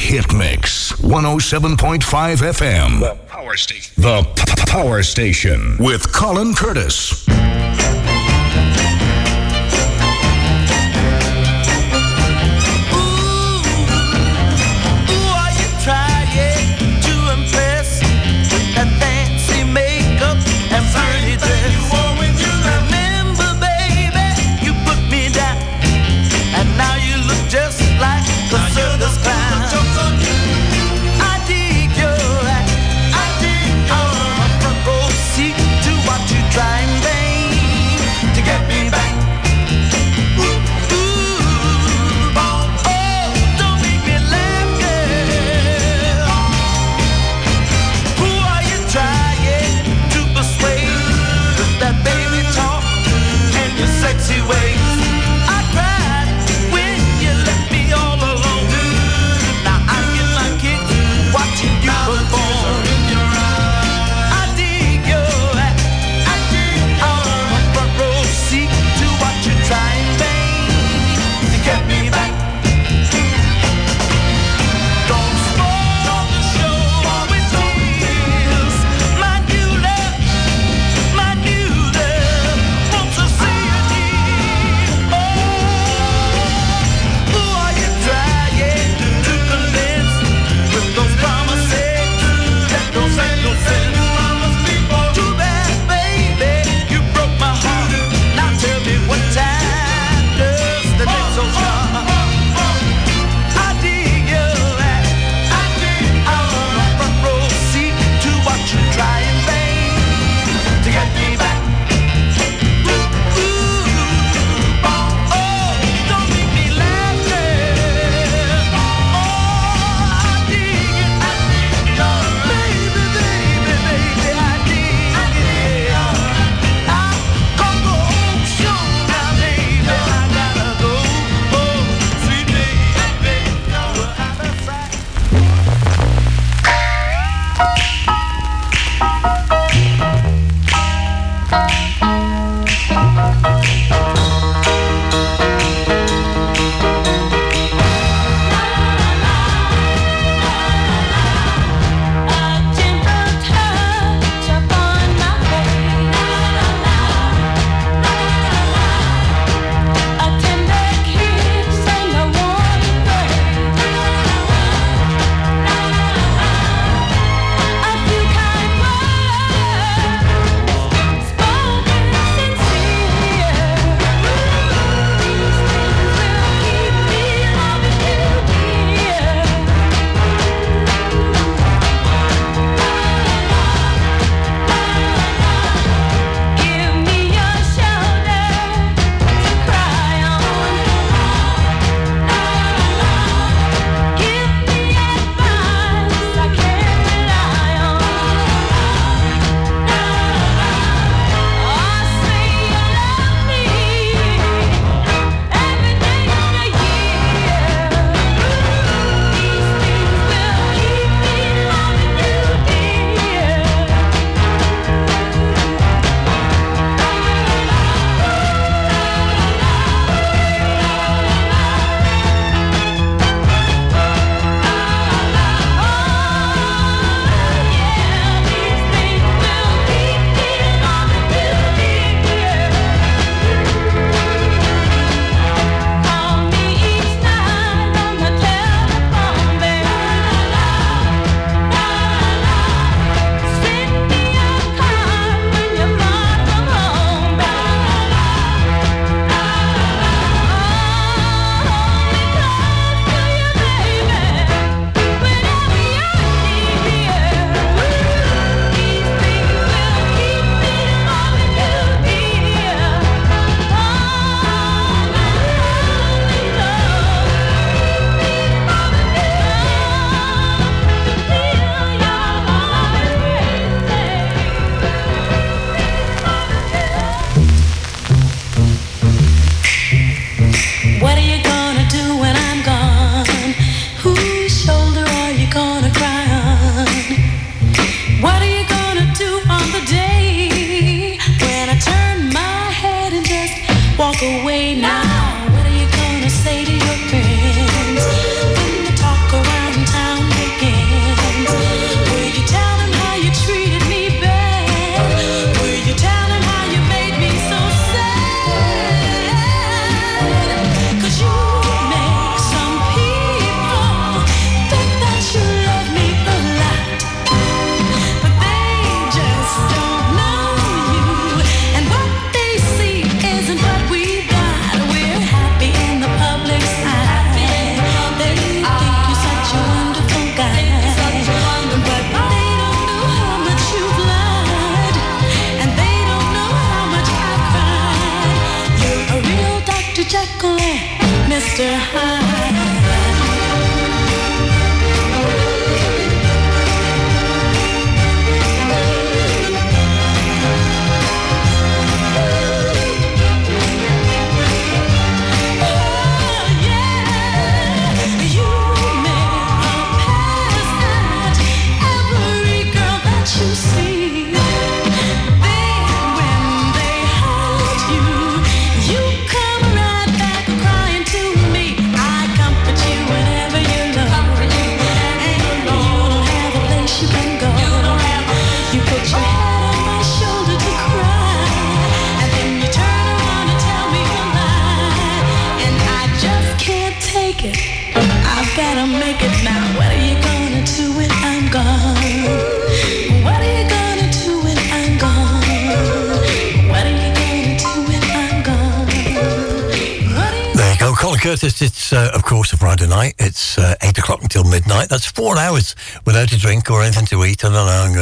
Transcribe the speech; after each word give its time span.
Hitmix 0.00 0.92
107.5 1.02 1.98
FM. 2.38 3.00
The 3.00 3.14
Power 3.28 3.56
Station. 3.56 3.94
The 4.02 4.24
Power 4.66 5.02
Station 5.02 5.76
with 5.78 6.10
Colin 6.12 6.54
Curtis. 6.54 7.26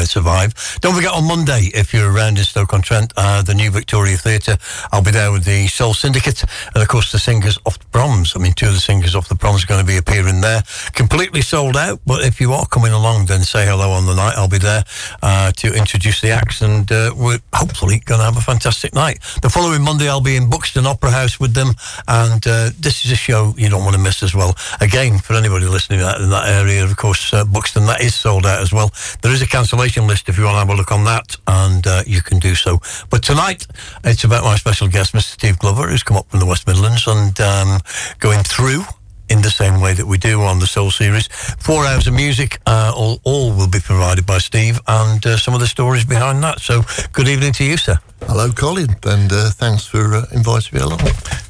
To 0.01 0.07
survive. 0.07 0.55
Don't 0.81 0.95
forget 0.95 1.13
on 1.13 1.25
Monday, 1.27 1.71
if 1.75 1.93
you're 1.93 2.13
around 2.13 2.39
in 2.39 2.45
Stoke-on-Trent, 2.45 3.13
uh, 3.17 3.43
the 3.43 3.55
new 3.55 3.71
Victoria 3.71 4.17
Theatre, 4.17 4.57
I'll 4.93 5.03
be 5.03 5.11
there 5.11 5.33
with 5.33 5.45
the 5.45 5.67
Soul 5.69 5.95
Syndicate 5.95 6.45
and 6.75 6.83
of 6.83 6.89
course 6.89 7.13
the 7.13 7.19
singers 7.19 7.59
the 7.65 7.78
Proms. 7.99 8.37
I 8.37 8.39
mean, 8.39 8.53
two 8.53 8.67
of 8.67 8.75
the 8.75 8.79
singers 8.79 9.17
off 9.17 9.29
the 9.29 9.35
Proms 9.35 9.65
are 9.65 9.67
going 9.67 9.81
to 9.81 9.85
be 9.85 9.97
appearing 9.97 10.41
there. 10.41 10.63
Completely 10.93 11.43
sold 11.43 11.77
out, 11.77 11.99
but 12.07 12.23
if 12.23 12.41
you 12.41 12.53
are 12.53 12.65
coming 12.65 12.93
along, 12.93 13.27
then 13.27 13.41
say 13.41 13.67
hello 13.67 13.91
on 13.91 14.07
the 14.07 14.15
night. 14.15 14.35
I'll 14.37 14.47
be 14.47 14.59
there 14.59 14.85
uh, 15.21 15.51
to 15.57 15.75
introduce 15.75 16.21
the 16.21 16.31
acts, 16.31 16.63
and 16.63 16.93
uh, 16.93 17.13
we're 17.17 17.41
hopefully 17.53 17.99
going 18.05 18.21
to 18.21 18.25
have 18.25 18.37
a 18.37 18.41
fantastic 18.41 18.95
night. 18.95 19.19
The 19.43 19.51
following 19.51 19.83
Monday, 19.83 20.09
I'll 20.09 20.21
be 20.21 20.37
in 20.37 20.49
Buxton 20.49 20.87
Opera 20.87 21.11
House 21.11 21.41
with 21.41 21.55
them, 21.55 21.75
and 22.07 22.47
uh, 22.47 22.71
this 22.79 23.05
is 23.05 23.11
a 23.11 23.17
show 23.17 23.53
you 23.59 23.69
don't 23.69 23.83
want 23.83 23.97
to 23.97 24.01
miss 24.01 24.23
as 24.23 24.33
well. 24.33 24.55
Again, 24.81 25.19
for 25.19 25.35
anybody 25.35 25.67
listening 25.67 25.99
in 25.99 26.31
that 26.31 26.45
area, 26.47 26.85
of 26.85 26.97
course, 26.97 27.35
uh, 27.35 27.45
Buxton, 27.47 27.87
that 27.87 28.01
is 28.01 28.15
sold 28.15 28.47
out 28.47 28.61
as 28.61 28.73
well. 28.73 28.93
There 29.23 29.33
is 29.33 29.43
a 29.43 29.47
cancellation 29.49 30.07
list 30.07 30.29
if 30.29 30.39
you 30.39 30.45
want 30.45 30.55
to 30.55 30.61
have 30.61 30.71
a 30.71 30.75
look 30.75 30.93
on 30.93 31.03
that, 31.07 31.35
and 31.49 31.85
uh, 31.85 32.05
you 32.07 32.23
can 32.23 32.39
do 32.39 32.55
so. 32.55 32.79
But 33.11 33.25
tonight, 33.25 33.67
it's 34.09 34.25
about 34.25 34.45
my 34.45 34.57
special 34.57 34.89
guest, 34.89 35.13
Mr. 35.13 35.33
Steve 35.33 35.59
Glover, 35.59 35.89
who's 35.89 36.03
come 36.03 36.17
up 36.17 36.29
from 36.31 36.41
the 36.41 36.47
West 36.47 36.67
Midlands 36.67 37.07
and 37.07 37.39
um, 37.41 37.81
going 38.19 38.43
through 38.43 38.83
in 39.29 39.43
the 39.43 39.51
same 39.51 39.81
way 39.81 39.93
that 39.93 40.07
we 40.07 40.17
do 40.17 40.41
on 40.41 40.59
the 40.59 40.67
Soul 40.67 40.91
series. 40.91 41.27
Four 41.59 41.85
hours 41.85 42.07
of 42.07 42.15
music, 42.15 42.59
uh, 42.67 42.93
all, 42.97 43.21
all 43.25 43.53
will 43.53 43.69
be 43.69 43.81
provided 43.81 44.25
by 44.25 44.39
Steve 44.39 44.81
and 44.89 45.25
uh, 45.27 45.37
some 45.37 45.53
of 45.53 45.61
the 45.61 45.67
stories 45.67 46.05
behind 46.05 46.43
that. 46.43 46.61
So, 46.61 46.83
good 47.13 47.29
evening 47.29 47.53
to 47.55 47.65
you, 47.65 47.77
sir. 47.77 47.99
Hello, 48.23 48.51
Colin, 48.51 48.97
and 49.05 49.31
uh, 49.31 49.51
thanks 49.51 49.87
for 49.87 50.15
uh, 50.15 50.25
inviting 50.33 50.79
me 50.79 50.85
along. 50.85 51.01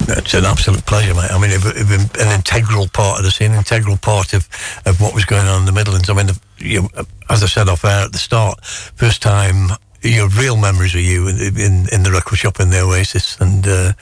It's 0.09 0.35
an 0.35 0.45
absolute 0.45 0.85
pleasure, 0.85 1.15
mate. 1.15 1.31
I 1.31 1.39
mean, 1.39 1.51
it, 1.51 1.63
it, 1.65 2.21
an 2.21 2.35
integral 2.35 2.89
part 2.89 3.19
of 3.19 3.25
the 3.25 3.31
scene, 3.31 3.53
an 3.53 3.59
integral 3.59 3.97
part 3.97 4.33
of, 4.33 4.49
of 4.85 5.01
what 5.01 5.15
was 5.15 5.25
going 5.25 5.47
on 5.47 5.61
in 5.61 5.67
the 5.67 5.73
Midlands. 5.73 6.11
I 6.11 6.15
mean, 6.15 6.27
the, 6.27 6.41
you 6.59 6.83
know, 6.83 6.89
as 7.31 7.43
I 7.43 7.47
said 7.47 7.69
off 7.69 7.85
air 7.85 8.05
at 8.05 8.13
the 8.13 8.19
start, 8.19 8.65
first 8.65 9.23
time 9.23 9.71
your 10.03 10.29
real 10.29 10.57
memories 10.57 10.95
of 10.95 11.01
you 11.01 11.29
in, 11.29 11.89
in, 11.93 12.03
the 12.03 12.11
record 12.13 12.37
shop 12.37 12.61
in 12.61 12.71
the 12.71 12.81
Oasis 12.81 13.39
and 13.41 13.67
uh, 13.67 13.93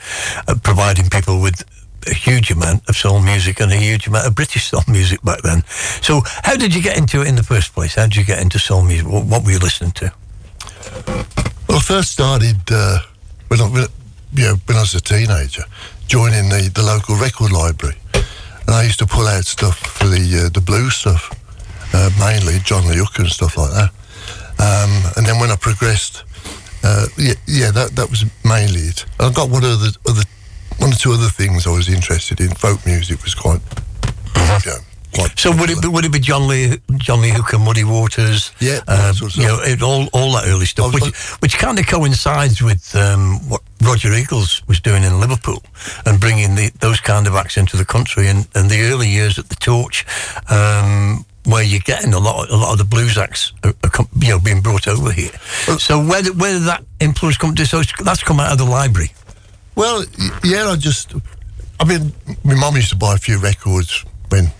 providing 0.63 1.09
people 1.09 1.41
with 1.41 1.63
a 2.07 2.13
huge 2.13 2.51
amount 2.51 2.87
of 2.87 2.95
soul 2.95 3.21
music 3.21 3.59
and 3.59 3.71
a 3.71 3.75
huge 3.75 4.07
amount 4.07 4.27
of 4.27 4.35
British 4.35 4.65
soul 4.65 4.83
music 4.87 5.21
back 5.23 5.41
then. 5.41 5.63
So, 6.01 6.21
how 6.43 6.55
did 6.55 6.73
you 6.73 6.81
get 6.81 6.97
into 6.97 7.21
it 7.21 7.27
in 7.27 7.35
the 7.35 7.43
first 7.43 7.73
place? 7.73 7.95
How 7.95 8.03
did 8.03 8.15
you 8.15 8.25
get 8.25 8.41
into 8.41 8.59
soul 8.59 8.83
music? 8.83 9.07
What, 9.07 9.25
what 9.25 9.43
were 9.43 9.51
you 9.51 9.59
listening 9.59 9.91
to? 9.91 10.13
Well, 11.67 11.77
I 11.77 11.81
first 11.81 12.11
started 12.11 12.57
uh, 12.71 12.99
when, 13.47 13.61
I, 13.61 13.69
when, 13.69 13.87
you 14.33 14.43
know, 14.43 14.55
when 14.65 14.77
I 14.77 14.81
was 14.81 14.95
a 14.95 15.01
teenager, 15.01 15.63
joining 16.07 16.49
the, 16.49 16.71
the 16.73 16.83
local 16.83 17.15
record 17.15 17.51
library. 17.51 17.97
And 18.13 18.75
I 18.75 18.83
used 18.83 18.99
to 18.99 19.05
pull 19.05 19.27
out 19.27 19.45
stuff 19.45 19.77
for 19.79 20.07
the 20.07 20.45
uh, 20.45 20.49
the 20.49 20.59
blues 20.59 20.95
stuff, 20.95 21.31
uh, 21.93 22.09
mainly 22.19 22.59
John 22.59 22.85
Lee 22.87 22.97
Hooker 22.97 23.23
and 23.23 23.31
stuff 23.31 23.57
like 23.57 23.71
that. 23.71 23.91
Um, 24.59 24.91
and 25.15 25.25
then 25.25 25.39
when 25.39 25.51
I 25.51 25.55
progressed, 25.55 26.23
uh, 26.83 27.07
yeah, 27.17 27.33
yeah, 27.47 27.71
that 27.71 27.95
that 27.95 28.09
was 28.09 28.25
mainly 28.43 28.81
it. 28.81 29.05
I 29.19 29.31
got 29.31 29.49
one 29.49 29.63
of 29.63 29.79
the 29.79 29.97
other 30.09 30.23
one 30.79 30.91
or 30.91 30.95
two 30.95 31.11
other 31.11 31.29
things 31.29 31.67
I 31.67 31.71
was 31.71 31.89
interested 31.89 32.39
in. 32.39 32.49
Folk 32.55 32.85
music 32.85 33.23
was 33.23 33.35
quite, 33.35 33.59
mm-hmm. 33.59 34.69
yeah, 34.69 34.77
quite 35.13 35.37
so 35.37 35.55
would 35.55 35.69
it 35.69 35.81
be, 35.81 35.87
would 35.87 36.05
it 36.05 36.11
be 36.11 36.19
John 36.19 36.47
Lee 36.47 36.77
John 36.97 37.21
Lee 37.21 37.29
Hooker, 37.29 37.59
Muddy 37.59 37.83
Waters? 37.83 38.51
Yeah, 38.59 38.79
uh, 38.87 39.13
sort 39.13 39.33
of 39.33 39.41
you 39.41 39.47
know, 39.47 39.59
it, 39.61 39.81
all 39.81 40.07
all 40.13 40.31
that 40.33 40.45
early 40.47 40.65
stuff, 40.65 40.93
which 40.93 41.15
which 41.41 41.57
kind 41.57 41.79
of 41.79 41.87
coincides 41.87 42.61
with 42.61 42.95
um, 42.95 43.39
what 43.49 43.61
Roger 43.81 44.13
Eagles 44.13 44.61
was 44.67 44.79
doing 44.79 45.03
in 45.03 45.19
Liverpool 45.19 45.61
and 46.05 46.19
bringing 46.19 46.55
the, 46.55 46.71
those 46.79 46.99
kind 46.99 47.27
of 47.27 47.35
acts 47.35 47.57
into 47.57 47.77
the 47.77 47.85
country. 47.85 48.27
And, 48.27 48.47
and 48.55 48.69
the 48.69 48.81
early 48.91 49.07
years 49.07 49.37
at 49.37 49.49
the 49.49 49.55
Torch. 49.55 50.05
Um, 50.49 51.25
where 51.47 51.63
you're 51.63 51.79
getting 51.79 52.13
a 52.13 52.19
lot, 52.19 52.43
of, 52.43 52.51
a 52.51 52.57
lot 52.57 52.73
of 52.73 52.77
the 52.77 52.83
blues 52.83 53.17
acts, 53.17 53.53
are, 53.63 53.73
are, 53.83 54.05
you 54.19 54.29
know, 54.29 54.39
being 54.39 54.61
brought 54.61 54.85
over 54.85 55.11
here. 55.11 55.31
Well, 55.65 55.79
so 55.79 56.05
where 56.05 56.21
did, 56.21 56.39
where 56.39 56.51
did 56.51 56.63
that 56.63 56.83
influence 56.99 57.37
come 57.37 57.55
to? 57.55 57.65
So 57.65 57.81
that's 58.03 58.21
come 58.21 58.41
out 58.41 58.51
of 58.51 58.57
the 58.57 58.65
library. 58.65 59.13
Well, 59.73 60.03
yeah, 60.43 60.67
I 60.67 60.75
just, 60.75 61.13
I 61.79 61.85
mean, 61.85 62.11
my 62.43 62.55
mum 62.55 62.75
used 62.75 62.89
to 62.89 62.97
buy 62.97 63.15
a 63.15 63.17
few 63.17 63.39
records 63.39 64.03
when, 64.27 64.51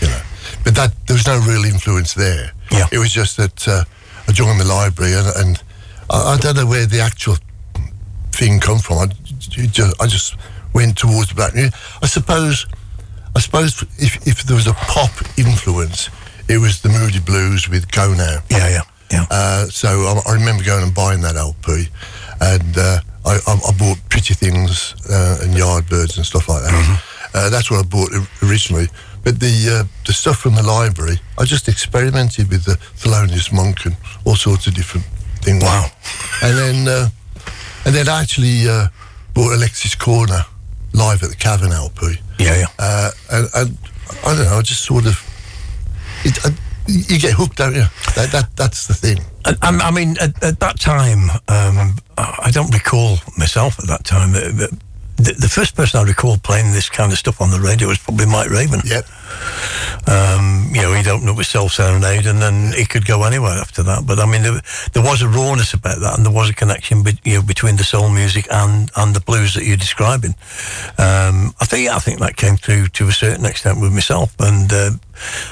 you 0.00 0.08
know, 0.08 0.20
but 0.64 0.74
that 0.76 0.94
there 1.06 1.14
was 1.14 1.26
no 1.26 1.38
real 1.40 1.64
influence 1.64 2.14
there. 2.14 2.52
Yeah. 2.72 2.86
It 2.90 2.98
was 2.98 3.12
just 3.12 3.36
that 3.36 3.68
uh, 3.68 3.84
I 4.26 4.32
joined 4.32 4.60
the 4.60 4.64
library 4.64 5.12
and, 5.12 5.26
and 5.36 5.62
I, 6.08 6.34
I, 6.34 6.36
don't 6.38 6.56
know 6.56 6.66
where 6.66 6.86
the 6.86 7.00
actual 7.00 7.36
thing 8.32 8.60
come 8.60 8.78
from. 8.78 8.98
I 8.98 9.06
just, 9.38 10.00
I 10.00 10.06
just 10.06 10.36
went 10.72 10.96
towards 10.96 11.34
black 11.34 11.54
music. 11.54 11.74
I 12.02 12.06
suppose, 12.06 12.66
I 13.36 13.40
suppose 13.40 13.82
if, 13.98 14.26
if 14.26 14.44
there 14.44 14.56
was 14.56 14.68
a 14.68 14.72
pop 14.72 15.10
influence, 15.36 16.08
it 16.50 16.58
was 16.58 16.82
the 16.82 16.88
Moody 16.88 17.20
Blues 17.20 17.68
with 17.68 17.90
Go 17.92 18.12
Now. 18.12 18.42
Yeah, 18.50 18.68
yeah, 18.68 18.82
yeah. 19.12 19.26
Uh, 19.30 19.66
so 19.66 19.88
I, 19.88 20.30
I, 20.30 20.34
remember 20.34 20.64
going 20.64 20.82
and 20.82 20.92
buying 20.92 21.20
that 21.20 21.36
LP 21.36 21.86
and 22.40 22.76
uh, 22.76 22.98
I, 23.24 23.38
I, 23.46 23.72
bought 23.78 23.98
Pretty 24.08 24.34
Things 24.34 24.94
uh, 25.08 25.38
and 25.42 25.54
Yardbirds 25.54 26.16
and 26.16 26.26
stuff 26.26 26.48
like 26.48 26.64
that. 26.64 26.72
Mm-hmm. 26.72 27.36
Uh, 27.36 27.50
that's 27.50 27.70
what 27.70 27.78
I 27.78 27.88
bought 27.88 28.10
originally. 28.42 28.88
But 29.22 29.38
the 29.38 29.54
uh, 29.70 29.84
the 30.06 30.12
stuff 30.12 30.38
from 30.38 30.56
the 30.56 30.62
library, 30.62 31.20
I 31.38 31.44
just 31.44 31.68
experimented 31.68 32.48
with 32.48 32.64
the 32.64 32.74
Thelonious 32.96 33.52
Monk 33.52 33.84
and 33.86 33.96
all 34.24 34.34
sorts 34.34 34.66
of 34.66 34.74
different 34.74 35.06
things. 35.42 35.62
Wow! 35.62 35.86
And 36.42 36.58
then 36.58 36.88
uh, 36.88 37.08
and 37.84 37.94
then 37.94 38.08
I 38.08 38.22
actually 38.22 38.66
uh, 38.66 38.88
bought 39.34 39.52
Alexis 39.52 39.94
Korner 39.94 40.46
live 40.94 41.22
at 41.22 41.28
the 41.28 41.36
Cavern 41.36 41.70
LP. 41.70 42.14
Yeah, 42.38 42.56
yeah. 42.56 42.66
Uh, 42.78 43.10
and, 43.30 43.48
and, 43.54 43.78
I 44.24 44.34
don't 44.34 44.46
know, 44.46 44.56
I 44.56 44.62
just 44.62 44.84
sort 44.84 45.06
of 45.06 45.29
it, 46.24 46.38
I, 46.44 46.50
you 46.86 47.18
get 47.18 47.32
hooked, 47.32 47.56
don't 47.56 47.74
you? 47.74 47.84
That, 48.16 48.30
that 48.32 48.56
that's 48.56 48.86
the 48.86 48.94
thing. 48.94 49.20
I, 49.44 49.54
I 49.62 49.90
mean, 49.90 50.16
at, 50.20 50.42
at, 50.42 50.60
that 50.60 50.78
time, 50.80 51.30
um, 51.48 51.96
I 52.16 52.50
don't 52.52 52.72
recall 52.72 53.18
myself 53.38 53.78
at 53.78 53.86
that 53.86 54.04
time. 54.04 54.34
The, 55.20 55.34
the, 55.38 55.48
first 55.48 55.76
person 55.76 56.00
I 56.00 56.04
recall 56.04 56.38
playing 56.38 56.72
this 56.72 56.88
kind 56.88 57.12
of 57.12 57.18
stuff 57.18 57.42
on 57.42 57.50
the 57.50 57.60
radio 57.60 57.88
was 57.88 57.98
probably 57.98 58.24
Mike 58.24 58.48
Raven. 58.48 58.80
Yep. 58.84 59.04
Um, 60.08 60.72
you 60.72 60.80
know, 60.80 60.94
he'd 60.94 61.08
open 61.08 61.28
up 61.28 61.36
with 61.36 61.46
Soul 61.46 61.68
Serenade 61.68 62.24
and 62.24 62.40
then 62.40 62.72
he 62.72 62.86
could 62.86 63.04
go 63.04 63.24
anywhere 63.24 63.58
after 63.60 63.82
that. 63.82 64.06
But 64.06 64.18
I 64.18 64.24
mean, 64.24 64.42
there, 64.42 64.60
there 64.92 65.02
was 65.02 65.20
a 65.20 65.28
rawness 65.28 65.74
about 65.74 66.00
that 66.00 66.16
and 66.16 66.24
there 66.24 66.32
was 66.32 66.48
a 66.48 66.54
connection 66.54 67.02
be, 67.02 67.18
you 67.22 67.34
know, 67.36 67.42
between 67.42 67.76
the 67.76 67.84
soul 67.84 68.08
music 68.08 68.46
and, 68.50 68.90
and 68.96 69.14
the 69.14 69.20
blues 69.20 69.52
that 69.54 69.64
you're 69.64 69.76
describing. 69.76 70.34
Um, 70.96 71.52
I 71.60 71.66
think 71.68 71.90
I 71.90 71.98
think 71.98 72.20
that 72.20 72.36
came 72.36 72.56
through 72.56 72.88
to 72.88 73.08
a 73.08 73.12
certain 73.12 73.44
extent 73.44 73.78
with 73.78 73.92
myself. 73.92 74.34
And 74.40 74.72
uh, 74.72 74.90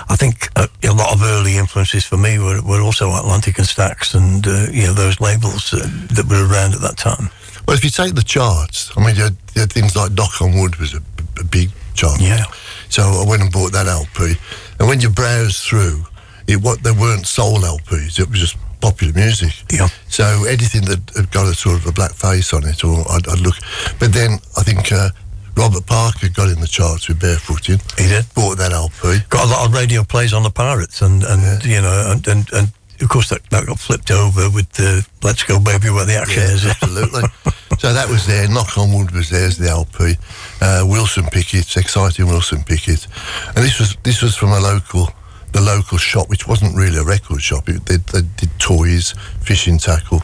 I 0.08 0.16
think 0.16 0.48
a, 0.56 0.68
a, 0.82 0.94
lot 0.94 1.12
of 1.12 1.22
early 1.22 1.58
influences 1.58 2.06
for 2.06 2.16
me 2.16 2.38
were, 2.38 2.62
were 2.62 2.80
also 2.80 3.10
Atlantic 3.10 3.58
and 3.58 3.66
Stax 3.66 4.14
and 4.14 4.46
uh, 4.46 4.72
you 4.72 4.87
know 4.87 4.94
those 4.94 5.20
labels 5.20 5.75
uh, 5.75 5.87
that 6.14 6.26
were 6.28 6.48
around 6.48 6.75
at 6.75 6.80
that 6.80 6.96
time. 6.96 7.28
Well, 7.68 7.76
if 7.76 7.84
you 7.84 7.90
take 7.90 8.14
the 8.14 8.22
charts, 8.22 8.90
I 8.96 9.04
mean, 9.04 9.14
you 9.14 9.25
had, 9.25 9.37
you 9.54 9.60
had 9.60 9.70
things 9.70 9.94
like 9.94 10.12
Knock 10.12 10.40
on 10.40 10.58
Wood 10.58 10.76
was 10.76 10.94
a, 10.94 11.02
a, 11.38 11.44
big 11.44 11.68
chart. 11.92 12.18
Yeah. 12.18 12.44
So 12.88 13.02
I 13.02 13.28
went 13.28 13.42
and 13.42 13.52
bought 13.52 13.72
that 13.72 13.87
LP, 13.87 14.37
and 14.80 14.88
when 14.88 15.02
you 15.02 15.10
browse 15.10 15.60
through, 15.60 16.06
it 16.46 16.62
what 16.62 16.82
there 16.82 16.94
weren't 16.94 17.26
soul 17.26 17.58
LPs; 17.58 18.18
it 18.18 18.30
was 18.30 18.40
just 18.40 18.56
popular 18.80 19.12
music. 19.12 19.52
Yeah. 19.70 19.88
So 20.08 20.46
anything 20.48 20.87
that 20.87 21.12
had 21.14 21.30
got 21.30 21.46
a 21.46 21.52
sort 21.52 21.76
of 21.76 21.84
a 21.84 21.92
black 21.92 22.14
face 22.14 22.54
on 22.54 22.66
it, 22.66 22.82
or 22.84 23.04
I'd, 23.12 23.28
I'd 23.28 23.40
look. 23.40 23.56
But 23.98 24.14
then 24.14 24.38
I 24.56 24.62
think. 24.62 24.90
Uh, 24.90 25.10
Robert 25.58 25.87
Parker 25.87 26.28
got 26.28 26.48
in 26.50 26.60
the 26.60 26.68
charts 26.68 27.08
with 27.08 27.18
Barefooting. 27.18 27.82
He 27.98 28.06
did. 28.06 28.32
Bought 28.32 28.58
that 28.58 28.70
LP. 28.70 29.18
Got 29.28 29.44
a 29.44 29.50
lot 29.50 29.66
of 29.66 29.75
radio 29.75 30.04
plays 30.04 30.32
on 30.32 30.44
the 30.44 30.50
Pirates, 30.50 31.02
and, 31.02 31.25
and 31.25 31.42
yeah. 31.42 31.75
you 31.75 31.82
know, 31.82 32.12
and, 32.12 32.25
and, 32.28 32.48
and 32.52 32.68
of 33.00 33.09
course 33.09 33.28
that, 33.31 33.43
that 33.50 33.67
got 33.67 33.78
flipped 33.78 34.11
over 34.11 34.50
with 34.50 34.71
the 34.73 35.07
Let's 35.23 35.43
Go 35.45 35.59
Baby 35.61 35.90
where 35.90 36.05
the 36.05 36.17
action 36.17 36.43
yeah, 36.43 36.55
is. 36.55 36.67
Absolutely. 36.67 37.23
so 37.78 37.93
that 37.93 38.09
was 38.09 38.26
there. 38.26 38.49
Knock 38.49 38.76
on 38.76 38.93
Wood 38.93 39.11
was 39.12 39.31
there 39.31 39.47
as 39.47 39.59
the 39.59 39.69
LP. 39.69 40.17
Uh, 40.61 40.85
Wilson 40.87 41.25
Pickett, 41.26 41.76
exciting 41.76 42.26
Wilson 42.26 42.62
Pickett, 42.64 43.07
and 43.55 43.64
this 43.64 43.78
was 43.78 43.97
this 44.02 44.23
was 44.23 44.35
from 44.35 44.50
a 44.50 44.61
local 44.61 45.09
the 45.52 45.61
local 45.61 45.99
shop, 45.99 46.28
which 46.28 46.47
wasn't 46.47 46.76
really 46.76 46.99
a 46.99 47.05
record 47.05 47.43
shop. 47.43 47.69
It, 47.69 47.85
they, 47.87 47.97
they, 47.97 48.23
did 48.37 48.50
toys, 48.59 49.14
fishing 49.40 49.78
tackle. 49.78 50.21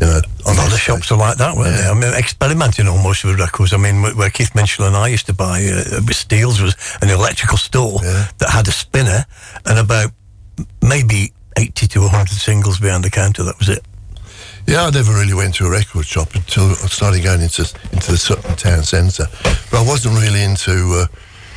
You 0.00 0.06
know, 0.06 0.20
a 0.46 0.54
lot 0.54 0.72
of 0.72 0.78
shops 0.78 1.10
are 1.10 1.18
like 1.18 1.38
that, 1.38 1.56
weren't 1.56 1.74
yeah. 1.74 1.82
they? 1.82 1.88
I 1.88 1.94
mean, 1.94 2.14
experimenting 2.14 2.86
almost 2.86 3.24
with 3.24 3.40
records. 3.40 3.72
I 3.72 3.76
mean, 3.76 4.02
where 4.02 4.30
Keith 4.30 4.54
Mitchell 4.54 4.86
and 4.86 4.96
I 4.96 5.08
used 5.08 5.26
to 5.26 5.34
buy 5.34 5.64
uh, 5.64 6.00
with 6.06 6.16
Steels 6.16 6.60
was 6.60 6.76
an 7.02 7.10
electrical 7.10 7.58
store 7.58 8.00
yeah. 8.02 8.28
that 8.38 8.50
had 8.50 8.68
a 8.68 8.72
spinner 8.72 9.24
and 9.66 9.78
about 9.78 10.12
maybe 10.80 11.32
80 11.56 11.86
to 11.88 12.00
100 12.00 12.28
singles 12.28 12.78
behind 12.80 13.04
the 13.04 13.10
counter. 13.10 13.42
That 13.42 13.58
was 13.58 13.68
it. 13.68 13.84
Yeah, 14.66 14.86
I 14.86 14.90
never 14.90 15.12
really 15.12 15.34
went 15.34 15.54
to 15.56 15.66
a 15.66 15.70
record 15.70 16.06
shop 16.06 16.34
until 16.34 16.70
I 16.70 16.86
started 16.86 17.22
going 17.22 17.40
into 17.42 17.62
into 17.92 18.12
the 18.12 18.18
Sutton 18.18 18.54
town 18.56 18.84
centre. 18.84 19.26
But 19.70 19.82
I 19.82 19.86
wasn't 19.86 20.18
really 20.20 20.42
into 20.42 20.72
uh, 21.02 21.06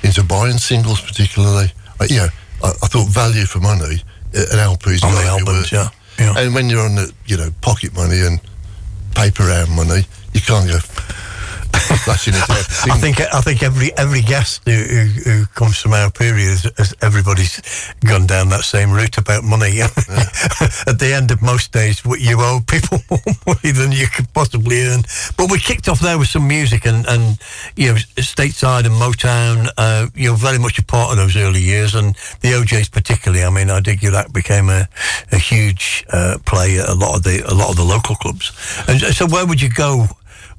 into 0.03 0.23
buying 0.23 0.57
singles 0.57 1.01
particularly. 1.01 1.71
uh, 1.99 2.07
you 2.09 2.17
know, 2.17 2.27
I, 2.63 2.69
I 2.69 2.87
thought 2.87 3.07
value 3.09 3.45
for 3.45 3.59
money, 3.59 4.01
uh, 4.35 4.45
an 4.51 4.59
LP's 4.59 5.03
On 5.03 5.13
the 5.13 5.21
albums, 5.21 5.71
yeah, 5.71 5.89
yeah. 6.19 6.33
And 6.37 6.55
when 6.55 6.69
you're 6.69 6.81
on 6.81 6.95
the, 6.95 7.13
you 7.27 7.37
know, 7.37 7.49
pocket 7.61 7.93
money 7.93 8.21
and 8.21 8.39
paper 9.13 9.43
round 9.43 9.71
money, 9.71 10.01
you 10.33 10.41
can't 10.41 10.67
go 10.67 10.79
flashing 12.03 12.33
it 12.33 12.49
out. 12.49 12.65
I 12.91 12.97
think 12.97 13.21
I 13.21 13.41
think 13.41 13.63
every 13.63 13.95
every 13.97 14.21
guest 14.21 14.61
who, 14.65 14.71
who, 14.71 15.05
who 15.29 15.45
comes 15.47 15.77
from 15.77 15.93
our 15.93 16.11
period, 16.11 16.47
is, 16.47 16.65
is 16.77 16.95
everybody's 17.01 17.61
gone 18.05 18.27
down 18.27 18.49
that 18.49 18.63
same 18.63 18.91
route 18.91 19.17
about 19.17 19.43
money. 19.43 19.81
At 19.81 20.99
the 20.99 21.13
end 21.13 21.31
of 21.31 21.41
most 21.41 21.71
days, 21.71 22.03
you 22.05 22.37
owe 22.39 22.59
people 22.67 22.99
more 23.09 23.35
money 23.47 23.71
than 23.71 23.91
you 23.91 24.07
could 24.07 24.31
possibly 24.33 24.81
earn. 24.85 25.03
But 25.37 25.51
we 25.51 25.59
kicked 25.59 25.87
off 25.87 25.99
there 25.99 26.17
with 26.17 26.27
some 26.27 26.47
music 26.47 26.85
and, 26.85 27.05
and 27.07 27.39
you 27.75 27.89
know 27.89 27.95
stateside 28.17 28.85
and 28.85 28.95
Motown. 28.95 29.69
Uh, 29.77 30.07
you 30.15 30.29
know, 30.29 30.35
very 30.35 30.59
much 30.59 30.79
a 30.79 30.83
part 30.83 31.11
of 31.11 31.17
those 31.17 31.35
early 31.35 31.61
years, 31.61 31.95
and 31.95 32.15
the 32.41 32.53
O'Jays 32.53 32.89
particularly. 32.89 33.43
I 33.43 33.49
mean, 33.49 33.69
I 33.69 33.79
dig 33.79 34.03
you 34.03 34.11
that 34.11 34.33
became 34.33 34.69
a, 34.69 34.87
a 35.31 35.37
huge 35.37 36.05
uh, 36.11 36.37
play 36.45 36.79
at 36.79 36.89
a 36.89 36.93
lot 36.93 37.15
of 37.15 37.23
the 37.23 37.43
a 37.47 37.53
lot 37.53 37.69
of 37.69 37.75
the 37.75 37.83
local 37.83 38.15
clubs. 38.15 38.51
And 38.87 38.99
so, 39.01 39.27
where 39.27 39.45
would 39.45 39.61
you 39.61 39.69
go? 39.69 40.07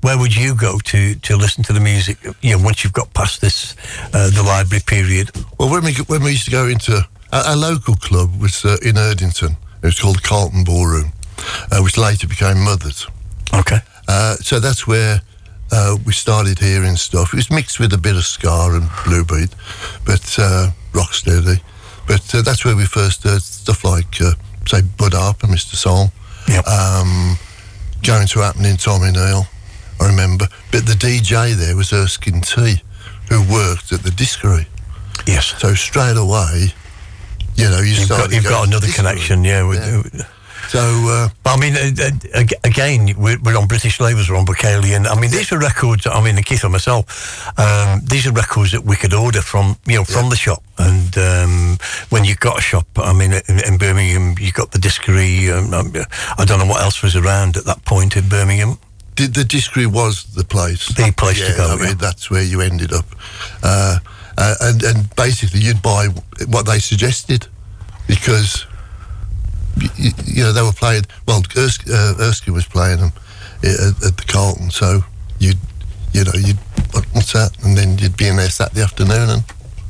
Where 0.03 0.19
would 0.19 0.35
you 0.37 0.55
go 0.55 0.79
to 0.79 1.15
to 1.15 1.37
listen 1.37 1.65
to 1.65 1.73
the 1.73 1.81
music? 1.81 2.19
You 2.43 2.57
know, 2.57 2.65
once 2.65 2.85
you've 2.85 2.93
got 2.93 3.12
past 3.15 3.41
this 3.41 3.75
uh, 4.12 4.31
the 4.31 4.43
library 4.43 4.83
period. 4.87 5.31
Well, 5.59 5.71
when 5.71 5.85
we 5.85 5.95
when 6.07 6.23
we 6.23 6.31
used 6.33 6.45
to 6.47 6.50
go 6.50 6.67
into 6.69 7.07
our, 7.33 7.45
our 7.45 7.57
local 7.57 7.95
club 7.97 8.41
was 8.41 8.65
uh, 8.65 8.76
in 8.83 8.95
Erdington. 8.97 9.57
It 9.83 9.87
was 9.87 10.00
called 10.00 10.23
Carlton 10.23 10.65
Ballroom, 10.65 11.12
uh, 11.71 11.81
which 11.81 11.97
later 11.99 12.26
became 12.26 12.61
Mothers. 12.62 13.07
Okay. 13.55 13.79
Uh, 14.09 14.35
so 14.37 14.59
that's 14.61 14.87
where 14.87 15.21
uh, 15.73 15.97
we 16.05 16.12
started 16.12 16.59
hearing 16.59 16.97
stuff. 16.97 17.33
It 17.33 17.37
was 17.37 17.50
mixed 17.50 17.79
with 17.79 17.93
a 17.93 17.99
bit 17.99 18.17
of 18.17 18.25
ska 18.25 18.71
and 18.73 18.88
bluebeat, 19.05 19.50
but 20.05 20.37
uh, 20.38 20.71
rocksteady. 20.93 21.61
But 22.07 22.35
uh, 22.35 22.43
that's 22.43 22.65
where 22.65 22.76
we 22.76 22.85
first 22.87 23.25
heard 23.25 23.43
stuff 23.43 23.85
like, 23.85 24.21
uh, 24.21 24.33
say, 24.67 24.83
Bud 24.97 25.12
Harper, 25.15 25.47
Mr. 25.49 25.75
Soul, 25.75 26.11
Yep. 26.49 26.67
um, 26.67 27.37
going 28.03 28.26
to 28.29 28.38
happening 28.41 28.76
Tommy 28.76 29.11
Neal. 29.11 29.47
I 30.00 30.07
remember. 30.09 30.47
But 30.73 30.87
the 30.87 30.93
DJ 30.95 31.55
there 31.55 31.76
was 31.76 31.93
Erskine 31.93 32.41
T, 32.41 32.83
who 33.29 33.43
worked 33.53 33.93
at 33.93 34.03
the 34.03 34.11
discovery. 34.11 34.67
yes. 35.26 35.55
So 35.59 35.75
straight 35.75 36.17
away, 36.17 36.73
you 37.57 37.69
know, 37.71 37.81
you 37.81 37.95
You've 37.95 38.09
got, 38.09 38.31
you've 38.33 38.45
got 38.45 38.67
another 38.67 38.88
connection, 38.88 39.45
yeah. 39.45 39.62
with- 39.67 40.15
Yeah. 40.15 40.23
So 40.69 40.81
uh, 40.81 41.29
I 41.45 41.57
mean, 41.61 41.76
uh, 41.76 42.11
uh, 42.35 42.41
again, 42.65 43.15
we're, 43.17 43.38
we're 43.41 43.57
on 43.57 43.69
British 43.69 44.00
Labours, 44.00 44.29
we're 44.29 44.37
on 44.37 44.47
Vocalion, 44.47 44.97
and 44.97 45.07
I 45.07 45.15
mean, 45.21 45.31
these 45.31 45.53
are 45.53 45.59
records. 45.61 46.09
I 46.09 46.21
mean, 46.21 46.43
Keith 46.43 46.65
and 46.65 46.73
myself, 46.73 47.57
um, 47.57 48.00
these 48.05 48.26
are 48.26 48.33
records 48.33 48.73
that 48.73 48.83
we 48.83 48.97
could 48.97 49.15
order 49.15 49.43
from, 49.43 49.76
you 49.87 49.95
know, 49.95 50.05
from 50.05 50.29
the 50.29 50.35
shop. 50.35 50.65
And 50.76 51.17
um, 51.19 51.79
when 52.09 52.25
you've 52.25 52.41
got 52.41 52.59
a 52.59 52.61
shop, 52.61 52.85
I 52.97 53.12
mean, 53.12 53.33
in, 53.49 53.61
in 53.65 53.79
Birmingham, 53.79 54.35
you 54.41 54.50
got 54.50 54.73
the 54.73 54.81
discovery. 54.81 55.49
Um, 55.53 55.73
um, 55.73 55.93
I 56.37 56.45
don't 56.45 56.59
know 56.59 56.67
what 56.67 56.83
else 56.83 57.00
was 57.00 57.15
around 57.15 57.57
at 57.57 57.65
that 57.67 57.85
point 57.85 58.17
in 58.17 58.29
Birmingham. 58.29 58.79
The, 59.16 59.26
the 59.26 59.44
discovery 59.44 59.87
was 59.87 60.25
the 60.35 60.44
place. 60.44 60.88
The 60.88 61.12
place 61.16 61.44
to 61.44 61.56
go, 61.56 61.66
I 61.66 61.76
mean, 61.76 61.88
yeah. 61.88 61.94
that's 61.94 62.30
where 62.30 62.42
you 62.42 62.61
ended 62.61 62.92
up. 62.92 63.06
Uh, 63.62 63.99
uh, 64.38 64.54
and, 64.61 64.82
and 64.82 65.16
basically, 65.16 65.61
you'd 65.61 65.82
buy 65.82 66.08
what 66.49 66.66
they 66.66 66.78
suggested 66.78 67.46
because, 68.06 68.66
you, 69.96 70.11
you 70.25 70.42
know, 70.44 70.52
they 70.52 70.62
were 70.62 70.73
playing, 70.73 71.04
well, 71.26 71.42
Erskine, 71.56 71.92
uh, 71.92 72.14
Erskine 72.20 72.54
was 72.54 72.66
playing 72.66 72.99
them 72.99 73.12
at, 73.62 74.04
at 74.04 74.16
the 74.16 74.25
Carlton. 74.28 74.70
So 74.70 75.00
you'd, 75.38 75.58
you 76.12 76.25
know, 76.25 76.32
you'd, 76.35 76.58
what's 77.12 77.32
that? 77.32 77.56
And 77.64 77.76
then 77.76 77.99
you'd 77.99 78.16
be 78.16 78.28
in 78.28 78.37
there 78.37 78.50
Saturday 78.50 78.82
afternoon 78.82 79.30
and, 79.30 79.44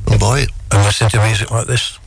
and 0.08 0.20
buy 0.20 0.40
it. 0.40 0.50
And 0.70 0.84
listen 0.84 1.08
to 1.10 1.24
music 1.24 1.50
like 1.50 1.66
this. 1.66 1.98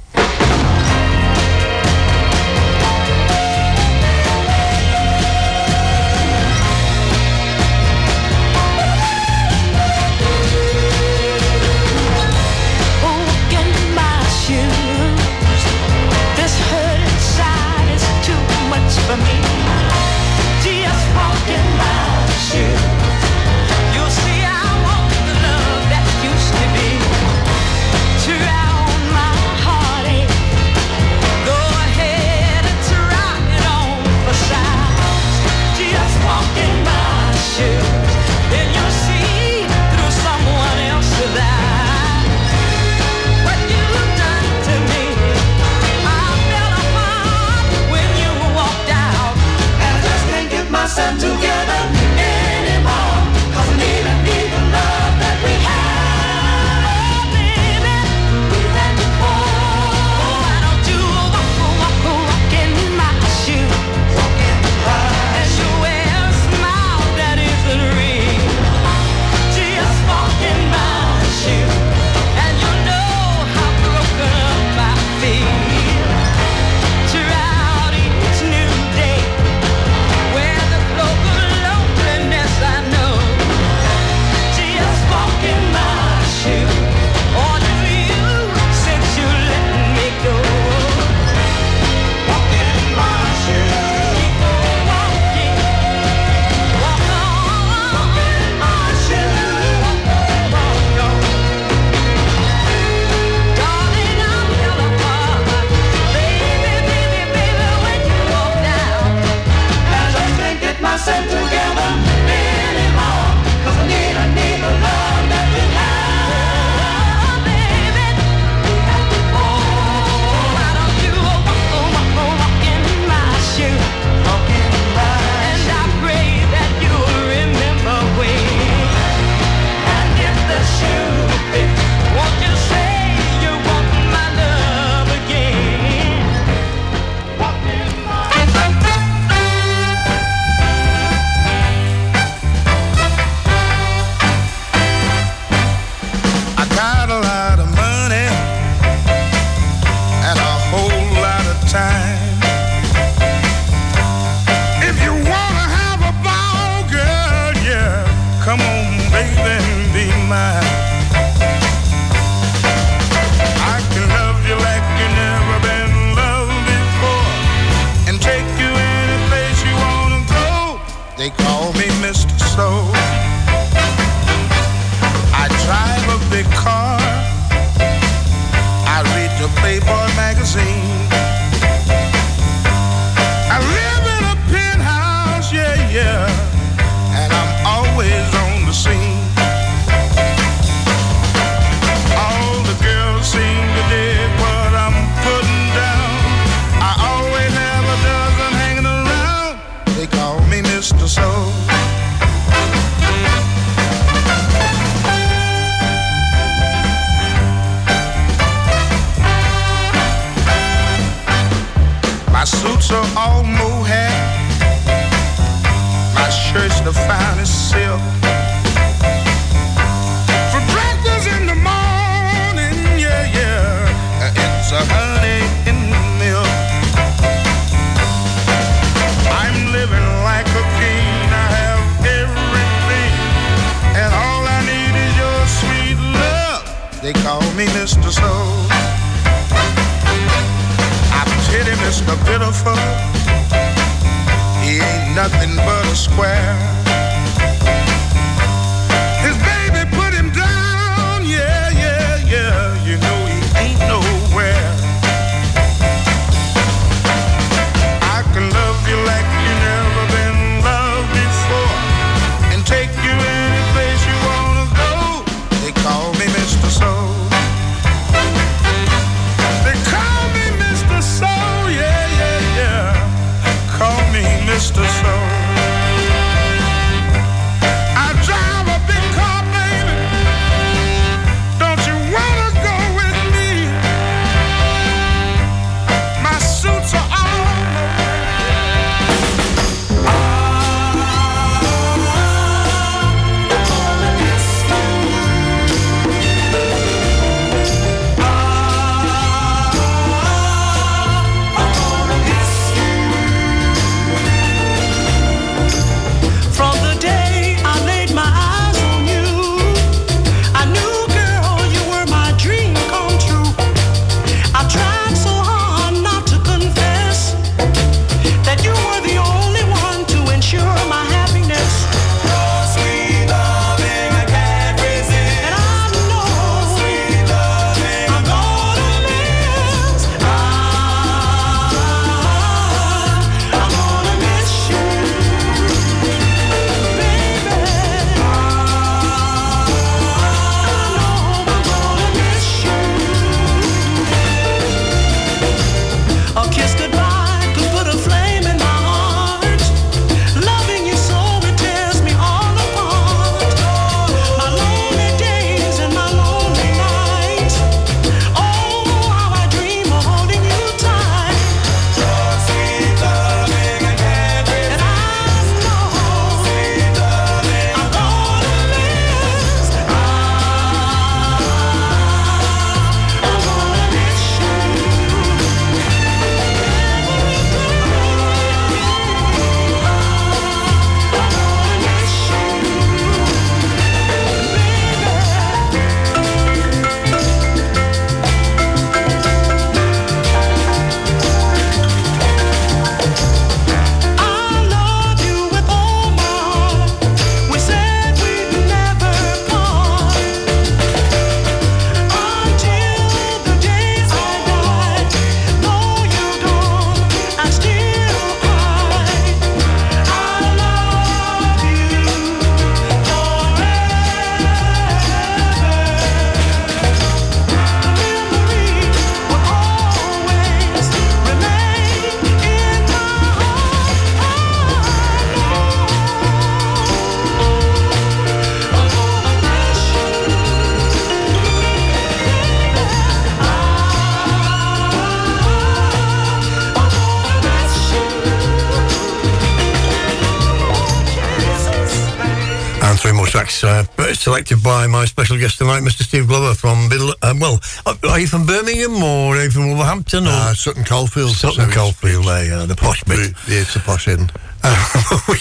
Southampton 450.10 450.28
or 450.28 450.50
uh, 450.50 450.54
Sutton 450.56 450.84
Coldfield. 450.84 451.32
Sutton 451.32 451.70
so 451.70 451.76
Coldfield, 451.76 452.26
there, 452.26 452.46
yeah, 452.46 452.66
the 452.66 452.76
posh 452.76 453.04
bit. 453.04 453.34
Yeah, 453.48 453.62
it's 453.62 453.76
a 453.76 453.80
posh 453.80 454.08
inn. 454.08 454.30
Uh, 454.64 455.20
we, 455.30 455.36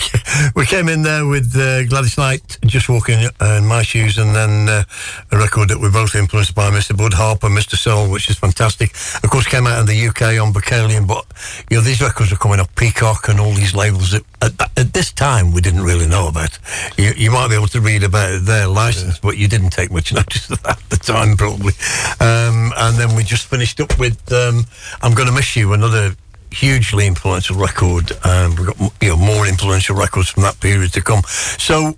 we, 0.55 0.67
came 0.67 0.89
in 0.89 1.03
there 1.03 1.27
with 1.27 1.57
uh, 1.57 1.85
Gladys 1.85 2.19
Knight, 2.19 2.59
just 2.65 2.89
walking 2.89 3.19
uh, 3.41 3.55
in 3.59 3.67
my 3.67 3.83
shoes, 3.83 4.19
and 4.19 4.35
then 4.35 4.69
uh, 4.69 4.85
a 5.33 5.39
record 5.39 5.71
that 5.71 5.79
we 5.79 5.91
both 5.91 6.15
influenced 6.15 6.55
by 6.55 6.71
Mr. 6.71 6.97
Bud 6.97 7.15
Harper, 7.15 7.49
Mr. 7.49 7.77
Soul, 7.77 8.11
which 8.11 8.31
is 8.31 8.39
fantastic. 8.39 8.95
Of 9.25 9.31
course, 9.31 9.47
came 9.47 9.67
out 9.67 9.81
in 9.81 9.87
the 9.87 10.09
UK 10.09 10.41
on 10.41 10.53
Vocalion, 10.53 11.09
but 11.09 11.27
you 11.71 11.79
know 11.79 11.83
these 11.83 12.01
records 12.01 12.33
are 12.33 12.37
coming 12.37 12.61
off 12.61 12.73
Peacock 12.77 13.29
and 13.29 13.41
all 13.41 13.53
these 13.53 13.75
labels 13.75 14.13
that 14.13 14.23
at, 14.41 14.79
at, 14.79 14.93
this 14.93 15.11
time 15.13 15.53
we 15.53 15.61
didn't 15.61 15.83
really 15.83 16.07
know 16.07 16.29
about. 16.29 16.57
You, 16.97 17.13
you 17.17 17.31
might 17.31 17.49
be 17.49 17.55
able 17.57 17.69
to 17.69 17.81
read 17.81 18.05
about 18.05 18.43
their 18.43 18.69
license, 18.69 19.15
yeah. 19.15 19.21
but 19.23 19.37
you 19.37 19.49
didn't 19.49 19.71
take 19.71 19.91
much 19.91 20.13
notice 20.19 20.49
of 20.51 20.63
that 20.63 20.79
at 20.79 20.91
the 20.91 20.97
time, 20.97 21.37
probably. 21.37 21.73
Uh, 22.21 22.38
and 22.79 22.97
then 22.97 23.15
we 23.17 23.25
just 23.25 23.47
finished 23.47 23.81
up 23.81 23.99
with 23.99 24.33
um, 24.33 24.65
"I'm 25.03 25.15
Gonna 25.15 25.33
Miss 25.33 25.57
You," 25.57 25.73
another 25.73 26.15
hugely 26.51 27.07
influential 27.07 27.57
record. 27.57 28.13
Um, 28.25 28.55
we've 28.57 28.67
got 28.67 28.79
you 29.03 29.09
know 29.11 29.17
more 29.17 29.47
influential 29.47 29.97
records 29.97 30.31
from 30.31 30.45
that 30.45 30.61
period 30.61 30.93
to 30.95 31.03
come. 31.03 31.23
So. 31.59 31.95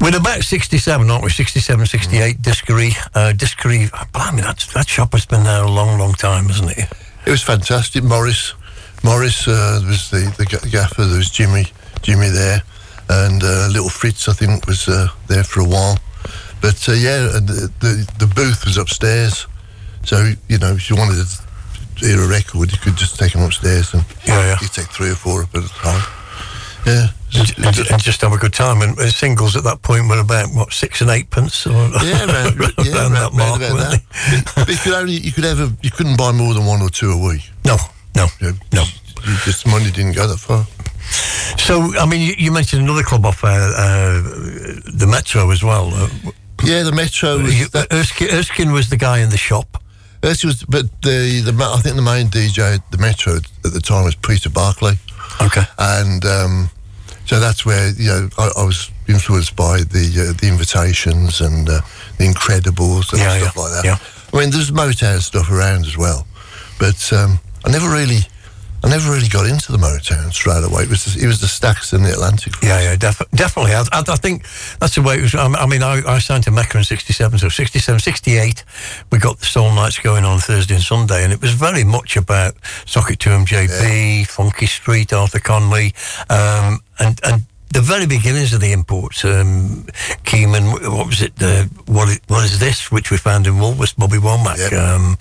We're 0.00 0.16
about 0.16 0.42
67, 0.42 1.08
aren't 1.08 1.22
we? 1.22 1.30
67, 1.30 1.86
68, 1.86 2.42
Discovery. 2.42 2.90
Uh, 3.14 3.32
Discovery, 3.34 3.88
blimey, 4.12 4.42
that, 4.42 4.58
that 4.74 4.88
shop 4.88 5.12
has 5.12 5.26
been 5.26 5.44
there 5.44 5.62
a 5.62 5.70
long, 5.70 5.96
long 5.96 6.14
time, 6.14 6.46
hasn't 6.46 6.76
it? 6.76 6.90
It 7.24 7.30
was 7.30 7.40
fantastic. 7.40 8.02
Morris, 8.02 8.54
Morris 9.04 9.46
uh, 9.46 9.80
was 9.86 10.10
the, 10.10 10.34
the 10.38 10.68
gaffer. 10.68 11.04
There 11.04 11.18
was 11.18 11.30
Jimmy, 11.30 11.66
Jimmy 12.02 12.30
there, 12.30 12.62
and 13.08 13.44
uh, 13.44 13.68
little 13.70 13.88
Fritz, 13.88 14.28
I 14.28 14.32
think, 14.32 14.66
was 14.66 14.88
uh, 14.88 15.06
there 15.28 15.44
for 15.44 15.60
a 15.60 15.64
while. 15.64 15.98
But 16.62 16.88
uh, 16.88 16.92
yeah, 16.92 17.18
the, 17.42 17.70
the 17.80 17.92
the 18.20 18.26
booth 18.34 18.64
was 18.64 18.78
upstairs, 18.78 19.46
so 20.04 20.32
you 20.48 20.58
know 20.58 20.72
if 20.72 20.88
you 20.88 20.96
wanted 20.96 21.26
to 21.26 22.06
hear 22.06 22.22
a 22.22 22.28
record, 22.28 22.70
you 22.72 22.78
could 22.78 22.96
just 22.96 23.18
take 23.18 23.32
them 23.32 23.42
upstairs 23.42 23.92
and 23.94 24.04
Yeah, 24.26 24.38
yeah. 24.46 24.56
you 24.62 24.68
take 24.68 24.86
three 24.86 25.10
or 25.10 25.14
four 25.16 25.42
up 25.42 25.54
at 25.54 25.64
a 25.64 25.68
time. 25.68 26.02
Yeah, 26.86 27.06
and, 27.34 27.52
and, 27.58 27.78
and 27.90 28.02
just 28.02 28.20
have 28.22 28.32
a 28.32 28.38
good 28.38 28.52
time. 28.52 28.80
And 28.82 28.98
uh, 28.98 29.08
singles 29.10 29.54
at 29.56 29.64
that 29.64 29.82
point 29.82 30.08
were 30.08 30.18
about 30.20 30.48
what 30.54 30.72
six 30.72 31.00
and 31.00 31.10
eight 31.10 31.30
pence, 31.30 31.66
or 31.66 31.72
yeah, 32.02 32.26
around, 32.26 32.58
yeah, 32.84 32.94
around 32.94 33.12
that 33.14 33.32
mark. 33.34 33.56
about 33.60 33.72
weren't 33.74 33.90
that. 33.90 34.52
But 34.56 34.68
you 34.68 34.76
could 34.78 34.94
only 34.94 35.14
you 35.14 35.32
could 35.32 35.44
ever 35.44 35.68
you 35.82 35.90
couldn't 35.90 36.16
buy 36.16 36.30
more 36.32 36.54
than 36.54 36.64
one 36.66 36.80
or 36.80 36.88
two 36.90 37.10
a 37.10 37.18
week. 37.28 37.42
No, 37.64 37.76
no, 38.14 38.26
You 38.40 38.52
know, 38.52 38.56
no. 38.72 38.84
just 39.44 39.66
money 39.66 39.90
didn't 39.90 40.14
go 40.14 40.26
that 40.28 40.38
far. 40.38 40.64
So, 41.58 41.94
I 41.98 42.06
mean, 42.06 42.22
you, 42.26 42.34
you 42.38 42.50
mentioned 42.50 42.82
another 42.82 43.02
club 43.02 43.26
off 43.26 43.44
uh, 43.44 43.48
uh, 43.48 44.22
the 44.94 45.06
Metro 45.06 45.50
as 45.50 45.62
well. 45.62 45.92
Uh, 45.92 46.08
Yeah, 46.64 46.82
the 46.84 46.92
Metro 46.92 47.38
was 47.38 47.58
you- 47.58 47.68
that, 47.68 47.92
Erskine, 47.92 48.28
Erskine 48.30 48.72
was 48.72 48.88
the 48.88 48.96
guy 48.96 49.18
in 49.18 49.30
the 49.30 49.36
shop. 49.36 49.82
This 50.20 50.44
was, 50.44 50.62
but 50.62 50.86
the 51.02 51.40
the 51.44 51.52
I 51.64 51.80
think 51.80 51.96
the 51.96 52.02
main 52.02 52.28
DJ 52.28 52.74
at 52.76 52.90
the 52.92 52.98
Metro 52.98 53.36
at 53.36 53.72
the 53.72 53.80
time 53.80 54.04
was 54.04 54.14
Peter 54.14 54.48
Barclay, 54.50 54.96
Okay. 55.40 55.64
and 55.78 56.24
um, 56.24 56.70
so 57.26 57.40
that's 57.40 57.66
where 57.66 57.88
you 57.90 58.06
know 58.08 58.28
I, 58.38 58.50
I 58.56 58.62
was 58.64 58.90
influenced 59.08 59.56
by 59.56 59.78
the 59.78 60.28
uh, 60.30 60.38
the 60.40 60.46
Invitations 60.46 61.40
and 61.40 61.68
uh, 61.68 61.80
the 62.18 62.24
Incredibles 62.26 63.10
and 63.12 63.20
Yeah, 63.20 63.38
stuff 63.40 63.56
yeah, 63.56 63.62
like 63.62 63.72
that. 63.72 63.84
yeah. 63.84 63.98
I 64.32 64.36
mean, 64.40 64.50
there's 64.50 64.70
Motown 64.70 65.20
stuff 65.20 65.50
around 65.50 65.86
as 65.86 65.96
well, 65.98 66.24
but 66.78 67.12
um, 67.12 67.40
I 67.64 67.70
never 67.70 67.88
really. 67.90 68.20
I 68.84 68.88
never 68.88 69.12
really 69.12 69.28
got 69.28 69.46
into 69.46 69.70
the 69.70 69.78
Motown 69.78 70.32
straight 70.32 70.64
away. 70.64 70.82
It 70.82 70.88
was 70.88 71.04
the, 71.04 71.22
it 71.22 71.26
was 71.26 71.40
the 71.40 71.46
Stax 71.46 71.92
and 71.92 72.04
the 72.04 72.10
Atlantic. 72.10 72.54
Yeah, 72.62 72.80
yeah, 72.80 72.96
def- 72.96 73.30
definitely. 73.30 73.74
I, 73.74 73.82
I, 73.92 74.02
I 74.08 74.16
think 74.16 74.42
that's 74.80 74.96
the 74.96 75.02
way 75.02 75.18
it 75.18 75.22
was. 75.22 75.34
I, 75.36 75.46
I 75.46 75.66
mean, 75.66 75.82
I, 75.84 76.02
I 76.04 76.18
signed 76.18 76.44
to 76.44 76.50
Mecca 76.50 76.78
in 76.78 76.84
67, 76.84 77.38
so 77.38 77.48
67, 77.48 78.00
68, 78.00 78.64
we 79.12 79.18
got 79.18 79.38
the 79.38 79.46
Soul 79.46 79.72
Nights 79.72 80.00
going 80.00 80.24
on 80.24 80.40
Thursday 80.40 80.74
and 80.74 80.82
Sunday, 80.82 81.22
and 81.22 81.32
it 81.32 81.40
was 81.40 81.52
very 81.52 81.84
much 81.84 82.16
about 82.16 82.54
Socket 82.84 83.20
2 83.20 83.30
MJB, 83.30 84.26
Funky 84.26 84.66
Street, 84.66 85.12
Arthur 85.12 85.38
Conley, 85.38 85.94
um, 86.28 86.80
and, 86.98 87.20
and 87.24 87.46
the 87.72 87.80
very 87.80 88.06
beginnings 88.06 88.52
of 88.52 88.60
the 88.60 88.70
imports, 88.72 89.24
um, 89.24 89.86
Keeman, 90.24 90.64
what 90.92 91.06
was 91.06 91.22
it, 91.22 91.34
the, 91.36 91.70
what, 91.86 92.20
what 92.28 92.44
is 92.44 92.58
this, 92.58 92.92
which 92.92 93.10
we 93.10 93.16
found 93.16 93.46
in 93.46 93.54
Woolworths, 93.54 93.96
Bobby 93.96 94.18
Womack, 94.18 94.58
Yep. 94.58 94.72
um, 94.74 95.16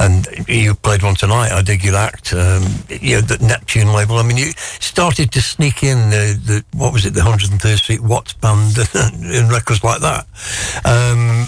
and 0.00 0.26
you 0.48 0.74
played 0.74 1.04
one 1.04 1.14
tonight, 1.14 1.52
I 1.52 1.62
Dig 1.62 1.84
Your 1.84 1.94
Act, 1.94 2.32
um, 2.32 2.64
you 2.88 3.14
know, 3.16 3.20
the 3.20 3.38
Neptune 3.40 3.92
label, 3.92 4.16
I 4.16 4.24
mean, 4.24 4.36
you 4.36 4.50
started 4.80 5.30
to 5.30 5.40
sneak 5.40 5.84
in 5.84 6.10
the, 6.10 6.36
the 6.44 6.64
what 6.76 6.92
was 6.92 7.06
it, 7.06 7.14
the 7.14 7.20
103rd 7.20 7.76
Street 7.78 8.00
Watts 8.02 8.32
band 8.32 8.76
and 8.94 9.52
records 9.52 9.84
like 9.84 10.00
that. 10.00 10.26
Um, 10.84 11.46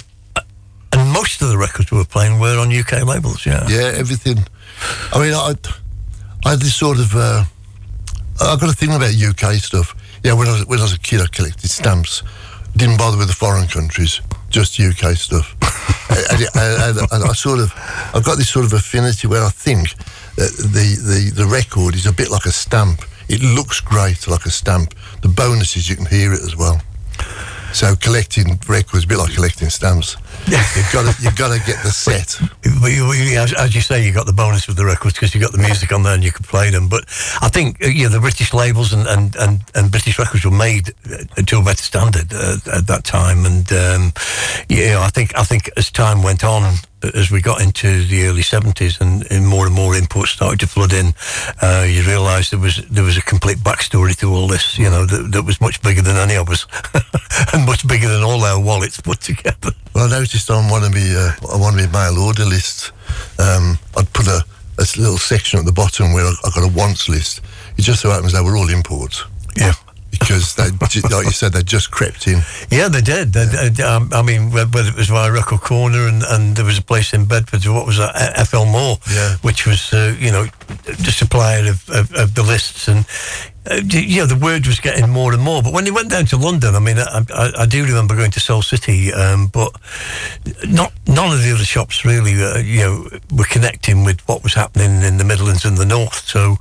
and 0.92 1.12
most 1.12 1.42
of 1.42 1.48
the 1.48 1.58
records 1.58 1.90
we 1.90 1.98
were 1.98 2.04
playing 2.04 2.38
were 2.38 2.60
on 2.60 2.72
UK 2.72 3.04
labels, 3.04 3.44
yeah. 3.44 3.66
Yeah, 3.68 3.92
everything. 3.96 4.38
I 5.12 5.18
mean, 5.18 5.34
I, 5.34 5.54
I 6.44 6.50
had 6.50 6.60
this 6.60 6.76
sort 6.76 7.00
of. 7.00 7.12
Uh, 7.16 7.44
I 8.40 8.56
got 8.56 8.68
a 8.68 8.72
thing 8.72 8.92
about 8.94 9.12
UK 9.14 9.54
stuff. 9.54 9.96
Yeah, 10.24 10.32
when 10.32 10.48
I 10.48 10.52
was 10.52 10.66
when 10.66 10.78
I 10.78 10.82
was 10.82 10.94
a 10.94 10.98
kid, 10.98 11.20
I 11.20 11.26
collected 11.26 11.68
stamps. 11.68 12.22
Didn't 12.74 12.96
bother 12.96 13.18
with 13.18 13.28
the 13.28 13.34
foreign 13.34 13.68
countries, 13.68 14.22
just 14.48 14.80
UK 14.80 15.14
stuff. 15.16 15.54
and, 16.30 16.48
and, 16.54 17.12
and, 17.12 17.24
I 17.24 17.32
sort 17.34 17.60
of, 17.60 17.72
I've 18.14 18.24
got 18.24 18.38
this 18.38 18.48
sort 18.48 18.64
of 18.64 18.72
affinity 18.72 19.28
where 19.28 19.44
I 19.44 19.50
think 19.50 19.94
that 20.36 20.50
the, 20.56 20.96
the 21.04 21.42
the 21.42 21.46
record 21.46 21.94
is 21.94 22.06
a 22.06 22.12
bit 22.12 22.30
like 22.30 22.46
a 22.46 22.52
stamp. 22.52 23.02
It 23.28 23.42
looks 23.42 23.80
great 23.80 24.26
like 24.26 24.46
a 24.46 24.50
stamp. 24.50 24.94
The 25.20 25.28
bonus 25.28 25.76
is 25.76 25.90
you 25.90 25.96
can 25.96 26.06
hear 26.06 26.32
it 26.32 26.40
as 26.40 26.56
well. 26.56 26.80
So 27.74 27.96
collecting 27.96 28.58
records 28.68 29.04
a 29.04 29.08
bit 29.08 29.18
like 29.18 29.34
collecting 29.34 29.68
stamps. 29.68 30.16
You've 30.46 30.92
got 30.92 31.12
to 31.12 31.22
you've 31.22 31.36
got 31.36 31.48
to 31.52 31.58
get 31.66 31.82
the 31.82 31.90
set. 31.90 32.38
But 32.80 32.92
you, 32.92 33.12
you- 33.12 33.38
as, 33.38 33.52
as 33.52 33.74
you 33.74 33.80
say, 33.80 34.04
you 34.06 34.12
got 34.12 34.26
the 34.26 34.32
bonus 34.32 34.66
with 34.68 34.76
the 34.76 34.84
records 34.84 35.14
because 35.14 35.34
you 35.34 35.40
got 35.40 35.50
the 35.52 35.58
music 35.58 35.90
on 35.92 36.02
there 36.04 36.14
and 36.14 36.22
you 36.22 36.30
could 36.30 36.46
play 36.46 36.70
them. 36.70 36.88
But 36.88 37.04
I 37.42 37.48
think 37.48 37.82
uh, 37.84 37.88
yeah, 37.88 38.08
the 38.08 38.20
British 38.20 38.54
labels 38.54 38.92
and, 38.92 39.06
and, 39.08 39.34
and, 39.36 39.60
and 39.74 39.90
British 39.90 40.18
records 40.20 40.44
were 40.44 40.50
made 40.52 40.90
uh, 41.10 41.42
to 41.42 41.58
a 41.58 41.62
better 41.62 41.82
standard 41.82 42.32
uh, 42.32 42.58
at 42.72 42.86
that 42.86 43.02
time. 43.04 43.44
And 43.44 43.70
um, 43.72 44.12
yeah, 44.68 45.00
I 45.00 45.08
think 45.08 45.36
I 45.36 45.42
think 45.42 45.68
as 45.76 45.90
time 45.90 46.22
went 46.22 46.44
on, 46.44 46.74
uh, 47.04 47.10
as 47.18 47.30
we 47.30 47.40
got 47.40 47.60
into 47.60 48.04
the 48.04 48.26
early 48.26 48.42
seventies 48.42 49.00
and, 49.00 49.30
and 49.30 49.46
more 49.46 49.66
and 49.66 49.74
more 49.74 49.94
imports 49.94 50.30
started 50.32 50.60
to 50.60 50.66
flood 50.66 50.92
in, 50.92 51.14
uh, 51.62 51.86
you 51.88 52.02
realised 52.02 52.52
there 52.52 52.58
was 52.58 52.76
there 52.88 53.04
was 53.04 53.16
a 53.16 53.22
complete 53.22 53.58
backstory 53.58 54.16
to 54.16 54.32
all 54.32 54.48
this. 54.48 54.78
You 54.78 54.90
know 54.90 55.06
that, 55.06 55.32
that 55.32 55.42
was 55.44 55.60
much 55.60 55.82
bigger 55.82 56.02
than 56.02 56.16
any 56.16 56.36
of 56.36 56.48
us, 56.48 56.66
and 57.52 57.66
much 57.66 57.86
bigger 57.86 58.08
than 58.08 58.22
all 58.22 58.42
our 58.44 58.60
wallets 58.60 59.00
put 59.00 59.20
together. 59.20 59.70
Well, 59.94 60.06
I 60.06 60.18
noticed 60.18 60.50
on 60.50 60.70
one 60.70 60.84
of 60.84 60.92
my 60.92 61.34
uh, 61.42 61.58
one 61.58 61.78
of 61.78 61.92
my 61.92 62.10
mail 62.10 62.18
order 62.22 62.44
lists, 62.44 62.92
um, 63.38 63.78
I'd 63.96 64.12
put 64.12 64.26
a, 64.26 64.44
a 64.78 64.86
little 64.96 65.18
section 65.18 65.58
at 65.58 65.64
the 65.66 65.72
bottom 65.72 66.12
where 66.12 66.24
I, 66.24 66.34
I 66.44 66.50
got 66.54 66.64
a 66.64 66.72
wants 66.72 67.08
list. 67.08 67.40
It 67.76 67.82
just 67.82 68.00
so 68.00 68.10
happens 68.10 68.32
they 68.32 68.40
were 68.40 68.56
all 68.56 68.70
imports 68.70 69.24
Yeah. 69.56 69.74
Because 70.18 70.54
they, 70.54 70.70
like 70.70 71.24
you 71.26 71.32
said, 71.32 71.52
they 71.52 71.62
just 71.62 71.90
crept 71.90 72.26
in. 72.26 72.40
Yeah, 72.70 72.88
they 72.88 73.00
did. 73.00 73.32
They, 73.32 73.44
they- 73.46 73.82
um, 73.82 74.10
I 74.12 74.22
mean, 74.22 74.50
whether 74.50 74.80
it 74.88 74.94
was 74.96 75.08
via 75.08 75.30
Record 75.32 75.60
Corner 75.60 76.06
and, 76.08 76.22
and 76.22 76.56
there 76.56 76.64
was 76.64 76.78
a 76.78 76.82
place 76.82 77.12
in 77.12 77.26
Bedford, 77.26 77.64
what 77.66 77.86
was 77.86 77.98
that, 77.98 78.14
FL 78.48 78.64
Moore, 78.66 78.98
Yeah. 79.10 79.36
which 79.42 79.66
was, 79.66 79.92
uh, 79.92 80.14
you 80.18 80.30
know, 80.30 80.46
the 80.84 81.12
supplier 81.12 81.68
of, 81.68 81.88
of, 81.90 82.12
of 82.14 82.34
the 82.34 82.42
lists. 82.42 82.88
And, 82.88 83.04
uh, 83.70 83.80
you 83.88 84.20
know, 84.20 84.26
the 84.26 84.36
word 84.36 84.66
was 84.66 84.80
getting 84.80 85.08
more 85.08 85.32
and 85.32 85.42
more. 85.42 85.62
But 85.62 85.72
when 85.72 85.84
they 85.84 85.90
went 85.90 86.10
down 86.10 86.26
to 86.26 86.36
London, 86.36 86.74
I 86.74 86.78
mean, 86.80 86.98
I, 86.98 87.24
I, 87.30 87.52
I 87.60 87.66
do 87.66 87.84
remember 87.84 88.14
going 88.14 88.30
to 88.32 88.40
Soul 88.40 88.62
City, 88.62 89.12
um, 89.12 89.46
but 89.46 89.72
not 90.68 90.92
none 91.06 91.32
of 91.32 91.42
the 91.42 91.52
other 91.52 91.64
shops 91.64 92.04
really, 92.04 92.42
uh, 92.42 92.58
you 92.58 92.80
know, 92.80 93.08
were 93.32 93.44
connecting 93.44 94.04
with 94.04 94.20
what 94.28 94.42
was 94.42 94.54
happening 94.54 95.02
in 95.02 95.16
the 95.16 95.24
Midlands 95.24 95.64
and 95.64 95.78
the 95.78 95.86
North. 95.86 96.28
So 96.28 96.56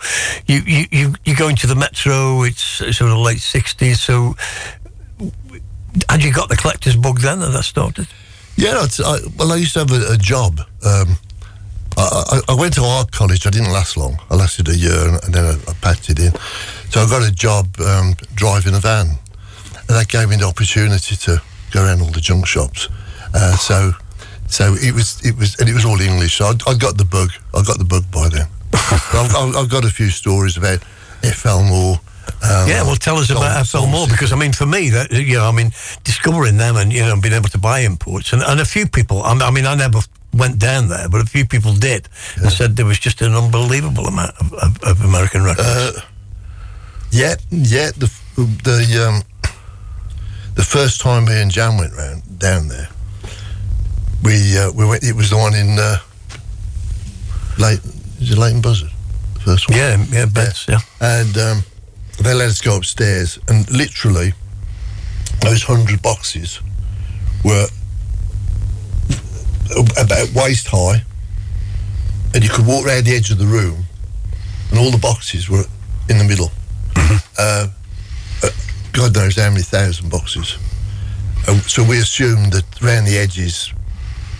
you, 0.48 0.62
you, 0.66 1.14
you, 1.26 1.36
go 1.36 1.50
into 1.50 1.68
the 1.68 1.76
Metro, 1.76 2.44
it's 2.44 2.62
sort 2.62 3.12
of 3.12 3.18
late 3.18 3.40
60s. 3.40 3.98
So 3.98 4.36
had 6.10 6.24
you 6.24 6.34
got 6.34 6.50
the 6.50 6.56
collector's 6.56 6.96
bug 6.96 7.20
then 7.20 7.40
that 7.40 7.64
started? 7.64 8.08
Yeah, 8.56 8.84
it's, 8.84 9.00
I, 9.00 9.18
well, 9.38 9.52
I 9.52 9.58
used 9.58 9.74
to 9.74 9.80
have 9.80 9.92
a, 9.92 10.14
a 10.14 10.18
job. 10.18 10.62
Um, 10.86 11.18
I, 11.98 12.42
I, 12.50 12.56
went 12.56 12.74
to 12.76 12.84
art 12.84 13.12
college. 13.12 13.46
I 13.46 13.50
didn't 13.50 13.72
last 13.72 13.98
long. 13.98 14.18
I 14.30 14.36
lasted 14.36 14.68
a 14.70 14.76
year 14.76 15.20
and, 15.24 15.34
then 15.34 15.46
I, 15.46 15.54
I 15.70 15.74
packed 15.82 16.10
it 16.10 16.20
in. 16.20 16.32
So 16.90 17.02
I 17.02 17.08
got 17.10 17.28
a 17.28 17.32
job 17.32 17.68
um, 17.82 18.16
driving 18.36 18.76
a 18.76 18.80
van, 18.80 19.08
and 19.08 19.90
that 19.90 20.08
gave 20.08 20.30
me 20.30 20.36
the 20.38 20.46
opportunity 20.46 21.16
to 21.16 21.42
go 21.72 21.84
around 21.84 22.02
all 22.02 22.12
the 22.12 22.22
junk 22.22 22.48
shops. 22.48 22.88
Uh, 23.34 23.56
so, 23.58 23.92
so 24.48 24.76
it 24.80 24.94
was 24.94 25.20
it 25.26 25.36
was 25.36 25.60
and 25.60 25.68
it 25.68 25.74
was 25.74 25.86
all 25.86 26.00
English. 26.00 26.38
So 26.38 26.46
I, 26.46 26.72
I 26.72 26.76
got 26.76 26.98
the 26.98 27.06
bug. 27.06 27.30
I 27.54 27.64
got 27.64 27.80
the 27.80 27.86
bug 27.86 28.04
by 28.12 28.30
then. 28.30 28.48
I've, 28.74 29.36
I've, 29.36 29.56
I've 29.56 29.70
got 29.70 29.86
a 29.86 29.90
few 29.90 30.10
stories 30.10 30.58
about 30.58 30.80
FL 31.24 31.64
Moore. 31.64 32.00
Um, 32.44 32.68
yeah, 32.68 32.84
well, 32.84 32.96
tell 32.96 33.18
us 33.18 33.28
Soul- 33.28 33.38
about 33.38 33.66
FL 33.66 33.86
Moore 33.88 34.08
because 34.08 34.32
I 34.32 34.36
mean, 34.36 34.54
for 34.54 34.66
me, 34.66 34.90
that 34.90 35.12
you 35.12 35.38
know, 35.38 35.48
I 35.48 35.52
mean, 35.52 35.72
discovering 36.04 36.58
them 36.58 36.76
and 36.76 36.92
you 36.92 37.02
know, 37.02 37.20
being 37.20 37.34
able 37.34 37.50
to 37.50 37.58
buy 37.58 37.80
imports, 37.80 38.34
and, 38.34 38.42
and 38.44 38.60
a 38.60 38.66
few 38.66 38.88
people. 38.88 39.24
I 39.24 39.52
mean, 39.52 39.66
I 39.66 39.76
never 39.76 40.00
went 40.34 40.58
down 40.60 40.88
there, 40.90 41.08
but 41.10 41.22
a 41.22 41.26
few 41.26 41.46
people 41.46 41.74
did 41.74 42.10
and 42.42 42.52
said 42.52 42.76
there 42.76 42.86
was 42.86 43.00
just 43.00 43.22
an 43.22 43.34
unbelievable 43.34 44.06
amount 44.08 44.36
of, 44.40 44.54
of, 44.54 44.84
of 44.84 45.02
American 45.02 45.44
records. 45.44 45.68
Uh, 45.68 46.02
Yeah, 47.12 47.36
yeah. 47.52 47.92
The 47.96 48.10
the 48.36 49.08
um, 49.08 49.22
the 50.56 50.64
first 50.64 51.02
time 51.02 51.26
me 51.26 51.42
and 51.42 51.52
Jan 51.52 51.78
went 51.78 51.94
round 51.94 52.24
down 52.40 52.68
there, 52.68 52.90
we 54.24 54.58
uh, 54.58 54.72
we 54.72 54.86
went. 54.86 55.04
It 55.04 55.16
was 55.16 55.30
the 55.30 55.38
one 55.38 55.54
in 55.54 55.78
uh, 55.78 55.98
Late. 57.60 57.82
Is 58.20 58.32
it 58.32 58.38
Leighton 58.38 58.62
Buzzard? 58.62 58.90
The 59.36 59.40
first 59.42 59.70
one. 59.70 59.78
yeah, 59.78 60.04
yeah, 60.10 60.26
bets, 60.26 60.66
yeah. 60.68 60.80
And 61.02 61.38
um, 61.38 61.64
they 62.22 62.34
let 62.34 62.50
us 62.50 62.62
go 62.62 62.78
upstairs, 62.78 63.38
and 63.48 63.70
literally, 63.70 64.34
those 65.42 65.62
hundred 65.64 66.02
boxes 66.02 66.60
were 67.44 67.68
about 69.72 70.34
waist 70.34 70.68
high, 70.70 71.04
and 72.34 72.44
you 72.44 72.50
could 72.50 72.66
walk 72.66 72.86
around 72.86 73.06
the 73.06 73.16
edge 73.16 73.32
of 73.32 73.38
the 73.38 73.46
room, 73.46 73.84
and 74.70 74.80
all 74.80 74.92
the 74.92 74.98
boxes 74.98 75.50
were 75.50 75.64
in 76.10 76.18
the 76.18 76.24
middle. 76.24 76.52
Uh, 77.38 77.68
uh, 78.44 78.50
God 78.92 79.16
knows 79.16 79.36
how 79.36 79.50
many 79.50 79.64
thousand 79.64 80.10
boxes, 80.10 80.58
and 81.48 81.62
so 81.64 81.84
we 81.84 82.00
assumed 82.00 82.54
that 82.54 82.66
around 82.84 83.06
the 83.06 83.18
edges, 83.18 83.74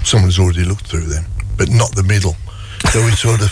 someone's 0.04 0.40
already 0.40 0.64
looked 0.64 0.88
through 0.88 1.06
them, 1.06 1.26
but 1.58 1.70
not 1.70 1.94
the 1.96 2.04
middle. 2.04 2.36
So 2.92 3.04
we 3.04 3.12
sort 3.12 3.42
of 3.42 3.52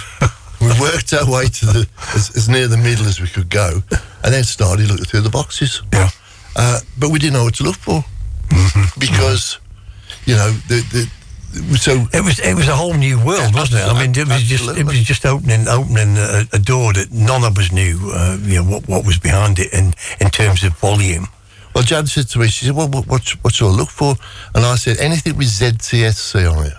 we 0.62 0.68
worked 0.80 1.14
our 1.14 1.30
way 1.30 1.48
to 1.48 1.66
the 1.66 1.88
as, 2.14 2.36
as 2.36 2.50
near 2.50 2.68
the 2.68 2.78
middle 2.78 3.06
as 3.06 3.20
we 3.20 3.28
could 3.28 3.50
go, 3.50 3.82
and 4.24 4.34
then 4.34 4.44
started 4.44 4.88
looking 4.88 5.06
through 5.06 5.22
the 5.22 5.30
boxes. 5.30 5.82
Yeah. 5.94 6.10
Uh, 6.56 6.80
but 7.00 7.10
we 7.10 7.20
didn't 7.20 7.34
know 7.34 7.46
what 7.46 7.56
to 7.56 7.64
look 7.64 7.78
for 7.78 8.04
because 9.00 9.58
you 10.26 10.36
know 10.36 10.52
the 10.68 10.82
the 10.92 11.10
so 11.78 12.08
It 12.14 12.24
was 12.24 12.40
it 12.40 12.54
was 12.56 12.68
a 12.68 12.76
whole 12.76 12.94
new 12.94 13.18
world, 13.24 13.52
Yeah, 13.54 13.60
wasn't 13.60 13.82
it? 13.82 13.88
I 13.88 13.94
mean, 14.00 14.12
it 14.16 14.28
was 14.28 14.44
just 14.44 14.78
it 14.78 14.86
was 14.86 15.00
just 15.04 15.26
opening 15.26 15.68
opening 15.68 16.18
a, 16.18 16.46
a 16.54 16.60
door 16.60 16.94
that 16.94 17.12
none 17.12 17.44
of 17.44 17.58
us 17.58 17.72
knew. 17.72 18.12
Uh, 18.14 18.38
you 18.42 18.56
know 18.56 18.64
what 18.70 18.88
what 18.88 19.06
was 19.06 19.18
behind 19.20 19.60
it 19.60 19.72
in 19.74 19.94
in 20.20 20.30
terms 20.30 20.64
of 20.64 20.74
volume. 20.78 21.28
Well, 21.74 21.84
Jan 21.86 22.06
said 22.08 22.28
to 22.30 22.40
me, 22.40 22.48
she 22.50 22.66
said, 22.66 22.76
well, 22.76 22.90
what, 22.90 23.08
what, 23.08 23.24
what 23.44 23.54
should 23.54 23.68
I 23.68 23.72
look 23.72 23.88
for? 23.90 24.16
And 24.54 24.66
I 24.66 24.76
said, 24.76 24.98
anything 24.98 25.38
with 25.38 25.48
ZTSC 25.48 26.36
on 26.52 26.66
it. 26.66 26.74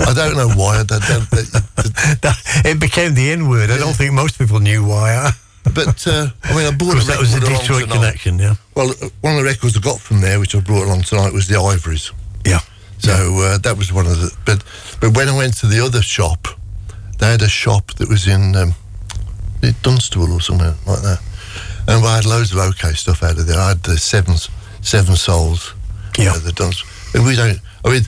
I 0.00 0.14
don't 0.14 0.36
know 0.36 0.48
why. 0.50 0.80
I 0.80 0.84
don't, 0.84 1.02
don't- 1.06 1.30
that- 1.30 2.62
it 2.64 2.78
became 2.80 3.14
the 3.14 3.30
N 3.32 3.48
word. 3.48 3.70
I 3.70 3.78
don't 3.78 3.94
think 3.96 4.12
most 4.14 4.38
people 4.38 4.60
knew 4.60 4.84
why. 4.86 5.12
I, 5.14 5.30
but, 5.74 6.06
uh, 6.06 6.28
I 6.44 6.56
mean, 6.56 6.66
I 6.66 6.70
bought 6.76 7.02
a 7.02 7.06
that 7.06 7.18
was 7.18 7.32
the 7.34 7.40
Detroit 7.40 7.90
connection. 7.90 8.38
Yeah, 8.38 8.54
Well, 8.76 8.90
uh, 8.90 9.08
one 9.22 9.34
of 9.34 9.38
the 9.40 9.44
records 9.44 9.76
I 9.76 9.80
got 9.80 9.98
from 10.00 10.20
there, 10.20 10.38
which 10.38 10.54
I 10.54 10.60
brought 10.60 10.86
along 10.86 11.02
tonight, 11.02 11.32
was 11.32 11.48
the 11.48 11.58
Ivories. 11.60 12.12
yeah, 12.46 12.60
So 12.98 13.12
uh, 13.12 13.58
that 13.58 13.76
was 13.78 13.92
one 13.92 14.06
of 14.06 14.18
the. 14.20 14.36
But 14.44 14.64
but 15.00 15.16
when 15.16 15.28
I 15.28 15.36
went 15.36 15.56
to 15.58 15.66
the 15.66 15.80
other 15.84 16.02
shop, 16.02 16.48
they 17.18 17.30
had 17.30 17.42
a 17.42 17.48
shop 17.48 17.92
that 17.94 18.08
was 18.08 18.26
in 18.26 18.54
um, 18.56 18.74
Dunstable 19.82 20.32
or 20.32 20.40
somewhere 20.40 20.74
like 20.86 21.02
that, 21.02 21.20
and 21.86 22.04
I 22.04 22.16
had 22.16 22.26
loads 22.26 22.52
of 22.52 22.58
Okeh 22.58 22.96
stuff 22.96 23.22
out 23.22 23.38
of 23.38 23.46
there. 23.46 23.58
I 23.58 23.68
had 23.70 23.82
the 23.82 23.98
Seven 23.98 24.34
Seven 24.82 25.16
Souls, 25.16 25.74
Yeah. 26.18 26.32
uh, 26.32 26.38
the 26.38 26.50
Dunst, 26.52 26.84
and 27.14 27.24
we 27.24 27.36
don't. 27.36 27.58
I 27.84 27.90
mean, 27.90 28.02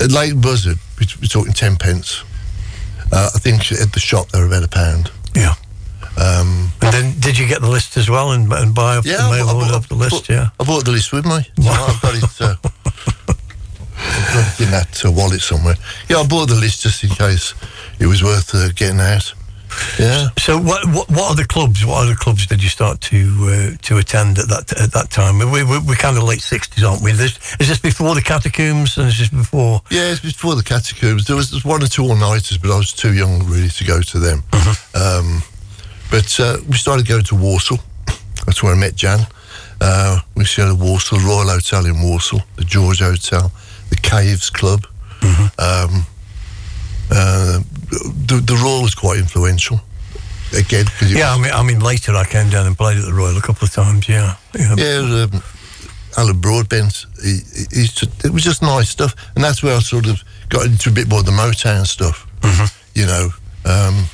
at, 0.00 0.10
Lake 0.10 0.40
Buzzard, 0.40 0.78
we- 0.98 1.06
we're 1.20 1.26
talking 1.28 1.52
ten 1.52 1.76
pence. 1.76 2.22
Uh, 3.12 3.30
I 3.34 3.38
think 3.38 3.72
at 3.72 3.92
the 3.92 4.00
shop 4.00 4.28
they 4.30 4.38
were 4.40 4.46
about 4.46 4.62
a 4.62 4.68
pound. 4.68 5.10
yeah. 5.34 5.54
Um, 6.16 6.72
And 6.82 6.92
then 6.92 7.14
did 7.20 7.38
you 7.38 7.46
get 7.46 7.60
the 7.60 7.68
list 7.68 7.96
as 7.96 8.10
well 8.10 8.32
and, 8.32 8.52
and 8.52 8.74
buy 8.74 8.96
up 8.96 9.04
yeah, 9.06 9.16
the 9.18 9.22
I 9.22 9.30
mail 9.30 9.46
bought- 9.46 9.56
I 9.64 9.68
bought- 9.68 9.74
up 9.74 9.88
the 9.88 9.94
list? 9.94 10.10
bought- 10.12 10.28
Yeah. 10.28 10.48
I 10.60 10.64
bought 10.64 10.84
the 10.84 10.90
list 10.90 11.12
with 11.12 11.24
me. 11.24 11.48
So 11.62 11.70
I've 11.70 12.00
got 12.02 12.14
it. 12.14 12.40
Uh, 12.40 12.54
I've 12.62 13.26
got 13.26 13.36
it 13.38 13.49
in 14.58 14.70
that 14.70 15.02
uh, 15.04 15.10
wallet 15.10 15.40
somewhere. 15.40 15.76
Yeah, 16.08 16.18
I 16.18 16.26
bought 16.26 16.48
the 16.48 16.54
list 16.54 16.82
just 16.82 17.04
in 17.04 17.10
case 17.10 17.54
it 17.98 18.06
was 18.06 18.22
worth 18.22 18.54
uh, 18.54 18.68
getting 18.74 19.00
out. 19.00 19.34
Yeah. 20.00 20.28
So 20.36 20.58
what, 20.58 20.84
what 20.86 21.08
what 21.10 21.30
other 21.30 21.44
clubs? 21.44 21.86
What 21.86 22.02
other 22.02 22.16
clubs 22.16 22.46
did 22.46 22.60
you 22.60 22.68
start 22.68 23.00
to 23.02 23.16
uh, 23.42 23.76
to 23.82 23.98
attend 23.98 24.38
at 24.38 24.48
that 24.48 24.72
at 24.80 24.92
that 24.92 25.10
time? 25.10 25.38
We 25.38 25.62
we 25.62 25.78
we're 25.78 25.94
kind 25.94 26.16
of 26.16 26.24
late 26.24 26.42
sixties, 26.42 26.82
aren't 26.82 27.02
we? 27.02 27.12
This, 27.12 27.38
is 27.60 27.68
this 27.68 27.78
before 27.78 28.14
the 28.16 28.22
catacombs 28.22 28.98
and 28.98 29.06
is 29.08 29.18
this 29.18 29.28
before? 29.28 29.80
Yeah, 29.90 30.10
it's 30.10 30.20
before 30.20 30.56
the 30.56 30.64
catacombs. 30.64 31.26
There 31.26 31.36
was, 31.36 31.50
there 31.50 31.56
was 31.56 31.64
one 31.64 31.82
or 31.82 31.86
two 31.86 32.02
all-nighters, 32.02 32.58
but 32.58 32.70
I 32.72 32.76
was 32.76 32.92
too 32.92 33.12
young 33.12 33.46
really 33.46 33.68
to 33.68 33.84
go 33.84 34.02
to 34.02 34.18
them. 34.18 34.42
Um, 34.94 35.42
but 36.10 36.40
uh, 36.40 36.56
we 36.68 36.74
started 36.76 37.06
going 37.06 37.24
to 37.24 37.36
Walsall. 37.36 37.78
That's 38.46 38.62
where 38.64 38.74
I 38.74 38.76
met 38.76 38.96
Jan. 38.96 39.20
Uh, 39.80 40.20
we 40.34 40.44
stayed 40.44 40.68
at 40.68 40.76
Walsall, 40.76 41.20
Royal 41.20 41.48
Hotel 41.48 41.86
in 41.86 42.02
Walsall, 42.02 42.42
the 42.56 42.64
George 42.64 42.98
Hotel, 42.98 43.52
the 43.90 43.96
Caves 43.96 44.50
Club. 44.50 44.86
Um, 45.58 46.06
uh, 47.10 47.60
the, 48.26 48.40
the 48.44 48.58
Royal 48.62 48.82
was 48.82 48.94
quite 48.94 49.18
influential. 49.18 49.80
Again, 50.56 50.86
Yeah, 51.06 51.32
I 51.32 51.38
mean, 51.38 51.52
I 51.52 51.62
mean, 51.62 51.80
later 51.80 52.14
I 52.14 52.24
came 52.24 52.50
down 52.50 52.66
and 52.66 52.76
played 52.76 52.96
at 52.98 53.04
the 53.04 53.12
Royal 53.12 53.36
a 53.36 53.40
couple 53.42 53.66
of 53.66 53.72
times. 53.72 54.08
Yeah, 54.08 54.36
yeah. 54.58 54.74
Yeah, 54.76 55.00
was, 55.02 55.34
um, 55.34 55.42
Alan 56.16 56.40
Broadbent. 56.40 57.06
He, 57.22 57.38
he, 57.72 57.86
it 58.24 58.32
was 58.32 58.42
just 58.42 58.62
nice 58.62 58.88
stuff, 58.88 59.14
and 59.34 59.44
that's 59.44 59.62
where 59.62 59.76
I 59.76 59.80
sort 59.80 60.06
of 60.08 60.22
got 60.48 60.66
into 60.66 60.88
a 60.90 60.92
bit 60.92 61.08
more 61.08 61.20
of 61.20 61.26
the 61.26 61.32
Motown 61.32 61.86
stuff. 61.86 62.26
You 62.94 63.06
know, 63.06 63.28
um, 63.64 64.06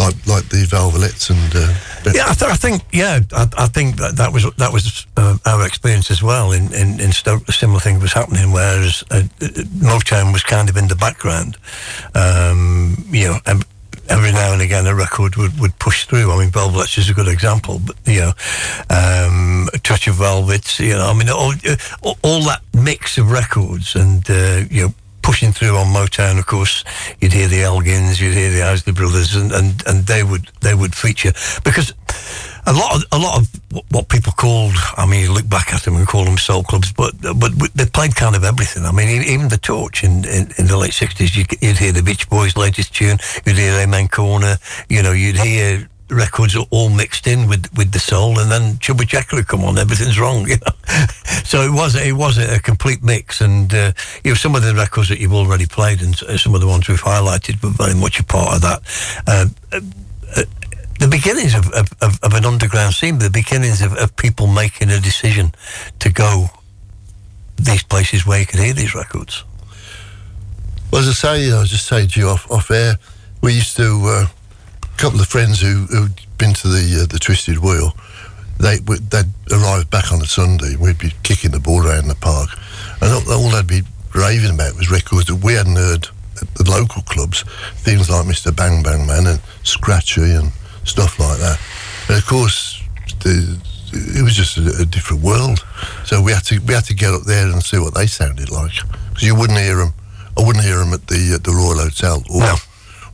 like 0.00 0.16
like 0.26 0.48
the 0.48 0.66
Velvets 0.66 1.30
and 1.30 1.52
uh, 1.54 1.74
Yeah, 2.14 2.26
I, 2.28 2.34
th- 2.34 2.50
I 2.50 2.56
think 2.56 2.82
yeah, 2.92 3.20
I, 3.32 3.46
I 3.56 3.66
think 3.66 3.96
that, 3.96 4.16
that 4.16 4.32
was 4.32 4.42
that 4.56 4.72
was 4.72 5.06
uh, 5.16 5.36
our 5.46 5.66
experience 5.66 6.10
as 6.10 6.22
well. 6.22 6.52
In, 6.52 6.72
in 6.74 7.00
in 7.00 7.12
Stoke, 7.12 7.48
a 7.48 7.52
similar 7.52 7.80
thing 7.80 8.00
was 8.00 8.12
happening, 8.12 8.52
whereas 8.52 9.04
uh, 9.10 9.22
uh, 9.40 9.46
Motown 9.78 10.32
was 10.32 10.42
kind 10.42 10.68
of 10.70 10.76
in 10.76 10.88
the 10.88 10.96
background. 10.96 11.56
Um, 12.14 12.96
you 13.10 13.28
know, 13.28 13.38
every 14.08 14.32
now 14.32 14.52
and 14.52 14.62
again 14.62 14.86
a 14.86 14.94
record 14.94 15.36
would, 15.36 15.58
would 15.60 15.78
push 15.78 16.06
through. 16.06 16.32
I 16.32 16.38
mean, 16.38 16.50
Velvet's 16.50 16.98
is 16.98 17.08
a 17.10 17.14
good 17.14 17.28
example, 17.28 17.80
but 17.86 17.96
you 18.06 18.20
know, 18.20 18.32
um, 18.90 19.68
a 19.72 19.78
touch 19.78 20.08
of 20.08 20.16
Velvet. 20.16 20.78
You 20.80 20.96
know, 20.96 21.06
I 21.06 21.14
mean, 21.14 21.28
all, 21.30 21.52
uh, 21.52 21.76
all, 22.02 22.18
all 22.22 22.42
that 22.44 22.62
mix 22.74 23.18
of 23.18 23.30
records 23.30 23.94
and 23.94 24.28
uh, 24.28 24.64
you 24.70 24.88
know. 24.88 24.94
Pushing 25.22 25.52
through 25.52 25.76
on 25.76 25.86
Motown, 25.88 26.38
of 26.38 26.46
course, 26.46 26.84
you'd 27.20 27.32
hear 27.32 27.48
the 27.48 27.62
Elgins, 27.62 28.20
you'd 28.20 28.34
hear 28.34 28.50
the 28.50 28.62
Isley 28.62 28.92
Brothers, 28.92 29.34
and, 29.34 29.52
and, 29.52 29.82
and 29.86 30.06
they 30.06 30.22
would 30.22 30.50
they 30.60 30.74
would 30.74 30.94
feature. 30.94 31.32
Because 31.64 31.92
a 32.66 32.72
lot 32.72 32.96
of 32.96 33.04
a 33.12 33.18
lot 33.18 33.38
of 33.40 33.82
what 33.90 34.08
people 34.08 34.32
called 34.32 34.74
I 34.96 35.06
mean 35.06 35.22
you 35.22 35.32
look 35.32 35.48
back 35.48 35.72
at 35.72 35.82
them 35.82 35.96
and 35.96 36.06
call 36.06 36.24
them 36.24 36.38
soul 36.38 36.62
clubs 36.62 36.92
but 36.92 37.12
but 37.38 37.52
they 37.74 37.86
played 37.86 38.14
kind 38.14 38.36
of 38.36 38.44
everything. 38.44 38.84
I 38.84 38.92
mean 38.92 39.22
even 39.22 39.48
the 39.48 39.58
Torch 39.58 40.04
in, 40.04 40.24
in, 40.24 40.52
in 40.58 40.66
the 40.66 40.76
late 40.76 40.92
60s 40.92 41.36
you, 41.36 41.44
you'd 41.60 41.78
hear 41.78 41.92
the 41.92 42.02
Beach 42.02 42.28
Boys 42.28 42.56
latest 42.56 42.94
tune 42.94 43.18
you'd 43.44 43.56
hear 43.56 43.72
Amen 43.80 44.08
Corner 44.08 44.56
you 44.88 45.02
know 45.02 45.12
you'd 45.12 45.38
hear 45.38 45.88
records 46.10 46.56
are 46.56 46.66
all 46.70 46.90
mixed 46.90 47.26
in 47.26 47.48
with 47.48 47.66
with 47.76 47.92
the 47.92 47.98
soul 47.98 48.38
and 48.38 48.50
then 48.50 48.78
Chubby 48.78 49.06
Checker 49.06 49.36
would 49.36 49.46
come 49.46 49.64
on 49.64 49.78
everything's 49.78 50.18
wrong 50.18 50.46
you 50.48 50.56
know 50.56 51.06
so 51.44 51.62
it 51.62 51.72
was 51.72 51.94
it 51.94 52.14
was 52.14 52.38
a 52.38 52.60
complete 52.60 53.02
mix 53.02 53.40
and 53.40 53.72
uh, 53.74 53.92
you 54.24 54.32
know 54.32 54.34
some 54.34 54.54
of 54.54 54.62
the 54.62 54.74
records 54.74 55.08
that 55.08 55.18
you've 55.20 55.34
already 55.34 55.66
played 55.66 56.02
and 56.02 56.16
some 56.16 56.54
of 56.54 56.60
the 56.60 56.66
ones 56.66 56.88
we've 56.88 57.02
highlighted 57.02 57.62
were 57.62 57.70
very 57.70 57.94
much 57.94 58.20
a 58.20 58.24
part 58.24 58.54
of 58.54 58.60
that 58.60 58.80
um, 59.26 59.54
the 61.00 61.08
beginnings 61.08 61.54
of, 61.54 61.72
of, 61.72 62.18
of, 62.22 62.34
an 62.34 62.44
underground 62.44 62.92
scene, 62.92 63.18
the 63.18 63.30
beginnings 63.30 63.80
of, 63.80 63.94
of 63.96 64.14
people 64.16 64.46
making 64.46 64.90
a 64.90 65.00
decision 65.00 65.50
to 65.98 66.12
go 66.12 66.48
these 67.56 67.82
places 67.82 68.26
where 68.26 68.40
you 68.40 68.46
could 68.46 68.60
hear 68.60 68.74
these 68.74 68.94
records. 68.94 69.44
Well, 70.92 71.00
as 71.00 71.08
I 71.08 71.12
say, 71.12 71.52
I 71.52 71.58
was 71.58 71.70
just 71.70 71.86
saying 71.86 72.08
to 72.08 72.20
you 72.20 72.28
off, 72.28 72.50
off 72.50 72.70
air, 72.70 72.96
we 73.40 73.54
used 73.54 73.76
to, 73.78 74.02
uh, 74.04 74.26
couple 75.00 75.18
of 75.18 75.28
friends 75.28 75.62
who, 75.62 75.86
who'd 75.86 76.20
been 76.36 76.52
to 76.52 76.68
the 76.68 77.00
uh, 77.00 77.06
the 77.06 77.18
Twisted 77.18 77.56
Wheel, 77.56 77.96
they, 78.58 78.76
they'd 78.76 79.32
arrive 79.50 79.88
back 79.88 80.12
on 80.12 80.20
a 80.20 80.26
Sunday, 80.26 80.76
we'd 80.76 80.98
be 80.98 81.10
kicking 81.22 81.52
the 81.52 81.58
ball 81.58 81.86
around 81.86 82.08
the 82.08 82.14
park, 82.16 82.50
and 83.00 83.10
all, 83.10 83.32
all 83.32 83.48
they'd 83.48 83.66
be 83.66 83.80
raving 84.14 84.54
about 84.54 84.76
was 84.76 84.90
records 84.90 85.24
that 85.28 85.36
we 85.36 85.54
hadn't 85.54 85.76
heard 85.76 86.08
at 86.42 86.54
the 86.54 86.70
local 86.70 87.00
clubs, 87.02 87.44
things 87.80 88.10
like 88.10 88.26
Mr. 88.26 88.54
Bang 88.54 88.82
Bang 88.82 89.06
Man 89.06 89.26
and 89.26 89.40
Scratchy 89.62 90.34
and 90.34 90.52
stuff 90.84 91.18
like 91.18 91.38
that. 91.38 91.58
And 92.08 92.18
of 92.18 92.26
course, 92.26 92.82
the, 93.20 93.58
it 93.92 94.22
was 94.22 94.34
just 94.34 94.58
a, 94.58 94.82
a 94.82 94.84
different 94.84 95.22
world. 95.22 95.64
So 96.04 96.20
we 96.20 96.32
had 96.32 96.44
to 96.52 96.60
we 96.60 96.74
had 96.74 96.84
to 96.84 96.94
get 96.94 97.14
up 97.14 97.22
there 97.22 97.48
and 97.48 97.62
see 97.62 97.78
what 97.78 97.94
they 97.94 98.06
sounded 98.06 98.50
like 98.50 98.76
because 99.08 99.22
you 99.22 99.34
wouldn't 99.34 99.58
hear 99.58 99.76
them. 99.76 99.94
I 100.36 100.44
wouldn't 100.44 100.64
hear 100.64 100.76
them 100.76 100.92
at 100.92 101.06
the 101.06 101.32
at 101.36 101.44
the 101.44 101.52
Royal 101.52 101.88
Hotel 101.88 102.22
or 102.28 102.40
No. 102.40 102.56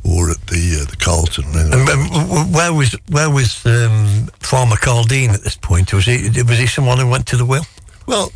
Or 0.08 0.30
at 0.30 0.40
the 0.46 0.80
uh, 0.80 0.90
the 0.90 0.96
Carlton. 0.96 1.44
And 1.54 2.54
where 2.54 2.72
was 2.72 2.92
where 3.08 3.30
was 3.30 3.64
um, 3.66 4.28
Farmer 4.40 4.76
Carl 4.76 5.04
Dean 5.04 5.30
at 5.30 5.42
this 5.42 5.56
point? 5.56 5.92
Was 5.92 6.06
he 6.06 6.28
was 6.42 6.58
he 6.58 6.66
someone 6.66 6.98
who 6.98 7.08
went 7.08 7.26
to 7.28 7.36
the 7.36 7.44
wheel? 7.44 7.64
Well, 8.06 8.32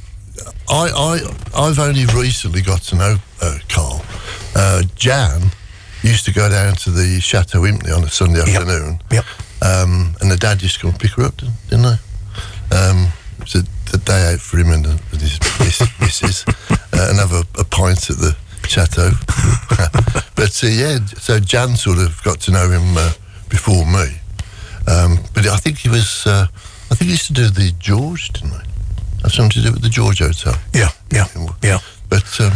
I, 0.69 0.89
I, 0.89 1.67
I've 1.69 1.79
only 1.79 2.07
recently 2.07 2.63
got 2.63 2.83
to 2.83 2.97
know 2.97 3.17
uh, 3.41 3.59
Carl. 3.69 4.05
Uh, 4.55 4.83
Jan 4.97 5.51
used 6.03 6.25
to 6.25 6.33
go 6.33 6.49
down 6.49 6.75
to 6.77 6.91
the 6.91 7.21
Chateau 7.21 7.61
Impney 7.61 7.97
on 7.97 8.05
a 8.05 8.09
Sunday 8.09 8.41
afternoon. 8.41 9.01
Yep. 9.13 9.25
Um, 9.63 10.15
and 10.21 10.31
the 10.31 10.37
dad 10.37 10.63
used 10.63 10.77
to 10.77 10.81
come 10.81 10.91
and 10.91 10.99
pick 10.99 11.13
her 11.13 11.25
up, 11.25 11.37
didn't, 11.37 11.55
didn't 11.69 11.83
they? 11.83 12.77
Um, 12.77 13.13
it 13.39 13.45
was 13.45 13.55
a, 13.57 13.95
a 13.95 13.99
day 13.99 14.33
out 14.33 14.41
for 14.41 14.59
him 14.59 14.71
and, 14.71 14.87
his 14.87 15.39
missus 16.01 16.45
uh, 16.71 17.09
and 17.11 17.19
have 17.19 17.33
a, 17.33 17.45
a 17.61 17.65
pint 17.65 18.09
at 18.11 18.17
the 18.17 18.37
Chateau. 18.67 19.11
but 20.37 20.61
uh, 20.63 20.67
yeah, 20.67 20.99
so 21.19 21.41
Jan 21.41 21.77
sort 21.77 21.99
of 21.99 22.23
got 22.23 22.41
to 22.41 22.53
know 22.53 22.69
him 22.71 22.97
uh, 22.97 23.13
before 23.49 23.85
me. 23.87 24.21
Um, 24.87 25.19
but 25.35 25.47
I 25.47 25.57
think 25.57 25.79
he 25.79 25.89
was, 25.89 26.27
uh, 26.27 26.47
I 26.91 26.95
think 26.95 27.07
he 27.07 27.11
used 27.11 27.27
to 27.29 27.33
do 27.33 27.49
the 27.49 27.73
George, 27.79 28.31
didn't 28.31 28.51
he? 28.51 28.67
Have 29.23 29.33
something 29.33 29.63
to 29.63 29.69
do 29.69 29.73
with 29.73 29.83
the 29.83 29.89
George 29.89 30.21
Hotel. 30.21 30.55
Yeah, 30.73 30.89
yeah, 31.13 31.27
yeah. 31.63 31.79
But 32.09 32.41
um, 32.41 32.53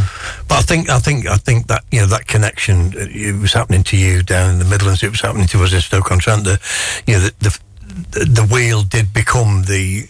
But 0.48 0.58
I 0.58 0.62
think 0.62 0.90
I 0.90 0.98
think 0.98 1.28
I 1.28 1.36
think 1.36 1.68
that 1.68 1.84
you 1.92 2.00
know 2.00 2.06
that 2.06 2.26
connection 2.26 2.92
it 2.96 3.40
was 3.40 3.52
happening 3.52 3.84
to 3.84 3.96
you 3.96 4.22
down 4.22 4.50
in 4.50 4.58
the 4.58 4.64
Midlands. 4.64 5.02
It 5.02 5.10
was 5.10 5.20
happening 5.20 5.46
to 5.48 5.62
us 5.62 5.72
in 5.72 5.80
Stoke 5.80 6.10
on 6.10 6.18
Trent. 6.18 6.44
The 6.44 6.58
you 7.06 7.14
know 7.14 7.20
the. 7.20 7.34
the 7.40 7.58
the 7.94 8.46
wheel 8.50 8.82
did 8.82 9.12
become 9.12 9.62
the, 9.62 10.02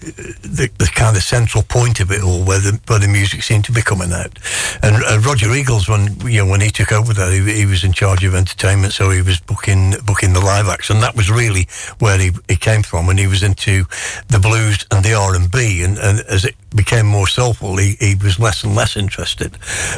the 0.42 0.70
the 0.78 0.90
kind 0.94 1.16
of 1.16 1.22
central 1.22 1.62
point 1.62 2.00
of 2.00 2.10
it 2.10 2.22
all, 2.22 2.44
where 2.44 2.58
the 2.58 2.80
where 2.86 2.98
the 2.98 3.08
music 3.08 3.42
seemed 3.42 3.64
to 3.66 3.72
be 3.72 3.82
coming 3.82 4.12
out. 4.12 4.38
And 4.82 5.02
uh, 5.04 5.18
Roger 5.20 5.52
Eagles, 5.52 5.88
when 5.88 6.18
you 6.20 6.44
know 6.44 6.46
when 6.46 6.60
he 6.60 6.70
took 6.70 6.92
over 6.92 7.12
that, 7.12 7.32
he, 7.32 7.40
he 7.52 7.66
was 7.66 7.84
in 7.84 7.92
charge 7.92 8.24
of 8.24 8.34
entertainment, 8.34 8.94
so 8.94 9.10
he 9.10 9.22
was 9.22 9.40
booking 9.40 9.94
booking 10.06 10.32
the 10.32 10.40
live 10.40 10.68
acts, 10.68 10.90
and 10.90 11.02
that 11.02 11.14
was 11.14 11.30
really 11.30 11.66
where 11.98 12.18
he, 12.18 12.30
he 12.48 12.56
came 12.56 12.82
from. 12.82 13.06
When 13.06 13.18
he 13.18 13.26
was 13.26 13.42
into 13.42 13.84
the 14.28 14.38
blues 14.38 14.86
and 14.90 15.04
the 15.04 15.14
R 15.14 15.34
and 15.34 15.50
B, 15.50 15.82
and 15.82 15.98
as 15.98 16.44
it 16.44 16.54
became 16.74 17.06
more 17.06 17.28
soulful, 17.28 17.76
he, 17.76 17.96
he 18.00 18.14
was 18.14 18.38
less 18.38 18.64
and 18.64 18.74
less 18.74 18.96
interested. 18.96 19.56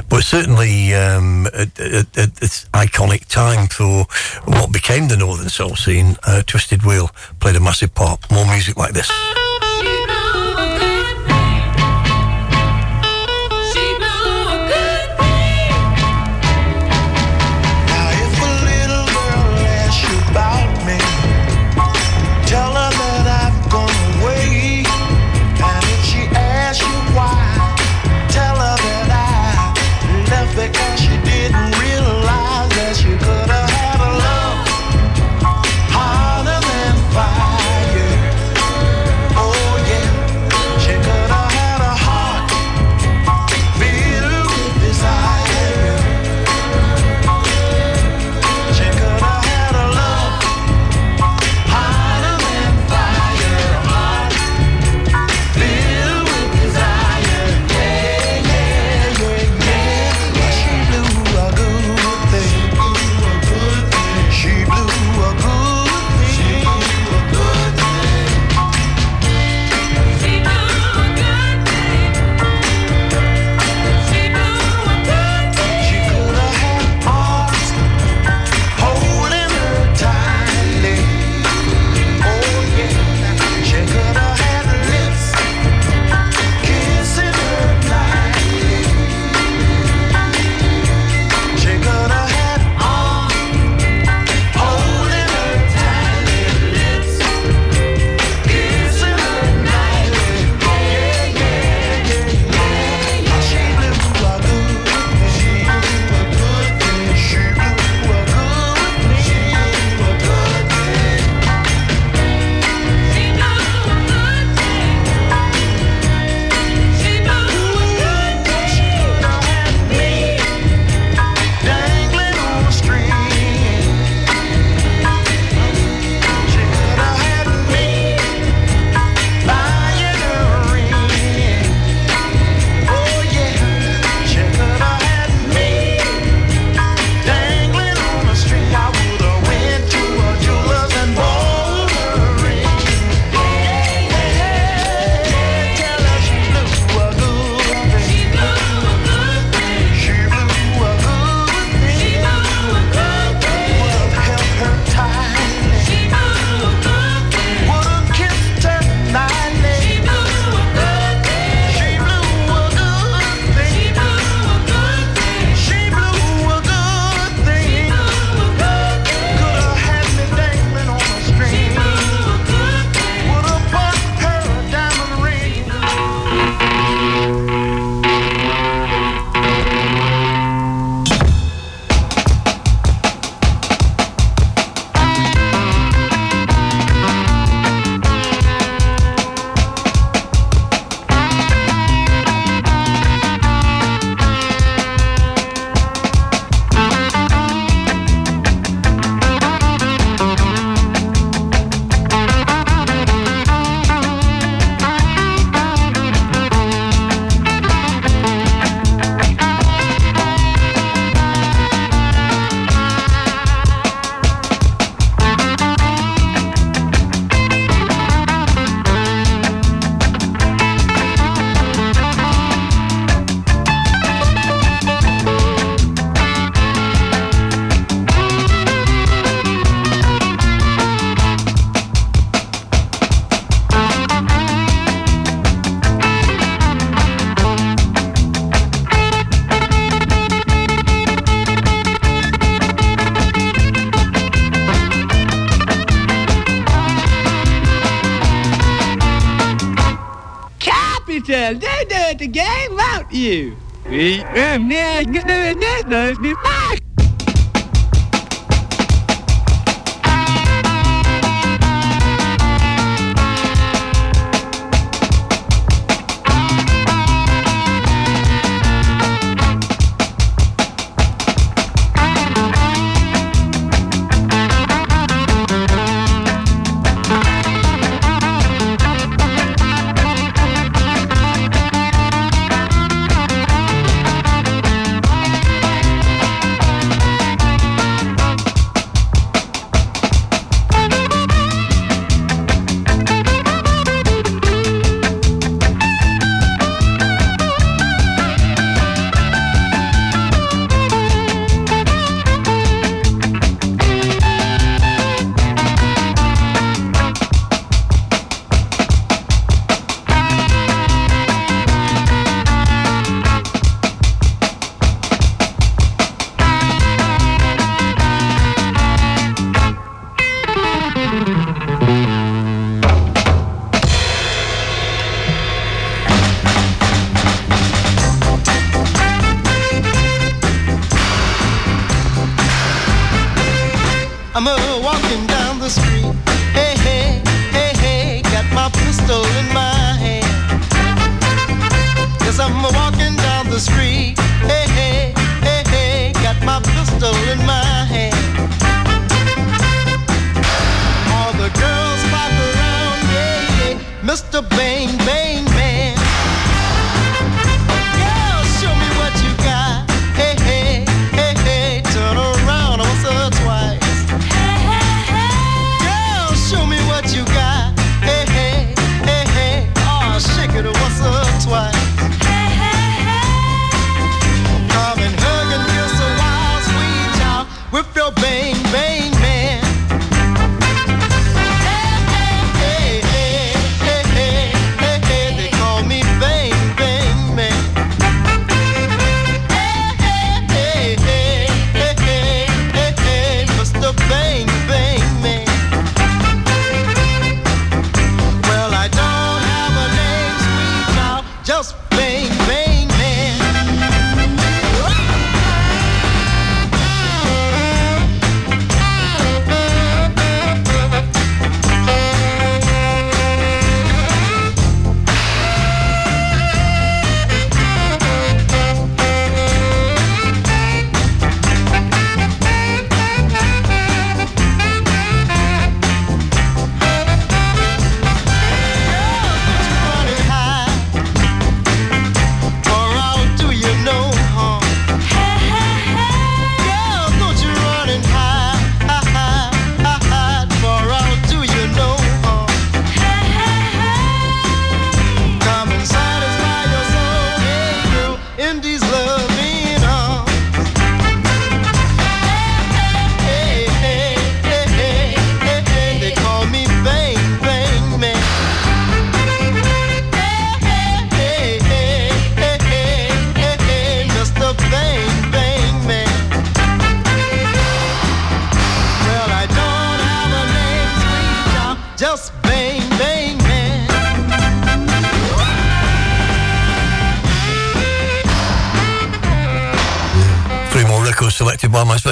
But 0.09 0.25
certainly, 0.25 0.95
um, 0.95 1.47
at, 1.47 1.79
at, 1.81 2.19
at 2.19 2.35
this 2.37 2.67
iconic 2.73 3.27
time 3.27 3.69
for 3.69 4.07
what 4.45 4.73
became 4.73 5.09
the 5.09 5.17
Northern 5.17 5.49
Soul 5.49 5.77
scene, 5.77 6.17
uh, 6.25 6.43
Twisted 6.43 6.85
Wheel 6.85 7.11
played 7.41 7.57
a 7.57 7.61
massive 7.61 7.76
part. 7.85 8.31
More 8.31 8.47
music 8.47 8.77
like 8.77 8.93
this. 8.95 9.11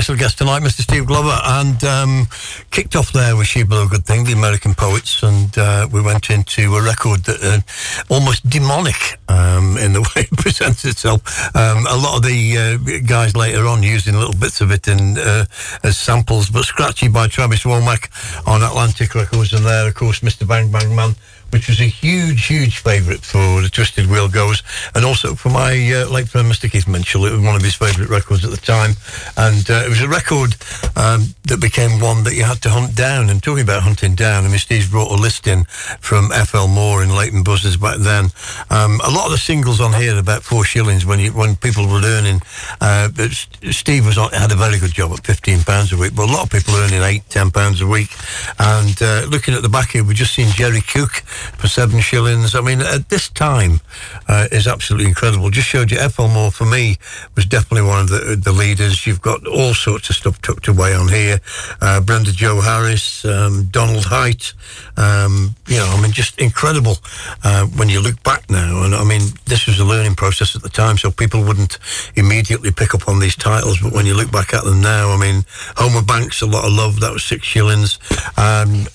Special 0.04 0.20
guest 0.20 0.36
tonight, 0.36 0.60
Mr. 0.60 0.82
Steve 0.82 1.06
Glover, 1.06 1.34
and 1.44 1.82
um, 1.82 2.26
kicked 2.70 2.94
off 2.94 3.10
there 3.14 3.38
with 3.38 3.46
She 3.46 3.62
Blew 3.62 3.86
a 3.86 3.88
Good 3.88 4.04
Thing, 4.04 4.24
the 4.24 4.32
American 4.32 4.74
Poets, 4.74 5.22
and 5.22 5.56
uh, 5.56 5.88
we 5.90 6.02
went 6.02 6.28
into 6.28 6.74
a 6.74 6.82
record 6.82 7.24
that 7.24 7.42
uh, 7.42 8.14
almost 8.14 8.46
demonic 8.50 9.18
um, 9.28 9.78
in 9.78 9.94
the 9.94 10.00
way 10.14 10.28
it 10.30 10.36
presents 10.36 10.84
itself. 10.84 11.22
Um, 11.56 11.86
a 11.88 11.96
lot 11.96 12.18
of 12.18 12.22
the 12.22 12.58
uh, 12.58 13.06
guys 13.06 13.34
later 13.34 13.66
on 13.66 13.82
using 13.82 14.12
little 14.12 14.34
bits 14.38 14.60
of 14.60 14.70
it 14.72 14.88
in 14.88 15.16
uh, 15.16 15.46
as 15.82 15.96
samples, 15.96 16.50
but 16.50 16.64
Scratchy 16.66 17.08
by 17.08 17.26
Travis 17.26 17.64
Wammack 17.64 18.10
on 18.46 18.62
Atlantic 18.62 19.14
Records, 19.14 19.52
and 19.52 19.64
there, 19.64 19.88
of 19.88 19.94
course, 19.94 20.20
Mr. 20.20 20.46
Bang 20.46 20.70
Bang 20.70 20.94
Man 20.94 21.14
which 21.54 21.68
was 21.68 21.80
a 21.80 21.84
huge, 21.84 22.46
huge 22.46 22.78
favourite 22.78 23.20
for 23.20 23.62
the 23.62 23.68
Twisted 23.68 24.10
Wheel 24.10 24.28
Goes, 24.28 24.64
and 24.96 25.04
also 25.04 25.36
for 25.36 25.50
my 25.50 25.70
uh, 25.70 26.10
late 26.10 26.26
friend 26.26 26.50
Mr. 26.50 26.68
Keith 26.68 26.86
Minshull. 26.86 27.28
It 27.28 27.30
was 27.30 27.42
one 27.42 27.54
of 27.54 27.62
his 27.62 27.76
favourite 27.76 28.10
records 28.10 28.44
at 28.44 28.50
the 28.50 28.56
time, 28.56 28.94
and 29.36 29.70
uh, 29.70 29.84
it 29.86 29.88
was 29.88 30.02
a 30.02 30.08
record 30.08 30.56
um, 30.96 31.32
that 31.54 31.60
became 31.60 32.00
one 32.00 32.24
that 32.24 32.34
you 32.34 32.42
had 32.42 32.60
to 32.60 32.68
hunt 32.68 32.96
down. 32.96 33.30
And 33.30 33.40
talking 33.40 33.62
about 33.62 33.84
hunting 33.84 34.16
down, 34.16 34.44
I 34.44 34.48
mean, 34.48 34.58
Steve's 34.58 34.90
brought 34.90 35.12
a 35.12 35.14
list 35.14 35.46
in 35.46 35.64
from 36.00 36.30
FL 36.30 36.66
Moore 36.66 37.00
in 37.00 37.14
Leighton 37.14 37.44
Buzzard 37.44 37.80
back 37.80 37.98
then. 37.98 38.30
Um, 38.70 39.00
a 39.04 39.10
lot 39.10 39.26
of 39.26 39.30
the 39.30 39.38
singles 39.38 39.80
on 39.80 39.92
here 39.92 40.16
are 40.16 40.18
about 40.18 40.42
four 40.42 40.64
shillings 40.64 41.06
when 41.06 41.20
you 41.20 41.30
when 41.30 41.54
people 41.54 41.86
were 41.86 42.00
earning. 42.02 42.40
Uh, 42.80 43.08
but 43.08 43.30
Steve 43.70 44.04
was 44.04 44.18
on, 44.18 44.32
had 44.32 44.50
a 44.50 44.56
very 44.56 44.80
good 44.80 44.92
job 44.92 45.12
at 45.12 45.24
fifteen 45.24 45.60
pounds 45.60 45.92
a 45.92 45.96
week, 45.96 46.16
but 46.16 46.28
a 46.28 46.32
lot 46.32 46.42
of 46.42 46.50
people 46.50 46.74
earning 46.74 47.02
eight, 47.02 47.22
ten 47.28 47.52
pounds 47.52 47.80
a 47.80 47.86
week. 47.86 48.10
And 48.58 49.00
uh, 49.00 49.26
looking 49.30 49.54
at 49.54 49.62
the 49.62 49.68
back 49.68 49.90
here, 49.90 50.02
we've 50.02 50.16
just 50.16 50.34
seen 50.34 50.48
Jerry 50.48 50.80
Cook 50.80 51.22
for 51.54 51.68
seven 51.68 52.00
shillings. 52.00 52.56
I 52.56 52.62
mean, 52.62 52.80
at 52.80 53.10
this 53.10 53.28
time 53.28 53.80
uh, 54.26 54.48
is 54.50 54.66
absolutely 54.66 55.06
incredible. 55.06 55.50
Just 55.50 55.68
showed 55.68 55.92
you 55.92 55.98
FL 56.08 56.26
Moore 56.26 56.50
for 56.50 56.64
me 56.64 56.98
was 57.36 57.46
definitely 57.46 57.86
one 57.86 58.00
of 58.00 58.08
the 58.08 58.34
the 58.42 58.52
leaders. 58.52 59.06
You've 59.06 59.22
got 59.22 59.46
all 59.46 59.72
sorts 59.72 60.10
of 60.10 60.16
stuff 60.16 60.42
tucked 60.42 60.66
away 60.66 60.92
on 60.94 61.06
here. 61.06 61.40
Uh, 61.80 62.00
Brenda 62.00 62.32
Jo 62.32 62.60
Harris, 62.60 63.24
um, 63.24 63.64
Donald 63.70 64.04
Height. 64.04 64.52
Um, 64.96 65.54
you 65.66 65.76
know, 65.76 65.86
I 65.86 66.00
mean, 66.00 66.12
just 66.12 66.38
incredible 66.40 66.98
uh, 67.42 67.66
when 67.66 67.88
you 67.88 68.00
look 68.00 68.22
back 68.22 68.48
now. 68.50 68.84
And 68.84 68.94
I 68.94 69.04
mean, 69.04 69.22
this 69.46 69.66
was 69.66 69.80
a 69.80 69.84
learning 69.84 70.14
process 70.14 70.56
at 70.56 70.62
the 70.62 70.68
time, 70.68 70.98
so 70.98 71.10
people 71.10 71.42
wouldn't 71.44 71.78
immediately 72.16 72.70
pick 72.72 72.94
up 72.94 73.08
on 73.08 73.18
these 73.18 73.36
titles. 73.36 73.80
But 73.80 73.92
when 73.92 74.06
you 74.06 74.14
look 74.14 74.30
back 74.30 74.54
at 74.54 74.64
them 74.64 74.80
now, 74.80 75.10
I 75.10 75.18
mean, 75.18 75.44
Homer 75.76 76.02
Banks, 76.02 76.42
a 76.42 76.46
lot 76.46 76.64
of 76.64 76.72
love. 76.72 77.00
That 77.00 77.12
was 77.12 77.24
six 77.24 77.46
shillings. 77.46 77.98
Um, 78.36 78.86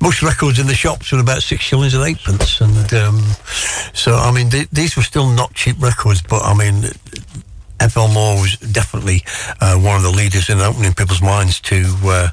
most 0.00 0.22
records 0.22 0.58
in 0.58 0.66
the 0.66 0.74
shops 0.74 1.12
were 1.12 1.20
about 1.20 1.42
six 1.42 1.62
shillings 1.62 1.94
and 1.94 2.04
eightpence, 2.04 2.60
and 2.60 2.92
um, 2.94 3.22
so 3.92 4.14
I 4.14 4.30
mean 4.32 4.50
th- 4.50 4.68
these 4.70 4.96
were 4.96 5.02
still 5.02 5.30
not 5.30 5.54
cheap 5.54 5.80
records, 5.80 6.22
but 6.22 6.42
I 6.42 6.54
mean 6.54 6.84
FL 7.80 8.08
Moore 8.08 8.40
was 8.40 8.56
definitely 8.58 9.22
uh, 9.60 9.78
one 9.78 9.96
of 9.96 10.02
the 10.02 10.10
leaders 10.10 10.48
in 10.48 10.60
opening 10.60 10.94
people's 10.94 11.22
minds 11.22 11.60
to 11.60 11.84
uh, 12.04 12.28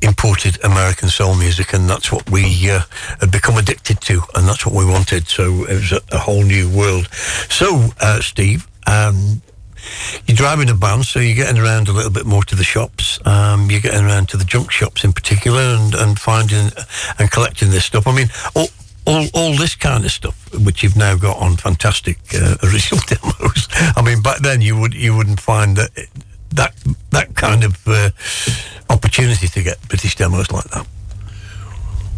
imported 0.00 0.62
American 0.64 1.08
soul 1.08 1.34
music, 1.36 1.72
and 1.72 1.88
that's 1.88 2.12
what 2.12 2.28
we 2.30 2.70
uh, 2.70 2.80
had 3.20 3.30
become 3.30 3.56
addicted 3.56 4.00
to, 4.02 4.22
and 4.34 4.46
that's 4.46 4.66
what 4.66 4.74
we 4.74 4.84
wanted. 4.84 5.26
So 5.28 5.64
it 5.64 5.74
was 5.74 5.92
a, 5.92 6.00
a 6.12 6.18
whole 6.18 6.42
new 6.42 6.68
world. 6.68 7.08
So, 7.12 7.90
uh, 8.00 8.20
Steve, 8.20 8.68
um, 8.86 9.42
you're 10.26 10.36
driving 10.36 10.70
a 10.70 10.74
van, 10.74 11.02
so 11.02 11.18
you're 11.18 11.36
getting 11.36 11.60
around 11.60 11.88
a 11.88 11.92
little 11.92 12.10
bit 12.10 12.26
more 12.26 12.44
to 12.44 12.54
the 12.54 12.64
shops. 12.64 13.18
Um, 13.26 13.70
you're 13.70 13.80
getting 13.80 14.04
around 14.04 14.28
to 14.30 14.36
the 14.36 14.44
junk 14.44 14.70
shops 14.70 15.04
in 15.04 15.12
particular, 15.12 15.60
and, 15.60 15.94
and 15.94 16.18
finding 16.18 16.70
and 17.18 17.30
collecting 17.30 17.70
this 17.70 17.84
stuff. 17.84 18.06
I 18.06 18.14
mean, 18.14 18.28
all, 18.54 18.68
all 19.06 19.26
all 19.34 19.54
this 19.56 19.74
kind 19.74 20.04
of 20.04 20.10
stuff, 20.12 20.36
which 20.64 20.82
you've 20.82 20.96
now 20.96 21.16
got 21.16 21.38
on 21.38 21.56
fantastic 21.56 22.18
uh, 22.34 22.56
original 22.62 23.02
demos. 23.06 23.68
I 23.96 24.02
mean, 24.02 24.22
back 24.22 24.38
then 24.42 24.60
you 24.60 24.78
would 24.78 24.94
you 24.94 25.16
wouldn't 25.16 25.40
find 25.40 25.76
that 25.76 25.90
that 26.50 26.74
that 27.10 27.34
kind 27.34 27.64
of 27.64 27.76
uh, 27.86 28.10
opportunity 28.90 29.48
to 29.48 29.62
get 29.62 29.80
British 29.88 30.16
demos 30.16 30.50
like 30.50 30.64
that. 30.70 30.86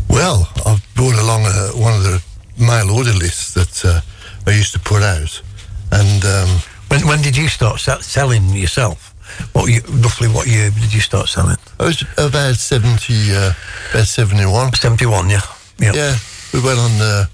Well, 0.08 0.48
I've 0.66 0.86
brought 0.94 1.18
along 1.18 1.42
uh, 1.46 1.70
one 1.72 1.94
of 1.94 2.02
the 2.02 2.22
mail 2.58 2.90
order 2.90 3.12
lists 3.12 3.54
that 3.54 3.84
uh, 3.84 4.00
they 4.44 4.56
used 4.56 4.72
to 4.72 4.78
put 4.80 5.02
out, 5.02 5.42
and 5.90 6.24
um, 6.24 6.48
When 6.88 7.06
when 7.06 7.22
did 7.22 7.36
you 7.36 7.48
start 7.48 7.80
se- 7.80 8.02
selling 8.02 8.50
yourself? 8.50 9.14
What 9.52 9.70
you, 9.70 9.80
roughly 10.02 10.28
what 10.28 10.46
year 10.46 10.70
did 10.70 10.92
you 10.92 11.00
start 11.00 11.28
selling? 11.28 11.56
I 11.80 11.84
was 11.84 12.04
about 12.18 12.56
seventy, 12.56 13.34
uh, 13.34 13.52
about 13.90 14.06
seventy-one. 14.06 14.74
Seventy 14.74 15.06
one, 15.06 15.30
yeah. 15.30 15.40
yeah. 15.80 15.92
Yeah, 15.94 16.16
we 16.54 16.62
went 16.62 16.78
on. 16.78 16.90
Uh, 17.00 17.24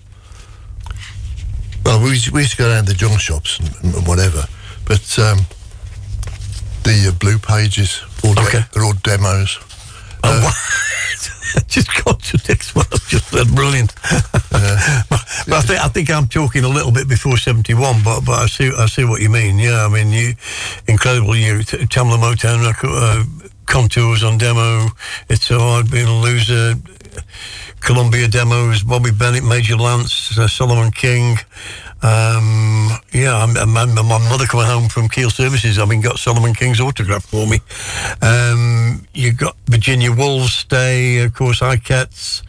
well, 1.84 2.02
we 2.02 2.10
used, 2.10 2.30
we 2.30 2.40
used 2.40 2.52
to 2.52 2.56
go 2.58 2.68
down 2.68 2.84
to 2.84 2.92
the 2.92 2.96
junk 2.98 3.20
shops 3.20 3.58
and, 3.58 3.94
and 3.94 4.06
whatever, 4.06 4.44
but 4.86 5.18
um, 5.18 5.38
the 6.84 7.08
uh, 7.08 7.18
blue 7.18 7.38
pages, 7.38 8.02
all 8.24 8.34
de- 8.34 8.42
Okay. 8.42 8.60
they're 8.72 8.84
all 8.84 8.94
demos. 9.02 9.58
Oh, 9.60 9.66
Oh, 10.24 10.40
wow. 10.44 11.62
just 11.68 11.88
contradicts 11.92 12.74
what 12.74 12.86
I've 12.92 13.06
just 13.08 13.28
said. 13.28 13.48
Brilliant. 13.54 13.94
but 14.50 15.20
but 15.46 15.52
I 15.52 15.60
think 15.62 15.80
I 15.80 15.88
think 15.88 16.10
I'm 16.10 16.28
talking 16.28 16.64
a 16.64 16.68
little 16.68 16.92
bit 16.92 17.08
before 17.08 17.36
'71, 17.38 18.02
but 18.04 18.20
but 18.24 18.32
I 18.38 18.46
see 18.46 18.70
I 18.76 18.86
see 18.86 19.04
what 19.04 19.20
you 19.22 19.30
mean. 19.30 19.58
Yeah, 19.58 19.84
I 19.84 19.88
mean 19.88 20.10
you 20.12 20.34
incredible. 20.86 21.34
You 21.34 21.62
t- 21.62 21.78
Tamla 21.86 22.18
Motown 22.18 22.64
record, 22.66 22.90
uh, 22.92 23.24
contours 23.66 24.22
on 24.22 24.36
demo. 24.38 24.88
It's 25.28 25.46
so 25.46 25.58
hard 25.58 25.90
being 25.90 26.06
a 26.08 26.20
loser. 26.20 26.74
Columbia 27.80 28.28
demos, 28.28 28.82
Bobby 28.82 29.10
Bennett, 29.10 29.44
Major 29.44 29.76
Lance, 29.76 30.38
uh, 30.38 30.46
Solomon 30.48 30.90
King. 30.90 31.36
Um, 32.02 32.90
yeah, 33.12 33.36
I'm, 33.36 33.56
I'm, 33.56 33.72
my 33.72 34.02
mother 34.02 34.46
coming 34.46 34.66
home 34.66 34.88
from 34.88 35.08
Keele 35.08 35.30
Services. 35.30 35.78
I 35.78 35.84
mean, 35.84 36.00
got 36.00 36.18
Solomon 36.18 36.54
King's 36.54 36.80
autograph 36.80 37.24
for 37.24 37.46
me. 37.46 37.60
Um, 38.22 39.06
you 39.12 39.32
got 39.32 39.56
Virginia 39.66 40.12
Wolves 40.12 40.52
Stay, 40.54 41.22
of 41.22 41.34
course, 41.34 41.60
Ikettes. 41.60 42.42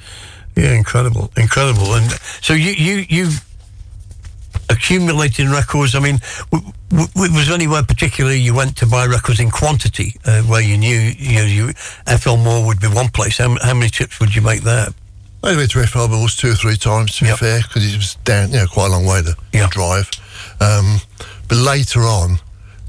Yeah, 0.55 0.73
incredible, 0.73 1.31
incredible. 1.37 1.93
And 1.95 2.11
so 2.41 2.53
you 2.53 2.71
you 2.71 3.05
you 3.09 3.29
accumulating 4.69 5.49
records. 5.49 5.95
I 5.95 5.99
mean, 5.99 6.19
w- 6.51 6.71
w- 6.89 7.33
was 7.33 7.47
there 7.47 7.55
anywhere 7.55 7.83
particularly 7.83 8.39
you 8.39 8.53
went 8.53 8.75
to 8.77 8.85
buy 8.85 9.05
records 9.05 9.39
in 9.39 9.49
quantity 9.49 10.15
uh, 10.25 10.41
where 10.43 10.61
you 10.61 10.77
knew 10.77 10.97
you 10.97 11.35
know 11.35 11.45
you 11.45 11.73
FL 12.17 12.37
Moore 12.37 12.65
would 12.65 12.79
be 12.79 12.87
one 12.87 13.09
place? 13.09 13.37
How, 13.37 13.57
how 13.61 13.73
many 13.73 13.89
trips 13.89 14.19
would 14.19 14.35
you 14.35 14.41
make 14.41 14.61
there? 14.61 14.87
I 15.43 15.55
went 15.55 15.71
to 15.71 15.83
FL 15.87 16.07
Balls 16.07 16.35
two 16.35 16.51
or 16.51 16.55
three 16.55 16.77
times, 16.77 17.15
to 17.17 17.23
be 17.23 17.29
Yep. 17.29 17.39
fair, 17.39 17.61
because 17.61 17.83
it 17.93 17.97
was 17.97 18.15
down, 18.23 18.51
you 18.51 18.57
know, 18.59 18.67
quite 18.67 18.87
a 18.87 18.89
long 18.89 19.05
way 19.05 19.21
to 19.23 19.35
Yeah. 19.51 19.67
drive. 19.71 20.09
Um, 20.59 21.01
but 21.47 21.57
later 21.57 22.03
on, 22.03 22.39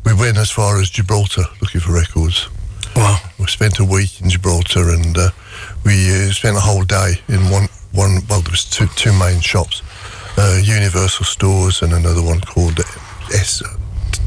we 0.04 0.12
went 0.12 0.36
as 0.36 0.50
far 0.50 0.80
as 0.80 0.90
Gibraltar 0.90 1.46
looking 1.60 1.80
for 1.80 1.92
records. 1.92 2.48
Wow. 2.94 3.18
We 3.38 3.46
spent 3.46 3.78
a 3.78 3.84
week 3.84 4.20
in 4.20 4.28
Gibraltar 4.28 4.90
and 4.90 5.16
uh, 5.16 5.30
we 5.84 5.94
uh, 6.28 6.32
spent 6.32 6.56
a 6.56 6.60
whole 6.60 6.84
day 6.84 7.22
in 7.28 7.48
one, 7.48 7.68
one 7.92 8.20
well, 8.28 8.42
there 8.42 8.50
was 8.50 8.64
two, 8.64 8.86
two 8.96 9.12
main 9.14 9.40
shops, 9.40 9.80
uh, 10.36 10.60
Universal 10.62 11.24
Stores 11.24 11.80
and 11.80 11.94
another 11.94 12.20
one 12.22 12.40
called 12.42 12.78
S. 13.32 13.62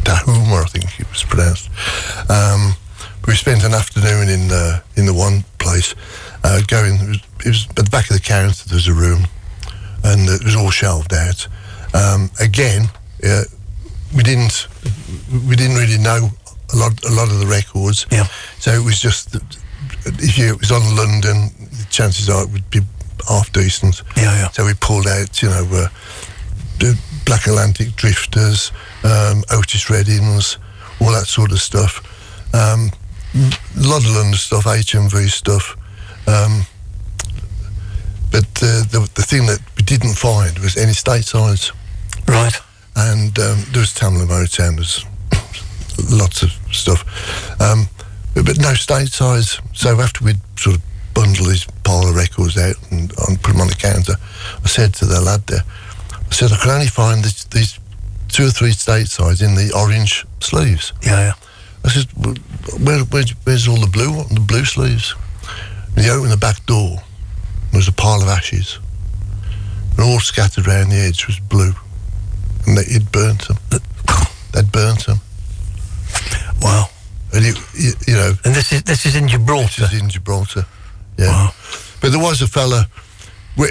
Tahuma, 0.03 0.61
I 0.61 0.65
think 0.65 0.99
it 0.99 1.09
was 1.11 1.23
pronounced. 1.23 1.69
Um, 2.29 2.75
we 3.27 3.35
spent 3.35 3.63
an 3.63 3.73
afternoon 3.73 4.29
in 4.29 4.51
uh, 4.51 4.79
in 4.95 5.05
the 5.05 5.13
one 5.13 5.43
place, 5.57 5.93
uh, 6.45 6.61
going. 6.67 6.95
It 6.95 7.07
was, 7.07 7.21
it 7.39 7.47
was 7.47 7.67
at 7.69 7.75
the 7.75 7.89
back 7.89 8.09
of 8.09 8.15
the 8.15 8.21
counter. 8.21 8.69
There's 8.69 8.87
a 8.87 8.93
room, 8.93 9.27
and 10.03 10.29
it 10.29 10.43
was 10.43 10.55
all 10.55 10.69
shelved 10.69 11.13
out. 11.13 11.47
Um, 11.93 12.29
again, 12.39 12.89
uh, 13.23 13.43
we 14.15 14.23
didn't 14.23 14.67
we 15.47 15.55
didn't 15.55 15.77
really 15.77 15.97
know 15.97 16.29
a 16.73 16.75
lot 16.77 17.03
a 17.03 17.11
lot 17.11 17.31
of 17.31 17.39
the 17.39 17.47
records. 17.47 18.05
Yeah. 18.11 18.27
So 18.59 18.71
it 18.71 18.83
was 18.85 19.01
just 19.01 19.31
that 19.31 19.57
if 20.05 20.37
you, 20.37 20.53
it 20.53 20.59
was 20.59 20.71
on 20.71 20.95
London, 20.95 21.49
the 21.59 21.87
chances 21.89 22.29
are 22.29 22.43
it 22.43 22.51
would 22.51 22.69
be 22.69 22.81
half 23.27 23.51
decent. 23.51 24.03
Yeah, 24.15 24.37
yeah. 24.37 24.49
So 24.51 24.65
we 24.65 24.73
pulled 24.75 25.07
out, 25.07 25.41
you 25.41 25.49
know, 25.49 25.65
uh, 25.71 25.87
the 26.79 26.99
Black 27.25 27.47
Atlantic 27.47 27.95
Drifters, 27.95 28.71
um, 29.03 29.43
Otis 29.51 29.85
Reddings, 29.85 30.57
all 31.01 31.11
that 31.11 31.25
sort 31.25 31.51
of 31.51 31.59
stuff. 31.59 32.03
Um, 32.53 32.91
a 33.33 33.87
lot 33.87 34.03
of 34.05 34.15
London 34.15 34.35
stuff, 34.35 34.65
HMV 34.65 35.29
stuff. 35.29 35.75
Um, 36.27 36.65
but 38.31 38.45
uh, 38.61 38.83
the, 38.91 39.09
the 39.15 39.21
thing 39.21 39.45
that 39.45 39.59
we 39.77 39.83
didn't 39.83 40.15
find 40.15 40.59
was 40.59 40.75
any 40.77 40.91
statesides. 40.91 41.71
Right. 42.27 42.53
And 42.95 43.37
um, 43.39 43.63
there 43.71 43.81
was 43.81 43.93
Tamla 43.93 44.25
Motown, 44.25 44.75
there's 44.75 45.05
lots 46.11 46.43
of 46.43 46.51
stuff. 46.71 47.01
Um, 47.61 47.87
but, 48.33 48.45
but 48.45 48.57
no 48.59 48.73
statesides. 48.73 49.61
So 49.73 49.99
after 50.01 50.25
we'd 50.25 50.39
sort 50.57 50.77
of 50.77 50.81
bundle 51.13 51.45
these 51.45 51.65
pile 51.83 52.09
of 52.09 52.15
records 52.15 52.57
out 52.57 52.75
and, 52.91 53.13
and 53.27 53.41
put 53.41 53.53
them 53.53 53.61
on 53.61 53.67
the 53.67 53.75
counter, 53.75 54.15
I 54.63 54.67
said 54.67 54.93
to 54.95 55.05
the 55.05 55.21
lad 55.21 55.47
there, 55.47 55.63
I 56.11 56.33
said, 56.33 56.51
I 56.51 56.57
can 56.57 56.71
only 56.71 56.87
find 56.87 57.23
this, 57.23 57.45
these 57.45 57.79
two 58.27 58.47
or 58.47 58.51
three 58.51 58.71
state 58.71 59.07
statesides 59.07 59.41
in 59.41 59.55
the 59.55 59.71
orange 59.73 60.25
sleeves. 60.41 60.91
Yeah, 61.01 61.27
yeah. 61.27 61.33
I 61.85 61.89
said, 61.89 62.07
where, 62.83 62.99
where, 63.05 63.23
where's 63.43 63.67
all 63.67 63.79
the 63.79 63.87
blue 63.87 64.23
the 64.23 64.39
blue 64.39 64.65
sleeves? 64.65 65.15
And 65.95 66.05
he 66.05 66.11
opened 66.11 66.31
the 66.31 66.37
back 66.37 66.65
door. 66.65 66.97
There 67.71 67.79
was 67.79 67.87
a 67.87 67.93
pile 67.93 68.21
of 68.21 68.27
ashes. 68.27 68.79
And 69.91 70.01
all 70.01 70.19
scattered 70.19 70.67
around 70.67 70.89
the 70.89 70.97
edge 70.97 71.27
was 71.27 71.39
blue. 71.39 71.73
And 72.67 72.77
they, 72.77 72.83
he'd 72.83 73.11
burnt 73.11 73.47
them. 73.47 73.57
They'd 74.53 74.71
burnt 74.71 75.05
them. 75.05 75.19
Wow. 76.61 76.89
And, 77.33 77.45
it, 77.45 77.57
you, 77.73 77.91
you 78.07 78.13
know, 78.13 78.33
And 78.45 78.55
this 78.55 78.71
is 78.71 78.83
this 78.83 79.05
is 79.05 79.15
in 79.15 79.27
Gibraltar. 79.27 79.81
this 79.81 79.93
is 79.93 80.01
in 80.01 80.09
Gibraltar. 80.09 80.65
Yeah. 81.17 81.27
Wow. 81.27 81.51
But 82.01 82.11
there 82.11 82.21
was 82.21 82.41
a 82.41 82.47
fella, 82.47 82.87
we, 83.57 83.67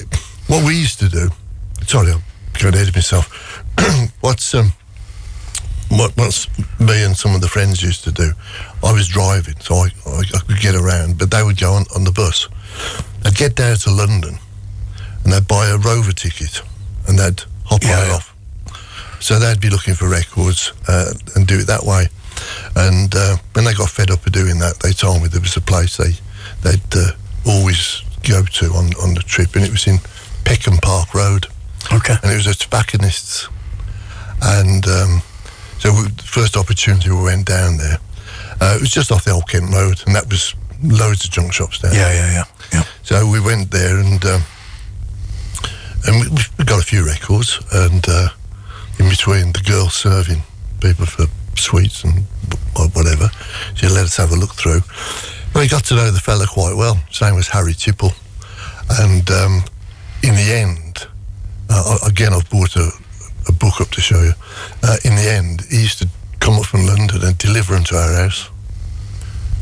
what 0.46 0.64
we 0.64 0.78
used 0.78 0.98
to 1.00 1.08
do, 1.08 1.28
sorry, 1.86 2.12
I'm 2.12 2.22
going 2.60 2.74
ahead 2.74 2.88
of 2.88 2.94
myself. 2.94 3.28
What's, 4.20 4.54
um, 4.54 4.72
what, 5.88 6.16
what's 6.16 6.48
me 6.80 7.04
and 7.04 7.16
some 7.16 7.34
of 7.34 7.40
the 7.40 7.48
friends 7.48 7.82
used 7.82 8.04
to 8.04 8.12
do, 8.12 8.32
I 8.84 8.92
was 8.92 9.08
driving, 9.08 9.58
so 9.60 9.74
I, 9.76 9.88
I, 10.06 10.18
I 10.34 10.38
could 10.46 10.58
get 10.60 10.74
around, 10.74 11.18
but 11.18 11.30
they 11.30 11.42
would 11.42 11.58
go 11.58 11.72
on, 11.72 11.84
on 11.94 12.04
the 12.04 12.12
bus. 12.12 12.48
They'd 13.22 13.34
get 13.34 13.56
down 13.56 13.76
to 13.78 13.90
London 13.90 14.38
and 15.24 15.32
they'd 15.32 15.48
buy 15.48 15.68
a 15.68 15.78
Rover 15.78 16.12
ticket 16.12 16.60
and 17.08 17.18
they'd 17.18 17.42
hop 17.64 17.82
Yeah, 17.82 18.12
off. 18.14 18.34
So 19.20 19.38
they'd 19.38 19.60
be 19.60 19.70
looking 19.70 19.94
for 19.94 20.08
records 20.08 20.72
uh, 20.86 21.14
and 21.34 21.46
do 21.46 21.60
it 21.60 21.66
that 21.66 21.82
way. 21.84 22.08
And 22.76 23.14
uh, 23.14 23.36
when 23.54 23.64
they 23.64 23.72
got 23.72 23.88
fed 23.88 24.10
up 24.10 24.26
of 24.26 24.32
doing 24.32 24.58
that, 24.58 24.80
they 24.80 24.92
told 24.92 25.22
me 25.22 25.28
there 25.28 25.40
was 25.40 25.56
a 25.56 25.60
place 25.62 25.96
they 25.96 26.12
they'd 26.62 26.94
uh, 26.96 27.12
always 27.46 28.02
go 28.28 28.42
to 28.44 28.66
on, 28.74 28.92
on 29.02 29.14
the 29.14 29.22
trip, 29.24 29.54
and 29.56 29.64
it 29.64 29.70
was 29.70 29.86
in 29.86 29.98
Peckham 30.44 30.76
Park 30.78 31.14
Road, 31.14 31.46
Okay. 31.92 32.16
and 32.22 32.32
it 32.32 32.36
was 32.36 32.46
a 32.46 32.54
tobacconist's. 32.54 33.48
And 34.42 34.86
um, 34.88 35.22
so 35.78 35.92
we, 35.94 36.02
the 36.08 36.22
first 36.24 36.56
opportunity 36.56 37.10
we 37.10 37.22
went 37.22 37.46
down 37.46 37.76
there, 37.78 37.98
uh, 38.64 38.76
it 38.76 38.80
was 38.80 38.90
just 38.90 39.12
off 39.12 39.24
the 39.24 39.30
Old 39.30 39.46
Kent 39.46 39.72
Road, 39.72 40.02
and 40.06 40.16
that 40.16 40.28
was 40.28 40.54
loads 40.82 41.24
of 41.24 41.30
junk 41.30 41.52
shops 41.52 41.80
down. 41.80 41.92
Yeah, 41.92 42.12
yeah, 42.12 42.32
yeah. 42.32 42.44
Yeah. 42.72 42.84
So 43.02 43.30
we 43.30 43.40
went 43.40 43.70
there 43.70 43.98
and 43.98 44.24
um, 44.24 44.42
and 46.06 46.20
we, 46.20 46.42
we 46.58 46.64
got 46.64 46.80
a 46.80 46.86
few 46.86 47.04
records 47.04 47.60
and 47.72 48.04
uh, 48.08 48.28
in 48.98 49.08
between 49.08 49.52
the 49.52 49.60
girl 49.60 49.88
serving 49.88 50.42
people 50.80 51.06
for 51.06 51.26
sweets 51.56 52.04
and 52.04 52.24
whatever, 52.94 53.28
she 53.74 53.86
let 53.88 54.04
us 54.04 54.16
have 54.16 54.32
a 54.32 54.36
look 54.36 54.54
through. 54.54 54.80
And 55.52 55.62
we 55.62 55.68
got 55.68 55.84
to 55.86 55.94
know 55.94 56.10
the 56.10 56.20
fella 56.20 56.46
quite 56.46 56.74
well. 56.74 56.94
His 57.08 57.20
name 57.20 57.34
was 57.34 57.48
Harry 57.48 57.74
Tipple, 57.74 58.12
and 58.90 59.30
um, 59.30 59.62
in 60.22 60.34
the 60.34 60.52
end, 60.52 61.06
uh, 61.68 61.98
again 62.06 62.32
I've 62.32 62.48
bought 62.48 62.76
a, 62.76 62.90
a 63.48 63.52
book 63.52 63.80
up 63.80 63.90
to 63.90 64.00
show 64.00 64.22
you. 64.22 64.32
Uh, 64.82 64.96
in 65.04 65.14
the 65.16 65.30
end, 65.30 65.62
he 65.70 65.82
used 65.82 65.98
to 65.98 66.08
come 66.40 66.54
up 66.54 66.66
from 66.66 66.86
London 66.86 67.22
and 67.22 67.38
deliver 67.38 67.74
them 67.74 67.84
to 67.84 67.96
our 67.96 68.14
house 68.14 68.50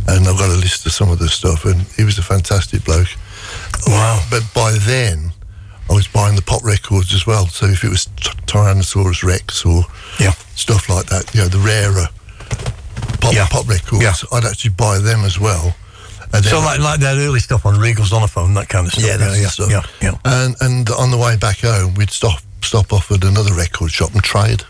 and 0.09 0.27
I've 0.27 0.39
got 0.39 0.51
a 0.51 0.59
list 0.59 0.87
of 0.87 0.93
some 0.93 1.11
of 1.11 1.19
the 1.19 1.29
stuff, 1.29 1.65
and 1.65 1.81
he 1.97 2.05
was 2.05 2.19
a 2.19 2.23
fantastic 2.23 2.85
bloke. 2.85 3.09
Wow. 3.87 4.25
But 4.31 4.43
by 4.55 4.73
then, 4.81 5.33
I 5.91 5.95
was 5.95 6.07
buying 6.09 6.37
the 6.37 6.43
pop 6.43 6.63
records 6.65 7.13
as 7.15 7.27
well. 7.27 7.47
So 7.47 7.67
if 7.67 7.85
it 7.85 7.89
was 7.91 8.07
Tyrannosaurus 8.47 9.23
Rex 9.23 9.65
or 9.65 9.85
Yeah. 10.19 10.33
stuff 10.55 10.89
like 10.89 11.07
that, 11.07 11.35
you 11.35 11.41
know, 11.43 11.49
the 11.49 11.59
rarer 11.59 12.09
pop, 13.21 13.35
Yeah. 13.35 13.47
pop 13.47 13.69
records, 13.69 14.03
Yeah. 14.03 14.15
I'd 14.33 14.45
actually 14.45 14.71
buy 14.71 14.99
them 14.99 15.25
as 15.25 15.39
well. 15.39 15.75
And 16.33 16.45
So 16.45 16.61
like 16.61 16.81
like 16.81 17.01
that 17.01 17.19
early 17.19 17.41
stuff 17.41 17.67
on 17.67 17.79
Regal 17.79 18.05
Zonophone, 18.07 18.55
that 18.55 18.69
kind 18.71 18.87
of 18.87 18.93
stuff. 18.93 19.05
yeah, 19.05 19.17
that's 19.19 19.39
yeah, 19.39 19.49
stuff. 19.49 19.71
yeah, 19.71 19.83
yeah. 20.01 20.13
And 20.25 20.57
and 20.61 20.89
on 20.91 21.11
the 21.11 21.19
way 21.19 21.37
back 21.37 21.61
home, 21.61 21.95
we'd 21.95 22.11
stop 22.11 22.41
stop 22.63 22.91
off 22.93 23.11
at 23.13 23.23
another 23.25 23.53
record 23.53 23.91
shop 23.93 24.15
and 24.15 24.23
trade. 24.25 24.65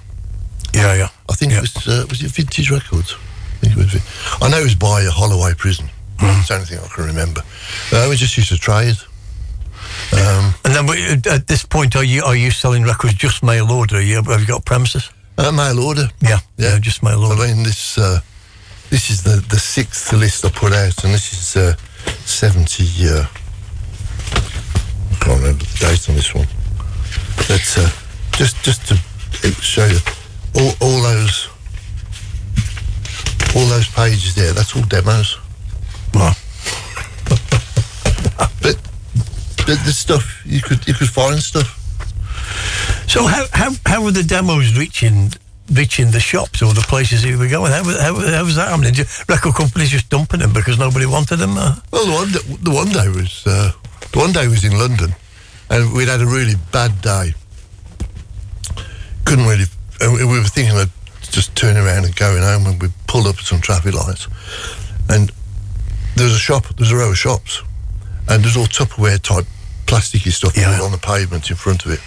Yeah, 0.74 0.94
yeah. 0.94 1.08
I 1.30 1.34
think 1.34 1.52
Yeah. 1.52 1.58
it 1.58 1.74
was 1.76 1.86
uh, 1.86 2.06
was 2.10 2.20
it 2.22 2.32
Vintage 2.32 2.70
Records. 2.70 3.14
I 3.62 3.66
think 3.66 3.94
it 3.94 4.02
I 4.42 4.48
know 4.48 4.58
it 4.58 4.64
was 4.64 4.74
by 4.74 5.04
Holloway 5.04 5.54
Prison. 5.54 5.88
It's 6.20 6.48
the 6.48 6.54
only 6.54 6.66
thing 6.66 6.78
I 6.78 6.88
can 6.88 7.04
remember. 7.06 7.42
Uh, 7.92 8.06
we 8.08 8.16
just 8.16 8.36
used 8.36 8.50
to 8.50 8.58
trade. 8.58 8.96
Um, 10.12 10.54
And 10.64 10.74
then 10.74 10.86
we- 10.86 11.30
at 11.30 11.46
this 11.46 11.64
point, 11.64 11.96
are 11.96 12.04
you 12.04 12.22
are 12.24 12.36
you 12.36 12.50
selling 12.50 12.84
records 12.84 13.14
just 13.14 13.42
mail 13.42 13.70
order? 13.70 13.96
Are 13.96 14.00
you, 14.00 14.22
have 14.22 14.40
you 14.40 14.46
got 14.46 14.64
premises? 14.64 15.10
uh, 15.38 15.50
mail 15.50 15.78
order. 15.80 16.08
Yeah, 16.20 16.38
yeah, 16.58 16.78
just 16.78 17.02
mail 17.02 17.24
order. 17.24 17.42
I 17.42 17.46
mean, 17.54 17.62
this 17.64 17.98
uh, 17.98 18.20
this 18.90 19.10
is 19.10 19.22
the, 19.22 19.42
the 19.48 19.58
sixth 19.58 20.12
list 20.12 20.44
I 20.44 20.50
put 20.50 20.72
out, 20.72 21.02
and 21.04 21.14
this 21.14 21.32
is 21.32 21.56
uh, 21.56 21.74
seventy. 22.24 22.84
Uh, 23.08 23.24
I 25.10 25.14
can't 25.24 25.40
remember 25.40 25.64
the 25.64 25.78
date 25.80 26.08
on 26.08 26.16
this 26.16 26.34
one. 26.34 26.46
But 27.48 27.74
uh, 27.78 27.90
just 28.36 28.62
just 28.62 28.86
to 28.88 28.96
show 29.60 29.86
you, 29.86 29.98
all, 30.54 30.72
all 30.80 31.02
those 31.02 31.48
all 33.56 33.66
those 33.66 33.88
pages 33.88 34.34
there. 34.34 34.52
That's 34.52 34.74
all 34.76 34.82
demos. 34.82 35.38
Wow. 36.14 36.32
But 38.62 38.76
the, 39.66 39.80
the 39.84 39.92
stuff 39.92 40.42
you 40.44 40.60
could 40.60 40.86
you 40.86 40.94
could 40.94 41.08
find 41.08 41.40
stuff. 41.40 41.78
So 43.08 43.26
how 43.26 43.46
how 43.52 43.70
how 43.86 44.02
were 44.04 44.12
the 44.12 44.22
demos 44.22 44.76
reaching 44.78 45.32
reaching 45.72 46.10
the 46.10 46.20
shops 46.20 46.62
or 46.62 46.72
the 46.74 46.82
places 46.88 47.24
you 47.24 47.38
were 47.38 47.48
going? 47.48 47.72
How, 47.72 47.84
how, 47.84 48.14
how 48.14 48.44
was 48.44 48.56
that 48.56 48.68
happening? 48.68 48.94
Did 48.94 49.06
Record 49.28 49.54
companies 49.54 49.90
just 49.90 50.08
dumping 50.10 50.40
them 50.40 50.52
because 50.52 50.78
nobody 50.78 51.06
wanted 51.06 51.36
them? 51.36 51.56
Uh, 51.56 51.76
Well, 51.92 52.06
the 52.06 52.12
one, 52.12 52.30
day, 52.32 52.40
the 52.62 52.70
one 52.70 52.88
day 52.90 53.08
was 53.08 53.42
uh, 53.46 53.72
the 54.12 54.18
one 54.18 54.32
day 54.32 54.48
was 54.48 54.64
in 54.64 54.78
London, 54.78 55.14
and 55.70 55.92
we'd 55.92 56.08
had 56.08 56.20
a 56.20 56.26
really 56.26 56.54
bad 56.72 57.00
day. 57.00 57.34
Couldn't 59.24 59.46
really. 59.46 59.66
And 60.00 60.12
we 60.14 60.24
we 60.24 60.38
were 60.38 60.44
thinking 60.44 60.76
of 60.76 60.90
just 61.32 61.56
turning 61.56 61.82
around 61.82 62.04
and 62.04 62.14
going 62.14 62.42
home, 62.42 62.66
and 62.66 62.80
we 62.80 62.88
pulled 63.08 63.26
up 63.26 63.36
at 63.38 63.44
some 63.44 63.60
traffic 63.60 63.94
lights, 63.94 64.28
and 65.08 65.32
there 66.14 66.24
was 66.24 66.34
a 66.34 66.38
shop. 66.38 66.66
there's 66.76 66.92
a 66.92 66.96
row 66.96 67.10
of 67.10 67.18
shops, 67.18 67.62
and 68.28 68.44
there's 68.44 68.56
all 68.56 68.66
Tupperware 68.66 69.20
type 69.20 69.46
plasticky 69.86 70.30
stuff 70.30 70.56
Yeah. 70.56 70.80
on 70.80 70.92
the 70.92 70.98
pavement 70.98 71.50
in 71.50 71.56
front 71.56 71.84
of 71.84 71.90
it. 71.90 72.00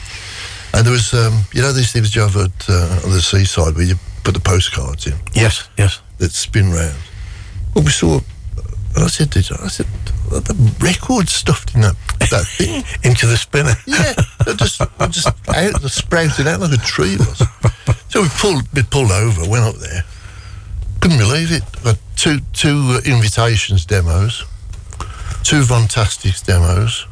And 0.73 0.85
there 0.85 0.91
was, 0.93 1.13
um, 1.13 1.45
you 1.53 1.61
know, 1.61 1.71
these 1.73 1.91
things 1.91 2.15
you 2.15 2.21
have 2.21 2.35
at 2.35 2.69
uh, 2.69 2.99
on 3.03 3.11
the 3.11 3.21
seaside 3.21 3.75
where 3.75 3.85
you 3.85 3.95
put 4.23 4.33
the 4.33 4.39
postcards 4.39 5.05
in 5.07 5.13
yes, 5.33 5.67
yes. 5.77 6.01
that 6.17 6.31
spin 6.31 6.71
round. 6.71 6.95
Well, 7.73 7.83
we 7.83 7.91
saw, 7.91 8.19
and 8.95 9.03
I 9.03 9.07
said, 9.07 9.35
I 9.35 9.41
said, 9.67 9.85
"Are 9.85 10.14
the 10.29 10.55
record 10.79 11.29
stuffed 11.29 11.75
in 11.75 11.81
that, 11.81 11.95
that 12.31 12.45
thing. 12.47 12.83
Into 13.03 13.25
the 13.27 13.37
spinner. 13.37 13.73
Yeah, 13.85 14.13
they're 14.45 14.55
just, 14.55 14.81
just 15.09 15.27
out, 15.27 15.79
they're 15.81 15.89
sprouting 15.89 16.47
out 16.47 16.59
like 16.59 16.73
a 16.73 16.77
tree. 16.77 17.13
it 17.15 17.19
Was. 17.19 17.43
So 18.09 18.21
we 18.21 18.29
pulled, 18.29 18.63
we 18.73 18.83
pulled 18.83 19.11
over, 19.11 19.47
went 19.49 19.63
up 19.65 19.75
there. 19.75 20.03
Couldn't 21.01 21.17
believe 21.17 21.51
it. 21.51 21.63
Got 21.83 21.97
two, 22.15 22.39
two 22.53 22.97
uh, 22.97 23.01
invitations 23.05 23.85
demos, 23.85 24.43
two 25.43 25.61
Vontastics 25.61 26.43
demos. 26.43 27.05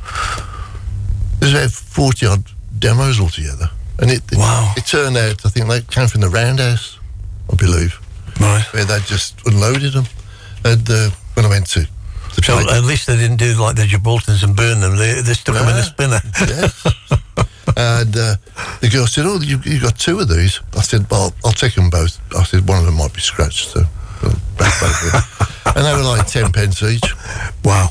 There's 1.39 1.53
about 1.53 1.71
forty 1.71 2.25
odd 2.25 2.43
demos 2.79 3.19
altogether, 3.19 3.69
and 3.99 4.09
it, 4.11 4.23
it, 4.31 4.37
Wow. 4.37 4.73
it 4.77 4.85
turned 4.85 5.17
out 5.17 5.45
I 5.45 5.49
think 5.49 5.67
they 5.67 5.81
came 5.81 6.07
from 6.07 6.21
the 6.21 6.29
Roundhouse, 6.29 6.97
I 7.51 7.55
believe 7.55 7.99
Right. 8.39 8.63
where 8.73 8.85
they 8.85 8.99
just 9.01 9.35
unloaded 9.45 9.93
them. 9.93 10.05
And 10.65 10.89
uh, 10.89 11.09
when 11.33 11.45
I 11.45 11.49
went 11.49 11.67
to 11.71 11.87
So 12.43 12.59
at 12.59 12.83
least 12.83 13.07
they 13.07 13.15
didn't 13.17 13.37
do 13.37 13.53
like 13.55 13.75
the 13.75 13.83
Gibraltars 13.83 14.43
and 14.43 14.55
burn 14.55 14.79
them. 14.81 14.97
They, 14.97 15.21
they 15.21 15.33
stuck 15.33 15.55
them 15.55 15.67
in 15.67 15.75
a 15.75 15.77
Yeah. 15.77 15.81
spinner. 15.81 16.19
yes. 16.41 16.83
and 17.77 18.15
uh, 18.17 18.35
the 18.81 18.89
girl 18.91 19.07
said, 19.07 19.25
"Oh, 19.25 19.39
you 19.41 19.59
you 19.63 19.79
got 19.79 19.97
two 19.97 20.19
of 20.19 20.27
these." 20.29 20.59
I 20.75 20.81
said, 20.81 21.05
"Well, 21.09 21.33
I'll 21.45 21.51
take 21.53 21.75
them 21.75 21.89
both." 21.89 22.19
I 22.35 22.43
said, 22.43 22.67
"One 22.67 22.79
of 22.79 22.85
them 22.85 22.95
might 22.97 23.13
be 23.13 23.21
scratched, 23.21 23.69
so 23.69 23.81
I'll 24.23 24.29
back 24.57 24.73
both 24.79 25.03
of 25.03 25.11
them." 25.11 25.47
and 25.77 25.85
they 25.85 25.93
were 25.93 26.03
like 26.03 26.27
ten 26.27 26.51
pence 26.51 26.83
each. 26.83 27.15
Wow. 27.63 27.89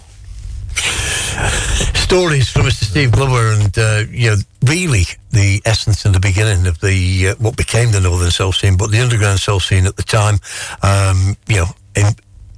Stories 1.94 2.50
from 2.50 2.62
Mr. 2.66 2.84
Steve 2.84 3.12
Glover, 3.12 3.52
and 3.52 3.76
uh, 3.78 4.02
you 4.10 4.30
know, 4.30 4.36
really 4.64 5.04
the 5.30 5.62
essence 5.64 6.04
and 6.04 6.14
the 6.14 6.20
beginning 6.20 6.66
of 6.66 6.78
the 6.80 7.28
uh, 7.28 7.34
what 7.38 7.56
became 7.56 7.90
the 7.90 8.00
Northern 8.00 8.30
Soul 8.30 8.52
scene, 8.52 8.76
but 8.76 8.90
the 8.90 9.00
underground 9.00 9.40
soul 9.40 9.60
scene 9.60 9.86
at 9.86 9.96
the 9.96 10.02
time. 10.02 10.36
Um, 10.82 11.36
you 11.48 11.56
know, 11.56 11.66
in, 11.96 12.06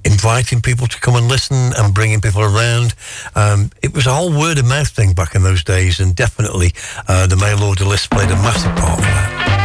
inviting 0.05 0.61
people 0.61 0.87
to 0.87 1.01
come 1.01 1.17
and 1.17 1.29
listen 1.29 1.73
and 1.77 1.95
bringing 1.95 2.21
people 2.21 2.43
around. 2.43 2.95
Um, 3.35 3.71
it 3.83 3.95
was 3.95 4.07
a 4.07 4.15
whole 4.15 4.33
word 4.39 4.59
of 4.59 4.67
mouth 4.67 4.89
thing 4.89 5.13
back 5.13 5.35
in 5.35 5.43
those 5.43 5.65
days, 5.65 6.01
and 6.01 6.15
definitely 6.15 6.73
uh, 7.09 7.27
the 7.27 7.37
mail 7.37 7.63
order 7.63 7.85
list 7.85 8.11
played 8.11 8.31
a 8.31 8.37
massive 8.37 8.75
part 8.77 8.99
of 8.99 9.05
that. 9.05 9.64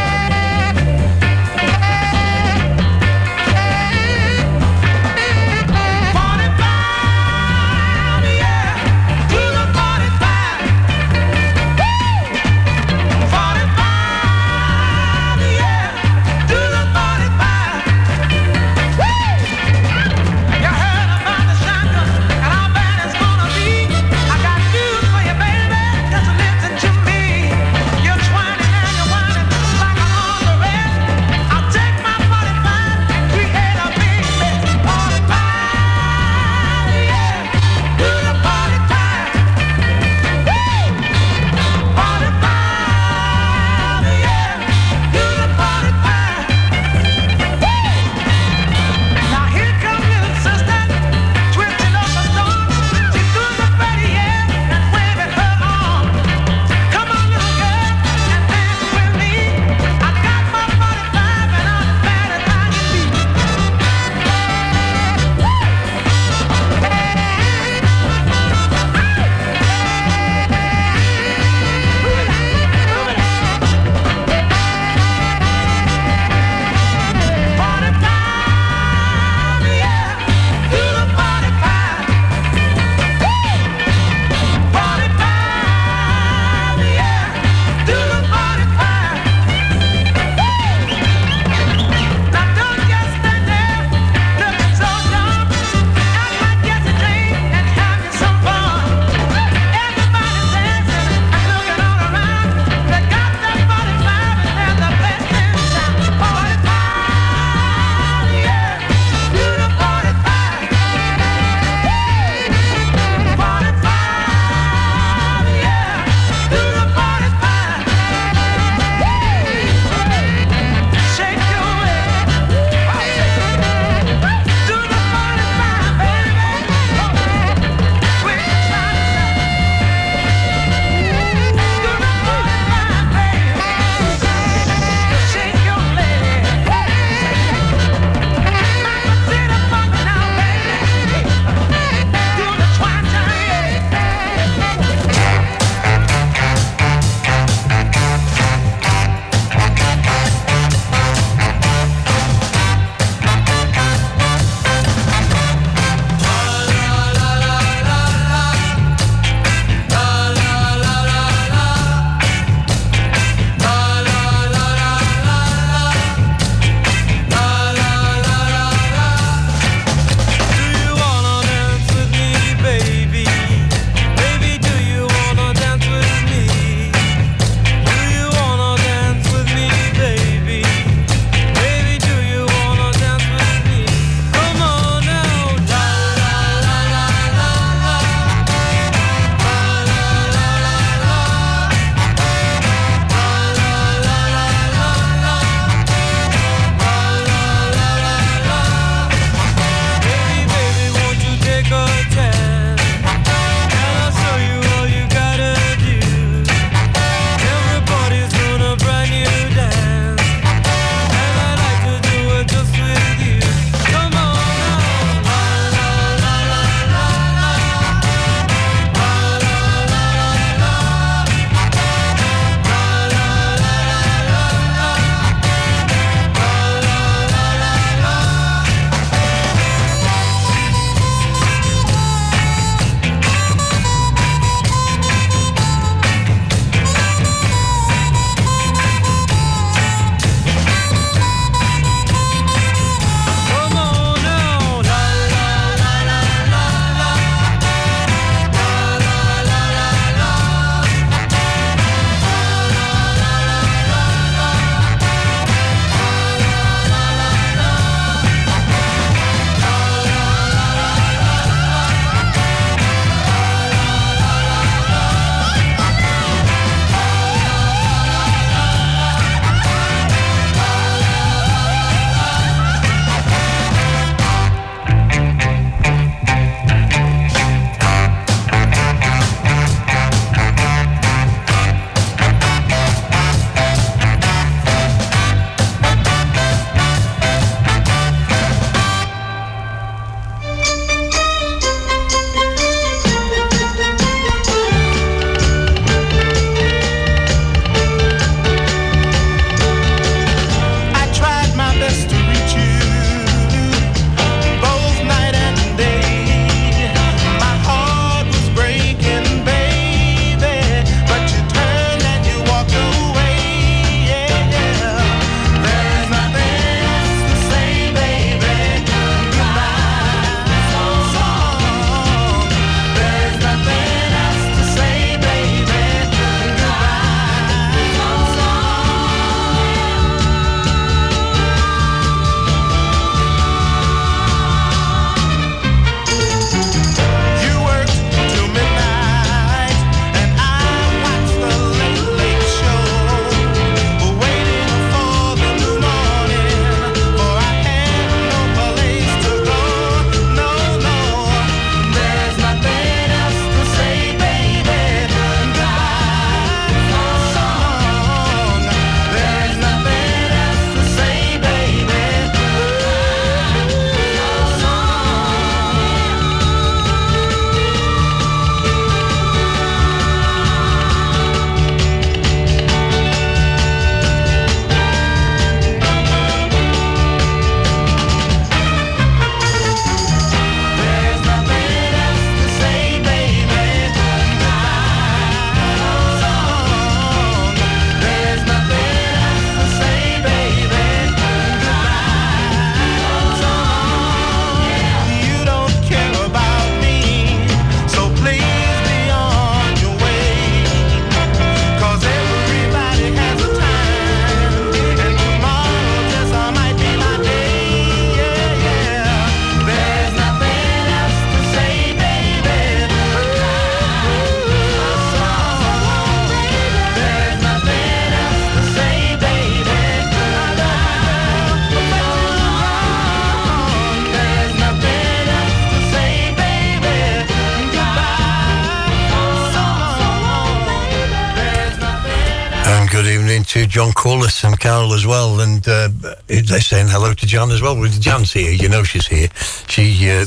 As 435.00 435.08
well. 435.08 435.39
And 435.39 435.66
uh, 435.66 435.89
they're 436.28 436.60
saying 436.60 436.88
hello 436.89 437.14
to 437.14 437.26
Jan 437.26 437.52
as 437.52 437.62
well. 437.62 437.76
Well, 437.76 437.89
Jan's 437.89 438.34
here, 438.34 438.52
you 438.52 438.68
know 438.68 438.84
she's 438.84 439.08
here. 439.08 439.30
She 439.70 440.10
uh, 440.10 440.26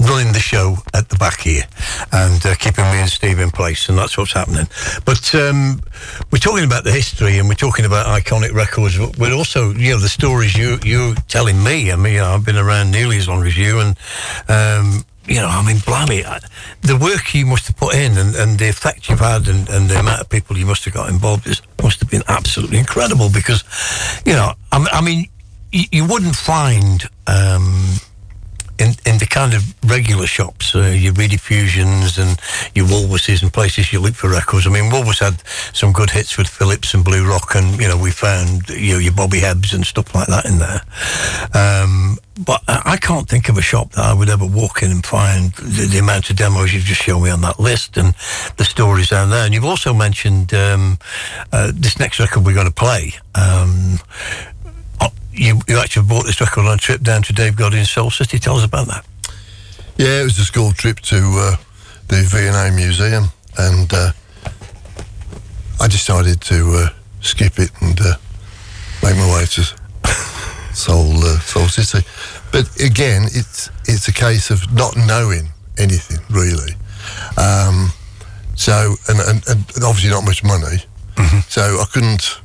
running 0.00 0.32
the 0.32 0.42
show 0.42 0.78
at 0.94 1.08
the 1.08 1.16
back 1.16 1.40
here 1.40 1.62
and 2.12 2.44
uh, 2.44 2.54
keeping 2.56 2.84
me 2.86 2.98
and 2.98 3.08
Steve 3.08 3.38
in 3.38 3.50
place, 3.50 3.88
and 3.88 3.96
that's 3.96 4.18
what's 4.18 4.32
happening. 4.32 4.66
But 5.04 5.32
um, 5.34 5.80
we're 6.32 6.38
talking 6.38 6.64
about 6.64 6.82
the 6.82 6.90
history 6.90 7.38
and 7.38 7.48
we're 7.48 7.54
talking 7.54 7.84
about 7.84 8.06
iconic 8.06 8.52
records, 8.52 8.98
but 8.98 9.16
we're 9.16 9.34
also, 9.34 9.70
you 9.74 9.92
know, 9.92 10.00
the 10.00 10.08
stories 10.08 10.56
you, 10.56 10.78
you're 10.82 11.14
telling 11.28 11.62
me. 11.62 11.92
I 11.92 11.96
mean, 11.96 12.18
I've 12.18 12.44
been 12.44 12.56
around 12.56 12.90
nearly 12.90 13.18
as 13.18 13.28
long 13.28 13.46
as 13.46 13.56
you, 13.56 13.78
and 13.78 13.96
um, 14.48 15.04
you 15.28 15.36
know, 15.36 15.48
I 15.48 15.64
mean, 15.64 15.78
blimey, 15.84 16.24
the 16.80 16.96
work 16.96 17.34
you 17.34 17.46
must 17.46 17.66
have 17.68 17.76
put 17.76 17.94
in 17.94 18.16
and, 18.16 18.34
and 18.34 18.58
the 18.58 18.68
effect 18.68 19.08
you've 19.08 19.20
had 19.20 19.46
and, 19.46 19.68
and 19.68 19.88
the 19.88 20.00
amount 20.00 20.22
of 20.22 20.28
people 20.30 20.56
you 20.56 20.66
must 20.66 20.84
have 20.86 20.94
got 20.94 21.10
involved 21.10 21.46
is, 21.46 21.60
must 21.82 22.00
have 22.00 22.10
been 22.10 22.22
absolutely 22.28 22.78
incredible 22.78 23.30
because, 23.32 23.64
you 24.24 24.32
know, 24.32 24.52
I, 24.72 24.86
I 24.92 25.00
mean, 25.00 25.28
you, 25.72 25.84
you 25.92 26.06
wouldn't 26.06 26.36
find 26.36 27.02
um, 27.26 27.98
in, 28.78 28.94
in 29.04 29.18
the 29.18 29.26
kind 29.26 29.54
of 29.54 29.74
regular 29.90 30.26
shops, 30.26 30.74
uh, 30.74 30.94
your 30.96 31.12
rediffusions 31.12 32.18
and 32.18 32.38
your 32.74 32.86
Woolworths 32.86 33.42
and 33.42 33.52
places 33.52 33.92
you 33.92 34.00
look 34.00 34.14
for 34.14 34.30
records. 34.30 34.66
I 34.66 34.70
mean, 34.70 34.90
Woolworths 34.90 35.20
had 35.20 35.42
some 35.74 35.92
good 35.92 36.10
hits 36.10 36.38
with 36.38 36.46
Philips 36.46 36.94
and 36.94 37.04
Blue 37.04 37.28
Rock, 37.28 37.54
and 37.54 37.78
you 37.80 37.88
know 37.88 37.96
we 37.96 38.10
found 38.10 38.68
you 38.68 38.94
know 38.94 38.98
your 38.98 39.12
Bobby 39.12 39.40
Hebbs 39.40 39.74
and 39.74 39.84
stuff 39.84 40.14
like 40.14 40.28
that 40.28 40.46
in 40.46 40.58
there. 40.58 40.82
Um, 41.54 42.18
but 42.44 42.62
I 42.68 42.82
I 42.84 42.96
can't 42.96 43.28
think 43.28 43.48
of 43.48 43.58
a 43.58 43.62
shop 43.62 43.92
that 43.92 44.04
I 44.04 44.14
would 44.14 44.28
ever 44.28 44.46
walk 44.46 44.82
in 44.82 44.90
and 44.90 45.04
find 45.04 45.52
the, 45.54 45.86
the 45.86 45.98
amount 45.98 46.30
of 46.30 46.36
demos 46.36 46.72
you've 46.72 46.84
just 46.84 47.02
shown 47.02 47.22
me 47.22 47.30
on 47.30 47.40
that 47.40 47.58
list 47.58 47.96
and 47.96 48.14
the 48.56 48.64
stories 48.64 49.10
down 49.10 49.30
there. 49.30 49.44
And 49.44 49.52
you've 49.52 49.64
also 49.64 49.92
mentioned 49.92 50.54
um, 50.54 50.98
uh, 51.52 51.72
this 51.74 51.98
next 51.98 52.20
record 52.20 52.44
we're 52.44 52.54
going 52.54 52.66
to 52.66 52.72
play. 52.72 53.14
Um, 53.34 53.98
oh, 55.00 55.12
you, 55.32 55.60
you 55.66 55.78
actually 55.78 56.06
bought 56.06 56.26
this 56.26 56.40
record 56.40 56.66
on 56.66 56.74
a 56.74 56.76
trip 56.76 57.00
down 57.02 57.22
to 57.24 57.32
Dave 57.32 57.56
Godin's 57.56 57.90
Soul 57.90 58.10
City. 58.10 58.38
Tell 58.38 58.56
us 58.56 58.64
about 58.64 58.86
that. 58.88 59.06
Yeah, 59.96 60.20
it 60.20 60.24
was 60.24 60.38
a 60.38 60.44
school 60.44 60.72
trip 60.72 61.00
to 61.00 61.16
uh, 61.16 61.56
the 62.08 62.22
V&A 62.22 62.70
Museum, 62.74 63.24
and 63.56 63.92
uh, 63.92 64.12
I 65.80 65.88
decided 65.88 66.40
to 66.42 66.72
uh, 66.74 66.88
skip 67.20 67.58
it 67.58 67.70
and 67.80 67.98
uh, 68.00 68.14
make 69.02 69.16
my 69.16 69.34
way 69.34 69.44
to 69.46 69.62
Soul 70.74 71.24
uh, 71.24 71.40
Soul 71.40 71.66
City. 71.66 72.06
But 72.52 72.80
again, 72.80 73.24
it's 73.24 73.70
it's 73.86 74.08
a 74.08 74.12
case 74.12 74.50
of 74.50 74.72
not 74.72 74.96
knowing 74.96 75.48
anything 75.78 76.18
really. 76.30 76.74
Um, 77.36 77.90
so 78.54 78.94
and, 79.08 79.20
and, 79.20 79.48
and 79.48 79.64
obviously 79.84 80.10
not 80.10 80.24
much 80.24 80.44
money, 80.44 80.78
so 81.48 81.62
I 81.80 81.84
couldn't. 81.92 82.40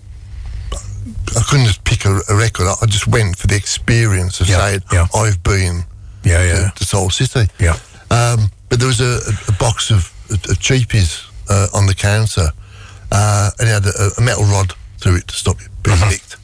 I 1.35 1.41
couldn't 1.49 1.65
just 1.65 1.83
pick 1.83 2.05
a, 2.05 2.19
a 2.29 2.35
record. 2.35 2.67
I 2.81 2.85
just 2.85 3.07
went 3.07 3.37
for 3.37 3.47
the 3.47 3.55
experience 3.55 4.39
of 4.39 4.47
Yeah, 4.47 4.57
saying 4.59 4.81
yeah. 4.91 5.07
I've 5.15 5.41
been 5.43 5.83
Yeah, 6.23 6.69
to, 6.69 6.73
to 6.75 6.85
Soul 6.85 7.09
City. 7.09 7.51
Yeah. 7.59 7.77
Um, 8.11 8.49
but 8.69 8.79
there 8.79 8.87
was 8.87 9.01
a, 9.01 9.19
a, 9.47 9.51
box 9.57 9.89
of, 9.91 10.11
of 10.29 10.39
cheapies 10.59 11.25
uh, 11.49 11.67
on 11.73 11.87
the 11.87 11.93
counter, 11.95 12.49
uh, 13.11 13.49
and 13.59 13.67
it 13.67 13.71
had 13.71 13.85
a, 13.85 14.09
a 14.17 14.21
metal 14.21 14.43
rod 14.45 14.73
through 14.99 15.17
it 15.17 15.27
to 15.27 15.35
stop 15.35 15.59
it 15.61 15.69
being 15.83 15.97
Uh-huh. 15.97 16.09
nicked. 16.11 16.37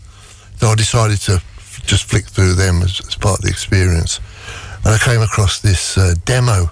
So 0.59 0.67
I 0.67 0.75
decided 0.75 1.19
to 1.21 1.33
f- 1.35 1.81
just 1.85 2.03
flick 2.05 2.25
through 2.25 2.55
them 2.55 2.81
as, 2.81 2.99
as 3.07 3.15
part 3.15 3.39
of 3.39 3.45
the 3.45 3.49
experience. 3.49 4.19
And 4.83 4.93
I 4.93 4.97
came 4.97 5.21
across 5.21 5.59
this 5.61 5.97
uh, 5.97 6.15
demo, 6.25 6.69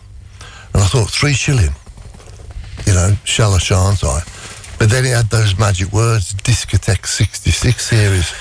and 0.74 0.84
I 0.84 0.86
thought, 0.88 1.10
three 1.10 1.34
shilling, 1.34 1.74
you 2.86 2.94
know, 2.94 3.14
shall 3.24 3.54
I, 3.54 3.60
shan't 3.60 4.04
I? 4.04 4.22
But 4.80 4.90
then 4.90 5.06
it 5.06 5.16
had 5.16 5.30
those 5.30 5.58
magic 5.58 5.92
words, 5.92 6.34
Discotheque 6.36 7.08
66 7.08 7.84
series. 7.86 8.34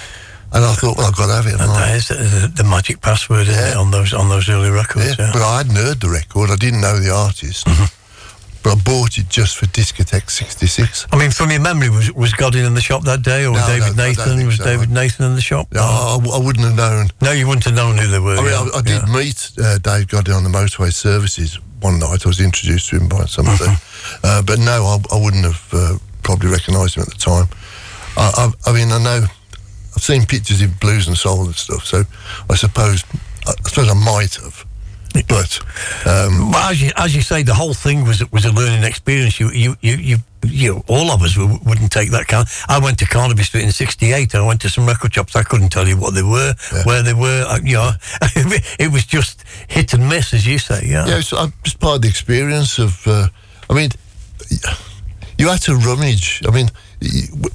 And 0.53 0.64
I 0.64 0.74
thought, 0.74 0.97
well, 0.97 1.07
I've 1.09 1.16
got 1.16 1.26
to 1.26 1.32
have 1.34 1.47
it. 1.47 1.53
And 1.61 1.70
that 1.70 1.97
is 1.97 2.09
the, 2.55 2.64
magic 2.64 3.01
password 3.01 3.49
isn't 3.49 3.72
it, 3.72 3.76
on 3.76 3.91
those 3.91 4.14
on 4.14 4.28
those 4.28 4.49
early 4.49 4.70
records. 4.70 5.18
Yeah. 5.18 5.30
but 5.32 5.43
I 5.43 5.59
hadn't 5.59 5.76
heard 5.76 6.01
the 6.01 6.09
record. 6.09 6.51
I 6.51 6.57
didn't 6.57 6.80
know 6.80 6.99
the 7.01 7.11
artist. 7.11 7.66
But 8.62 8.72
I 8.78 8.82
bought 8.82 9.16
it 9.18 9.28
just 9.28 9.57
for 9.57 9.66
Discotheque 9.66 10.28
66. 10.30 11.07
I 11.12 11.18
mean, 11.18 11.30
from 11.30 11.51
your 11.51 11.61
memory, 11.61 11.89
was 11.89 12.12
was 12.12 12.32
Godin 12.32 12.64
in 12.64 12.74
the 12.74 12.80
shop 12.80 13.03
that 13.05 13.22
day, 13.22 13.45
or 13.47 13.55
No, 13.55 13.66
David 13.66 13.97
no, 13.97 14.07
Nathan? 14.07 14.47
Was 14.47 14.57
so. 14.57 14.64
David 14.64 14.91
Nathan 14.91 15.26
in 15.26 15.34
the 15.34 15.41
shop? 15.41 15.68
No, 15.72 15.82
I, 15.82 16.18
I 16.34 16.39
wouldn't 16.39 16.64
have 16.64 16.74
known. 16.76 17.09
No, 17.20 17.30
you 17.32 17.47
wouldn't 17.47 17.64
have 17.64 17.74
known 17.74 17.97
who 17.99 18.07
they 18.09 18.18
were. 18.18 18.34
I 18.37 18.41
mean, 18.43 18.47
yeah. 18.51 18.68
I, 18.74 18.78
I 18.78 18.82
did 18.82 19.03
Yeah. 19.07 19.14
meet 19.16 19.51
uh, 19.62 19.78
Dave 19.78 20.09
Godin 20.09 20.34
on 20.34 20.43
the 20.45 20.51
motorway 20.51 20.93
services 20.93 21.59
one 21.80 21.99
night. 22.01 22.24
I 22.24 22.28
was 22.28 22.41
introduced 22.41 22.89
to 22.91 22.97
him 22.97 23.09
by 23.09 23.26
somebody. 23.26 23.66
uh, 24.24 24.43
but 24.43 24.59
no, 24.59 24.84
I, 24.84 24.99
I 25.14 25.22
wouldn't 25.22 25.45
have 25.45 25.68
uh, 25.72 25.99
probably 26.27 26.51
recognised 26.51 26.97
him 26.97 27.03
at 27.03 27.09
the 27.09 27.14
time. 27.14 27.47
I, 28.16 28.51
I, 28.66 28.70
I 28.70 28.72
mean, 28.74 28.91
I 28.93 28.99
know, 29.03 29.24
I've 29.97 30.03
seen 30.03 30.27
pictures 30.27 30.61
of 30.61 30.79
blues 30.81 31.07
and 31.09 31.16
soul 31.16 31.47
and 31.47 31.55
stuff, 31.55 31.85
so 31.87 32.03
I 32.51 32.57
suppose, 32.57 33.05
I 33.47 33.53
suppose 33.68 33.89
I 33.89 33.95
might 33.95 34.35
have. 34.35 34.66
But 35.29 35.61
um, 36.05 36.51
Well, 36.51 36.70
as 36.70 36.83
you, 36.83 36.91
as 36.99 37.16
you 37.16 37.22
say, 37.22 37.43
the 37.43 37.55
whole 37.55 37.72
thing 37.72 38.05
was 38.05 38.20
was 38.33 38.45
a 38.45 38.53
learning 38.53 38.85
experience. 38.85 39.41
You 39.41 39.51
you 39.51 39.74
you 39.81 39.95
you, 39.97 40.16
you 40.45 40.85
all 40.89 41.11
of 41.11 41.22
us 41.22 41.35
w- 41.37 41.59
wouldn't 41.64 41.91
take 41.91 42.11
that 42.11 42.27
kind. 42.27 42.47
I 42.68 42.79
went 42.79 42.99
to 42.99 43.07
Carnaby 43.07 43.43
Street 43.45 43.64
in 43.64 43.72
'68. 43.72 44.35
I 44.35 44.47
went 44.47 44.61
to 44.61 44.68
some 44.68 44.85
record 44.87 45.14
shops. 45.14 45.35
I 45.35 45.43
couldn't 45.43 45.70
tell 45.70 45.89
you 45.89 45.97
what 45.97 46.12
they 46.12 46.22
were, 46.22 46.53
Yeah. 46.70 46.83
where 46.85 47.03
they 47.03 47.14
were. 47.14 47.47
You 47.64 47.77
know, 47.77 47.91
it 48.79 48.93
was 48.93 49.07
just 49.07 49.43
hit 49.68 49.95
and 49.95 50.07
miss, 50.07 50.35
as 50.35 50.47
you 50.47 50.59
say. 50.59 50.83
Yeah. 50.85 51.07
Yeah, 51.07 51.18
it's 51.20 51.33
uh, 51.33 51.49
part 51.81 51.97
of 51.97 52.03
the 52.03 52.09
experience 52.09 52.79
of. 52.79 53.07
Uh, 53.07 53.29
I 53.70 53.74
mean, 53.74 53.91
you 55.39 55.49
had 55.49 55.61
to 55.62 55.76
rummage. 55.76 56.43
I 56.47 56.51
mean, 56.51 56.70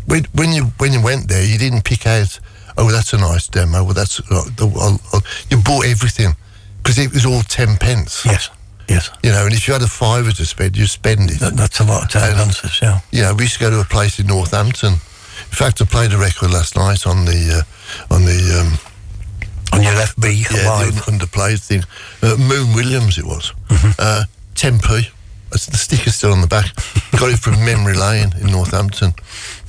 when, 0.06 0.26
when 0.34 0.52
you 0.52 0.66
when 0.78 0.94
you 0.94 1.02
went 1.02 1.28
there, 1.28 1.44
you 1.46 1.58
didn't 1.58 1.84
pick 1.84 2.06
out. 2.06 2.40
Oh, 2.78 2.90
that's 2.92 3.14
a 3.14 3.18
nice 3.18 3.48
demo. 3.48 3.84
Well, 3.84 3.94
that's 3.94 4.20
uh, 4.32 4.44
uh, 4.60 4.98
uh," 5.14 5.20
you 5.50 5.58
bought 5.58 5.86
everything 5.86 6.36
because 6.78 6.98
it 6.98 7.12
was 7.14 7.26
all 7.26 7.42
ten 7.44 7.78
pence. 7.78 8.24
Yes. 8.26 8.50
Yes. 8.90 9.10
You 9.24 9.32
know, 9.32 9.46
and 9.46 9.54
if 9.54 9.68
you 9.68 9.74
had 9.74 9.84
a 9.84 9.88
fiver 9.88 10.32
to 10.32 10.46
spend, 10.46 10.76
you 10.76 10.86
spend 10.86 11.32
it. 11.32 11.40
That, 11.40 11.56
that's 11.56 11.80
a 11.80 11.86
lot 11.86 12.04
of 12.04 12.10
time 12.10 12.32
And- 12.34 12.42
answers. 12.42 12.80
Yeah. 12.82 13.00
You 13.12 13.22
know, 13.24 13.34
we 13.34 13.44
used 13.44 13.54
to 13.54 13.60
go 13.62 13.70
to 13.70 13.80
a 13.80 13.86
place 13.86 14.20
in 14.20 14.28
Northampton. 14.28 14.94
In 14.94 15.56
fact, 15.58 15.82
I 15.82 15.86
played 15.86 16.12
a 16.14 16.18
record 16.18 16.52
last 16.52 16.76
night 16.76 17.06
on 17.08 17.26
the 17.26 17.64
uh, 18.10 18.14
on 18.14 18.26
the 18.26 18.40
um, 18.60 19.78
On 19.78 19.82
your 19.84 19.94
FB 19.94 20.52
yeah, 20.52 20.70
live. 20.70 20.96
the 20.96 21.12
un- 21.12 21.20
underplayed 21.20 21.60
thing. 21.66 21.84
Uh, 22.22 22.36
Moon 22.38 22.74
Williams, 22.76 23.18
it 23.18 23.24
was. 23.26 23.54
Mm-hmm. 23.70 23.92
Uh, 23.98 24.24
10p. 24.56 25.08
The 25.52 25.58
sticker's 25.78 26.16
still 26.16 26.32
on 26.32 26.42
the 26.42 26.48
back. 26.48 26.74
Got 27.20 27.32
it 27.32 27.40
from 27.40 27.64
Memory 27.66 27.94
Lane 27.96 28.32
in 28.40 28.48
Northampton. 28.52 29.14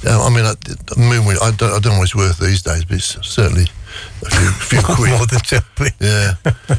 Uh, 0.07 0.25
I 0.25 0.31
mean, 0.31 0.45
I, 0.45 0.55
Moon 0.97 1.25
Williams, 1.27 1.43
I 1.43 1.51
don't, 1.51 1.71
I 1.73 1.79
don't 1.81 1.93
know 1.95 1.99
what 1.99 2.05
it's 2.05 2.15
worth 2.15 2.39
these 2.39 2.63
days, 2.63 2.85
but 2.85 2.97
it's 2.97 3.19
certainly 3.27 3.65
a 4.23 4.31
few, 4.31 4.51
few 4.79 4.83
quid. 4.95 5.11
More 5.11 5.27
than 5.27 5.41
two. 5.41 5.59
Yeah. 6.01 6.35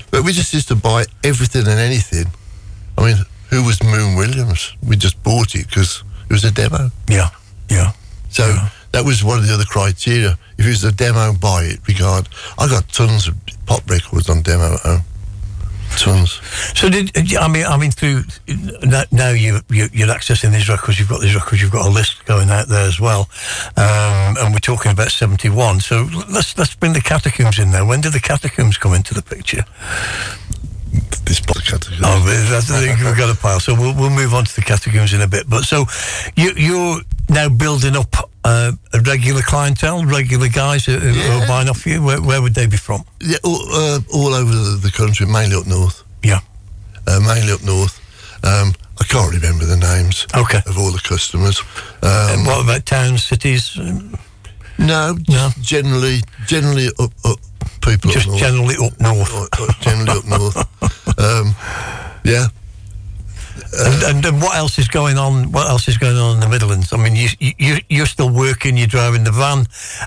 but 0.09 0.23
we 0.23 0.31
just 0.31 0.53
used 0.53 0.69
to 0.69 0.75
buy 0.75 1.05
everything 1.23 1.67
and 1.67 1.79
anything. 1.79 2.25
I 2.97 3.05
mean, 3.05 3.17
who 3.49 3.63
was 3.63 3.83
Moon 3.83 4.15
Williams? 4.15 4.73
We 4.87 4.95
just 4.95 5.21
bought 5.23 5.53
it 5.55 5.67
because 5.67 6.03
it 6.29 6.33
was 6.33 6.43
a 6.45 6.51
demo. 6.51 6.89
Yeah. 7.09 7.29
Yeah. 7.69 7.91
So 8.29 8.47
Yeah. 8.47 8.69
that 8.93 9.03
was 9.05 9.23
one 9.23 9.37
of 9.39 9.45
the 9.47 9.53
other 9.53 9.65
criteria. 9.65 10.37
If 10.57 10.65
it 10.65 10.69
was 10.69 10.83
a 10.85 10.91
demo, 10.93 11.33
buy 11.33 11.63
it. 11.63 11.79
Regard, 11.87 12.29
I 12.57 12.67
got 12.69 12.87
tons 12.89 13.27
of 13.27 13.35
pop 13.65 13.87
records 13.89 14.29
on 14.29 14.41
demo 14.43 14.73
at 14.75 14.79
home. 14.79 15.01
Tons. 15.97 16.39
So 16.75 16.89
did 16.89 17.11
I 17.37 17.47
mean? 17.47 17.65
I 17.65 17.77
mean, 17.77 17.91
through 17.91 18.23
now- 19.11 19.29
you, 19.29 19.59
you 19.69 19.87
you're 19.93 20.07
accessing 20.07 20.51
these 20.51 20.69
records. 20.69 20.99
You've 20.99 21.09
got 21.09 21.21
these 21.21 21.35
records. 21.35 21.61
You've 21.61 21.71
got 21.71 21.85
a 21.85 21.89
list 21.89 22.25
going 22.25 22.49
out 22.49 22.67
there 22.67 22.85
as 22.87 22.99
well, 22.99 23.29
um, 23.77 24.35
and 24.37 24.53
we're 24.53 24.59
talking 24.59 24.91
about 24.91 25.11
seventy 25.11 25.49
one. 25.49 25.79
So 25.79 26.07
let's 26.29 26.57
let's 26.57 26.75
bring 26.75 26.93
the 26.93 27.01
catacombs 27.01 27.59
in 27.59 27.71
there. 27.71 27.85
When 27.85 28.01
did 28.01 28.13
the 28.13 28.19
catacombs 28.19 28.77
come 28.77 28.93
into 28.93 29.13
the 29.13 29.21
picture? 29.21 29.63
This 31.25 31.39
podcast. 31.39 31.89
Oh, 32.03 32.21
but 32.25 32.49
that's, 32.49 32.69
I 32.69 32.81
think 32.81 32.99
we've 32.99 33.17
got 33.17 33.33
a 33.35 33.39
pile. 33.39 33.59
So 33.59 33.73
we'll 33.73 33.95
we'll 33.95 34.09
move 34.09 34.33
on 34.33 34.45
to 34.45 34.55
the 34.55 34.61
catacombs 34.61 35.13
in 35.13 35.21
a 35.21 35.27
bit. 35.27 35.49
But 35.49 35.63
so 35.63 35.85
you 36.35 36.51
you're 36.55 36.99
now 37.29 37.49
building 37.49 37.95
up 37.95 38.29
uh, 38.43 38.71
a 38.93 38.99
regular 39.01 39.41
clientele, 39.41 40.05
regular 40.05 40.47
guys 40.49 40.85
who, 40.85 40.97
who 40.97 41.11
Yeah. 41.11 41.43
are 41.43 41.47
buying 41.47 41.69
off 41.69 41.85
you. 41.85 42.01
Where, 42.03 42.21
where 42.21 42.41
would 42.41 42.53
they 42.55 42.67
be 42.67 42.77
from? 42.77 43.03
Yeah, 43.21 43.37
all, 43.43 43.61
uh, 43.73 43.99
all 44.13 44.33
over 44.33 44.51
the, 44.51 44.79
the 44.81 44.91
country, 44.91 45.25
mainly 45.25 45.55
up 45.55 45.65
north. 45.67 46.03
Yeah. 46.23 46.39
Uh, 47.07 47.19
mainly 47.19 47.53
up 47.53 47.63
north. 47.63 47.99
Um, 48.43 48.73
I 48.99 49.05
can't 49.05 49.33
remember 49.33 49.65
the 49.65 49.77
names 49.77 50.27
Okay. 50.35 50.61
of 50.65 50.77
all 50.77 50.91
the 50.91 50.99
customers. 50.99 51.61
Um, 52.01 52.45
what 52.45 52.63
about 52.63 52.85
towns, 52.85 53.23
cities? 53.23 53.77
No, 54.77 55.17
No. 55.29 55.49
generally, 55.61 56.21
generally 56.45 56.87
up, 56.99 57.11
up 57.25 57.37
people 57.81 58.11
Just 58.11 58.25
up 58.25 58.31
north. 58.31 58.39
generally 58.41 58.75
up 58.75 58.99
north. 58.99 59.79
Generally 59.81 60.19
up 60.19 60.25
north. 60.25 60.57
Um, 61.15 61.55
yeah, 62.23 62.47
And, 63.77 64.03
and, 64.03 64.25
and 64.25 64.41
what 64.41 64.55
else 64.55 64.79
is 64.79 64.87
going 64.87 65.17
on? 65.17 65.51
What 65.51 65.69
else 65.69 65.87
is 65.87 65.97
going 65.97 66.17
on 66.17 66.35
in 66.35 66.39
the 66.39 66.49
Midlands? 66.49 66.91
I 66.93 66.97
mean, 66.97 67.15
you, 67.15 67.29
you 67.39 67.77
you're 67.89 68.05
still 68.05 68.29
working. 68.29 68.77
You're 68.77 68.87
driving 68.87 69.23
the 69.23 69.31
van, 69.31 69.59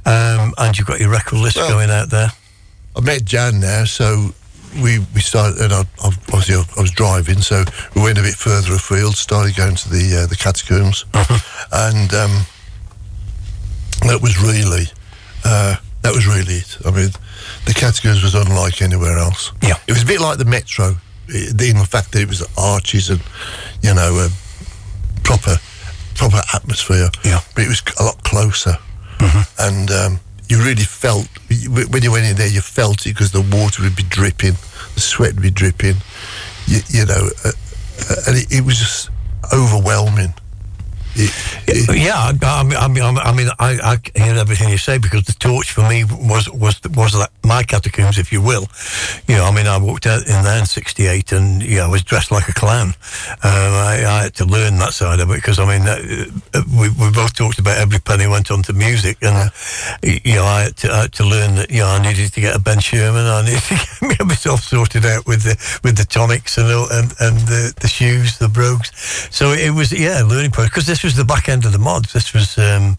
um, 0.04 0.52
and 0.58 0.76
you've 0.76 0.86
got 0.86 1.00
your 1.00 1.10
record 1.10 1.38
list 1.38 1.56
Well- 1.56 1.68
going 1.68 1.90
out 1.90 2.10
there. 2.10 2.30
I 2.96 3.00
met 3.02 3.24
Jan 3.24 3.60
now, 3.60 3.84
so 3.84 4.32
we 4.82 5.00
we 5.14 5.20
started. 5.20 5.60
And 5.60 5.72
I, 5.72 5.80
I, 6.02 6.06
obviously, 6.06 6.54
I, 6.54 6.64
I 6.78 6.80
was 6.80 6.90
driving, 6.90 7.40
so 7.42 7.62
we 7.94 8.02
went 8.02 8.18
a 8.18 8.22
bit 8.22 8.34
further 8.34 8.74
afield. 8.74 9.16
Started 9.16 9.54
going 9.54 9.76
to 9.76 9.88
the 9.90 10.22
uh, 10.22 10.26
the 10.26 10.36
catacombs, 10.36 11.04
and 11.72 12.12
um, 12.14 12.46
that 14.08 14.20
was 14.22 14.40
really 14.40 14.86
uh, 15.44 15.76
that 16.02 16.14
was 16.14 16.26
really 16.26 16.54
it. 16.54 16.78
I 16.86 16.90
mean, 16.90 17.10
the 17.66 17.74
catacombs 17.74 18.22
was 18.22 18.34
unlike 18.34 18.80
anywhere 18.82 19.18
else. 19.18 19.52
Yeah. 19.62 19.76
it 19.86 19.92
was 19.92 20.02
a 20.02 20.06
bit 20.06 20.20
like 20.20 20.38
the 20.38 20.44
Metro 20.44 20.96
in 21.28 21.78
the 21.78 21.86
fact 21.88 22.12
that 22.12 22.22
it 22.22 22.28
was 22.28 22.42
arches 22.56 23.10
and 23.10 23.20
you 23.82 23.94
know 23.94 24.16
uh, 24.18 24.28
proper 25.24 25.56
proper 26.14 26.40
atmosphere. 26.54 27.10
Yeah. 27.24 27.40
but 27.54 27.64
it 27.64 27.68
was 27.68 27.82
a 28.00 28.04
lot 28.04 28.22
closer, 28.24 28.76
and 29.58 29.90
um, 29.90 30.20
you 30.48 30.58
really 30.58 30.84
felt 30.84 31.28
when 31.90 32.02
you 32.02 32.12
went 32.12 32.26
in 32.26 32.36
there, 32.36 32.48
you 32.48 32.60
felt 32.60 33.06
it 33.06 33.14
because 33.14 33.32
the 33.32 33.42
water 33.56 33.82
would 33.82 33.96
be 33.96 34.04
dripping, 34.04 34.54
the 34.94 35.00
sweat 35.00 35.34
would 35.34 35.42
be 35.42 35.50
dripping. 35.50 35.96
You, 36.66 36.80
you 36.88 37.04
know, 37.06 37.28
uh, 37.44 37.52
uh, 38.10 38.14
and 38.28 38.36
it, 38.36 38.46
it 38.50 38.64
was 38.64 38.78
just 38.78 39.10
overwhelming. 39.52 40.34
Yeah, 41.16 42.32
I, 42.42 42.62
mean, 42.62 42.76
I 42.76 42.88
mean, 42.88 43.02
I, 43.18 43.32
mean 43.32 43.48
I, 43.58 43.98
I 44.14 44.18
hear 44.18 44.34
everything 44.34 44.68
you 44.68 44.78
say 44.78 44.98
because 44.98 45.24
the 45.24 45.32
torch 45.32 45.72
for 45.72 45.88
me 45.88 46.04
was 46.04 46.48
was 46.50 46.80
was 46.94 47.12
that 47.14 47.30
my 47.44 47.62
catacombs, 47.62 48.18
if 48.18 48.32
you 48.32 48.40
will. 48.42 48.66
You 49.26 49.36
know, 49.36 49.44
I 49.44 49.54
mean, 49.54 49.66
I 49.66 49.78
walked 49.78 50.06
out 50.06 50.26
in 50.26 50.44
there 50.44 50.58
in 50.58 50.66
'68, 50.66 51.32
and 51.32 51.62
know, 51.76 51.86
I 51.86 51.88
was 51.88 52.02
dressed 52.02 52.30
like 52.30 52.48
a 52.48 52.52
clown. 52.52 52.88
Um, 53.42 53.72
I, 53.88 54.04
I 54.06 54.22
had 54.24 54.34
to 54.34 54.44
learn 54.44 54.78
that 54.78 54.92
side 54.92 55.20
of 55.20 55.30
it 55.30 55.36
because 55.36 55.58
I 55.58 55.64
mean, 55.66 55.86
uh, 55.88 56.62
we, 56.78 56.88
we 56.90 57.10
both 57.10 57.34
talked 57.34 57.58
about 57.58 57.78
every 57.78 57.98
penny 57.98 58.26
went 58.26 58.50
on 58.50 58.62
to 58.64 58.72
music, 58.72 59.18
and 59.22 59.50
you 60.02 60.34
know, 60.34 60.44
I 60.44 60.62
had, 60.64 60.76
to, 60.78 60.92
I 60.92 61.00
had 61.02 61.12
to 61.14 61.24
learn 61.24 61.56
that 61.56 61.70
you 61.70 61.80
know 61.80 61.88
I 61.88 62.02
needed 62.02 62.32
to 62.32 62.40
get 62.40 62.54
a 62.54 62.60
Ben 62.60 62.80
Sherman, 62.80 63.26
I 63.26 63.42
needed 63.44 63.60
to 64.00 64.08
get 64.08 64.26
myself 64.26 64.60
sorted 64.60 65.06
out 65.06 65.26
with 65.26 65.42
the 65.42 65.56
with 65.82 65.96
the 65.96 66.04
tonics 66.04 66.58
and 66.58 66.70
all- 66.70 66.90
and 66.90 67.14
and 67.20 67.38
the, 67.48 67.72
the 67.80 67.88
shoes, 67.88 68.38
the 68.38 68.48
brogues. 68.48 68.92
So 69.30 69.52
it 69.52 69.70
was 69.70 69.92
yeah, 69.92 70.22
learning 70.22 70.50
process 70.50 70.70
because 70.70 70.86
this 70.86 71.04
was 71.06 71.14
the 71.14 71.24
back 71.24 71.48
end 71.48 71.64
of 71.64 71.70
the 71.70 71.78
mods. 71.78 72.12
This 72.12 72.34
was 72.34 72.58
um, 72.58 72.96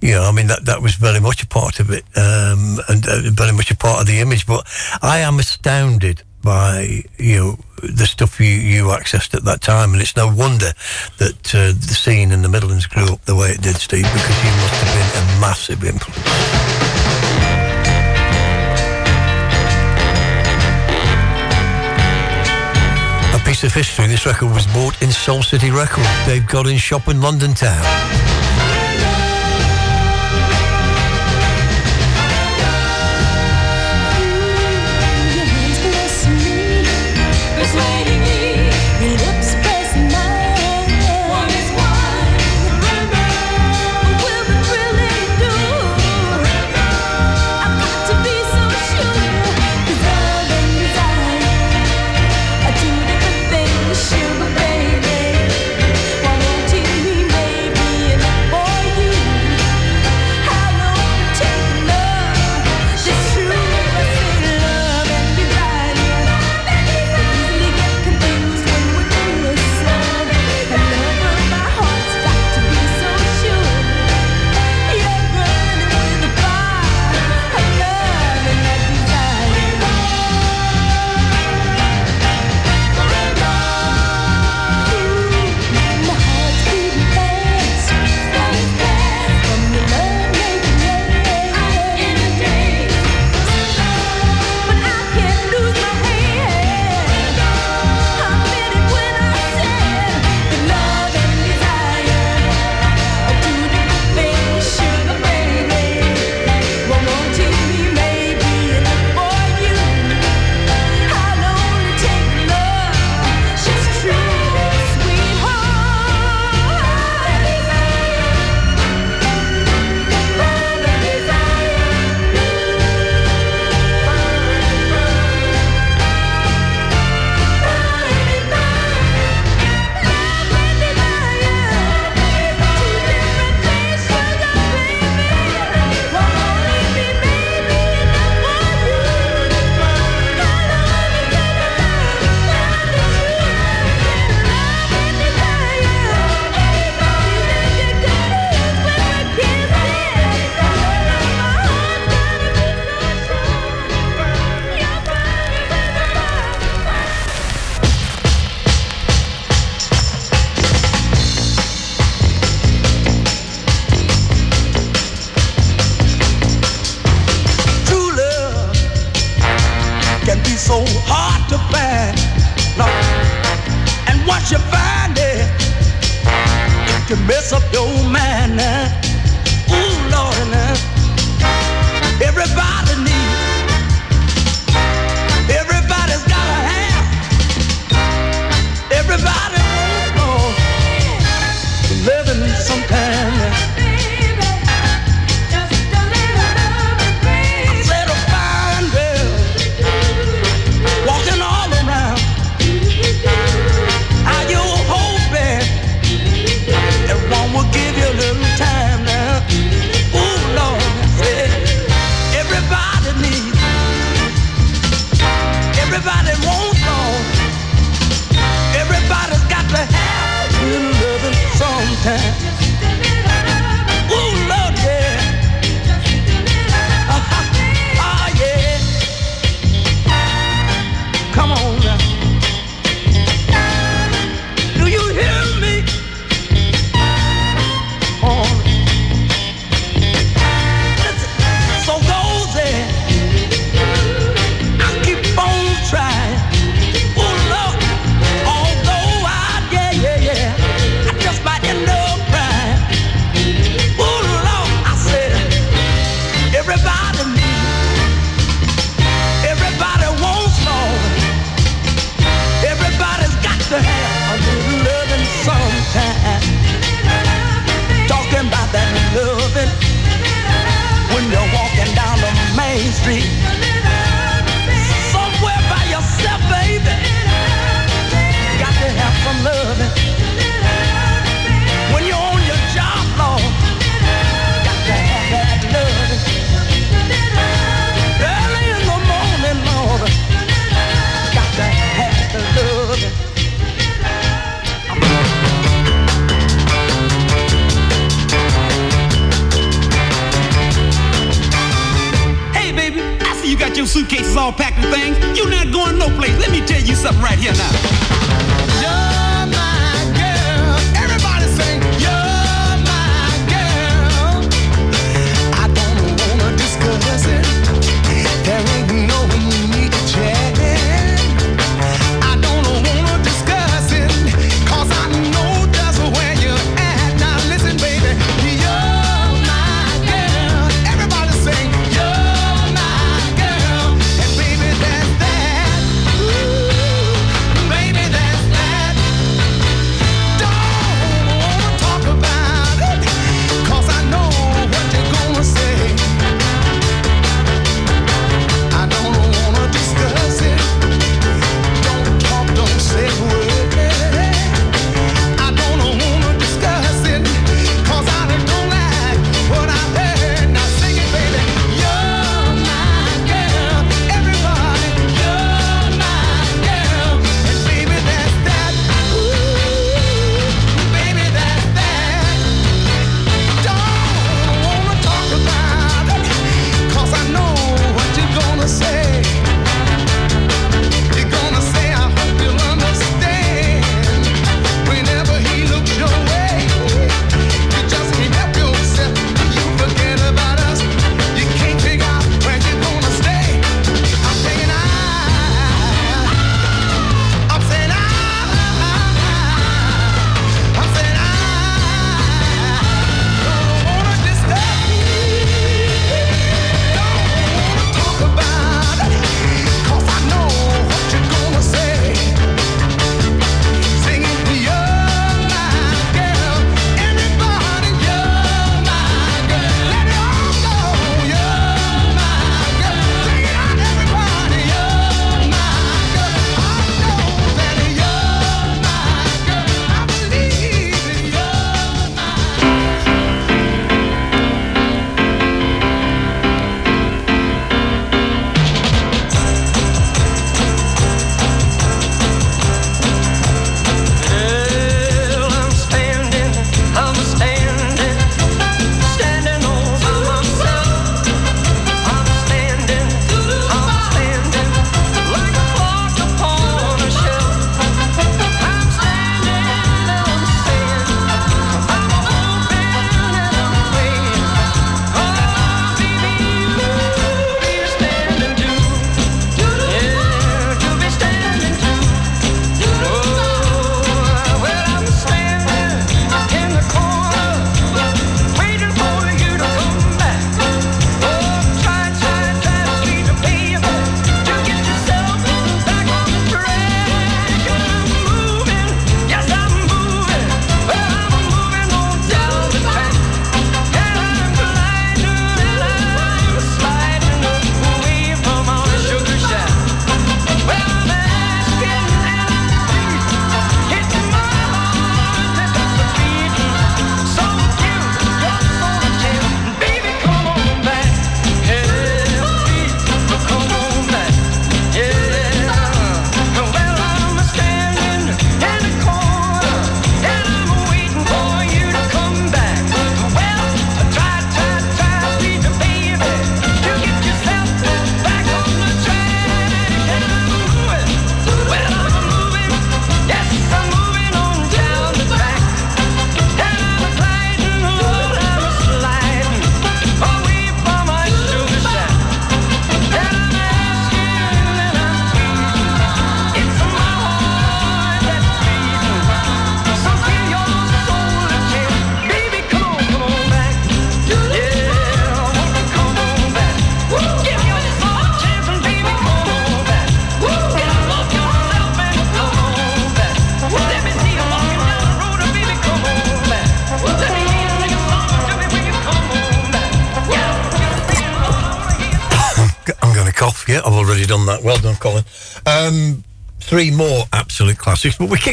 you 0.00 0.12
know, 0.12 0.22
I 0.22 0.32
mean 0.32 0.46
that 0.46 0.64
that 0.64 0.80
was 0.80 0.94
very 0.94 1.20
much 1.20 1.42
a 1.42 1.46
part 1.46 1.78
of 1.78 1.90
it, 1.90 2.04
um, 2.16 2.78
and 2.88 3.06
uh, 3.06 3.20
very 3.32 3.52
much 3.52 3.70
a 3.70 3.76
part 3.76 4.00
of 4.00 4.06
the 4.06 4.20
image. 4.20 4.46
But 4.46 4.66
I 5.02 5.18
am 5.18 5.38
astounded 5.38 6.22
by 6.42 7.04
you 7.18 7.36
know 7.36 7.58
the 7.82 8.06
stuff 8.06 8.40
you, 8.40 8.46
you 8.46 8.84
accessed 8.84 9.34
at 9.34 9.44
that 9.44 9.60
time, 9.60 9.92
and 9.92 10.00
it's 10.00 10.16
no 10.16 10.28
wonder 10.28 10.72
that 11.18 11.54
uh, 11.54 11.76
the 11.76 11.94
scene 11.94 12.32
in 12.32 12.40
the 12.40 12.48
Midlands 12.48 12.86
grew 12.86 13.12
up 13.12 13.22
the 13.26 13.36
way 13.36 13.50
it 13.50 13.60
did, 13.60 13.76
Steve, 13.76 14.04
because 14.04 14.42
you 14.42 14.50
must 14.64 14.80
have 14.80 14.94
been 14.96 15.22
a 15.22 15.40
massive 15.40 15.84
influence. 15.84 16.99
Piece 23.44 23.64
of 23.64 23.74
history. 23.74 24.06
This 24.06 24.26
record 24.26 24.52
was 24.52 24.66
bought 24.68 25.02
in 25.02 25.10
Soul 25.10 25.42
City 25.42 25.70
Records. 25.70 26.06
Dave 26.24 26.46
Godin's 26.46 26.80
shop 26.80 27.08
in 27.08 27.20
London 27.20 27.52
town. 27.52 27.84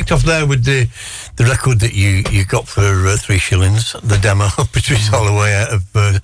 Kicked 0.08 0.20
off 0.20 0.24
there 0.24 0.46
with 0.46 0.64
the 0.64 0.88
the 1.36 1.44
record 1.44 1.82
that 1.82 1.94
you 1.94 2.24
you 2.32 2.46
got 2.46 2.66
for 2.66 2.82
uh, 2.82 3.18
three 3.18 3.38
shillings, 3.38 3.92
the 4.04 4.18
demo 4.18 4.46
of 4.58 4.72
Patrice 4.72 5.10
Holloway 5.10 5.54
out 5.54 5.74
of 5.74 5.96
uh, 5.96 6.20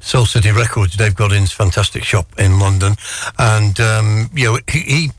Soul 0.00 0.26
City 0.26 0.50
Records, 0.50 0.96
Dave 0.96 1.14
Godin's 1.14 1.50
fantastic 1.50 2.04
shop 2.04 2.26
in 2.38 2.58
London, 2.58 2.94
and 3.38 3.78
um, 3.80 4.30
you 4.34 4.44
know 4.44 4.58
he. 4.68 4.80
he 4.80 5.10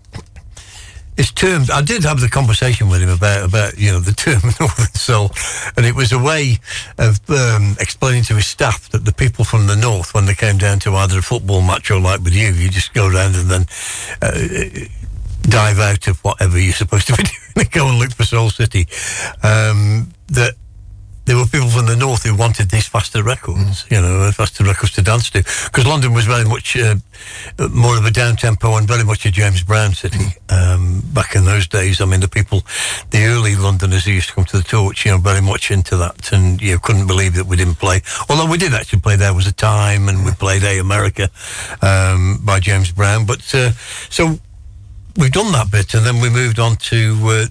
it's 1.16 1.32
termed. 1.32 1.70
I 1.70 1.84
did 1.84 2.04
have 2.06 2.20
the 2.20 2.28
conversation 2.28 2.90
with 2.90 3.02
him 3.02 3.10
about 3.10 3.46
about 3.46 3.78
you 3.78 3.92
know 3.92 4.00
the 4.00 4.14
term 4.26 4.42
Northern 4.60 4.94
Soul, 4.94 5.32
and 5.78 5.86
it 5.86 5.96
was 5.96 6.12
a 6.12 6.20
way 6.20 6.58
of 6.98 7.20
um, 7.30 7.76
explaining 7.80 8.24
to 8.24 8.36
his 8.36 8.48
staff 8.48 8.90
that 8.90 9.06
the 9.06 9.14
people 9.14 9.46
from 9.46 9.68
the 9.68 9.76
north, 9.76 10.14
when 10.14 10.26
they 10.26 10.34
came 10.34 10.58
down 10.58 10.80
to 10.80 10.96
either 10.96 11.20
a 11.20 11.22
football 11.22 11.62
match 11.62 11.92
or 11.92 12.00
like 12.00 12.22
with 12.22 12.34
you, 12.34 12.50
you 12.50 12.70
just 12.70 12.94
go 12.94 13.08
around 13.08 13.36
and 13.36 13.50
then. 13.50 13.66
Uh, 14.22 14.88
dive 15.44 15.78
out 15.78 16.08
of 16.08 16.24
whatever 16.24 16.58
you're 16.58 16.72
supposed 16.72 17.06
to 17.06 17.14
be 17.18 17.24
doing 17.24 17.43
go 17.66 17.88
and 17.88 18.00
look 18.00 18.12
for 18.12 18.24
Soul 18.24 18.50
City. 18.50 18.88
Um, 19.44 20.10
that 20.28 20.56
there 21.26 21.38
were 21.38 21.46
people 21.46 21.70
from 21.70 21.86
the 21.86 21.96
north 21.96 22.24
who 22.24 22.36
wanted 22.36 22.70
these 22.70 22.88
faster 22.88 23.24
records, 23.24 23.86
you 23.90 24.02
know, 24.02 24.30
faster 24.32 24.64
records 24.64 24.92
to 24.94 25.02
dance 25.02 25.30
to. 25.30 25.40
Because 25.40 25.86
London 25.88 26.14
was 26.14 26.26
very 26.26 26.44
much 26.44 26.76
uh, 26.76 26.96
more 27.72 27.98
of 27.98 28.06
a 28.06 28.12
down 28.12 28.36
tempo 28.36 28.76
and 28.76 28.88
very 28.88 29.06
much 29.06 29.26
a 29.26 29.32
James 29.32 29.64
Brown 29.64 29.94
city 29.94 30.36
um, 30.50 31.02
back 31.14 31.36
in 31.36 31.46
those 31.46 31.68
days. 31.68 32.02
I 32.02 32.06
mean, 32.06 32.20
the 32.20 32.28
people, 32.28 32.64
the 33.12 33.24
early 33.26 33.56
Londoners 33.56 34.04
who 34.04 34.12
used 34.12 34.30
to 34.30 34.36
come 34.36 34.46
to 34.46 34.58
the 34.58 34.64
torch, 34.64 35.06
you 35.06 35.12
know, 35.12 35.18
very 35.18 35.42
much 35.42 35.72
into 35.72 35.96
that, 35.98 36.34
and 36.34 36.62
you 36.62 36.74
know, 36.74 36.80
couldn't 36.80 37.08
believe 37.08 37.36
that 37.36 37.46
we 37.46 37.56
didn't 37.56 37.76
play. 37.76 38.02
Although 38.30 38.50
we 38.50 38.58
did 38.58 38.74
actually 38.74 39.00
play 39.00 39.16
There 39.16 39.34
Was 39.34 39.48
a 39.48 39.54
Time, 39.54 40.10
and 40.10 40.26
we 40.26 40.32
played 40.32 40.64
A 40.64 40.80
America 40.80 41.30
um, 41.82 42.40
by 42.44 42.60
James 42.60 42.92
Brown. 42.92 43.26
But 43.26 43.40
uh, 43.56 43.72
so 44.10 44.40
we've 45.24 45.32
done 45.32 45.54
that 45.54 45.72
bit, 45.72 45.94
and 45.94 46.06
then 46.06 46.20
we 46.20 46.30
moved 46.30 46.60
on 46.60 46.76
to. 46.76 47.18
Uh, 47.24 47.46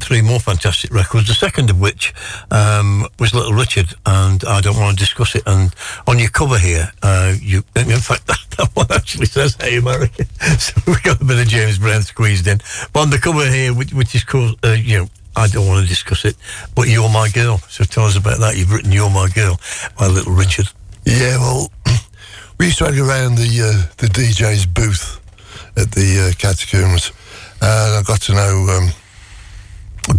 three 0.00 0.22
more 0.22 0.38
fantastic 0.38 0.94
records. 0.94 1.26
The 1.26 1.34
second 1.34 1.70
of 1.70 1.80
which 1.80 2.14
um, 2.52 3.04
was 3.18 3.34
Little 3.34 3.52
Richard, 3.52 3.94
and 4.06 4.44
I 4.44 4.60
don't 4.60 4.78
want 4.78 4.96
to 4.96 5.04
discuss 5.04 5.34
it. 5.34 5.42
And 5.44 5.74
on 6.06 6.20
your 6.20 6.28
cover 6.28 6.56
here, 6.56 6.92
uh, 7.02 7.34
you 7.42 7.64
in 7.74 7.98
fact 7.98 8.26
that, 8.28 8.38
that 8.56 8.70
one 8.74 8.86
actually 8.90 9.26
says 9.26 9.56
"Hey 9.60 9.76
America," 9.76 10.24
so 10.58 10.80
we 10.86 10.94
got 11.02 11.20
a 11.20 11.24
bit 11.24 11.40
of 11.40 11.48
James 11.48 11.78
Brown 11.78 12.02
squeezed 12.02 12.46
in. 12.46 12.58
But 12.92 13.00
on 13.00 13.10
the 13.10 13.18
cover 13.18 13.44
here, 13.50 13.74
which, 13.74 13.92
which 13.92 14.14
is 14.14 14.24
called, 14.24 14.56
uh, 14.64 14.72
you 14.72 14.98
know. 14.98 15.08
I 15.36 15.46
don't 15.46 15.68
want 15.68 15.82
to 15.82 15.88
discuss 15.88 16.24
it, 16.24 16.36
but 16.74 16.88
You're 16.88 17.08
My 17.08 17.28
Girl. 17.28 17.58
So 17.68 17.84
tell 17.84 18.06
us 18.06 18.16
about 18.16 18.40
that. 18.40 18.56
You've 18.56 18.72
written 18.72 18.90
You're 18.90 19.10
My 19.10 19.28
Girl 19.28 19.60
by 19.96 20.08
Little 20.08 20.32
Richard. 20.32 20.68
Yeah, 21.04 21.36
well, 21.36 21.70
we 22.58 22.66
used 22.66 22.78
to 22.78 22.86
hang 22.86 22.98
around 22.98 23.36
the 23.36 23.44
uh, 23.44 23.94
the 23.98 24.08
DJ's 24.08 24.66
booth 24.66 25.17
at 25.78 25.92
the 25.92 26.28
uh, 26.28 26.32
catacombs, 26.38 27.12
and 27.62 27.94
I 27.94 28.02
got 28.02 28.20
to 28.22 28.34
know 28.34 28.66
um, 28.70 28.88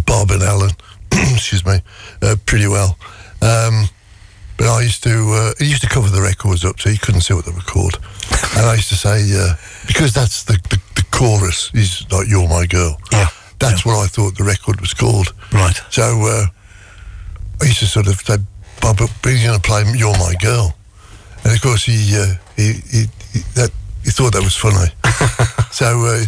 Bob 0.06 0.30
and 0.30 0.42
Alan, 0.42 0.70
excuse 1.12 1.64
me, 1.64 1.80
uh, 2.22 2.36
pretty 2.46 2.66
well. 2.66 2.96
Um, 3.42 3.84
but 4.56 4.68
I 4.68 4.82
used 4.82 5.02
to, 5.04 5.10
uh, 5.32 5.52
he 5.58 5.66
used 5.66 5.82
to 5.82 5.88
cover 5.88 6.08
the 6.08 6.20
records 6.22 6.64
up, 6.64 6.80
so 6.80 6.90
you 6.90 6.98
couldn't 6.98 7.22
see 7.22 7.34
what 7.34 7.44
they 7.46 7.52
were 7.52 7.60
called. 7.60 7.98
And 8.56 8.66
I 8.66 8.74
used 8.74 8.88
to 8.90 8.96
say, 8.96 9.22
uh, 9.34 9.54
because 9.86 10.12
that's 10.12 10.44
the, 10.44 10.54
the, 10.68 10.80
the 10.96 11.04
chorus 11.10 11.70
is 11.74 12.04
like 12.10 12.28
"You're 12.28 12.48
My 12.48 12.66
Girl." 12.66 13.00
Yeah. 13.12 13.28
That's 13.58 13.84
what 13.84 14.02
I 14.02 14.06
thought 14.06 14.36
the 14.36 14.44
record 14.44 14.80
was 14.80 14.94
called. 14.94 15.34
Right. 15.52 15.78
So 15.90 16.02
uh, 16.02 16.46
I 17.60 17.64
used 17.66 17.80
to 17.80 17.86
sort 17.86 18.08
of 18.08 18.14
say, 18.20 18.38
Bob, 18.80 19.00
are 19.00 19.30
you 19.30 19.46
going 19.46 19.60
to 19.60 19.66
play 19.66 19.84
"You're 19.94 20.16
My 20.18 20.34
Girl"? 20.40 20.74
And 21.44 21.54
of 21.54 21.60
course, 21.62 21.84
he 21.84 22.16
uh, 22.16 22.34
he, 22.56 22.72
he, 22.90 23.04
he 23.32 23.40
that 23.54 23.70
he 24.04 24.10
thought 24.10 24.32
that 24.32 24.42
was 24.42 24.56
funny. 24.56 24.88
so 25.70 25.86
uh, 26.06 26.24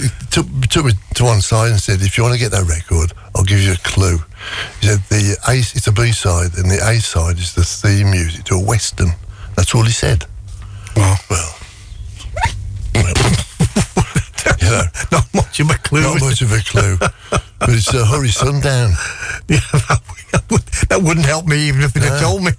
he 0.00 0.08
took, 0.30 0.46
took 0.68 0.84
me 0.86 0.92
to 1.14 1.24
one 1.24 1.40
side 1.40 1.70
and 1.70 1.80
said, 1.80 2.00
"If 2.02 2.16
you 2.16 2.22
want 2.24 2.34
to 2.34 2.38
get 2.40 2.50
that 2.52 2.66
record, 2.68 3.12
I'll 3.34 3.44
give 3.44 3.60
you 3.60 3.72
a 3.72 3.76
clue." 3.78 4.18
He 4.80 4.86
said, 4.88 5.00
"The 5.08 5.36
A 5.48 5.54
it's 5.58 5.86
a 5.86 5.92
B 5.92 6.12
side, 6.12 6.56
and 6.58 6.70
the 6.70 6.78
A 6.86 7.00
side 7.00 7.38
is 7.38 7.54
the 7.54 7.64
theme 7.64 8.10
music 8.10 8.44
to 8.46 8.54
a 8.56 8.62
western." 8.62 9.12
That's 9.56 9.74
all 9.74 9.84
he 9.84 9.92
said. 9.92 10.24
Well, 10.96 11.16
Well, 11.30 11.54
you 12.94 14.70
know, 14.70 14.82
not 15.12 15.26
much 15.34 15.60
of 15.60 15.70
a 15.70 15.74
clue. 15.78 16.02
not 16.02 16.20
much 16.20 16.42
of 16.42 16.52
a 16.52 16.60
clue, 16.60 16.96
but 16.98 17.68
it's 17.70 17.92
uh, 17.94 18.04
Hurry 18.06 18.28
Sundown. 18.28 18.90
Yeah, 19.48 19.58
that, 20.32 20.42
would, 20.50 20.62
that 20.88 21.02
wouldn't 21.02 21.26
help 21.26 21.46
me 21.46 21.68
even 21.68 21.82
if 21.82 21.92
he'd 21.94 22.02
have 22.04 22.20
No. 22.20 22.28
told 22.28 22.44
me. 22.44 22.52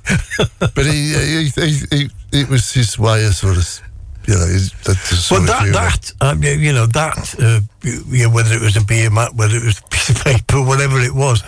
But 0.60 0.86
he, 0.86 1.14
he, 1.14 1.50
he, 1.56 1.72
he, 1.92 2.10
it 2.32 2.50
was 2.50 2.72
his 2.74 2.98
way 3.00 3.26
of 3.26 3.36
sort 3.36 3.58
of, 3.58 3.82
you 4.28 4.34
know, 4.34 4.46
the 4.46 4.96
sort 4.96 5.42
But 5.42 5.48
that, 5.48 5.74
that 5.74 6.14
um, 6.22 6.44
you 6.44 6.74
know, 6.74 6.86
that, 6.88 7.36
uh, 7.40 7.62
you 7.84 8.24
know, 8.24 8.34
whether 8.34 8.56
it 8.56 8.62
was 8.62 8.76
a 8.76 8.84
beer 8.84 9.10
mat, 9.10 9.36
whether 9.36 9.56
it 9.56 9.64
was 9.64 9.80
a 9.80 9.84
piece 9.90 10.10
of 10.10 10.24
paper, 10.24 10.62
whatever 10.64 11.00
it 11.00 11.14
was, 11.14 11.44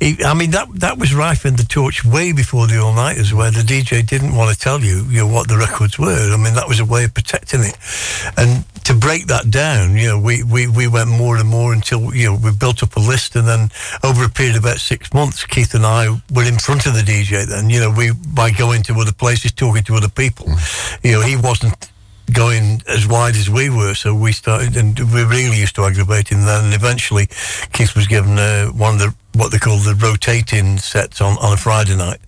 it, 0.00 0.24
I 0.24 0.34
mean, 0.34 0.50
that 0.52 0.68
that 0.80 0.98
was 0.98 1.14
rife 1.14 1.44
in 1.44 1.56
the 1.56 1.64
torch 1.64 2.04
way 2.04 2.32
before 2.32 2.66
the 2.66 2.78
all 2.78 2.94
nighters, 2.94 3.34
where 3.34 3.50
the 3.50 3.62
DJ 3.62 4.06
didn't 4.06 4.34
want 4.34 4.54
to 4.54 4.58
tell 4.58 4.80
you, 4.80 5.04
you 5.08 5.20
know, 5.20 5.26
what 5.26 5.48
the 5.48 5.56
records 5.56 5.98
were. 5.98 6.32
I 6.32 6.36
mean, 6.36 6.54
that 6.54 6.68
was 6.68 6.80
a 6.80 6.84
way 6.84 7.04
of 7.04 7.14
protecting 7.14 7.60
it, 7.62 7.76
and 8.36 8.64
to 8.84 8.94
break 8.94 9.26
that 9.26 9.50
down, 9.50 9.96
you 9.96 10.08
know, 10.08 10.18
we, 10.18 10.42
we, 10.42 10.66
we 10.66 10.88
went 10.88 11.08
more 11.08 11.36
and 11.36 11.48
more 11.48 11.72
until 11.72 12.14
you 12.14 12.26
know 12.26 12.34
we 12.42 12.52
built 12.52 12.82
up 12.82 12.96
a 12.96 13.00
list, 13.00 13.36
and 13.36 13.46
then 13.46 13.70
over 14.02 14.24
a 14.24 14.28
period 14.28 14.56
of 14.56 14.64
about 14.64 14.78
six 14.78 15.12
months, 15.12 15.44
Keith 15.44 15.74
and 15.74 15.86
I 15.86 16.08
were 16.32 16.44
in 16.44 16.58
front 16.58 16.86
of 16.86 16.94
the 16.94 17.02
DJ. 17.02 17.46
Then, 17.46 17.70
you 17.70 17.80
know, 17.80 17.90
we 17.90 18.12
by 18.12 18.50
going 18.50 18.82
to 18.84 18.94
other 18.94 19.12
places, 19.12 19.52
talking 19.52 19.84
to 19.84 19.94
other 19.94 20.08
people, 20.08 20.46
you 21.02 21.12
know, 21.12 21.20
he 21.20 21.36
wasn't 21.36 21.90
going 22.32 22.82
as 22.86 23.06
wide 23.06 23.36
as 23.36 23.48
we 23.50 23.70
were. 23.70 23.94
So 23.94 24.14
we 24.14 24.32
started, 24.32 24.76
and 24.76 24.98
we 25.12 25.24
really 25.24 25.58
used 25.58 25.74
to 25.76 25.84
aggravate 25.84 26.28
him 26.28 26.44
then. 26.44 26.66
And 26.66 26.74
eventually, 26.74 27.26
Keith 27.72 27.94
was 27.94 28.06
given 28.06 28.38
uh, 28.38 28.66
one 28.68 28.94
of 28.94 29.00
the 29.00 29.14
what 29.32 29.52
they 29.52 29.58
call 29.58 29.76
the 29.78 29.94
rotating 29.94 30.76
sets 30.78 31.20
on, 31.20 31.38
on 31.38 31.52
a 31.52 31.56
Friday 31.56 31.96
night, 31.96 32.18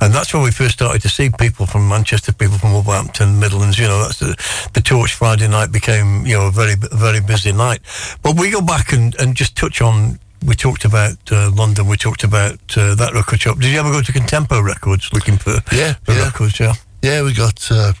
and 0.00 0.12
that's 0.12 0.34
when 0.34 0.42
we 0.42 0.50
first 0.50 0.74
started 0.74 1.00
to 1.02 1.08
see 1.08 1.30
people 1.38 1.66
from 1.66 1.88
Manchester, 1.88 2.32
people 2.32 2.58
from 2.58 2.72
Wolverhampton, 2.72 3.38
Midlands. 3.38 3.78
You 3.78 3.86
know, 3.86 4.00
that's 4.02 4.18
the, 4.18 4.34
the 4.74 4.80
Torch 4.80 5.14
Friday 5.14 5.46
night 5.48 5.70
became 5.70 6.26
you 6.26 6.36
know 6.36 6.48
a 6.48 6.50
very 6.50 6.74
very 6.92 7.20
busy 7.20 7.52
night. 7.52 7.80
But 8.22 8.38
we 8.38 8.50
go 8.50 8.60
back 8.60 8.92
and, 8.92 9.14
and 9.20 9.34
just 9.36 9.56
touch 9.56 9.80
on. 9.80 10.18
We 10.46 10.54
talked 10.54 10.84
about 10.84 11.16
uh, 11.32 11.50
London. 11.52 11.86
We 11.88 11.96
talked 11.96 12.22
about 12.24 12.58
uh, 12.76 12.94
that 12.94 13.12
record 13.14 13.40
shop. 13.40 13.58
Did 13.58 13.72
you 13.72 13.78
ever 13.80 13.90
go 13.90 14.02
to 14.02 14.12
Contempo 14.12 14.62
Records 14.62 15.12
looking 15.12 15.36
for, 15.36 15.54
Yeah, 15.72 15.94
for 16.04 16.12
yeah. 16.12 16.24
records? 16.24 16.60
Yeah. 16.60 16.74
Yeah, 17.02 17.22
we 17.22 17.32
got. 17.34 17.66
Uh, 17.70 17.92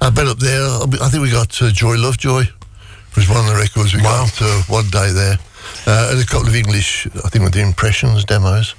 I've 0.00 0.14
been 0.14 0.28
up 0.28 0.38
there. 0.38 0.62
I 1.02 1.08
think 1.08 1.22
we 1.22 1.30
got 1.30 1.60
uh, 1.62 1.70
Joy 1.70 1.96
Lovejoy 1.96 2.44
was 3.16 3.28
one 3.28 3.38
of 3.38 3.46
the 3.46 3.56
records 3.56 3.92
we 3.94 4.02
Wow. 4.02 4.24
got 4.26 4.42
uh, 4.42 4.62
one 4.68 4.88
day 4.88 5.10
there, 5.12 5.36
uh, 5.86 6.10
and 6.12 6.20
a 6.22 6.26
couple 6.26 6.48
of 6.48 6.54
English. 6.54 7.06
I 7.24 7.28
think 7.28 7.44
with 7.44 7.52
the 7.54 7.60
impressions 7.60 8.24
demos. 8.24 8.74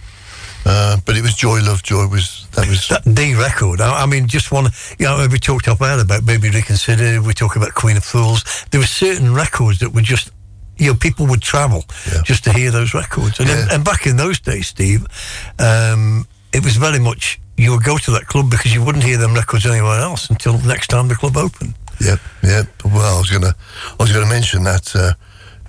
Uh, 0.64 0.98
but 1.06 1.18
it 1.18 1.22
was 1.24 1.34
Joy 1.36 1.60
Lovejoy 1.62 2.08
was 2.08 2.48
that 2.54 2.68
was 2.68 2.88
that 2.90 3.04
D 3.16 3.34
record. 3.36 3.82
I, 3.82 4.04
I 4.04 4.06
mean, 4.06 4.28
just 4.28 4.52
one. 4.52 4.66
You 5.00 5.06
know, 5.08 5.28
we 5.32 5.40
talked 5.40 5.68
up 5.68 5.82
earlier 5.82 6.04
about 6.04 6.26
Baby 6.26 6.50
Reconsider. 6.50 7.22
We 7.22 7.34
talk 7.34 7.56
about 7.56 7.74
Queen 7.74 7.98
of 7.98 8.04
Fools. 8.04 8.44
There 8.72 8.80
were 8.80 8.88
certain 8.88 9.34
records 9.34 9.80
that 9.80 9.92
were 9.94 10.02
just. 10.02 10.32
You 10.78 10.88
know, 10.88 10.96
people 10.96 11.28
would 11.28 11.42
travel 11.44 11.84
Yeah. 12.12 12.22
just 12.24 12.44
to 12.46 12.54
hear 12.54 12.72
those 12.72 12.96
records. 12.96 13.40
And, 13.40 13.50
Yeah. 13.50 13.68
and 13.72 13.84
back 13.84 14.08
in 14.08 14.18
those 14.18 14.40
days, 14.40 14.68
Steve, 14.68 15.06
um, 15.60 16.26
it 16.54 16.64
was 16.64 16.78
very 16.78 16.98
much 16.98 17.40
you 17.58 17.72
would 17.72 17.84
go 17.84 17.98
to 17.98 18.12
that 18.12 18.28
club 18.28 18.50
because 18.50 18.74
you 18.74 18.84
wouldn't 18.84 19.04
hear 19.04 19.18
them 19.18 19.34
records 19.34 19.66
anywhere 19.66 20.00
else 20.00 20.30
until 20.30 20.58
next 20.60 20.88
time 20.88 21.08
the 21.08 21.16
club 21.16 21.38
opened. 21.38 21.74
Yep, 22.00 22.20
yep. 22.44 22.68
Well, 22.86 23.16
I 23.16 23.20
was 23.20 23.30
gonna, 23.30 23.56
I 23.92 23.96
was 24.04 24.12
gonna 24.12 24.26
mention 24.30 24.64
that 24.64 24.96
uh, 24.96 25.14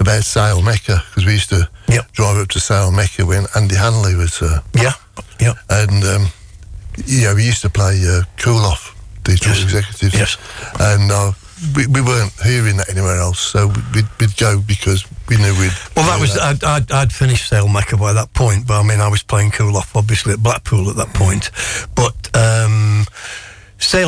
about 0.00 0.24
Sale 0.24 0.62
Mecca 0.62 1.02
because 1.10 1.26
we 1.26 1.32
used 1.32 1.50
to 1.50 1.68
Yep. 1.88 2.12
drive 2.12 2.36
up 2.38 2.48
to 2.48 2.60
Sale 2.60 2.90
Mecca 2.90 3.26
when 3.26 3.44
Andy 3.54 3.74
Hanley 3.76 4.14
was, 4.14 4.40
uh, 4.40 4.60
Yeah, 4.74 4.92
yeah. 5.40 5.52
and 5.68 6.02
um, 6.04 6.26
you 7.04 7.24
know 7.24 7.34
we 7.34 7.44
used 7.44 7.60
to 7.62 7.68
play 7.70 8.00
uh, 8.08 8.22
Cool 8.38 8.64
Off, 8.64 8.94
the 9.24 9.32
Yes. 9.32 9.62
executives, 9.62 10.14
Yes. 10.14 10.36
and 10.80 11.10
uh, 11.12 11.32
we, 11.76 11.86
we 11.86 12.00
weren't 12.00 12.32
hearing 12.42 12.76
that 12.78 12.90
anywhere 12.90 13.18
else, 13.18 13.38
so 13.38 13.68
we'd, 13.94 14.06
we'd 14.20 14.36
go 14.36 14.60
because 14.60 15.06
we 15.28 15.36
knew 15.36 15.52
we'd. 15.58 15.72
Well, 15.96 16.06
that 16.06 16.20
was 16.20 16.36
I'd, 16.36 16.62
I'd, 16.64 16.90
I'd 16.90 17.12
finished 17.12 17.48
by 17.96 18.12
that 18.12 18.32
point, 18.34 18.66
but 18.66 18.80
I 18.80 18.82
mean 18.82 19.00
I 19.00 19.08
was 19.08 19.22
playing 19.22 19.52
cool 19.52 19.76
off 19.76 19.94
obviously 19.96 20.32
at 20.32 20.42
Blackpool 20.42 20.90
at 20.90 20.96
that 20.96 21.14
point. 21.14 21.50
But 21.94 22.34
um, 22.36 23.04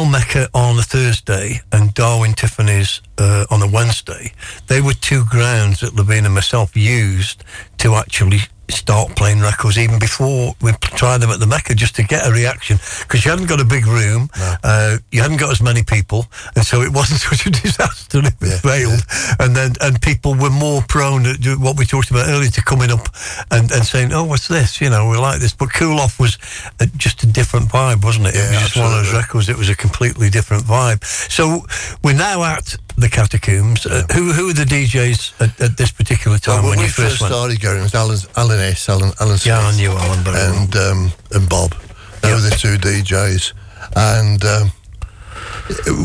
Mecca 0.05 0.49
on 0.55 0.79
a 0.79 0.83
Thursday 0.83 1.61
and 1.73 1.95
Darwin 1.95 2.35
Tiffany's 2.35 3.01
uh, 3.19 3.47
on 3.51 3.63
a 3.63 3.67
Wednesday, 3.67 4.33
they 4.67 4.81
were 4.81 4.95
two 4.95 5.25
grounds 5.25 5.81
that 5.81 5.95
Levine 5.95 6.25
and 6.25 6.35
myself 6.35 6.77
used 6.77 7.45
to 7.79 7.95
actually 7.95 8.41
start 8.71 9.15
playing 9.17 9.41
records 9.41 9.79
even 9.79 9.99
before 9.99 10.55
we 10.63 10.73
tried 10.97 11.19
them 11.19 11.31
at 11.31 11.41
the 11.41 11.47
Mecca 11.47 11.75
just 11.75 11.95
to 11.97 12.03
get 12.03 12.27
a 12.27 12.31
reaction 12.33 12.79
because 13.03 13.25
you 13.25 13.31
hadn't 13.31 13.47
got 13.49 13.61
a 13.61 13.65
big 13.65 13.87
room, 13.87 14.29
uh, 14.63 14.97
you 15.11 15.21
hadn't 15.23 15.39
got 15.39 15.51
as 15.51 15.61
many 15.63 15.83
people, 15.83 16.27
and 16.57 16.65
so 16.65 16.81
it 16.83 16.93
wasn't 16.93 17.21
such 17.31 17.47
a 17.47 17.51
disaster 17.51 18.19
if 18.19 18.35
it 18.43 18.49
Yeah, 18.49 18.59
failed. 18.59 19.03
And 19.39 19.55
then 19.55 19.73
and 19.81 20.01
people 20.01 20.35
were 20.35 20.51
more 20.51 20.83
prone 20.89 21.25
to 21.25 21.57
what 21.59 21.79
we 21.79 21.85
talked 21.87 22.11
about 22.11 22.29
earlier 22.29 22.51
to 22.51 22.63
coming 22.63 22.91
up 22.91 23.07
and, 23.51 23.71
and 23.71 23.85
saying, 23.85 24.13
"Oh, 24.13 24.25
what's 24.25 24.49
this? 24.49 24.81
You 24.81 24.91
know, 24.91 25.09
we 25.09 25.17
like 25.19 25.41
this." 25.41 25.53
But 25.55 25.73
Cool 25.73 25.99
Off 26.01 26.19
was 26.19 26.39
uh 26.81 26.87
just 26.97 27.23
a 27.23 27.27
different 27.27 27.69
vibe, 27.71 28.05
wasn't 28.05 28.27
it? 28.29 28.35
it 28.35 28.39
Yeah, 28.39 28.51
was 28.53 28.61
just 28.61 28.77
one 28.77 28.87
of 28.87 28.93
those 28.93 29.13
records. 29.13 29.49
It 29.49 29.57
was 29.57 29.69
a 29.69 29.77
completely 29.77 30.31
different 30.31 30.65
vibe. 30.65 31.05
So 31.05 31.65
we're 32.03 32.15
now 32.17 32.43
at 32.45 32.77
the 32.97 33.09
Catacombs. 33.09 33.87
Uh, 33.87 34.05
who 34.13 34.33
who 34.33 34.51
are 34.51 34.53
the 34.55 34.65
DJs 34.65 35.41
at, 35.41 35.61
at 35.61 35.77
this 35.77 35.91
particular 35.91 36.39
time 36.39 36.63
Well, 36.63 36.71
when, 36.71 36.79
when 36.79 36.79
you 36.81 36.85
we 36.85 36.89
first 36.91 37.21
went? 37.21 37.33
started 37.33 37.61
going, 37.61 37.79
it 37.81 37.83
was 37.83 37.95
Alan, 37.95 38.19
Alan 38.37 38.61
S, 38.61 38.89
Alan, 38.89 39.13
Alan 39.21 39.39
Smith, 39.39 39.47
Yeah, 39.47 39.59
I 39.61 39.77
knew 39.77 39.91
Alan 39.91 40.25
well. 40.25 40.55
and 40.63 40.77
um, 40.77 41.13
and 41.33 41.49
Bob. 41.49 41.75
They 42.23 42.33
were 42.33 42.41
the 42.41 42.57
two 42.59 42.79
DJs, 42.79 43.53
and 43.97 44.43
um, 44.45 44.73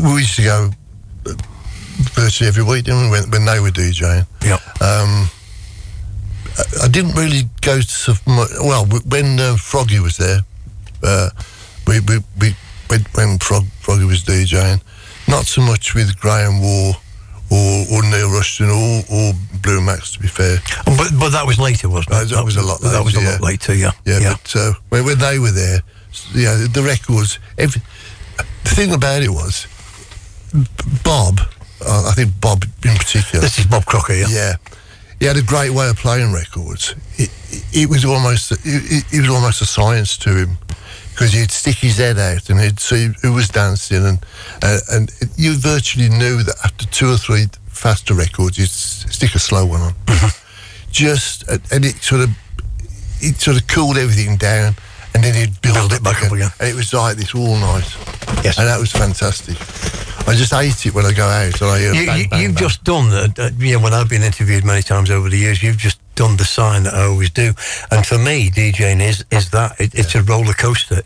we 0.04 0.20
used 0.20 0.36
to 0.36 0.42
go 0.42 0.70
uh, 1.26 1.32
virtually 2.12 2.48
every 2.48 2.62
week, 2.64 2.84
didn't 2.84 3.04
we, 3.04 3.10
when, 3.20 3.30
when 3.30 3.44
they 3.46 3.58
were 3.60 3.70
DJing? 3.70 4.26
Yeah. 4.44 4.58
Um, 4.82 5.30
I, 6.58 6.84
I 6.84 6.88
didn't 6.88 7.12
really 7.14 7.44
go 7.62 7.80
to 7.80 7.86
so 7.86 8.12
much. 8.26 8.50
Well, 8.60 8.84
when 9.06 9.40
uh, 9.40 9.56
Froggy 9.56 9.98
was 10.00 10.18
there, 10.18 10.40
uh, 11.02 11.30
we, 11.86 12.00
we, 12.00 12.18
we 12.38 12.54
when, 12.88 13.00
when 13.14 13.38
Frog, 13.38 13.64
Froggy 13.80 14.04
was 14.04 14.22
DJing, 14.24 14.82
not 15.30 15.46
so 15.46 15.60
much 15.62 15.94
with 15.94 16.18
Graham 16.20 16.60
Warr 16.60 16.94
or, 17.50 17.84
or 17.92 18.02
Neil 18.02 18.30
Rushton 18.30 18.68
or, 18.68 19.02
or 19.10 19.32
Blue 19.62 19.80
Max, 19.80 20.12
to 20.12 20.20
be 20.20 20.28
fair. 20.28 20.58
But 20.84 21.10
but 21.18 21.30
that 21.30 21.46
was 21.46 21.58
later, 21.58 21.88
wasn't 21.88 22.14
it? 22.14 22.32
Uh, 22.32 22.36
that 22.36 22.44
was 22.44 22.56
a 22.56 22.62
lot 22.62 22.80
That 22.80 23.04
was 23.04 23.14
a 23.14 23.18
later, 23.18 23.30
lot 23.30 23.40
yeah. 23.40 23.46
later. 23.46 23.74
Yeah. 23.74 23.92
Yeah, 24.04 24.34
but 24.34 24.56
uh, 24.56 24.72
when, 24.88 25.04
when 25.04 25.18
they 25.18 25.38
were 25.38 25.50
there, 25.50 25.80
yeah, 26.34 26.56
the, 26.56 26.68
the 26.72 26.82
records. 26.82 27.38
Every, 27.58 27.80
the 28.64 28.70
thing 28.70 28.92
about 28.92 29.22
it 29.22 29.30
was, 29.30 29.66
Bob, 31.04 31.40
uh, 31.84 32.08
I 32.08 32.12
think 32.14 32.40
Bob 32.40 32.64
in 32.84 32.96
particular. 32.96 33.40
This 33.40 33.58
is 33.58 33.66
Bob 33.66 33.84
Crocker. 33.86 34.14
Yeah. 34.14 34.26
Yeah, 34.28 34.54
he 35.18 35.26
had 35.26 35.36
a 35.36 35.42
great 35.42 35.70
way 35.70 35.88
of 35.88 35.96
playing 35.96 36.32
records. 36.32 36.94
It, 37.16 37.30
it, 37.48 37.64
it 37.82 37.90
was 37.90 38.04
almost 38.04 38.52
it, 38.52 39.04
it 39.12 39.20
was 39.20 39.30
almost 39.30 39.62
a 39.62 39.66
science 39.66 40.16
to 40.18 40.30
him 40.30 40.58
because 41.20 41.34
he'd 41.34 41.50
stick 41.50 41.76
his 41.76 41.98
head 41.98 42.18
out 42.18 42.48
and 42.48 42.58
he'd 42.58 42.80
see 42.80 43.10
who 43.20 43.34
was 43.34 43.46
dancing 43.50 44.06
and 44.06 44.18
uh, 44.62 44.78
and 44.92 45.12
you 45.36 45.52
virtually 45.54 46.08
knew 46.08 46.42
that 46.42 46.56
after 46.64 46.86
two 46.86 47.10
or 47.12 47.18
three 47.18 47.44
faster 47.68 48.14
records 48.14 48.56
you'd 48.56 48.70
stick 48.70 49.34
a 49.34 49.38
slow 49.38 49.66
one 49.66 49.82
on. 49.82 49.94
Just 50.90 51.46
and 51.46 51.60
and 51.70 51.84
it 51.84 51.96
sort 51.96 52.22
of 52.22 52.30
it 53.20 53.36
sort 53.36 53.60
of 53.60 53.66
cooled 53.68 53.98
everything 53.98 54.38
down 54.38 54.74
and 55.12 55.22
then 55.22 55.34
he'd 55.34 55.60
build, 55.60 55.74
Build 55.74 55.92
it 55.92 56.02
back 56.02 56.24
up 56.24 56.32
again. 56.32 56.48
And 56.58 56.70
it 56.70 56.74
was 56.74 56.94
like 56.94 57.16
this 57.18 57.34
all 57.34 57.56
night. 57.56 57.84
Yes. 58.42 58.58
And 58.58 58.66
that 58.66 58.80
was 58.80 58.90
fantastic. 58.90 59.58
I 60.26 60.34
just 60.34 60.54
hate 60.54 60.86
it 60.86 60.94
when 60.94 61.04
I 61.04 61.12
go 61.12 61.26
out 61.26 61.60
and 61.60 61.70
I 61.70 61.78
hear 61.80 61.92
You, 61.92 62.06
bang, 62.06 62.18
you, 62.22 62.28
bang, 62.30 62.40
you've 62.42 62.54
bang. 62.54 62.62
just 62.62 62.82
done 62.84 63.10
that. 63.10 63.38
uh, 63.38 63.50
yeah. 63.58 63.76
When 63.76 63.92
I've 63.92 64.08
been 64.08 64.22
interviewed 64.22 64.64
many 64.64 64.82
times 64.82 65.10
over 65.10 65.28
the 65.28 65.36
years, 65.36 65.62
you've 65.62 65.76
just 65.76 65.98
done 66.20 66.36
the 66.36 66.44
sign 66.44 66.82
that 66.82 66.92
I 66.92 67.04
always 67.06 67.30
do. 67.30 67.54
And 67.90 68.04
for 68.04 68.18
me, 68.18 68.50
DJing 68.50 69.00
is 69.00 69.24
is 69.30 69.48
that 69.50 69.80
it, 69.80 69.94
it's 69.94 70.14
a 70.14 70.22
roller 70.22 70.52
coaster. 70.52 71.00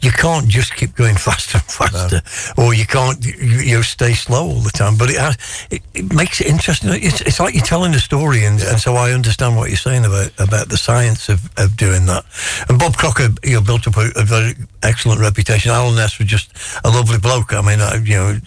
You 0.00 0.10
can't 0.10 0.48
just 0.48 0.74
keep 0.74 0.94
going 0.94 1.16
faster 1.28 1.58
and 1.58 1.70
faster, 1.80 2.22
or 2.56 2.72
you 2.72 2.86
can't 2.86 3.22
you, 3.22 3.60
you 3.60 3.82
stay 3.82 4.14
slow 4.14 4.46
all 4.46 4.60
the 4.60 4.70
time. 4.70 4.96
But 4.96 5.10
it 5.10 5.18
has, 5.18 5.36
it, 5.70 5.82
it 5.92 6.14
makes 6.14 6.40
it 6.40 6.46
interesting. 6.46 6.90
It's, 6.94 7.20
it's 7.20 7.40
like 7.40 7.52
you're 7.54 7.62
telling 7.74 7.92
a 7.94 7.98
story, 7.98 8.46
and, 8.46 8.58
and 8.62 8.80
so 8.80 8.94
I 8.94 9.12
understand 9.12 9.54
what 9.56 9.68
you're 9.68 9.76
saying 9.76 10.06
about 10.06 10.32
about 10.38 10.70
the 10.70 10.78
science 10.78 11.28
of, 11.28 11.44
of 11.58 11.76
doing 11.76 12.06
that. 12.06 12.24
And 12.70 12.78
Bob 12.78 12.96
Crocker, 12.96 13.28
you 13.42 13.56
know, 13.56 13.60
built 13.60 13.86
up 13.86 13.98
a, 13.98 14.12
a 14.16 14.24
very 14.24 14.54
excellent 14.82 15.20
reputation. 15.20 15.72
Alan 15.72 15.96
Ness 15.96 16.18
was 16.18 16.28
just 16.28 16.52
a 16.84 16.88
lovely 16.88 17.18
bloke. 17.18 17.52
I 17.52 17.60
mean, 17.60 17.80
I, 17.80 17.96
you 17.96 18.16
know, 18.16 18.38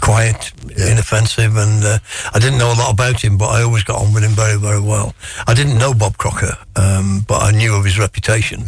quiet, 0.00 0.52
inoffensive, 0.64 1.56
and 1.56 1.84
uh, 1.84 1.98
I 2.32 2.38
didn't 2.38 2.58
know 2.58 2.72
a 2.72 2.78
lot 2.80 2.92
about 2.92 3.22
him, 3.22 3.36
but 3.36 3.48
I 3.48 3.62
always 3.62 3.84
got 3.84 4.00
on 4.00 4.14
with 4.14 4.24
him 4.24 4.32
very, 4.32 4.58
very 4.58 4.80
well. 4.80 5.14
I 5.46 5.54
didn't 5.54 5.78
know 5.78 5.94
Bob 5.94 6.16
Crocker, 6.18 6.56
um, 6.76 7.24
but 7.26 7.42
I 7.42 7.50
knew 7.52 7.74
of 7.74 7.84
his 7.84 7.98
reputation. 7.98 8.64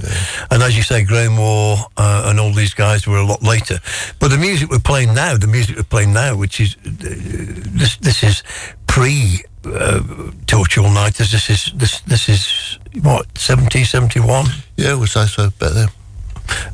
And 0.51 0.63
as 0.63 0.77
you 0.77 0.83
say, 0.83 1.05
Graham 1.05 1.35
Moore 1.35 1.79
uh, 1.97 2.27
and 2.27 2.41
all 2.41 2.53
these 2.53 2.75
guys 2.75 3.07
were 3.07 3.19
a 3.19 3.25
lot 3.27 3.43
later. 3.43 3.79
But 4.19 4.29
the 4.29 4.39
music 4.39 4.71
we're 4.71 4.79
playing 4.79 5.15
now, 5.15 5.37
the 5.37 5.47
music 5.47 5.77
we're 5.77 5.83
playing 5.83 6.13
now, 6.13 6.37
which 6.37 6.61
is 6.61 6.77
uh, 6.87 6.91
this, 6.91 7.97
this 7.99 8.23
is 8.23 8.43
pre. 8.87 9.43
Uh, 9.65 10.31
Torch 10.47 10.79
All 10.79 10.91
Nighters. 10.91 11.31
This 11.33 11.51
is 11.51 11.73
this 11.75 12.01
this 12.03 12.29
is 12.29 12.79
what 13.03 13.27
70, 13.37 13.85
71? 13.85 14.47
Yeah, 14.77 14.95
we'll 14.95 15.09
say 15.09 15.27
so 15.27 15.51
better. 15.59 15.89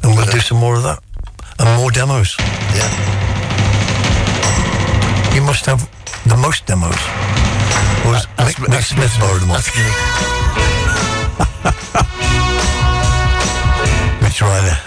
and 0.02 0.14
we'll 0.14 0.26
do 0.26 0.38
some 0.38 0.58
more 0.58 0.76
of 0.76 0.82
that 0.82 1.02
and 1.58 1.80
more 1.80 1.90
demos. 1.90 2.36
Yeah. 2.38 2.90
You 5.34 5.42
must 5.42 5.66
have 5.66 5.88
the 6.26 6.36
most 6.36 6.66
demos. 6.66 7.53
Or 8.04 8.10
was 8.10 8.26
That's- 8.36 8.54
Mick, 8.54 8.64
Mick 8.64 8.70
that's- 8.70 8.88
Smith 8.88 9.16
borrowed 9.18 9.40
them 9.42 9.50
off? 9.50 9.66
Mitch 14.22 14.40
Ryder. 14.42 14.78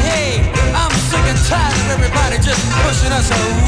Hey, 0.00 0.40
I'm 0.74 0.92
sick 1.08 1.24
and 1.26 1.38
tired 1.48 1.74
of 1.74 1.90
everybody 1.90 2.36
just 2.38 2.62
pushing 2.82 3.12
us 3.12 3.30
around. 3.30 3.59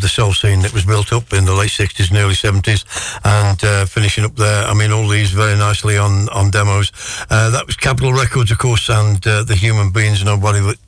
Of 0.00 0.04
the 0.04 0.08
soul 0.08 0.32
scene 0.32 0.62
that 0.62 0.72
was 0.72 0.86
built 0.86 1.12
up 1.12 1.30
in 1.34 1.44
the 1.44 1.52
late 1.52 1.72
sixties 1.72 2.08
and 2.08 2.16
early 2.16 2.34
seventies, 2.34 2.86
and 3.22 3.62
uh, 3.62 3.84
finishing 3.84 4.24
up 4.24 4.34
there. 4.34 4.64
I 4.64 4.72
mean, 4.72 4.92
all 4.92 5.06
these 5.06 5.30
very 5.30 5.54
nicely 5.58 5.98
on 5.98 6.26
on 6.30 6.50
demos. 6.50 6.90
Uh, 7.28 7.50
that 7.50 7.66
was 7.66 7.76
Capitol 7.76 8.14
Records, 8.14 8.50
of 8.50 8.56
course, 8.56 8.88
and 8.88 9.26
uh, 9.26 9.44
the 9.44 9.54
Human 9.54 9.92
Beinz. 9.92 10.24
Nobody 10.24 10.62
but 10.62 10.78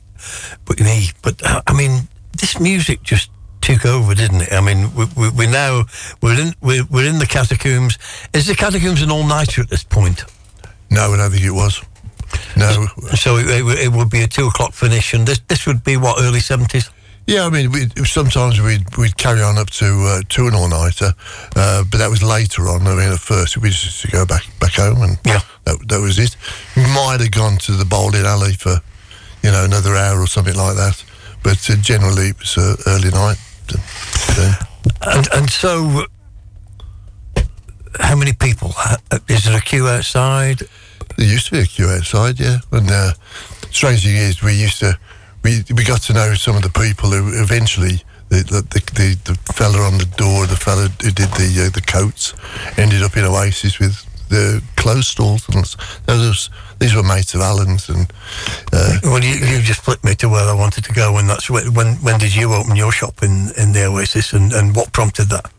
but 0.65 0.79
me. 0.79 1.11
But 1.21 1.45
uh, 1.45 1.61
I 1.67 1.73
mean, 1.73 2.07
this 2.39 2.59
music 2.59 3.03
just 3.03 3.29
took 3.61 3.85
over, 3.85 4.15
didn't 4.15 4.41
it? 4.41 4.51
I 4.51 4.61
mean, 4.61 4.91
we, 4.95 5.05
we, 5.15 5.29
we 5.29 5.45
now 5.45 5.83
we're 6.21 6.39
in 6.39 6.55
we're, 6.59 6.85
we're 6.89 7.07
in 7.07 7.19
the 7.19 7.27
catacombs. 7.27 7.99
Is 8.33 8.47
the 8.47 8.55
catacombs 8.55 9.03
an 9.03 9.11
all 9.11 9.27
nighter 9.27 9.61
at 9.61 9.69
this 9.69 9.83
point? 9.83 10.25
No, 10.89 11.13
I 11.13 11.17
don't 11.17 11.29
think 11.29 11.45
it 11.45 11.51
was. 11.51 11.83
No. 12.57 12.87
So 13.13 13.37
it, 13.37 13.45
it, 13.47 13.79
it 13.79 13.91
would 13.91 14.09
be 14.09 14.23
a 14.23 14.27
two 14.27 14.47
o'clock 14.47 14.73
finish, 14.73 15.13
and 15.13 15.27
this 15.27 15.39
this 15.47 15.67
would 15.67 15.83
be 15.83 15.97
what 15.97 16.19
early 16.19 16.39
seventies. 16.39 16.89
Yeah, 17.25 17.45
I 17.45 17.49
mean, 17.49 17.71
we, 17.71 17.87
sometimes 18.03 18.59
we'd, 18.59 18.97
we'd 18.97 19.15
carry 19.17 19.41
on 19.41 19.57
up 19.57 19.69
to 19.71 19.85
uh, 19.85 20.21
to 20.29 20.47
an 20.47 20.53
all 20.53 20.67
nighter, 20.67 21.13
uh, 21.55 21.83
but 21.89 21.97
that 21.97 22.09
was 22.09 22.21
later 22.21 22.67
on. 22.67 22.85
I 22.85 22.95
mean, 22.95 23.13
at 23.13 23.19
first 23.19 23.57
we 23.57 23.69
just 23.69 23.85
used 23.85 24.01
to 24.01 24.07
go 24.11 24.25
back 24.25 24.43
back 24.59 24.73
home, 24.73 25.01
and 25.01 25.17
Yeah. 25.25 25.39
that, 25.63 25.77
that 25.87 26.01
was 26.01 26.19
it. 26.19 26.35
We 26.75 26.83
might 26.83 27.21
have 27.21 27.31
gone 27.31 27.57
to 27.59 27.71
the 27.73 27.85
bowling 27.85 28.25
alley 28.25 28.53
for, 28.53 28.81
you 29.41 29.51
know, 29.51 29.63
another 29.63 29.95
hour 29.95 30.19
or 30.19 30.27
something 30.27 30.55
like 30.55 30.75
that, 30.75 31.01
but 31.43 31.69
uh, 31.69 31.75
generally 31.77 32.29
it 32.29 32.39
was 32.39 32.57
uh, 32.57 32.75
early 32.87 33.09
night. 33.09 33.37
Then. 34.35 34.55
And 35.03 35.27
and 35.33 35.49
so, 35.49 36.05
how 38.01 38.17
many 38.17 38.33
people? 38.33 38.73
Is 39.29 39.45
there 39.45 39.57
a 39.57 39.61
queue 39.61 39.87
outside? 39.87 40.63
There 41.17 41.25
used 41.27 41.45
to 41.45 41.51
be 41.53 41.59
a 41.59 41.65
queue 41.65 41.87
outside, 41.87 42.37
yeah. 42.39 42.57
And 42.71 42.91
uh, 42.91 43.13
strange 43.71 44.03
thing 44.03 44.17
is, 44.17 44.41
we 44.43 44.53
used 44.53 44.79
to 44.79 44.97
we 45.43 45.63
we 45.75 45.83
got 45.83 46.01
to 46.03 46.13
know 46.13 46.33
some 46.33 46.55
of 46.55 46.63
the 46.63 46.69
people 46.69 47.09
who 47.09 47.41
eventually 47.41 48.03
the 48.29 48.43
the 48.43 48.61
the, 48.93 49.17
the, 49.25 49.53
fella 49.53 49.79
on 49.79 49.97
the 49.97 50.05
door, 50.17 50.47
the 50.47 50.55
fella 50.55 50.87
who 51.01 51.11
did 51.11 51.29
the 51.31 51.65
uh, 51.65 51.69
the 51.69 51.81
coats, 51.81 52.33
ended 52.77 53.03
up 53.03 53.17
in 53.17 53.25
Oasis 53.25 53.79
with 53.79 54.05
the 54.29 54.63
clothes 54.75 55.07
stores, 55.07 55.47
and 55.49 55.63
those 56.05 56.49
these 56.79 56.95
were 56.95 57.03
mates 57.03 57.33
of 57.35 57.41
Alan's, 57.41 57.89
and 57.89 58.11
uh, 58.73 58.97
Well, 59.03 59.23
you, 59.23 59.35
you 59.35 59.61
just 59.61 59.81
flipped 59.81 60.03
me 60.03 60.15
to 60.15 60.29
where 60.29 60.47
I 60.47 60.53
wanted 60.53 60.83
to 60.85 60.93
go, 60.93 61.17
and 61.17 61.29
that's 61.29 61.49
when 61.49 61.73
when, 61.73 61.95
when 61.97 62.19
did 62.19 62.35
you 62.35 62.53
open 62.53 62.75
your 62.75 62.91
shop 62.91 63.21
in, 63.21 63.51
in 63.57 63.73
the 63.73 63.85
Oasis, 63.85 64.33
and, 64.33 64.51
and 64.53 64.75
what 64.75 64.91
prompted 64.91 65.29
that? 65.29 65.51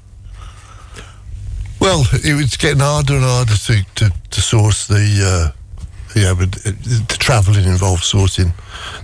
well, 1.81 2.05
it 2.13 2.35
was 2.35 2.57
getting 2.57 2.81
harder 2.81 3.15
and 3.15 3.25
harder 3.25 3.57
to 3.57 3.85
to, 3.95 4.13
to 4.31 4.41
source 4.41 4.87
the. 4.87 5.53
Uh, 5.53 5.61
yeah, 6.15 6.35
but 6.35 6.57
uh, 6.67 6.71
the 7.09 7.17
travelling 7.19 7.65
involved 7.65 8.05
sorting 8.05 8.53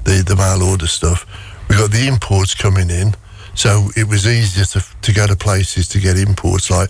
the, 0.04 0.22
the 0.26 0.36
mail 0.36 0.62
order 0.62 0.86
stuff. 0.86 1.26
We 1.68 1.76
got 1.76 1.90
the 1.90 2.06
imports 2.08 2.54
coming 2.54 2.90
in, 2.90 3.14
so 3.54 3.90
it 3.96 4.08
was 4.08 4.26
easier 4.26 4.64
to, 4.66 4.84
to 5.02 5.12
go 5.12 5.26
to 5.26 5.36
places 5.36 5.88
to 5.88 6.00
get 6.00 6.16
imports 6.18 6.70
like 6.70 6.88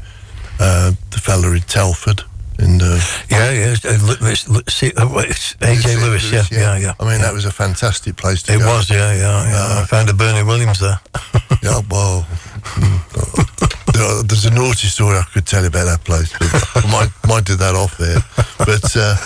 uh, 0.58 0.92
the 1.10 1.18
fella 1.18 1.52
in 1.52 1.62
Telford. 1.62 2.22
And, 2.58 2.82
uh, 2.82 3.00
Yeah, 3.30 3.50
yeah. 3.52 3.74
Uh, 3.84 3.98
Li- 4.20 4.32
it's, 4.32 4.48
Li- 4.48 4.62
see, 4.68 4.92
uh, 4.92 5.06
what, 5.08 5.30
it's 5.30 5.54
AJ 5.54 5.96
Lewis, 6.02 6.30
yeah, 6.30 6.44
yeah, 6.52 6.76
yeah. 6.76 6.94
I 7.00 7.04
mean, 7.04 7.20
that 7.22 7.32
was 7.32 7.46
a 7.46 7.50
fantastic 7.50 8.16
place 8.16 8.42
to 8.44 8.52
It 8.54 8.58
go. 8.58 8.64
It 8.64 8.68
was, 8.68 8.90
yeah, 8.90 9.14
yeah, 9.14 9.48
yeah. 9.48 9.80
I 9.82 9.86
found 9.86 10.10
a 10.10 10.14
Bernie 10.14 10.42
Williams 10.46 10.80
there. 10.80 11.00
Yeah, 11.62 11.82
well, 11.90 12.26
there's 14.24 14.46
a 14.46 14.50
naughty 14.50 14.86
story 14.88 15.18
I 15.18 15.24
could 15.32 15.46
tell 15.46 15.60
you 15.60 15.68
about 15.68 15.84
that 15.84 16.04
place, 16.04 16.32
but 16.38 16.84
I 16.84 16.90
might, 16.90 17.10
might 17.28 17.44
do 17.44 17.54
that 17.56 17.74
off 17.74 17.98
there. 17.98 18.16
But 18.58 18.96
uh, 18.96 19.16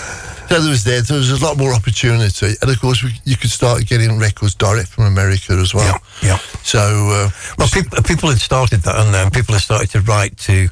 so 0.48 0.60
there 0.60 0.70
was 0.70 0.84
there, 0.84 1.02
there 1.02 1.16
was 1.16 1.30
a 1.30 1.44
lot 1.44 1.56
more 1.56 1.72
opportunity, 1.72 2.54
and 2.60 2.70
of 2.70 2.80
course 2.80 3.02
we, 3.02 3.10
you 3.24 3.36
could 3.36 3.50
start 3.50 3.86
getting 3.86 4.18
records 4.18 4.54
direct 4.54 4.88
from 4.88 5.04
America 5.04 5.52
as 5.54 5.74
well. 5.74 6.00
Yeah, 6.22 6.28
yeah. 6.28 6.36
So 6.62 6.78
uh, 6.80 7.30
Well, 7.58 7.68
people, 7.68 8.02
people 8.02 8.28
had 8.28 8.38
started 8.40 8.80
that, 8.82 8.96
and 8.96 9.12
then 9.14 9.30
people 9.30 9.54
had 9.54 9.62
started 9.62 9.90
to 9.90 10.00
write 10.02 10.36
to 10.38 10.68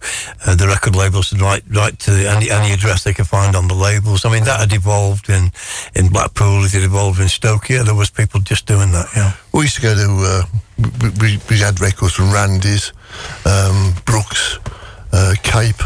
uh, 0.47 0.55
the 0.55 0.67
record 0.69 0.95
labels 0.97 1.33
and 1.33 1.41
write 1.41 1.63
write 1.71 1.99
to 2.01 2.13
any, 2.13 2.51
any 2.51 2.73
address 2.73 3.05
they 3.05 3.15
could 3.15 3.27
find 3.29 3.57
on 3.57 3.69
the 3.69 3.75
labels. 3.75 4.25
I 4.25 4.31
mean, 4.31 4.45
that 4.45 4.61
had 4.61 4.73
evolved 4.73 5.29
in 5.29 5.51
in 5.95 6.09
Blackpool. 6.09 6.65
It 6.65 6.73
had 6.73 6.83
evolved 6.83 7.21
in 7.21 7.29
Stoke. 7.29 7.69
Yeah, 7.69 7.83
there 7.83 7.95
was 7.95 8.11
people 8.11 8.41
just 8.41 8.67
doing 8.67 8.93
that. 8.93 9.07
Yeah. 9.17 9.33
we 9.53 9.63
used 9.63 9.77
to 9.77 9.83
go 9.83 9.95
to 9.95 10.09
uh, 10.25 10.43
we, 11.01 11.09
we, 11.21 11.41
we 11.51 11.59
had 11.59 11.81
records 11.81 12.15
from 12.15 12.33
Randy's, 12.33 12.93
um, 13.45 13.95
Brooks, 14.05 14.59
uh, 15.13 15.35
Cape, 15.43 15.81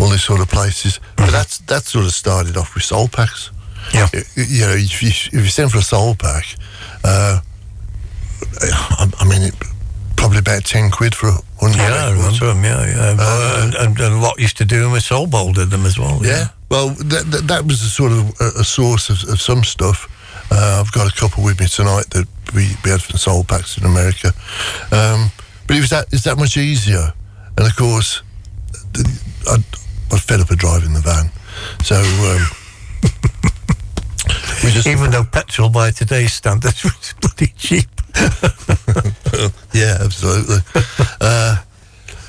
all 0.00 0.08
these 0.08 0.24
sort 0.24 0.40
of 0.40 0.48
places. 0.48 0.98
But 1.16 1.30
that's 1.30 1.58
that 1.58 1.84
sort 1.84 2.06
of 2.06 2.12
started 2.12 2.56
off 2.56 2.74
with 2.74 2.84
soul 2.84 3.08
packs. 3.08 3.50
Yeah. 3.92 4.08
Y- 4.12 4.22
you 4.36 4.60
know, 4.62 4.72
if 4.72 5.02
you, 5.02 5.08
if 5.08 5.32
you 5.34 5.48
send 5.48 5.70
for 5.70 5.78
a 5.78 5.82
soul 5.82 6.14
pack, 6.14 6.44
uh, 7.04 7.40
I, 8.60 9.12
I 9.18 9.24
mean, 9.28 9.42
it, 9.42 9.54
probably 10.16 10.38
about 10.38 10.64
ten 10.64 10.90
quid 10.90 11.14
for 11.14 11.28
a 11.28 11.38
hundred. 11.60 11.78
Yeah, 11.78 12.06
I 12.06 12.12
remember 12.12 12.46
them. 12.46 12.64
Yeah, 12.64 12.86
yeah. 12.86 13.64
and, 13.64 13.74
and, 13.74 14.00
and 14.00 14.14
a 14.14 14.18
lot 14.18 14.40
used 14.40 14.56
to 14.58 14.64
do 14.64 14.80
them 14.80 14.92
with 14.92 15.02
Soul 15.02 15.26
Bowl 15.26 15.52
did 15.52 15.70
them 15.70 15.86
as 15.86 15.98
well. 15.98 16.20
Yeah. 16.22 16.48
Well, 16.70 16.90
that, 16.90 17.30
that, 17.30 17.48
that 17.48 17.64
was 17.66 17.82
a 17.82 17.90
sort 17.90 18.12
of 18.12 18.30
a, 18.40 18.60
a 18.60 18.64
source 18.64 19.10
of, 19.10 19.28
of 19.28 19.40
some 19.40 19.64
stuff. 19.64 20.08
Uh, 20.52 20.82
I've 20.84 20.92
got 20.92 21.06
a 21.12 21.14
couple 21.16 21.44
with 21.44 21.60
me 21.60 21.66
tonight 21.66 22.10
that 22.10 22.26
we, 22.54 22.68
we 22.84 22.90
had 22.90 23.02
from 23.02 23.18
Soul 23.18 23.44
Packs 23.44 23.76
in 23.78 23.84
America. 23.84 24.28
Um, 24.92 25.30
but 25.66 25.76
it 25.76 25.80
was 25.80 25.90
that 25.90 26.06
it's 26.12 26.24
that 26.24 26.36
much 26.38 26.56
easier. 26.56 27.12
And 27.56 27.66
of 27.66 27.76
course, 27.76 28.22
the, 28.92 29.04
I, 29.46 29.56
I 30.10 30.14
was 30.14 30.22
fed 30.22 30.40
up 30.40 30.50
of 30.50 30.58
driving 30.58 30.92
the 30.94 31.00
van. 31.00 31.30
So 31.84 31.96
um, 31.96 32.46
we 34.64 34.70
just. 34.70 34.86
Even 34.86 35.10
though 35.10 35.24
petrol 35.24 35.68
by 35.70 35.90
today's 35.90 36.32
standards 36.32 36.82
was 36.84 37.14
bloody 37.20 37.52
cheap. 37.56 37.86
yeah, 39.72 39.98
absolutely. 40.00 40.58
uh, 41.20 41.56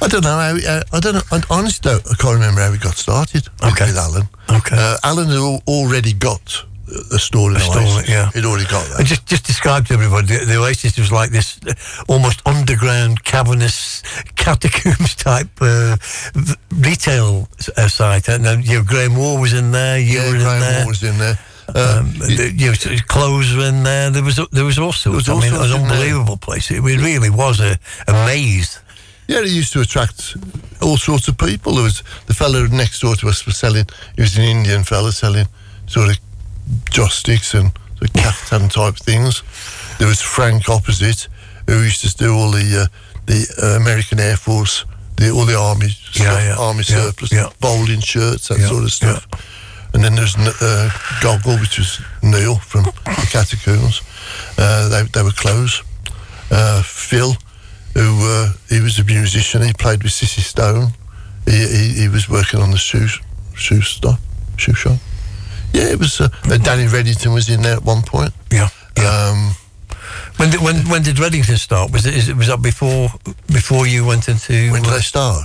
I 0.03 0.07
don't 0.07 0.23
know 0.23 0.29
how. 0.37 0.55
Uh, 0.57 0.83
I 0.93 0.99
don't 0.99 1.13
know. 1.15 1.21
I 1.31 1.41
honestly 1.49 1.89
don't. 1.91 2.03
I 2.11 2.15
can't 2.15 2.33
remember 2.35 2.61
how 2.61 2.71
we 2.71 2.77
got 2.77 2.95
started 2.97 3.47
Okay. 3.63 3.85
with 3.87 3.97
Alan. 3.97 4.27
Okay. 4.49 4.75
Uh, 4.77 4.97
Alan 5.03 5.27
had 5.27 5.37
al- 5.37 5.63
already 5.67 6.13
got 6.13 6.65
a 7.11 7.19
store 7.19 7.51
in 7.51 7.57
A 7.57 7.59
Oasis. 7.59 8.09
yeah. 8.09 8.29
He'd 8.31 8.45
already 8.45 8.65
got 8.69 8.85
that. 8.89 8.99
And 8.99 9.07
just 9.07 9.25
just 9.25 9.45
describe 9.45 9.85
to 9.87 9.93
everybody 9.93 10.27
the, 10.27 10.45
the 10.45 10.57
Oasis 10.57 10.97
was 10.97 11.11
like 11.11 11.31
this 11.31 11.59
uh, 11.67 11.73
almost 12.07 12.41
underground 12.45 13.23
cavernous 13.23 14.01
catacombs 14.35 15.15
type 15.15 15.49
uh, 15.61 15.97
retail 16.71 17.47
uh, 17.77 17.87
site. 17.87 18.27
And 18.29 18.43
then 18.45 18.61
you 18.63 18.77
know, 18.79 18.83
Graham 18.83 19.13
Moore 19.13 19.39
was 19.39 19.53
in 19.53 19.71
there. 19.71 19.99
You 19.99 20.19
yeah, 20.19 20.29
were 20.29 20.35
in 20.35 20.41
Graham 20.41 20.59
there. 20.61 20.79
Moore 20.83 20.87
was 20.89 21.03
in 21.03 21.17
there. 21.17 21.39
Uh, 21.73 21.99
Um, 22.01 22.11
the, 22.19 22.51
you 22.53 22.67
know, 22.71 22.97
clothes 23.07 23.55
were 23.55 23.65
in 23.69 23.83
there. 23.83 24.09
There 24.11 24.23
was 24.23 24.35
there 24.51 24.65
was 24.65 24.77
all 24.77 24.91
sorts. 24.93 25.29
was 25.29 25.29
I 25.29 25.33
mean, 25.39 25.53
it 25.53 25.57
was 25.59 25.71
an 25.71 25.81
there. 25.83 25.91
unbelievable 25.91 26.37
place. 26.37 26.69
It 26.71 26.81
really 26.81 27.29
was 27.29 27.59
a, 27.61 27.77
a 28.07 28.13
maze. 28.25 28.79
yeah, 29.27 29.39
it 29.39 29.47
used 29.47 29.71
to 29.73 29.79
attract 29.81 30.35
all 30.81 30.97
sorts 30.97 31.27
of 31.29 31.37
people. 31.37 31.75
There 31.75 31.83
was 31.83 32.03
the 32.25 32.33
fellow 32.33 32.67
next 32.67 32.99
door 32.99 33.15
to 33.15 33.29
us 33.29 33.45
was 33.45 33.55
selling. 33.57 33.85
He 34.15 34.21
was 34.21 34.35
an 34.37 34.43
Indian 34.43 34.83
fellow 34.83 35.11
selling 35.11 35.47
sort 35.87 36.09
of 36.09 36.17
joss 36.89 37.23
and 37.53 37.71
of 38.01 38.13
caftan 38.13 38.69
type 38.69 38.95
things. 38.95 39.43
There 39.99 40.07
was 40.07 40.21
Frank 40.21 40.67
opposite, 40.69 41.27
who 41.67 41.83
used 41.83 42.01
to 42.01 42.17
do 42.17 42.33
all 42.33 42.51
the 42.51 42.83
uh, 42.83 42.87
the 43.25 43.47
uh, 43.61 43.81
American 43.81 44.19
Air 44.19 44.37
Force, 44.37 44.85
the, 45.17 45.29
all 45.29 45.45
the 45.45 45.57
army 45.57 45.89
stuff, 45.89 46.25
yeah. 46.25 46.55
army 46.57 46.83
Yeah, 46.87 47.03
surplus, 47.03 47.31
yeah. 47.31 47.49
bowling 47.59 48.01
shirts, 48.01 48.47
that 48.47 48.59
Yeah, 48.59 48.67
sort 48.67 48.83
of 48.83 48.91
stuff. 48.91 49.27
And 49.93 50.03
then 50.03 50.15
there's 50.15 50.35
uh, 50.37 50.89
Goggle, 51.21 51.57
which 51.59 51.77
was 51.77 52.01
Neil 52.23 52.55
from 52.55 52.83
the 52.83 53.27
Catacombs. 53.31 54.01
Uh, 54.57 54.89
they, 54.89 55.03
they 55.03 55.21
were 55.21 55.31
close. 55.31 55.83
Uh, 56.49 56.81
Phil, 56.81 57.35
who 57.93 58.19
uh, 58.21 58.53
he 58.69 58.79
was 58.79 58.99
a 58.99 59.03
musician, 59.03 59.61
he 59.61 59.73
played 59.73 60.01
with 60.03 60.13
Sissy 60.13 60.41
Stone. 60.41 60.93
He, 61.45 61.67
he, 61.67 62.01
he 62.01 62.07
was 62.07 62.29
working 62.29 62.61
on 62.61 62.71
the 62.71 62.77
shoe 62.77 63.07
shoe 63.53 63.81
stop 63.81 64.19
shoe 64.57 64.73
shop. 64.73 64.97
Yeah, 65.73 65.89
it 65.91 65.99
was. 65.99 66.19
Uh, 66.19 66.29
uh, 66.45 66.57
Danny 66.57 66.85
Reddington 66.85 67.33
was 67.33 67.49
in 67.49 67.61
there 67.61 67.77
at 67.77 67.83
one 67.83 68.01
point. 68.01 68.33
Yeah. 68.51 68.69
Um, 68.97 69.55
When 70.37 70.49
did, 70.49 70.61
when 70.61 70.75
when 70.89 71.03
did 71.03 71.17
Reddington 71.17 71.57
start? 71.57 71.91
Was 71.91 72.05
it 72.05 72.13
is 72.15 72.27
it 72.29 72.35
was 72.35 72.47
that 72.47 72.61
before 72.61 73.09
before 73.47 73.85
you 73.87 74.05
went 74.05 74.27
into? 74.27 74.71
when 74.71 74.81
did 74.83 74.93
I 74.93 74.99
start? 75.01 75.43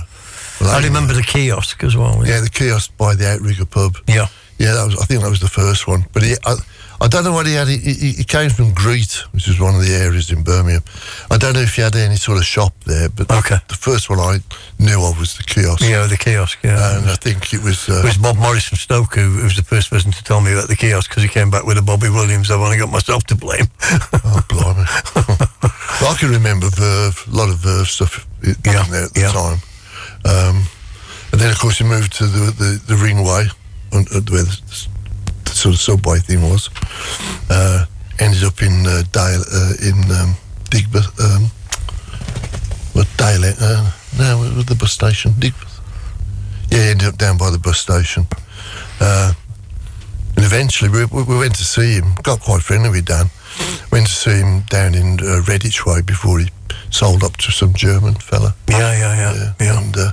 Well, 0.59 0.69
I 0.71 0.81
remember 0.81 1.13
the 1.13 1.21
kiosk 1.23 1.83
as 1.83 1.95
well. 1.95 2.25
Yeah, 2.25 2.41
the 2.41 2.49
kiosk 2.49 2.95
by 2.97 3.13
the 3.15 3.27
Outrigger 3.27 3.65
pub. 3.65 3.97
Yeah. 4.07 4.27
Yeah, 4.57 4.73
that 4.73 4.85
was. 4.85 4.95
I 4.99 5.05
think 5.05 5.21
that 5.21 5.29
was 5.29 5.39
the 5.39 5.47
first 5.49 5.87
one. 5.87 6.05
But 6.13 6.23
he, 6.23 6.35
I, 6.45 6.55
I 6.99 7.07
don't 7.07 7.23
know 7.23 7.31
what 7.31 7.45
he 7.45 7.53
had. 7.53 7.67
He, 7.67 7.77
he, 7.77 8.11
he 8.13 8.23
came 8.23 8.49
from 8.49 8.73
Greet, 8.73 9.13
which 9.31 9.47
is 9.47 9.59
one 9.59 9.75
of 9.75 9.81
the 9.85 9.93
areas 9.93 10.31
in 10.31 10.43
Birmingham. 10.43 10.83
I 11.29 11.37
don't 11.37 11.53
know 11.53 11.61
if 11.61 11.75
he 11.75 11.81
had 11.83 11.95
any 11.95 12.15
sort 12.15 12.37
of 12.39 12.45
shop 12.45 12.73
there, 12.85 13.07
but 13.09 13.29
Okay. 13.31 13.57
the 13.67 13.75
first 13.75 14.09
one 14.09 14.19
I 14.19 14.39
knew 14.79 15.03
of 15.05 15.19
was 15.19 15.37
the 15.37 15.43
kiosk. 15.43 15.83
Yeah, 15.83 16.07
the 16.07 16.17
kiosk. 16.17 16.57
Yeah. 16.63 16.97
And 16.97 17.09
I 17.09 17.15
think 17.15 17.53
it 17.53 17.63
was. 17.63 17.87
Uh, 17.87 17.99
it 17.99 18.05
was 18.05 18.17
Bob 18.17 18.37
Morris 18.37 18.65
from 18.65 18.77
Stoke 18.79 19.13
who, 19.15 19.29
who 19.29 19.43
was 19.43 19.55
the 19.55 19.63
first 19.63 19.89
person 19.91 20.11
to 20.11 20.23
tell 20.23 20.41
me 20.41 20.53
about 20.53 20.69
the 20.69 20.75
kiosk 20.75 21.09
because 21.11 21.23
he 21.23 21.29
came 21.29 21.51
back 21.51 21.65
with 21.65 21.77
a 21.77 21.81
Bobby 21.83 22.09
Williams. 22.09 22.49
I've 22.49 22.59
only 22.61 22.77
got 22.77 22.91
myself 22.91 23.23
to 23.25 23.35
blame. 23.35 23.67
oh, 24.23 24.41
blimey. 24.49 24.85
Well, 25.99 26.13
I 26.13 26.17
can 26.19 26.29
remember 26.29 26.67
Verve, 26.69 27.25
a 27.27 27.31
lot 27.35 27.49
of 27.49 27.57
Verve 27.57 27.87
stuff 27.87 28.27
Yeah, 28.43 28.83
there 28.91 29.05
at 29.05 29.13
the 29.15 29.21
yeah. 29.21 29.31
time. 29.31 29.57
Um, 30.25 30.63
and 31.31 31.41
then, 31.41 31.49
of 31.49 31.57
course, 31.57 31.79
he 31.79 31.85
moved 31.85 32.13
to 32.17 32.25
the, 32.27 32.51
the, 32.51 32.81
the 32.85 32.93
Ringway, 32.93 33.47
where 33.91 34.03
the 34.43 34.51
sort 35.57 35.75
of 35.75 35.81
subway 35.81 36.19
thing 36.19 36.41
was. 36.41 36.69
Uh, 37.49 37.85
ended 38.19 38.43
up 38.43 38.61
in 38.61 38.85
uh, 38.85 39.03
Dale 39.11 39.43
uh, 39.51 39.73
in 39.81 39.97
um, 40.11 40.35
Digbeth. 40.69 41.09
Um, 41.19 41.51
what 42.93 43.07
Dale? 43.17 43.53
Uh, 43.59 43.91
no, 44.17 44.43
it 44.43 44.55
was 44.55 44.65
the 44.65 44.75
bus 44.75 44.91
station. 44.91 45.31
Digbeth. 45.33 45.79
Yeah, 46.71 46.91
ended 46.91 47.07
up 47.07 47.17
down 47.17 47.37
by 47.37 47.49
the 47.49 47.57
bus 47.59 47.79
station. 47.79 48.27
Uh, 48.99 49.33
and 50.35 50.45
eventually 50.45 50.89
we, 50.89 51.05
we, 51.05 51.23
we 51.23 51.37
went 51.37 51.55
to 51.55 51.63
see 51.63 51.93
him. 51.93 52.13
Got 52.23 52.41
quite 52.41 52.61
friendly 52.61 52.89
with 52.89 53.05
Dan. 53.05 53.29
Went 53.91 54.07
to 54.07 54.13
see 54.13 54.39
him 54.39 54.61
down 54.69 54.95
in 54.95 55.19
uh, 55.19 55.41
Redditch 55.45 55.85
Way 55.85 56.01
before 56.01 56.39
he 56.39 56.49
sold 56.89 57.23
up 57.23 57.37
to 57.37 57.51
some 57.51 57.73
German 57.73 58.15
fella. 58.15 58.53
Yeah, 58.69 58.97
yeah, 58.97 59.15
yeah, 59.15 59.53
yeah. 59.59 59.79
And 59.79 59.95
uh, 59.97 60.11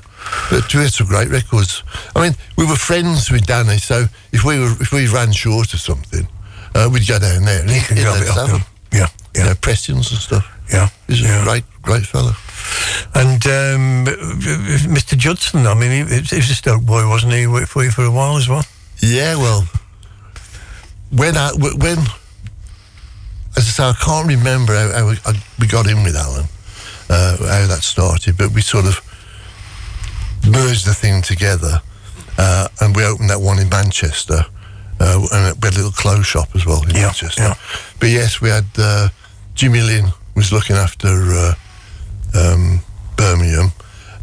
but 0.51 0.73
we 0.75 0.81
had 0.83 0.93
some 0.93 1.07
great 1.07 1.29
records. 1.29 1.83
I 2.17 2.23
mean, 2.23 2.35
we 2.57 2.67
were 2.67 2.77
friends 2.77 3.31
with 3.31 3.47
Danny, 3.47 3.79
so 3.79 4.05
if 4.33 4.45
we 4.45 4.59
were 4.59 4.73
if 4.81 4.93
we 4.93 5.07
ran 5.09 5.33
short 5.33 5.75
of 5.75 5.81
something, 5.81 6.27
uh, 6.75 6.89
we'd 6.93 7.07
go 7.07 7.19
down 7.19 7.45
there 7.45 7.61
and 7.61 7.71
he, 7.71 7.81
can 7.81 7.97
grab 7.97 8.23
it 8.23 8.29
up, 8.29 8.49
have 8.49 8.69
yeah. 8.93 8.99
Yeah, 9.01 9.07
You 9.35 9.41
yeah, 9.41 9.45
know, 9.49 9.55
Preston's 9.61 10.11
and 10.13 10.21
stuff. 10.21 10.47
yeah. 10.73 10.89
He's 11.07 11.21
a 11.23 11.25
yeah. 11.29 11.45
great, 11.45 11.65
great 11.83 12.07
fella. 12.07 12.37
And 13.15 13.45
um, 13.47 14.07
Mr. 14.95 15.17
Judson, 15.17 15.67
I 15.67 15.75
mean, 15.75 16.07
he, 16.07 16.21
he 16.21 16.37
was 16.37 16.51
a 16.51 16.55
Stoke 16.55 16.83
boy, 16.83 17.09
wasn't 17.09 17.33
he? 17.33 17.41
He 17.41 17.47
Worked 17.47 17.69
for 17.69 17.85
you 17.85 17.91
for 17.91 18.05
a 18.05 18.11
while 18.11 18.37
as 18.37 18.49
well. 18.49 18.65
Yeah, 19.01 19.37
well, 19.37 19.67
when 21.11 21.37
I 21.37 21.51
when 21.53 21.99
as 23.57 23.67
I 23.69 23.71
say, 23.71 23.85
I 23.85 23.93
can't 23.95 24.27
remember 24.29 24.75
how, 24.75 25.13
how 25.25 25.33
we, 25.59 25.67
got 25.67 25.87
in 25.89 26.03
with 26.03 26.17
Alan, 26.17 26.47
uh, 27.09 27.37
how 27.39 27.67
that 27.69 27.83
started, 27.83 28.37
but 28.37 28.51
we 28.53 28.61
sort 28.63 28.87
of 28.87 29.01
merged 30.47 30.87
the 30.87 30.95
thing 30.95 31.23
together, 31.23 31.81
uh, 32.39 32.69
and 32.81 32.95
we 32.97 33.05
opened 33.05 33.31
that 33.31 33.41
one 33.41 33.59
in 33.59 33.69
Manchester, 33.69 34.45
uh, 35.01 35.27
and 35.33 35.61
we 35.63 35.67
had 35.67 35.75
a 35.75 35.77
little 35.77 35.91
clothes 35.93 36.27
shop 36.27 36.49
as 36.55 36.67
well 36.67 36.83
in 36.85 36.91
Yeah, 36.91 37.03
Manchester. 37.07 37.43
yeah. 37.43 37.55
But 38.01 38.09
yes, 38.11 38.41
we 38.41 38.49
had 38.51 38.67
uh, 38.79 39.09
Jimmy 39.55 39.81
Lynn 39.81 40.07
was 40.35 40.53
looking 40.53 40.77
after 40.77 41.09
uh, 41.09 41.55
um, 42.35 42.81
Birmingham, 43.17 43.73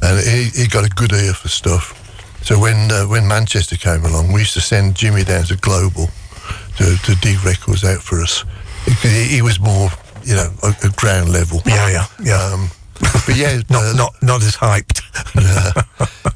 and 0.02 0.20
he, 0.20 0.62
he 0.62 0.68
got 0.68 0.86
a 0.86 0.90
good 0.90 1.14
ear 1.14 1.34
for 1.34 1.48
stuff. 1.48 1.98
So 2.44 2.60
when 2.60 2.92
uh, 2.92 3.06
when 3.06 3.28
Manchester 3.28 3.78
came 3.78 4.04
along, 4.04 4.34
we 4.34 4.40
used 4.42 4.54
to 4.56 4.62
send 4.62 4.96
Jimmy 4.96 5.24
down 5.24 5.44
to 5.46 5.56
Global 5.58 6.10
to, 6.78 6.98
to 6.98 7.16
dig 7.22 7.44
records 7.46 7.84
out 7.84 8.02
for 8.02 8.20
us. 8.22 8.44
He, 9.02 9.24
he 9.36 9.42
was 9.42 9.60
more, 9.60 9.90
you 10.24 10.36
know, 10.36 10.50
at 10.64 10.86
at 10.86 10.96
ground 10.96 11.30
level. 11.32 11.62
Yeah, 11.66 11.90
yeah, 11.90 12.06
yeah. 12.22 12.54
Um, 12.54 12.70
but 13.26 13.36
yeah, 13.36 13.62
not, 13.70 13.84
uh, 13.84 13.94
not, 13.94 14.14
not 14.22 14.44
as 14.44 14.56
hyped. 14.56 15.02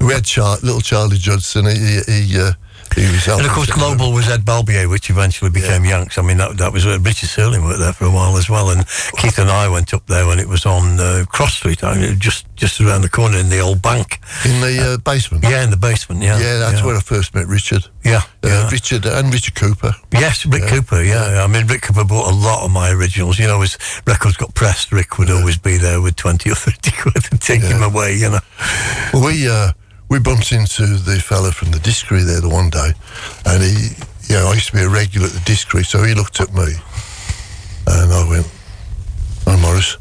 we 0.00 0.12
had 0.12 0.24
Char- 0.24 0.58
little 0.62 0.80
Charlie 0.80 1.16
Judson. 1.18 1.66
He 1.66 2.00
he, 2.06 2.22
he, 2.22 2.40
uh, 2.40 2.52
he 2.96 3.06
was 3.12 3.28
And 3.28 3.44
of 3.46 3.52
course, 3.52 3.70
Global 3.70 4.12
was 4.12 4.28
Ed 4.28 4.44
Balbier, 4.44 4.88
which 4.88 5.10
eventually 5.10 5.50
became 5.50 5.84
Yanks. 5.84 6.16
I 6.18 6.22
mean, 6.22 6.38
that, 6.38 6.56
that 6.56 6.72
was 6.72 6.86
uh, 6.86 6.98
Richard 7.02 7.28
Searling 7.28 7.62
worked 7.62 7.78
there 7.78 7.92
for 7.92 8.06
a 8.06 8.10
while 8.10 8.36
as 8.36 8.48
well. 8.48 8.70
And 8.70 8.86
Keith 9.18 9.38
and 9.38 9.50
I 9.50 9.68
went 9.68 9.92
up 9.92 10.06
there 10.06 10.26
when 10.26 10.38
it 10.38 10.48
was 10.48 10.64
on 10.66 10.98
uh, 10.98 11.24
Cross 11.28 11.54
Street, 11.56 11.84
I 11.84 11.94
mean, 11.94 12.18
just 12.18 12.46
just 12.56 12.80
around 12.80 13.02
the 13.02 13.10
corner 13.10 13.36
in 13.36 13.50
the 13.50 13.60
old 13.60 13.82
bank. 13.82 14.18
in 14.46 14.60
the 14.62 14.94
uh, 14.94 14.96
basement. 14.98 15.44
Yeah, 15.44 15.62
in 15.62 15.70
the 15.70 15.76
basement. 15.76 16.22
Yeah, 16.22 16.40
Yeah, 16.40 16.58
that's 16.58 16.82
where 16.82 16.96
I 16.96 17.00
first 17.00 17.34
met 17.34 17.46
Richard. 17.46 17.84
Yeah, 18.02 18.22
Uh, 18.42 18.48
yeah. 18.48 18.70
Richard 18.70 19.04
and 19.04 19.32
Richard 19.32 19.54
Cooper. 19.54 19.94
Yes, 20.12 20.46
Rick 20.46 20.66
Cooper. 20.68 21.02
Yeah, 21.02 21.44
I 21.44 21.46
mean, 21.46 21.66
Rick 21.66 21.82
Cooper 21.82 22.04
bought 22.04 22.32
a 22.32 22.34
lot 22.34 22.64
of 22.64 22.70
my 22.70 22.90
originals. 22.90 23.38
You 23.38 23.46
know, 23.46 23.60
as 23.60 23.76
records 24.06 24.36
got 24.38 24.54
pressed, 24.54 24.90
Rick 24.90 25.18
would 25.18 25.30
always 25.30 25.58
be 25.58 25.76
there 25.76 26.00
with 26.00 26.16
twenty 26.16 26.50
or 26.50 26.54
thirty 26.54 26.92
quid 26.92 27.28
and 27.30 27.40
take 27.40 27.60
them 27.60 27.82
away. 27.82 28.14
You 28.14 28.30
know. 28.30 28.40
Well, 29.12 29.26
we 29.26 29.48
uh, 29.48 29.72
we 30.08 30.18
bumped 30.18 30.52
into 30.52 30.86
the 30.86 31.20
fella 31.20 31.52
from 31.52 31.70
the 31.70 31.78
Diskery 31.78 32.22
there 32.22 32.40
the 32.40 32.48
one 32.48 32.70
day, 32.70 32.92
and 33.44 33.62
he, 33.62 33.96
you 34.28 34.36
know, 34.36 34.48
I 34.48 34.54
used 34.54 34.68
to 34.68 34.72
be 34.72 34.82
a 34.82 34.88
regular 34.88 35.26
at 35.26 35.32
the 35.32 35.40
Diskery, 35.44 35.84
so 35.84 36.02
he 36.02 36.14
looked 36.14 36.40
at 36.40 36.52
me, 36.54 36.74
and 37.86 38.12
I 38.12 38.28
went, 38.28 38.46
"Hi, 39.44 39.56
Morris," 39.56 39.96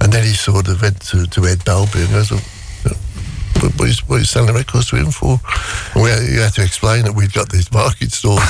and 0.00 0.12
then 0.12 0.24
he 0.24 0.32
sort 0.32 0.68
of 0.68 0.80
went 0.82 1.00
to, 1.10 1.26
to 1.26 1.46
Ed 1.46 1.64
Balby 1.64 2.02
and 2.02 2.10
goes, 2.10 2.32
"Oh, 2.32 2.40
"What 3.60 3.74
what 3.78 3.88
you, 3.88 4.04
what 4.06 4.20
are 4.20 4.24
selling 4.24 4.54
records 4.54 4.90
to 4.90 4.96
him 4.96 5.10
for?" 5.10 5.40
And 5.94 6.02
we 6.04 6.10
had, 6.10 6.22
you 6.22 6.40
had 6.40 6.54
to 6.54 6.62
explain 6.62 7.04
that 7.04 7.14
we'd 7.14 7.32
got 7.32 7.50
these 7.50 7.70
market 7.80 8.12
stalls, 8.12 8.42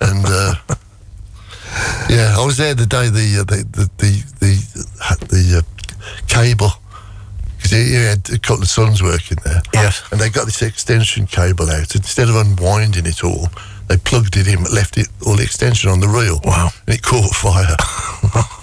and. 0.00 0.24
Uh, 0.26 0.54
yeah, 2.10 2.34
I 2.36 2.44
was 2.44 2.58
there 2.58 2.74
the 2.74 2.84
day 2.84 3.08
the 3.08 3.40
uh, 3.40 3.44
the 3.44 3.64
the 3.72 3.90
the 3.98 4.22
the, 4.40 5.26
the 5.28 5.58
uh, 5.58 5.62
cable 6.26 6.81
because 7.62 7.70
he, 7.70 7.94
he 7.94 7.94
had 7.94 8.28
a 8.30 8.38
couple 8.38 8.62
of 8.62 8.68
sons 8.68 9.02
working 9.02 9.38
there. 9.44 9.62
Yes. 9.72 10.02
And 10.10 10.20
they 10.20 10.30
got 10.30 10.46
this 10.46 10.62
extension 10.62 11.26
cable 11.26 11.70
out. 11.70 11.94
Instead 11.94 12.28
of 12.28 12.34
unwinding 12.34 13.06
it 13.06 13.22
all, 13.22 13.48
they 13.88 13.96
plugged 13.96 14.36
it 14.36 14.48
in, 14.48 14.62
but 14.62 14.72
left 14.72 14.98
it 14.98 15.08
all 15.24 15.36
the 15.36 15.44
extension 15.44 15.90
on 15.90 16.00
the 16.00 16.08
reel. 16.08 16.40
Wow. 16.44 16.70
And 16.86 16.94
it 16.96 17.02
caught 17.02 17.30
fire 17.34 17.76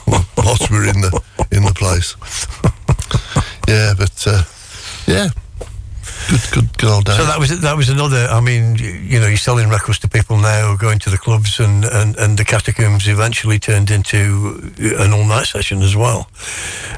whilst 0.38 0.70
we 0.70 0.78
were 0.78 0.86
in 0.86 1.02
the 1.02 1.22
in 1.52 1.64
the 1.64 1.74
place. 1.74 2.16
yeah, 3.68 3.94
but 3.98 4.28
uh, 4.28 4.44
yeah, 5.08 5.30
good 6.28 6.42
good 6.52 6.78
good 6.78 6.90
old 6.90 7.06
day. 7.06 7.14
So 7.14 7.26
that 7.26 7.40
was 7.40 7.62
that 7.62 7.78
was 7.78 7.90
another. 7.90 8.28
I 8.30 8.42
mean, 8.42 8.76
you, 8.76 8.90
you 8.90 9.20
know, 9.20 9.28
you're 9.28 9.38
selling 9.38 9.70
records 9.70 10.00
to 10.00 10.10
people 10.10 10.38
now, 10.38 10.76
going 10.76 11.00
to 11.00 11.10
the 11.10 11.18
clubs, 11.18 11.60
and, 11.60 11.86
and, 11.86 12.18
and 12.18 12.38
the 12.38 12.46
catacombs 12.46 13.08
eventually 13.08 13.60
turned 13.60 13.92
into 13.92 14.74
an 14.78 15.14
all 15.14 15.26
night 15.26 15.48
session 15.48 15.82
as 15.82 15.96
well. 15.96 16.30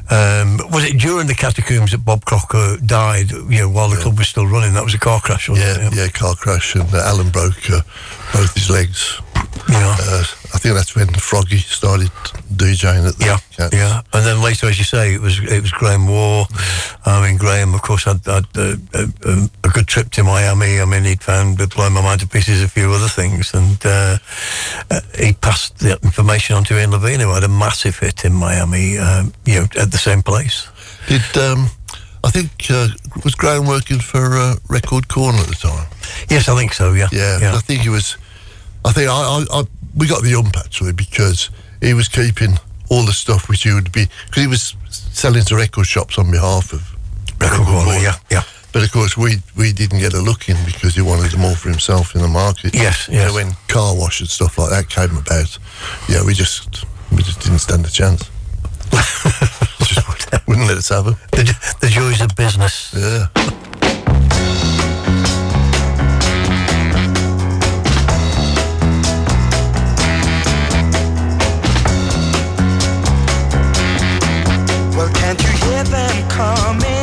Um, 0.10 0.60
was 0.72 0.84
it 0.84 0.98
during 0.98 1.28
the 1.28 1.36
catacombs 1.36 1.92
that 1.92 2.04
Bob 2.04 2.26
Crocker 2.26 2.78
died? 2.86 3.32
You 3.32 3.60
know, 3.60 3.70
while 3.70 3.90
the 3.90 3.98
club 3.98 4.18
was 4.18 4.28
still 4.28 4.48
running, 4.48 4.74
that 4.74 4.84
was 4.84 4.94
a 4.94 5.00
car 5.00 5.22
crash. 5.22 5.50
Wasn't 5.50 5.66
yeah, 5.66 5.88
it? 5.88 5.96
yeah, 5.96 6.08
car 6.08 6.36
crash, 6.36 6.76
and 6.76 6.94
uh, 6.94 6.98
Alan 6.98 7.30
broke 7.30 7.70
uh, 7.70 7.82
both 8.34 8.54
his 8.54 8.70
legs. 8.70 9.22
Yeah. 9.72 9.96
Uh, 10.00 10.24
I 10.54 10.58
think 10.58 10.76
that's 10.76 10.96
when 10.96 11.08
Froggy 11.08 11.58
started 11.58 12.10
DJing 12.54 13.08
at 13.08 13.16
the 13.18 13.26
Yeah, 13.26 13.38
Cats. 13.56 13.74
yeah, 13.74 14.02
and 14.14 14.26
then 14.26 14.42
later, 14.42 14.68
as 14.68 14.78
you 14.78 14.84
say, 14.84 15.14
it 15.14 15.22
was 15.22 15.40
it 15.40 15.62
was 15.62 15.72
Graham 15.72 16.08
Warr. 16.08 16.46
I 17.06 17.22
mean, 17.26 17.38
Graham, 17.38 17.74
of 17.74 17.82
course, 17.82 18.04
had, 18.04 18.26
had 18.26 18.46
uh, 18.58 18.76
a, 18.94 19.08
a, 19.26 19.50
a 19.64 19.70
good 19.70 19.88
trip 19.88 20.10
to 20.12 20.24
Miami. 20.24 20.80
I 20.82 20.86
mean, 20.86 21.04
he'd 21.06 21.24
found 21.24 21.60
uh, 21.62 21.68
blowing 21.68 21.94
my 21.94 22.02
mind 22.02 22.20
to 22.22 22.28
pieces 22.28 22.62
a 22.62 22.68
few 22.68 22.92
other 22.92 23.08
things, 23.08 23.54
and 23.54 23.78
uh, 23.86 24.18
uh, 24.92 25.00
he 25.18 25.34
passed 25.34 25.80
the 25.80 25.98
information 26.04 26.56
on 26.58 26.64
to 26.66 26.78
Ian 26.78 26.92
Levine, 26.92 27.22
who 27.22 27.34
had 27.34 27.44
a 27.44 27.48
massive 27.50 27.98
hit 28.00 28.26
in 28.26 28.34
Miami. 28.34 28.98
Um, 28.98 29.34
you 29.46 29.56
know, 29.62 29.68
at 29.80 29.92
the 29.92 29.98
same 29.98 30.22
place. 30.22 30.68
Did 31.08 31.24
um, 31.38 31.68
I 32.24 32.30
think 32.30 32.52
uh, 32.70 32.90
was 33.24 33.36
Graham 33.36 33.66
working 33.68 34.00
for 34.00 34.36
uh, 34.38 34.56
Record 34.70 35.08
Corner 35.08 35.40
at 35.40 35.48
the 35.48 35.56
time? 35.56 35.88
Yes, 36.30 36.50
I 36.50 36.56
think 36.58 36.74
so. 36.74 36.92
Yeah, 36.94 37.08
Yeah, 37.12 37.40
yeah. 37.40 37.56
I 37.56 37.60
think 37.60 37.82
he 37.82 37.90
was. 37.90 38.18
I 38.86 38.92
think 38.92 39.10
I, 39.10 39.14
I, 39.14 39.46
I 39.60 39.64
we 39.96 40.08
got 40.08 40.24
the 40.24 40.36
ump 40.36 40.58
actually 40.58 40.94
because 40.94 41.50
he 41.82 41.94
was 41.94 42.08
keeping 42.08 42.58
all 42.90 43.06
the 43.06 43.14
stuff 43.14 43.50
which 43.50 43.64
he 43.64 43.74
would 43.74 43.92
be 43.92 44.08
because 44.28 44.42
he 44.42 44.48
was 44.48 44.76
selling 44.90 45.44
to 45.46 45.56
record 45.56 45.88
shops 45.88 46.18
on 46.18 46.32
behalf 46.32 46.74
of 46.74 46.92
Record 47.42 47.66
Corner, 47.66 48.00
yeah, 48.00 48.16
yeah. 48.30 48.44
But 48.72 48.84
of 48.84 48.92
course, 48.92 49.18
we 49.18 49.38
we 49.58 49.74
didn't 49.74 50.00
get 50.00 50.14
a 50.14 50.22
look 50.22 50.48
in 50.48 50.58
because 50.66 50.96
he 50.96 51.02
wanted 51.02 51.32
them 51.32 51.44
all 51.44 51.56
for 51.56 51.70
himself 51.70 52.16
in 52.16 52.22
the 52.22 52.28
market. 52.28 52.74
Yes, 52.74 53.10
yes. 53.12 53.30
So 53.30 53.36
when 53.36 53.54
car 53.68 53.96
wash 53.96 54.22
and 54.22 54.30
stuff 54.30 54.58
like 54.58 54.70
that 54.70 54.90
came 54.90 55.18
about, 55.18 55.58
yeah, 56.08 56.24
we 56.24 56.34
just 56.34 56.86
we 57.12 57.24
just 57.24 57.42
didn't 57.42 57.60
stand 57.60 57.86
a 57.86 57.90
chance. 57.90 58.30
just 59.84 60.48
wouldn't 60.48 60.68
let 60.68 60.78
us 60.78 60.90
have 60.90 61.06
them. 61.06 61.16
The, 61.32 61.76
the 61.82 61.88
joys 61.88 62.22
of 62.22 62.36
business. 62.36 62.94
Yeah. 62.96 63.28
Coming? 76.32 77.01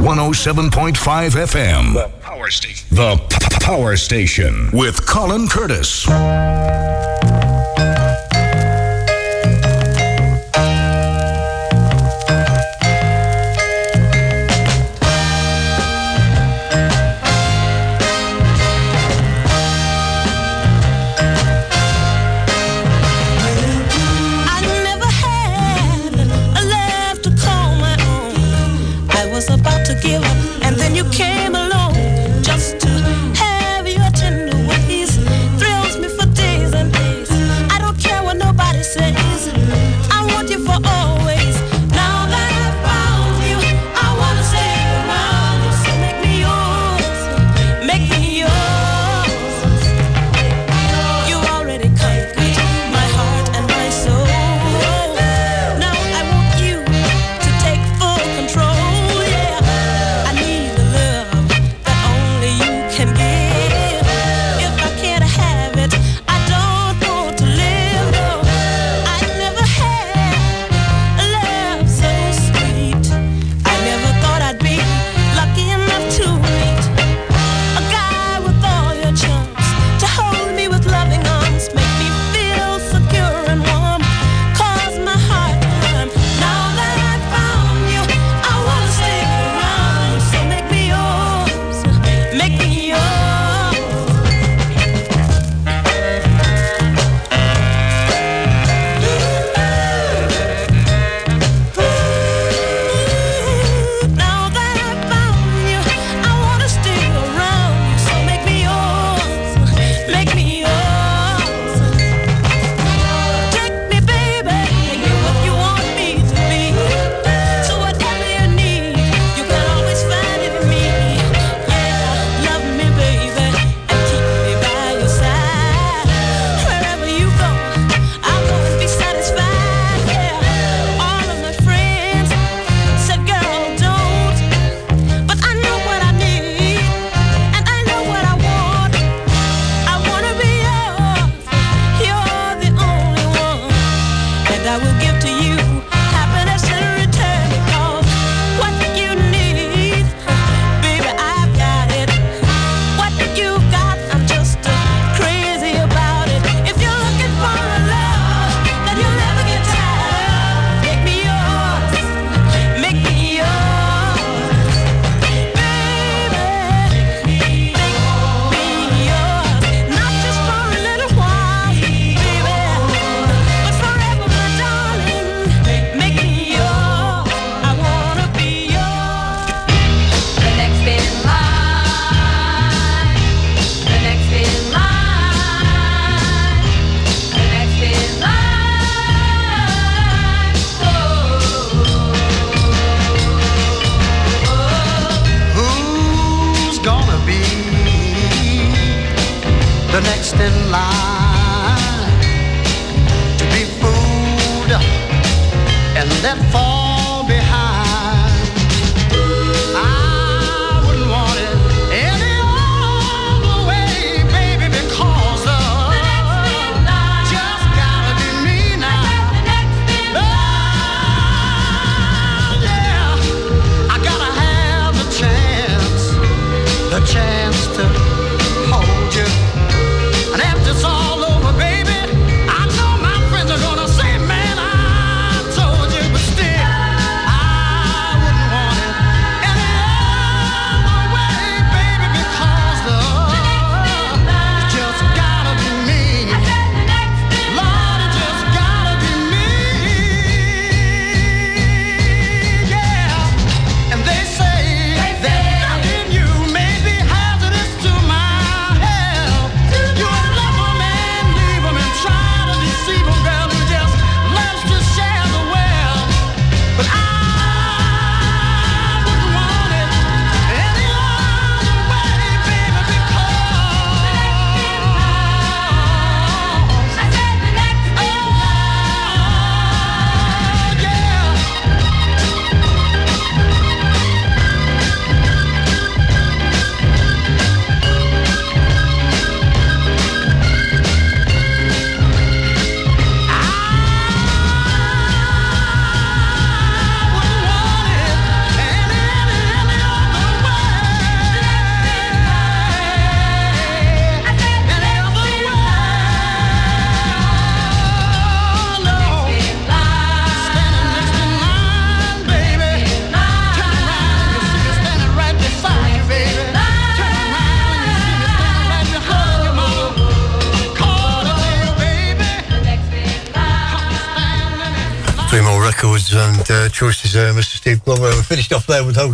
107.5 0.00 0.92
FM. 1.36 1.92
The 1.92 2.08
Power 2.22 2.50
Station. 2.50 2.88
The 2.90 3.16
Power 3.60 3.96
Station 3.96 4.70
with 4.72 5.06
Colin 5.06 5.46
Curtis. 5.46 6.06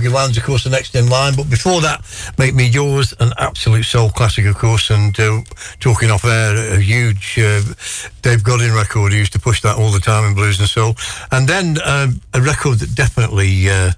Lands, 0.09 0.37
of 0.37 0.45
course, 0.45 0.65
the 0.65 0.71
next 0.71 0.95
in 0.95 1.09
line. 1.09 1.35
But 1.37 1.49
before 1.51 1.81
that, 1.83 2.05
Make 2.39 2.55
Me 2.55 2.67
Yours, 2.67 3.15
an 3.21 3.33
absolute 3.39 3.85
soul 3.85 4.11
classic, 4.11 4.47
of 4.47 4.57
course. 4.57 4.91
And 4.91 5.19
uh, 5.19 5.41
talking 5.81 6.11
off 6.11 6.25
air, 6.25 6.75
a 6.75 6.81
huge 6.81 7.39
uh, 7.39 7.63
Dave 8.23 8.43
Godin 8.45 8.75
record. 8.75 9.13
He 9.13 9.19
used 9.19 9.33
to 9.33 9.41
push 9.41 9.63
that 9.63 9.77
all 9.77 9.91
the 9.91 10.01
time 10.01 10.25
in 10.25 10.35
blues 10.35 10.59
and 10.61 10.69
soul. 10.69 10.95
And 11.31 11.49
then 11.49 11.79
um, 11.85 12.21
a 12.35 12.41
record 12.41 12.79
that 12.81 12.95
definitely 12.95 13.69
uh, 13.69 13.93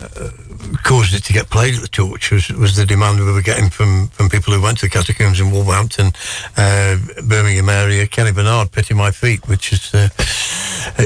uh, 0.00 0.30
caused 0.82 1.14
it 1.14 1.24
to 1.24 1.32
get 1.32 1.50
played 1.50 1.74
at 1.74 1.80
the 1.80 1.88
Torch 1.88 2.30
was, 2.30 2.48
was 2.50 2.76
the 2.76 2.86
demand 2.86 3.20
we 3.20 3.32
were 3.32 3.42
getting 3.42 3.70
from, 3.70 4.08
from 4.08 4.28
people 4.28 4.52
who 4.52 4.60
went 4.62 4.78
to 4.78 4.86
the 4.86 4.90
catacombs 4.90 5.40
in 5.40 5.50
Wolverhampton, 5.50 6.12
uh, 6.56 6.96
Birmingham 7.26 7.68
area. 7.68 8.06
Kenny 8.06 8.32
Bernard, 8.32 8.72
Pity 8.72 8.94
My 8.94 9.10
Feet, 9.10 9.46
which 9.48 9.72
is. 9.72 9.94
Uh, 9.94 10.08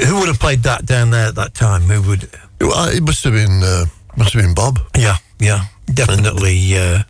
who 0.07 0.19
would 0.19 0.29
have 0.29 0.41
played 0.41 0.63
that 0.63 0.87
down 0.87 1.11
there 1.11 1.29
at 1.29 1.35
that 1.35 1.55
time? 1.55 1.83
Who 1.83 2.09
would. 2.09 2.31
It 2.61 3.03
must 3.03 3.25
have 3.25 3.35
been 3.35 3.63
uh, 3.63 3.85
must 4.27 4.35
have 4.35 4.43
been 4.43 4.55
Bob. 4.55 4.81
Yeah, 4.97 5.19
yeah, 5.39 5.67
definitely. 5.87 6.59
Uh, 6.77 7.05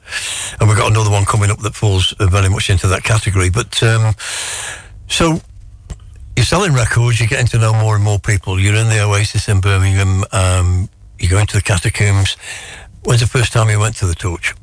and 0.60 0.68
we've 0.68 0.76
got 0.76 0.90
another 0.90 1.10
one 1.10 1.24
coming 1.24 1.50
up 1.50 1.60
that 1.60 1.74
falls 1.74 2.14
very 2.20 2.50
much 2.50 2.68
into 2.68 2.88
that 2.88 3.04
category. 3.04 3.48
But 3.48 3.82
um, 3.82 4.14
so 5.08 5.40
you're 6.36 6.44
selling 6.44 6.74
records, 6.74 7.18
you're 7.18 7.28
getting 7.28 7.46
to 7.46 7.58
know 7.58 7.72
more 7.72 7.94
and 7.94 8.04
more 8.04 8.18
people. 8.18 8.60
You're 8.60 8.74
in 8.74 8.88
the 8.88 9.02
Oasis 9.02 9.48
in 9.48 9.62
Birmingham, 9.62 10.24
um, 10.32 10.90
you're 11.18 11.30
going 11.30 11.46
to 11.46 11.56
the 11.56 11.62
catacombs. 11.62 12.36
When's 13.04 13.22
the 13.22 13.26
first 13.26 13.50
time 13.50 13.70
you 13.70 13.80
went 13.80 13.96
to 13.96 14.06
the 14.06 14.14
Torch? 14.14 14.54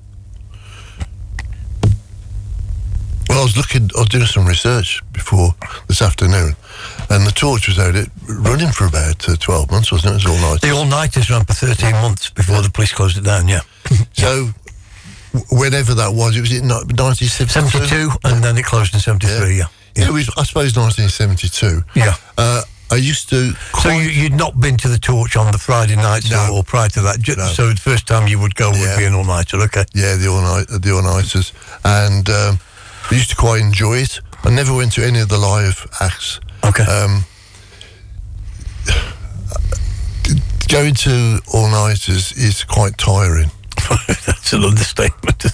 Well, 3.29 3.39
I 3.39 3.43
was 3.43 3.57
looking, 3.57 3.89
I 3.95 4.01
was 4.01 4.09
doing 4.09 4.25
some 4.25 4.45
research 4.45 5.01
before 5.11 5.55
this 5.87 6.03
afternoon, 6.03 6.55
and 7.13 7.25
the 7.25 7.31
torch 7.31 7.67
was 7.67 7.77
out 7.79 7.95
it 7.95 8.09
running 8.27 8.71
for 8.71 8.85
about 8.87 9.27
uh, 9.29 9.35
12 9.39 9.71
months, 9.71 9.91
wasn't 9.91 10.15
it? 10.15 10.23
It 10.23 10.27
was 10.29 10.41
all 10.43 10.51
night. 10.51 10.61
The 10.61 10.71
all 10.71 10.85
nighters 10.85 11.29
ran 11.29 11.45
for 11.45 11.53
13 11.53 11.91
months 12.01 12.29
before 12.29 12.61
the 12.61 12.69
police 12.69 12.91
closed 12.93 13.17
it 13.17 13.23
down, 13.23 13.47
yeah. 13.47 13.61
So, 14.13 14.49
w- 15.33 15.45
whenever 15.61 15.93
that 15.95 16.13
was, 16.13 16.35
it 16.37 16.41
was 16.41 16.51
in 16.51 16.67
1972. 16.67 17.47
72, 17.47 18.09
and 18.23 18.43
then 18.43 18.57
it 18.57 18.65
closed 18.65 18.93
in 18.93 18.99
73, 18.99 19.57
yeah. 19.57 19.65
Yeah, 19.95 20.07
it 20.09 20.11
was, 20.11 20.29
I 20.37 20.43
suppose, 20.43 20.75
1972. 20.75 21.83
Yeah. 21.95 22.15
Uh, 22.37 22.63
I 22.91 22.95
used 22.97 23.29
to. 23.29 23.53
So 23.81 23.89
you, 23.89 24.09
you'd 24.09 24.33
not 24.33 24.59
been 24.59 24.77
to 24.77 24.87
the 24.87 24.97
Torch 24.99 25.35
on 25.35 25.51
the 25.51 25.57
Friday 25.57 25.95
nights 25.95 26.31
or, 26.31 26.57
or 26.59 26.63
prior 26.63 26.89
to 26.89 27.01
that? 27.01 27.19
Ju- 27.19 27.35
So 27.35 27.69
the 27.69 27.75
first 27.79 28.05
time 28.07 28.27
you 28.27 28.39
would 28.39 28.55
go 28.55 28.69
would 28.71 28.97
be 28.97 29.05
an 29.05 29.13
all-nighter, 29.13 29.57
okay. 29.61 29.85
Yeah, 29.93 30.15
the 30.15 30.27
all 30.27 30.41
night, 30.41 30.65
the 30.67 30.91
all 30.93 31.01
nighters, 31.03 31.53
and 31.83 32.27
um, 32.29 32.59
I 33.09 33.15
used 33.15 33.29
to 33.31 33.35
quite 33.35 33.61
enjoy 33.61 33.97
it. 33.97 34.19
I 34.43 34.49
never 34.49 34.73
went 34.75 34.91
to 34.93 35.05
any 35.05 35.19
of 35.21 35.29
the 35.29 35.37
live 35.37 35.87
acts. 36.01 36.39
Okay. 36.65 36.83
Um, 36.83 37.25
going 40.69 40.93
to 40.95 41.39
all 41.53 41.69
nighters 41.69 42.31
is 42.33 42.63
quite 42.63 42.97
tiring. 42.97 43.51
That's 44.25 44.53
an 44.53 44.63
understatement, 44.63 45.45
it? 45.45 45.53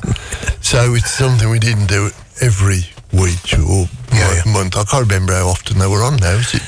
So 0.64 0.94
it's 0.94 1.11
something 1.11 1.49
we 1.49 1.60
didn't 1.60 1.88
do 1.88 2.10
every 2.41 2.81
week 3.11 3.53
or 3.57 3.88
mo- 4.14 4.41
month. 4.53 4.77
I 4.77 4.84
can't 4.84 5.03
remember 5.10 5.34
how 5.34 5.48
often 5.48 5.80
they 5.80 5.88
were 5.88 6.03
on 6.03 6.18
now. 6.18 6.36
Is 6.38 6.53
it 6.53 6.61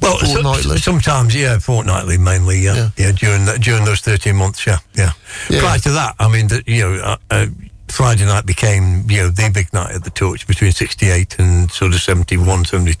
Well, 0.00 0.18
so- 0.18 0.76
sometimes, 0.76 1.34
yeah, 1.34 1.58
fortnightly 1.58 2.18
mainly, 2.18 2.60
yeah, 2.60 2.90
yeah, 2.96 3.12
during 3.12 3.44
that, 3.46 3.60
during 3.60 3.84
those 3.84 4.00
thirteen 4.00 4.36
months, 4.36 4.64
yeah, 4.66 4.78
yeah. 4.94 5.12
Yeah. 5.50 5.60
Prior 5.60 5.78
to 5.80 5.90
that, 5.90 6.14
I 6.20 6.28
mean, 6.28 6.48
the, 6.48 6.62
you 6.66 6.82
know, 6.82 6.94
uh, 7.02 7.16
uh, 7.30 7.46
Friday 7.88 8.26
night 8.26 8.46
became, 8.46 9.10
you 9.10 9.22
know, 9.22 9.28
the 9.30 9.50
big 9.52 9.72
night 9.72 9.94
at 9.94 10.04
the 10.04 10.10
Torch 10.10 10.46
between 10.46 10.70
'68 10.72 11.38
and 11.40 11.70
sort 11.72 11.94
of 11.94 12.00
71, 12.00 12.64
70, 12.66 12.92
the 12.92 12.97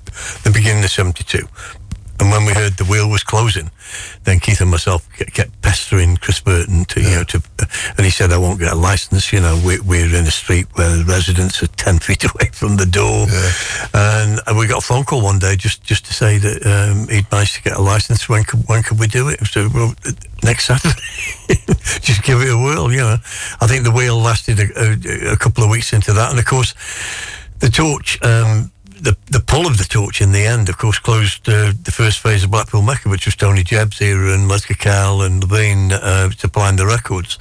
beginning 0.58 0.84
of 0.84 0.90
'72. 0.90 1.46
And 2.20 2.32
when 2.32 2.44
we 2.44 2.52
heard 2.52 2.76
the 2.76 2.84
wheel 2.84 3.08
was 3.08 3.22
closing, 3.22 3.70
then 4.24 4.40
Keith 4.40 4.60
and 4.60 4.70
myself 4.70 5.08
kept 5.16 5.62
pestering 5.62 6.16
Chris 6.16 6.40
Burton 6.40 6.84
to, 6.86 7.00
you 7.00 7.10
know, 7.10 7.24
to, 7.24 7.40
and 7.96 8.04
he 8.04 8.10
said, 8.10 8.32
I 8.32 8.38
won't 8.38 8.58
get 8.58 8.72
a 8.72 8.76
license. 8.76 9.32
You 9.32 9.40
know, 9.40 9.60
we're, 9.64 9.82
we're 9.84 10.06
in 10.06 10.26
a 10.26 10.30
street 10.30 10.66
where 10.74 10.96
the 10.96 11.04
residents 11.04 11.62
are 11.62 11.68
10 11.68 11.98
feet 12.00 12.24
away 12.24 12.50
from 12.52 12.76
the 12.76 12.86
door. 12.86 13.28
And, 13.94 14.40
and 14.46 14.58
we 14.58 14.66
got 14.66 14.82
a 14.82 14.86
phone 14.86 15.04
call 15.04 15.22
one 15.22 15.38
day 15.38 15.54
just, 15.54 15.84
just 15.84 16.06
to 16.06 16.12
say 16.12 16.38
that 16.38 16.66
um, 16.66 17.06
he'd 17.08 17.30
managed 17.30 17.54
to 17.54 17.62
get 17.62 17.76
a 17.76 17.82
license. 17.82 18.28
When 18.28 18.42
could, 18.42 18.68
when 18.68 18.82
could 18.82 18.98
we 18.98 19.06
do 19.06 19.28
it? 19.28 19.38
So, 19.46 19.68
well, 19.72 19.94
next 20.42 20.66
Saturday. 20.66 20.98
just 22.00 22.24
give 22.24 22.40
it 22.40 22.50
a 22.50 22.58
whirl, 22.58 22.90
you 22.90 22.98
know. 22.98 23.18
I 23.60 23.66
think 23.68 23.84
the 23.84 23.92
wheel 23.92 24.18
lasted 24.18 24.58
a, 24.58 24.66
a, 24.76 25.32
a 25.34 25.36
couple 25.36 25.62
of 25.62 25.70
weeks 25.70 25.92
into 25.92 26.12
that. 26.14 26.30
And 26.30 26.38
of 26.38 26.46
course, 26.46 26.74
the 27.60 27.68
torch, 27.68 28.20
um, 28.22 28.72
the 29.00 29.16
the 29.26 29.40
pull 29.40 29.66
of 29.66 29.78
the 29.78 29.84
torch 29.84 30.20
in 30.20 30.32
the 30.32 30.44
end, 30.44 30.68
of 30.68 30.78
course, 30.78 30.98
closed 30.98 31.48
uh, 31.48 31.72
the 31.82 31.92
first 31.92 32.18
phase 32.20 32.44
of 32.44 32.50
Blackpool 32.50 32.82
Mecca, 32.82 33.08
which 33.08 33.26
was 33.26 33.36
Tony 33.36 33.62
Jebb's 33.62 34.00
era 34.00 34.34
and 34.34 34.48
Les 34.48 34.66
Cokell 34.66 35.24
and 35.24 35.42
Levine 35.42 35.92
uh, 35.92 36.30
supplying 36.30 36.76
the 36.76 36.86
records, 36.86 37.38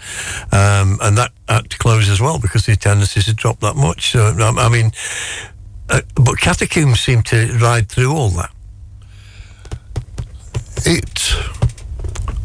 um, 0.52 0.98
and 1.02 1.18
that 1.18 1.32
had 1.48 1.70
to 1.70 1.78
close 1.78 2.10
as 2.10 2.22
well 2.22 2.40
because 2.40 2.66
the 2.66 2.74
attendances 2.74 3.26
had 3.26 3.36
dropped 3.36 3.62
that 3.62 3.76
much. 3.76 4.12
So 4.12 4.26
um, 4.28 4.60
I 4.60 4.70
mean, 4.70 4.92
uh, 5.90 6.02
but 6.16 6.40
Catacombs 6.40 7.00
seemed 7.00 7.26
to 7.28 7.58
ride 7.60 7.90
through 7.90 8.14
all 8.14 8.30
that. 8.30 8.52
it 10.86 11.34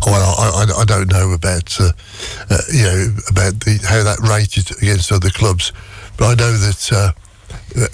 well 0.06 0.34
I, 0.39 0.64
I, 0.64 0.80
I 0.80 0.84
don't 0.84 1.10
know 1.10 1.32
about 1.32 1.80
uh, 1.80 1.93
uh, 2.51 2.59
you 2.72 2.82
know 2.82 3.16
about 3.28 3.60
the 3.60 3.78
how 3.89 4.02
that 4.02 4.18
rated 4.28 4.70
against 4.82 5.12
other 5.12 5.30
clubs 5.30 5.72
but 6.16 6.26
I 6.26 6.34
know 6.34 6.52
that 6.52 6.93
uh, 6.93 7.12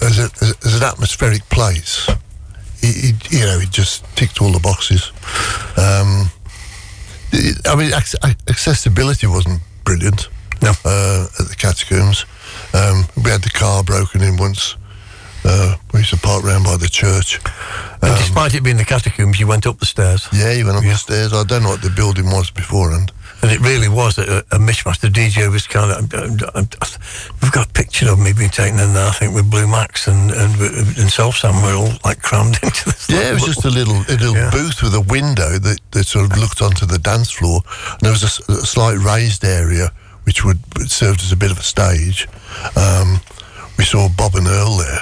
as, 0.01 0.19
a, 0.19 0.29
as, 0.65 0.75
an 0.75 0.83
atmospheric 0.83 1.47
place 1.49 2.07
it, 2.81 3.15
it, 3.15 3.31
you 3.31 3.45
know 3.45 3.59
it 3.59 3.69
just 3.71 4.03
ticked 4.15 4.41
all 4.41 4.51
the 4.51 4.59
boxes 4.59 5.11
um, 5.77 6.29
it, 7.31 7.67
I 7.67 7.75
mean 7.75 7.93
ac- 7.93 8.17
accessibility 8.47 9.27
wasn't 9.27 9.61
brilliant 9.83 10.29
no. 10.61 10.71
uh, 10.85 11.27
at 11.39 11.47
the 11.47 11.55
catacombs 11.57 12.25
um, 12.73 13.05
we 13.23 13.31
had 13.31 13.41
the 13.41 13.51
car 13.53 13.83
broken 13.83 14.21
in 14.21 14.37
once 14.37 14.75
uh, 15.45 15.75
we 15.93 15.99
used 15.99 16.09
to 16.09 16.17
park 16.17 16.43
round 16.43 16.65
by 16.65 16.75
the 16.75 16.89
church 16.89 17.39
And 18.01 18.17
despite 18.17 18.53
it 18.55 18.63
being 18.63 18.77
the 18.77 18.85
catacombs, 18.85 19.39
you 19.39 19.47
went 19.47 19.65
up 19.65 19.79
the 19.79 19.85
stairs. 19.85 20.27
yeah, 20.33 20.51
you 20.51 20.65
went 20.65 20.77
up 20.77 20.83
the 20.83 20.95
stairs. 20.95 21.33
I 21.33 21.43
don't 21.43 21.63
know 21.63 21.69
what 21.69 21.81
the 21.81 21.89
building 21.89 22.25
was 22.25 22.49
beforehand. 22.51 23.11
And 23.41 23.51
it 23.51 23.61
really 23.61 23.87
was 23.87 24.17
a, 24.17 24.39
a 24.51 24.57
mishmash. 24.59 24.99
The 24.99 25.07
DJ 25.07 25.49
was 25.49 25.65
kind 25.65 25.91
of. 25.91 26.01
We've 27.41 27.51
got 27.51 27.69
a 27.69 27.71
picture 27.71 28.11
of 28.11 28.19
me 28.19 28.33
being 28.33 28.49
taken 28.49 28.79
in 28.79 28.93
there, 28.93 29.07
I 29.07 29.11
think, 29.11 29.33
with 29.33 29.49
Blue 29.49 29.65
Max 29.67 30.07
and 30.07 30.31
and, 30.31 30.51
and 30.97 31.09
Self 31.09 31.37
Sam 31.37 31.55
were 31.63 31.73
all 31.73 31.93
like 32.03 32.21
crammed 32.21 32.57
into 32.63 32.85
this. 32.85 33.07
Yeah, 33.09 33.31
it 33.31 33.33
was 33.35 33.45
just 33.45 33.63
a 33.65 33.69
little 33.69 33.95
a 33.95 34.17
little 34.19 34.35
Yeah. 34.35 34.49
booth 34.51 34.83
with 34.83 34.93
a 34.93 35.01
window 35.01 35.57
that, 35.57 35.79
that 35.91 36.05
sort 36.05 36.25
of 36.31 36.37
looked 36.37 36.61
onto 36.61 36.85
the 36.85 36.97
dance 36.99 37.31
floor. 37.31 37.61
And 37.91 37.99
there 38.01 38.11
was 38.11 38.23
a 38.23 38.65
slight 38.65 38.97
raised 38.97 39.43
area 39.45 39.91
which 40.25 40.43
would 40.43 40.59
served 40.91 41.21
as 41.21 41.31
a 41.31 41.37
bit 41.37 41.49
of 41.51 41.57
a 41.59 41.63
stage. 41.63 42.27
Um, 42.75 43.21
we 43.77 43.85
saw 43.85 44.09
Bob 44.09 44.35
and 44.35 44.47
Earl 44.47 44.77
there 44.77 45.01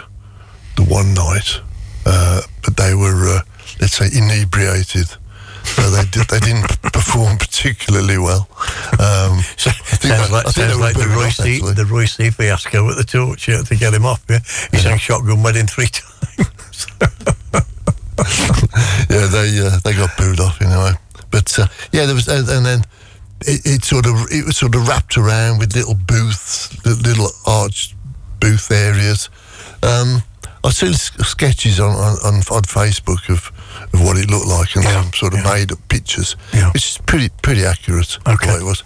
the 0.76 0.84
one 0.84 1.14
night, 1.16 1.60
uh, 2.06 2.42
but 2.64 2.78
they 2.78 2.94
were 2.94 3.28
uh, 3.38 3.42
let's 3.82 3.98
say 3.98 4.10
inebriated. 4.16 5.08
So 5.76 5.90
they 5.90 6.04
did. 6.06 6.28
They 6.28 6.40
didn't 6.40 6.68
perform 6.82 7.38
particularly 7.38 8.18
well. 8.18 8.48
Um, 9.00 9.42
So, 9.58 9.72
sounds 9.72 10.32
like, 10.32 10.46
I 10.46 10.52
think 10.52 10.68
they 10.68 10.74
sounds 10.74 10.80
like 10.80 10.96
the 10.96 11.08
Roy, 11.08 11.30
C, 11.30 11.60
the 11.60 11.86
Roy 11.86 12.06
C 12.06 12.30
fiasco 12.30 12.90
at 12.90 12.98
the 12.98 13.04
torch 13.04 13.48
yeah, 13.48 13.62
to 13.64 13.76
get 13.76 13.94
him 13.94 14.06
off. 14.06 14.24
Yeah, 14.30 14.40
he 14.72 14.78
sang 14.78 14.98
Shotgun 14.98 15.42
Wedding 15.44 15.68
three 15.68 15.88
times. 15.88 16.88
yeah, 19.10 19.26
they 19.28 19.60
uh, 19.60 19.80
they 19.84 19.94
got 19.94 20.16
booed 20.18 20.40
off, 20.40 20.60
you 20.62 20.68
know. 20.68 20.92
But 21.32 21.58
uh, 21.60 21.68
yeah, 21.92 22.06
there 22.06 22.16
was, 22.16 22.28
and, 22.28 22.48
and 22.48 22.66
then 22.66 22.82
it, 23.42 23.62
it 23.66 23.84
sort 23.84 24.06
of 24.06 24.16
it 24.32 24.46
was 24.46 24.58
sort 24.58 24.76
of 24.76 24.88
wrapped 24.88 25.18
around 25.18 25.60
with 25.60 25.76
little 25.76 25.96
booths, 25.96 26.74
little 26.86 27.30
arched 27.46 27.96
booth 28.40 28.72
areas. 28.72 29.30
Um, 29.84 30.22
I've 30.68 30.74
seen 30.74 30.90
s- 30.90 31.12
sketches 31.28 31.80
on, 31.80 31.92
on, 31.96 32.18
on, 32.26 32.34
on 32.52 32.64
Facebook 32.64 33.30
of, 33.30 33.52
of 33.94 34.04
what 34.04 34.18
it 34.18 34.30
looked 34.30 34.48
like 34.48 34.76
and 34.76 34.84
some 34.84 35.14
sort 35.14 35.34
of 35.34 35.44
made 35.46 35.72
up 35.72 35.80
pictures, 35.88 36.34
which 36.74 36.86
is 36.92 36.98
pretty 37.06 37.30
pretty 37.42 37.64
accurate. 37.64 38.18
Okay, 38.28 38.52
it 38.52 38.64
was, 38.64 38.84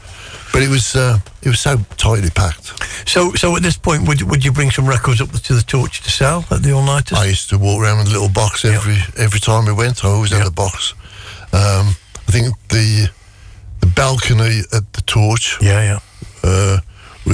but 0.53 0.61
it 0.61 0.69
was 0.69 0.95
uh, 0.95 1.17
it 1.41 1.49
was 1.49 1.59
so 1.59 1.77
tightly 1.97 2.29
packed. 2.29 2.67
So, 3.09 3.33
so 3.33 3.55
at 3.55 3.63
this 3.63 3.77
point, 3.77 4.07
would 4.07 4.21
would 4.21 4.45
you 4.45 4.51
bring 4.51 4.69
some 4.69 4.87
records 4.87 5.21
up 5.21 5.31
to 5.31 5.53
the 5.55 5.63
torch 5.63 6.01
to 6.03 6.11
sell 6.11 6.45
at 6.51 6.61
the 6.61 6.71
all 6.71 6.83
nighters? 6.85 7.17
I 7.17 7.25
used 7.25 7.49
to 7.49 7.57
walk 7.57 7.81
around 7.81 7.97
with 7.97 8.07
a 8.09 8.11
little 8.11 8.29
box 8.29 8.63
every 8.63 8.97
every 9.17 9.39
time 9.39 9.65
we 9.65 9.73
went. 9.73 10.05
I 10.05 10.09
always 10.09 10.31
had 10.31 10.45
a 10.45 10.51
box. 10.51 10.93
Um, 11.51 11.95
I 12.27 12.31
think 12.31 12.55
the 12.69 13.09
the 13.79 13.87
balcony 13.87 14.61
at 14.71 14.93
the 14.93 15.01
torch. 15.01 15.57
Yeah, 15.61 15.81
yeah. 15.81 15.99
Uh, 16.43 16.77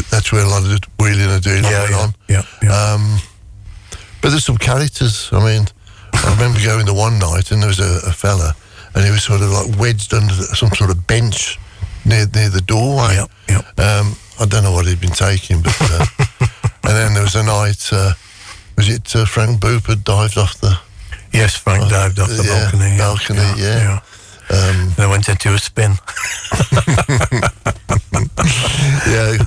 that's 0.09 0.31
where 0.31 0.43
a 0.45 0.47
lot 0.49 0.63
of 0.63 0.69
the 0.69 0.79
wheeling 0.99 1.29
and 1.31 1.43
dealing 1.43 1.63
Yeah, 1.63 1.79
went 1.91 2.13
yeah, 2.29 2.37
on. 2.39 2.45
yeah, 2.61 2.93
Um, 2.93 3.19
but 4.27 4.31
there's 4.31 4.43
some 4.43 4.57
characters. 4.57 5.29
I 5.31 5.39
mean, 5.39 5.65
I 6.11 6.33
remember 6.33 6.59
going 6.59 6.85
to 6.87 6.93
one 6.93 7.17
night 7.17 7.49
and 7.51 7.61
there 7.61 7.69
was 7.69 7.79
a, 7.79 8.09
a 8.09 8.11
fella, 8.11 8.53
and 8.93 9.05
he 9.05 9.09
was 9.09 9.23
sort 9.23 9.39
of 9.39 9.49
like 9.51 9.79
wedged 9.79 10.13
under 10.13 10.33
some 10.33 10.69
sort 10.75 10.89
of 10.89 11.07
bench 11.07 11.57
near 12.03 12.25
near 12.35 12.49
the 12.49 12.59
doorway. 12.59 13.19
Um, 13.79 14.17
I 14.37 14.45
don't 14.45 14.63
know 14.63 14.73
what 14.73 14.85
he'd 14.85 14.99
been 14.99 15.11
taking, 15.11 15.61
but 15.61 15.77
uh, 15.79 16.05
and 16.83 16.91
then 16.91 17.13
there 17.13 17.23
was 17.23 17.37
a 17.37 17.43
night. 17.43 17.87
Uh, 17.89 18.11
was 18.75 18.89
it 18.89 19.15
uh, 19.15 19.23
Frank 19.23 19.61
Boop 19.61 19.85
had 19.85 20.03
dived 20.03 20.37
off 20.37 20.59
the? 20.59 20.77
Yes, 21.31 21.55
Frank 21.55 21.89
dived 21.89 22.19
off 22.19 22.27
the 22.27 22.43
yeah, 22.43 22.63
balcony, 22.63 22.83
yeah, 22.83 22.97
Balcony, 22.97 23.39
yeah, 23.39 23.79
yeah. 23.79 23.99
Um, 24.49 24.93
And 24.97 24.99
I 24.99 25.07
went 25.07 25.27
into 25.27 25.53
a 25.53 25.59
spin. 25.59 25.91
yeah, 29.07 29.37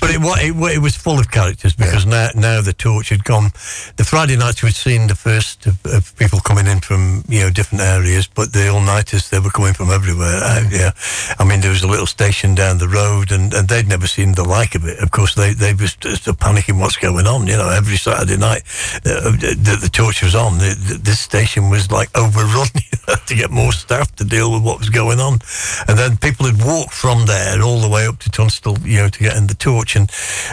But 0.00 0.10
it, 0.10 0.20
it, 0.22 0.54
it 0.76 0.78
was 0.78 0.96
full 0.96 1.18
of 1.18 1.30
characters 1.30 1.74
because 1.74 2.06
now 2.06 2.28
now 2.34 2.60
the 2.60 2.72
torch 2.72 3.08
had 3.08 3.24
gone. 3.24 3.50
The 3.96 4.04
Friday 4.04 4.36
nights 4.36 4.62
we'd 4.62 4.74
seen 4.74 5.08
the 5.08 5.14
first 5.14 5.66
of, 5.66 5.84
of 5.86 6.16
people 6.16 6.40
coming 6.40 6.66
in 6.66 6.80
from 6.80 7.24
you 7.28 7.40
know 7.40 7.50
different 7.50 7.82
areas, 7.82 8.28
but 8.28 8.52
the 8.52 8.68
all 8.68 8.80
nighters 8.80 9.28
they 9.30 9.40
were 9.40 9.50
coming 9.50 9.74
from 9.74 9.90
everywhere. 9.90 10.40
Uh, 10.42 10.64
yeah, 10.70 10.90
I 11.38 11.44
mean 11.44 11.60
there 11.60 11.70
was 11.70 11.82
a 11.82 11.88
little 11.88 12.06
station 12.06 12.54
down 12.54 12.78
the 12.78 12.88
road, 12.88 13.32
and, 13.32 13.52
and 13.52 13.68
they'd 13.68 13.88
never 13.88 14.06
seen 14.06 14.34
the 14.34 14.44
like 14.44 14.74
of 14.74 14.84
it. 14.86 14.98
Of 15.00 15.10
course 15.10 15.34
they 15.34 15.52
they 15.52 15.74
was 15.74 15.96
just 15.96 16.24
panicking 16.24 16.78
what's 16.78 16.96
going 16.96 17.26
on. 17.26 17.46
You 17.46 17.56
know, 17.56 17.68
every 17.70 17.96
Saturday 17.96 18.36
night 18.36 18.62
uh, 19.04 19.32
the, 19.32 19.78
the 19.80 19.90
torch 19.92 20.22
was 20.22 20.34
on. 20.34 20.58
The, 20.58 20.74
the, 20.74 20.98
this 20.98 21.20
station 21.20 21.70
was 21.70 21.90
like 21.90 22.08
overrun 22.16 22.68
to 23.26 23.34
get 23.34 23.50
more 23.50 23.72
staff 23.72 24.14
to 24.16 24.24
deal 24.28 24.52
with 24.52 24.62
what 24.62 24.78
was 24.78 24.90
going 24.90 25.20
on, 25.20 25.40
and 25.88 25.98
then 25.98 26.16
people 26.16 26.46
would 26.46 26.62
walk 26.64 26.92
from 26.92 27.26
there 27.26 27.62
all 27.62 27.80
the 27.80 27.88
way 27.88 28.06
up 28.06 28.18
to 28.20 28.30
Tunstall, 28.30 28.78
you 28.80 28.98
know, 28.98 29.08
to 29.08 29.18
get 29.18 29.36
in 29.36 29.46
the 29.46 29.54
torch, 29.54 29.96
and 29.96 30.10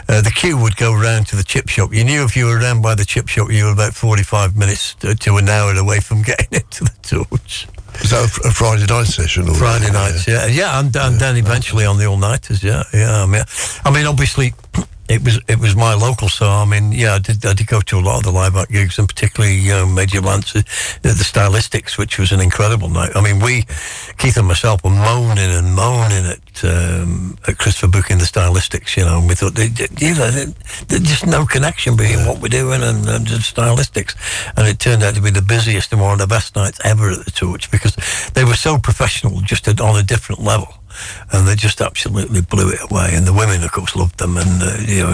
uh, 0.10 0.22
the 0.22 0.32
queue 0.32 0.58
would 0.58 0.76
go 0.78 0.94
round 0.94 1.28
to 1.28 1.36
the 1.36 1.44
chip 1.44 1.70
shop. 1.70 1.94
You 1.94 2.04
knew 2.04 2.24
if 2.24 2.36
you 2.36 2.46
were 2.46 2.58
around 2.58 2.82
by 2.82 2.96
the 2.96 3.06
chip 3.06 3.28
shop, 3.28 3.52
you 3.52 3.66
were 3.66 3.72
about 3.72 3.94
forty-five 3.94 4.56
minutes 4.56 4.96
to, 4.96 5.16
to 5.16 5.38
an 5.38 5.50
hour 5.50 5.76
away 5.76 6.00
from 6.00 6.22
getting 6.30 6.48
into 6.52 6.84
the 6.86 6.96
torch. 7.02 7.68
is 8.02 8.12
that 8.12 8.26
a, 8.46 8.52
Friday 8.52 8.86
night 8.86 9.08
session? 9.08 9.50
Or 9.50 9.54
Friday 9.54 9.92
nights, 9.92 10.28
yeah, 10.28 10.48
yeah, 10.48 10.80
and, 10.80 10.96
and 10.96 11.20
then 11.20 11.38
eventually 11.38 11.86
on 11.86 11.98
the 11.98 12.06
all 12.06 12.18
nighters, 12.18 12.64
yeah, 12.64 12.84
yeah. 12.94 13.24
I 13.24 13.26
mean, 13.26 13.44
I 13.84 13.92
mean, 13.92 14.06
obviously, 14.06 14.54
it 15.08 15.24
was 15.24 15.40
it 15.48 15.60
was 15.60 15.76
my 15.76 15.94
local, 15.94 16.30
so 16.30 16.48
I 16.48 16.66
mean, 16.66 16.92
yeah, 16.92 17.14
I 17.16 17.20
did 17.20 17.46
I 17.46 17.54
did 17.54 17.68
go 17.68 17.80
to 17.82 18.00
a 18.00 18.02
lot 18.02 18.18
of 18.18 18.24
the 18.24 18.32
live 18.32 18.56
act 18.56 18.72
gigs, 18.72 18.98
and 18.98 19.08
particularly 19.08 19.56
you 19.56 19.72
know, 19.72 19.86
Major 19.86 20.20
Lance, 20.22 20.56
uh, 20.56 20.62
the 21.02 21.10
Stylistics, 21.24 21.98
which 21.98 22.18
was 22.18 22.32
an 22.32 22.40
incredible 22.42 22.90
night. 22.90 23.12
I 23.16 23.22
mean, 23.22 23.40
we, 23.40 23.66
Keith 24.18 24.38
and 24.38 24.48
myself, 24.48 24.84
were 24.84 24.90
moaning 24.90 25.52
and 25.52 25.76
moaning 25.76 26.26
at 26.26 26.64
um, 26.64 27.38
at 27.48 27.58
Christopher 27.60 27.88
booking 27.88 28.18
the 28.18 28.26
Stylistics, 28.26 28.98
you 28.98 29.06
know, 29.06 29.20
and 29.20 29.28
we 29.28 29.36
thought, 29.36 29.54
they, 29.56 29.68
they- 29.68 29.88
you 30.00 30.16
know, 30.16 30.32
there- 30.32 30.54
there's 30.88 31.02
just 31.04 31.28
no 31.28 31.46
connection 31.46 31.96
between 31.96 32.26
what 32.26 32.42
we're 32.42 32.48
doing 32.50 32.82
and, 32.82 33.08
and 33.08 33.28
the 33.28 33.38
Stylistics, 33.38 34.16
and 34.58 34.68
it 34.68 34.80
turned 34.80 35.04
out 35.04 35.14
to 35.16 35.22
be 35.22 35.30
the 35.30 35.42
busiest 35.42 35.92
and 35.94 36.02
one 36.02 36.14
of 36.14 36.20
the 36.20 36.28
best 36.28 36.56
nights 36.56 36.80
ever 36.84 37.12
at 37.12 37.26
the 37.26 37.32
Torch 37.32 37.70
because 37.70 37.96
they 38.34 38.44
were 38.44 38.56
so 38.56 38.78
professional, 38.80 39.42
just 39.42 39.68
on 39.80 40.00
a 40.00 40.04
different 40.04 40.42
level 40.42 40.74
and 41.32 41.48
they 41.48 41.56
just 41.56 41.82
absolutely 41.82 42.42
blew 42.42 42.70
it 42.70 42.80
away. 42.90 43.12
And 43.14 43.26
the 43.26 43.34
women, 43.34 43.64
of 43.64 43.72
course, 43.72 43.96
loved 43.96 44.18
them. 44.20 44.38
And 44.38 44.62
uh, 44.62 44.78
you 44.88 45.04
know, 45.04 45.14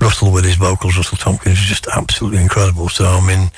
Russell 0.00 0.32
with 0.32 0.44
his 0.44 0.56
vocals, 0.56 0.96
Russell 0.96 1.18
Thompkins, 1.18 1.58
was 1.58 1.68
just 1.68 1.86
absolutely 1.88 2.42
incredible. 2.42 2.88
So 2.88 3.04
I 3.04 3.26
mean, 3.26 3.50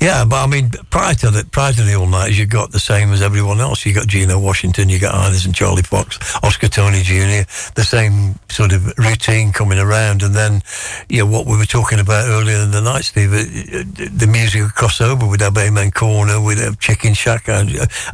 yeah, 0.00 0.24
but 0.24 0.42
I 0.42 0.46
mean, 0.46 0.70
prior 0.90 1.14
to 1.14 1.30
the 1.30 1.44
prior 1.50 1.72
to 1.72 1.82
the 1.82 1.94
all 1.94 2.06
nighters, 2.06 2.38
you 2.38 2.46
got 2.46 2.72
the 2.72 2.80
same 2.80 3.12
as 3.12 3.22
everyone 3.22 3.60
else. 3.60 3.84
You 3.84 3.94
got 3.94 4.06
Geno 4.06 4.38
Washington, 4.38 4.88
you 4.88 4.98
got 4.98 5.14
Inez 5.14 5.46
and 5.46 5.54
Charlie 5.54 5.82
Foxx, 5.82 6.18
Oscar 6.42 6.68
Toney 6.68 7.02
Jr. 7.02 7.46
The 7.74 7.84
same 7.84 8.38
sort 8.48 8.72
of 8.72 8.86
routine 8.98 9.52
coming 9.52 9.78
around, 9.78 10.22
and 10.22 10.34
then 10.34 10.62
you 11.08 11.18
know 11.18 11.26
what 11.26 11.46
we 11.46 11.56
were 11.56 11.64
talking 11.64 11.98
about 12.00 12.28
earlier 12.28 12.58
in 12.58 12.70
the 12.70 12.80
night, 12.80 13.04
Steve. 13.04 13.32
uh, 13.32 13.36
uh, 13.36 14.08
The 14.16 14.28
music 14.30 14.62
would 14.62 14.74
cross 14.74 15.00
over. 15.00 15.26
We'd 15.26 15.40
Corner, 15.94 16.40
we'd 16.40 16.58
have 16.58 16.78
Chicken 16.78 17.14
Shack. 17.14 17.48
I, 17.48 17.64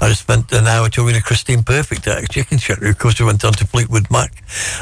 I 0.01 0.13
spent 0.13 0.53
an 0.53 0.67
hour 0.67 0.89
talking 0.89 1.15
to 1.15 1.23
Christine 1.23 1.63
Perfect 1.63 2.07
at 2.07 2.29
Chicken 2.31 2.59
Shack. 2.59 2.79
Course, 3.07 3.21
we 3.21 3.27
went 3.27 3.45
on 3.45 3.53
to 3.53 3.65
Fleetwood 3.65 4.11
Mac, 4.11 4.33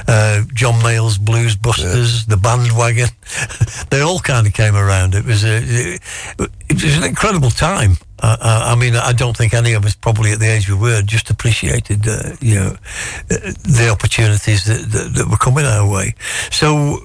uh, 0.08 0.44
John 0.54 0.82
Mayall's 0.82 1.18
Blues 1.18 1.56
Busters, 1.56 2.24
the 2.24 2.38
Bandwagon. 2.38 3.08
they 3.90 4.00
all 4.00 4.18
kind 4.18 4.46
of 4.46 4.54
came 4.54 4.74
around. 4.74 5.14
It 5.14 5.26
was 5.26 5.44
a, 5.44 5.58
it, 5.58 6.00
it 6.70 6.82
was 6.82 6.96
an 6.96 7.04
incredible 7.04 7.50
time. 7.50 7.98
Uh, 8.22 8.38
uh, 8.40 8.62
I 8.74 8.80
mean, 8.80 8.96
I 8.96 9.12
don't 9.12 9.36
think 9.36 9.52
any 9.52 9.74
of 9.74 9.84
us, 9.84 9.94
probably 9.94 10.32
at 10.32 10.38
the 10.38 10.50
age 10.50 10.70
we 10.70 10.74
were, 10.74 11.02
just 11.02 11.28
appreciated, 11.28 12.08
uh, 12.08 12.36
you 12.40 12.54
know, 12.54 12.76
uh, 13.30 13.52
the 13.64 13.90
opportunities 13.92 14.64
that, 14.64 14.90
that, 14.92 15.14
that 15.16 15.28
were 15.28 15.36
coming 15.36 15.66
our 15.66 15.86
way. 15.86 16.14
So, 16.50 16.96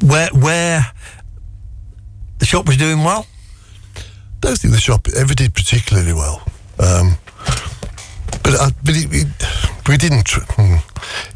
where 0.00 0.28
where 0.28 0.92
the 2.38 2.46
shop 2.46 2.68
was 2.68 2.76
doing 2.76 3.02
well. 3.02 3.26
I 3.96 4.02
don't 4.42 4.58
think 4.58 4.74
the 4.74 4.80
shop 4.80 5.08
ever 5.16 5.34
did 5.34 5.54
particularly 5.54 6.12
well. 6.12 6.44
Um, 6.78 7.18
but 8.44 8.54
I, 8.54 8.70
but 8.84 8.94
it, 8.94 9.08
it, 9.10 9.77
we 9.88 9.96
didn't. 9.96 10.24
Tr- 10.24 10.40
hmm, 10.48 10.76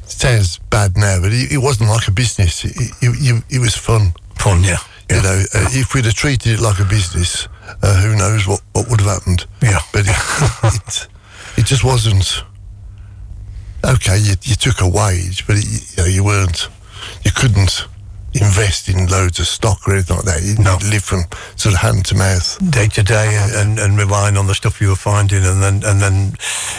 it 0.03 0.11
sounds 0.11 0.59
bad 0.70 0.97
now, 0.97 1.20
but 1.20 1.33
it, 1.33 1.53
it 1.53 1.59
wasn't 1.59 1.91
like 1.91 2.07
a 2.09 2.12
business. 2.12 2.65
It, 2.65 2.77
it, 2.77 2.95
it, 3.03 3.45
it 3.49 3.59
was 3.59 3.74
fun. 3.74 4.12
Fun, 4.37 4.62
yeah. 4.62 4.79
You 5.11 5.23
know, 5.23 5.43
uh, 5.55 5.69
if 5.73 5.95
we'd 5.95 6.05
have 6.05 6.15
treated 6.15 6.53
it 6.53 6.61
like 6.61 6.79
a 6.79 6.85
business, 6.85 7.49
uh, 7.83 8.01
who 8.01 8.16
knows 8.16 8.47
what, 8.47 8.62
what 8.73 8.89
would 8.89 9.01
have 9.01 9.19
happened. 9.19 9.47
Yeah. 9.62 9.81
But 9.93 10.05
it, 10.07 10.16
it, 10.65 11.09
it 11.59 11.66
just 11.66 11.85
wasn't. 11.85 12.45
Okay, 13.85 14.19
you, 14.19 14.35
you 14.43 14.55
took 14.55 14.81
a 14.81 14.89
wage, 14.89 15.47
but 15.47 15.57
it, 15.59 15.66
you, 15.66 16.03
know, 16.03 16.09
you 16.09 16.24
weren't. 16.24 16.69
You 17.24 17.33
couldn't 17.33 17.87
invest 18.35 18.89
in 18.89 19.07
loads 19.09 19.39
of 19.39 19.47
stock 19.47 19.87
or 19.87 19.95
anything 19.95 20.17
like 20.17 20.25
that. 20.25 20.43
You 20.43 20.55
No. 20.57 20.79
live 20.91 21.05
from 21.05 21.25
sort 21.57 21.75
of 21.75 21.81
hand 21.81 22.05
to 22.07 22.15
mouth. 22.15 22.59
day 22.71 22.89
to 22.89 23.03
day 23.03 23.29
and, 23.55 23.79
and 23.79 23.99
relying 23.99 24.37
on 24.37 24.47
the 24.47 24.55
stuff 24.55 24.81
you 24.81 24.89
were 24.89 24.97
finding 24.97 25.45
and 25.45 25.63
then 25.63 25.83
and 25.85 26.01
then 26.01 26.33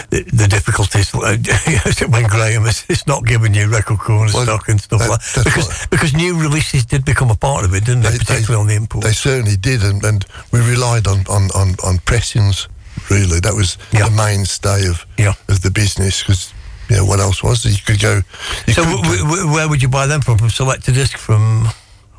the, 0.09 0.23
the 0.33 0.47
difficulties 0.47 1.11
when 2.09 2.23
Graham 2.27 2.65
is, 2.65 2.85
is 2.89 3.05
not 3.07 3.25
giving 3.25 3.53
you 3.53 3.67
record 3.69 3.99
corner 3.99 4.31
Well, 4.33 4.43
stock 4.45 4.69
and 4.69 4.79
stuff 4.81 4.99
that- 5.01 5.09
like 5.09 5.21
that. 5.33 5.43
because 5.45 5.87
because 5.87 6.13
new 6.13 6.39
releases 6.39 6.85
did 6.85 7.05
become 7.05 7.29
a 7.31 7.35
part 7.35 7.65
of 7.65 7.73
it 7.73 7.85
didn't 7.85 8.01
they, 8.03 8.09
They- 8.09 8.17
they- 8.17 8.23
particularly 8.25 8.61
on 8.61 8.67
the 8.67 8.75
import 8.75 9.03
They 9.03 9.13
certainly 9.13 9.57
did, 9.57 9.83
and, 9.83 10.03
and 10.03 10.25
we 10.51 10.59
relied 10.59 11.07
on, 11.07 11.19
on, 11.29 11.49
on, 11.55 11.75
on 11.83 11.99
pressings. 11.99 12.67
Really, 13.09 13.39
that 13.41 13.53
was 13.55 13.77
Yeah. 13.91 14.05
the 14.07 14.11
mainstay 14.11 14.87
of 14.87 15.05
Yeah. 15.17 15.33
of 15.49 15.61
the 15.61 15.71
business. 15.71 16.21
Because 16.21 16.52
you 16.93 16.99
know 16.99 17.05
what 17.05 17.19
else 17.19 17.41
was? 17.43 17.65
You 17.65 17.75
could 17.85 17.99
go. 18.01 18.21
You 18.67 18.73
so 18.73 18.83
w- 18.83 19.17
w- 19.23 19.51
where 19.51 19.67
would 19.67 19.81
you 19.81 19.89
buy 19.89 20.05
them 20.07 20.21
from 20.21 20.37
from 20.37 20.49
Selectadisc 20.49 21.17
from 21.17 21.67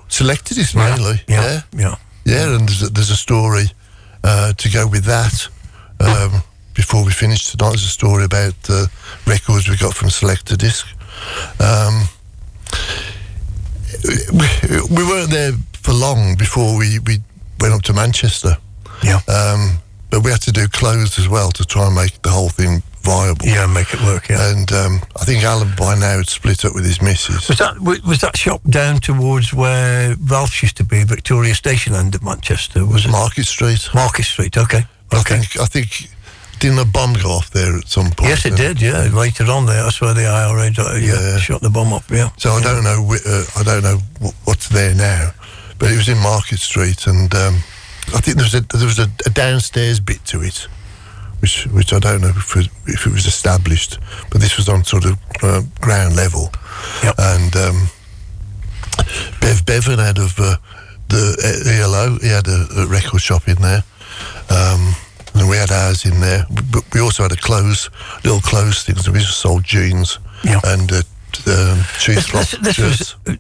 selected 0.09 0.59
it 0.59 0.75
mainly. 0.75 1.23
yeah 1.29 1.43
Yeah, 1.43 1.61
yeah 1.81 1.95
yeah. 2.25 2.57
And 2.57 2.69
there's 2.69 2.83
a, 2.83 2.89
there's 2.89 3.11
a 3.11 3.17
story 3.17 3.67
uh, 4.25 4.53
to 4.53 4.69
go 4.71 4.87
with 4.89 5.05
that. 5.05 5.49
Um, 6.01 6.43
before 6.75 7.05
we 7.05 7.13
finish 7.13 7.51
tonight, 7.51 7.71
there's 7.71 7.85
a 7.85 7.89
story 7.89 8.25
about 8.25 8.55
uh, 8.69 8.87
records 9.27 9.69
we 9.69 9.77
got 9.77 9.95
from 9.95 10.09
Selectadisc. 10.09 10.85
Um, 11.61 12.09
we, 14.33 14.49
we 14.91 15.03
weren't 15.09 15.31
there 15.31 15.53
for 15.75 15.93
long 15.93 16.35
before 16.37 16.77
we, 16.77 16.99
we 17.07 17.19
went 17.61 17.75
up 17.75 17.83
to 17.83 17.93
Manchester. 17.93 18.57
yeah 19.05 19.21
Um, 19.29 19.79
but 20.11 20.25
we 20.25 20.31
had 20.31 20.43
to 20.43 20.53
do 20.53 20.67
clothes 20.69 21.19
as 21.19 21.29
well 21.29 21.51
to 21.53 21.65
try 21.65 21.87
and 21.87 21.95
make 21.95 22.21
the 22.23 22.31
whole 22.31 22.49
thing 22.51 22.83
viable. 23.05 23.47
yeah 23.47 23.67
make 23.67 23.93
it 23.95 24.01
work 24.03 24.29
yeah 24.29 24.51
And 24.51 24.71
um, 24.73 25.01
I 25.21 25.25
think 25.25 25.45
Alan 25.45 25.73
by 25.77 25.95
now 25.95 26.17
had 26.17 26.29
split 26.29 26.65
up 26.65 26.75
with 26.75 26.85
his 26.85 27.01
missus. 27.01 27.49
was 27.49 27.59
that 27.59 27.79
was 27.81 28.21
that 28.21 28.37
shop 28.37 28.63
down 28.69 28.99
towards 29.01 29.53
where 29.55 30.17
Ralph's 30.27 30.63
used 30.63 30.77
to 30.79 30.85
be 30.85 31.05
Victoria 31.05 31.55
Station 31.55 31.95
end 31.95 32.15
of 32.15 32.23
Manchester 32.23 32.85
was 32.85 33.05
it 33.05 33.11
Market 33.11 33.45
Street. 33.47 33.89
Market 33.95 34.25
Street 34.25 34.57
okay 34.59 34.83
I 35.13 35.21
okay 35.21 35.39
think 35.41 35.61
I 35.61 35.67
think 35.67 36.09
didn't 36.61 36.79
a 36.79 36.85
bomb 36.85 37.13
go 37.15 37.31
off 37.31 37.51
there 37.51 37.77
at 37.77 37.89
some 37.89 38.11
point? 38.13 38.31
Yes, 38.31 38.47
it 38.47 38.57
did. 38.57 38.81
Yeah, 38.81 39.03
later 39.13 39.45
on 39.51 39.67
there, 39.67 39.83
that's 39.83 40.01
where 40.01 40.15
the 40.15 40.25
IRA 40.25 40.71
uh, 40.79 40.95
yeah, 40.97 41.13
Yeah. 41.33 41.37
shot 41.39 41.61
the 41.61 41.69
bomb 41.69 41.93
up. 41.93 42.05
Yeah, 42.11 42.31
So 42.39 42.53
I 42.53 42.63
don't 42.63 42.83
know. 42.85 43.05
Uh, 43.27 43.45
I 43.57 43.63
don't 43.65 43.83
know 43.83 43.99
wh- 44.23 44.47
what's 44.47 44.69
there 44.69 44.95
now, 44.95 45.33
but 45.79 45.91
it 45.91 45.97
was 45.97 46.09
in 46.09 46.17
Market 46.19 46.61
Street, 46.61 47.07
and 47.07 47.35
um, 47.35 47.57
I 48.15 48.21
think 48.23 48.37
there 48.39 48.45
was 48.47 48.55
a 48.55 48.61
there 48.61 48.87
was 48.87 48.99
a, 49.01 49.09
a 49.27 49.31
downstairs 49.31 49.99
bit 50.01 50.25
to 50.27 50.41
it, 50.43 50.69
which 51.45 51.67
which 51.67 51.93
I 51.93 51.99
don't 51.99 52.23
know 52.23 52.29
if 52.35 52.57
it, 52.57 52.69
if 52.87 53.07
it 53.07 53.13
was 53.13 53.27
established, 53.27 53.99
but 54.31 54.41
this 54.41 54.57
was 54.57 54.67
on 54.69 54.83
sort 54.83 55.05
of 55.05 55.19
uh, 55.43 55.61
ground 55.83 56.17
level, 56.17 56.51
Yep. 57.03 57.15
and 57.19 57.57
um, 57.57 57.89
Bev 59.43 59.67
Bevan 59.67 60.01
out 60.01 60.19
of 60.19 60.39
uh, 60.41 60.57
the 61.09 61.37
uh, 61.45 61.71
ELO, 61.85 62.19
he 62.23 62.29
had 62.29 62.49
a, 62.49 62.67
a 62.79 62.87
record 62.87 63.21
shop 63.21 63.47
in 63.47 63.57
there. 63.57 63.85
Um, 64.49 64.95
and 65.35 65.49
we 65.51 65.57
had 65.57 65.71
ours 65.71 66.05
in 66.07 66.19
there, 66.21 66.47
but 66.73 66.83
we 66.95 67.01
also 67.01 67.25
had 67.25 67.33
a 67.33 67.37
clothes, 67.37 67.91
little 68.25 68.41
clothes 68.41 68.85
things. 68.85 69.07
We 69.11 69.19
just 69.19 69.39
sold 69.39 69.65
jeans 69.65 70.19
Yeah. 70.45 70.61
and 70.65 70.91
uh, 70.93 71.03
t- 71.35 71.83
cheese 71.99 72.27
this, 72.33 72.51
this, 72.53 72.61
this 72.63 72.79
was 72.79 73.17
uh, 73.27 73.35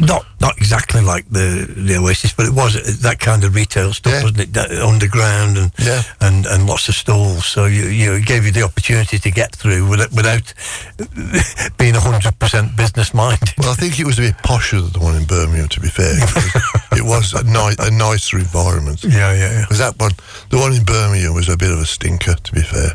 not 0.00 0.24
not 0.40 0.56
exactly 0.56 1.00
like 1.02 1.28
the 1.30 1.66
the 1.76 1.96
Oasis, 1.96 2.32
but 2.32 2.46
it 2.46 2.54
was 2.54 2.76
uh, 2.76 2.82
that 3.08 3.18
kind 3.20 3.44
of 3.44 3.54
retail 3.54 3.92
stuff, 3.92 4.12
Yeah. 4.12 4.22
wasn't 4.22 4.40
it? 4.40 4.52
That 4.54 4.70
underground 4.72 5.58
and 5.58 5.72
Yeah. 5.78 6.02
and 6.20 6.46
and 6.46 6.66
lots 6.66 6.88
of 6.88 6.94
stalls. 6.94 7.44
So 7.46 7.66
you 7.66 7.86
you 7.88 8.14
it 8.14 8.26
gave 8.26 8.44
you 8.44 8.52
the 8.52 8.62
opportunity 8.62 9.18
to 9.18 9.30
get 9.30 9.54
through 9.54 9.88
without, 9.88 10.12
without 10.12 10.54
being 11.78 11.94
hundred 11.94 12.38
percent 12.38 12.76
business 12.76 13.12
minded. 13.14 13.52
Well, 13.58 13.70
I 13.70 13.74
think 13.74 13.98
it 13.98 14.06
was 14.06 14.18
a 14.18 14.22
bit 14.22 14.36
posher 14.38 14.80
than 14.82 14.92
the 14.92 15.00
one 15.00 15.16
in 15.16 15.24
Birmingham, 15.24 15.68
to 15.68 15.80
be 15.80 15.88
fair. 15.88 16.14
it 16.92 17.04
was 17.04 17.34
a, 17.34 17.42
ni- 17.44 17.76
a 17.78 17.90
nicer 17.90 18.38
environment. 18.38 19.02
Yeah, 19.04 19.32
yeah, 19.32 19.50
yeah. 19.52 19.60
Because 19.62 19.78
that 19.78 19.98
one, 19.98 20.12
the 20.50 20.58
one 20.58 20.72
in 20.72 20.84
Birmingham 20.84 21.34
was 21.34 21.48
a 21.48 21.56
bit 21.56 21.70
of 21.70 21.78
a 21.78 21.86
stinker, 21.86 22.34
to 22.34 22.52
be 22.52 22.62
fair. 22.62 22.92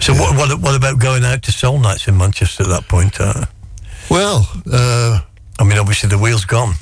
So 0.00 0.12
what, 0.14 0.36
what 0.36 0.60
what 0.60 0.74
about 0.76 0.98
going 1.00 1.24
out 1.24 1.42
to 1.42 1.52
soul 1.52 1.78
nights 1.78 2.06
in 2.06 2.16
Manchester 2.16 2.62
at 2.64 2.68
that 2.68 2.86
point? 2.88 3.20
Uh, 3.20 3.46
Well, 4.10 4.48
uh, 4.72 5.20
I 5.58 5.64
mean, 5.64 5.78
obviously 5.78 6.08
the 6.08 6.18
wheel's 6.18 6.44
gone. 6.44 6.74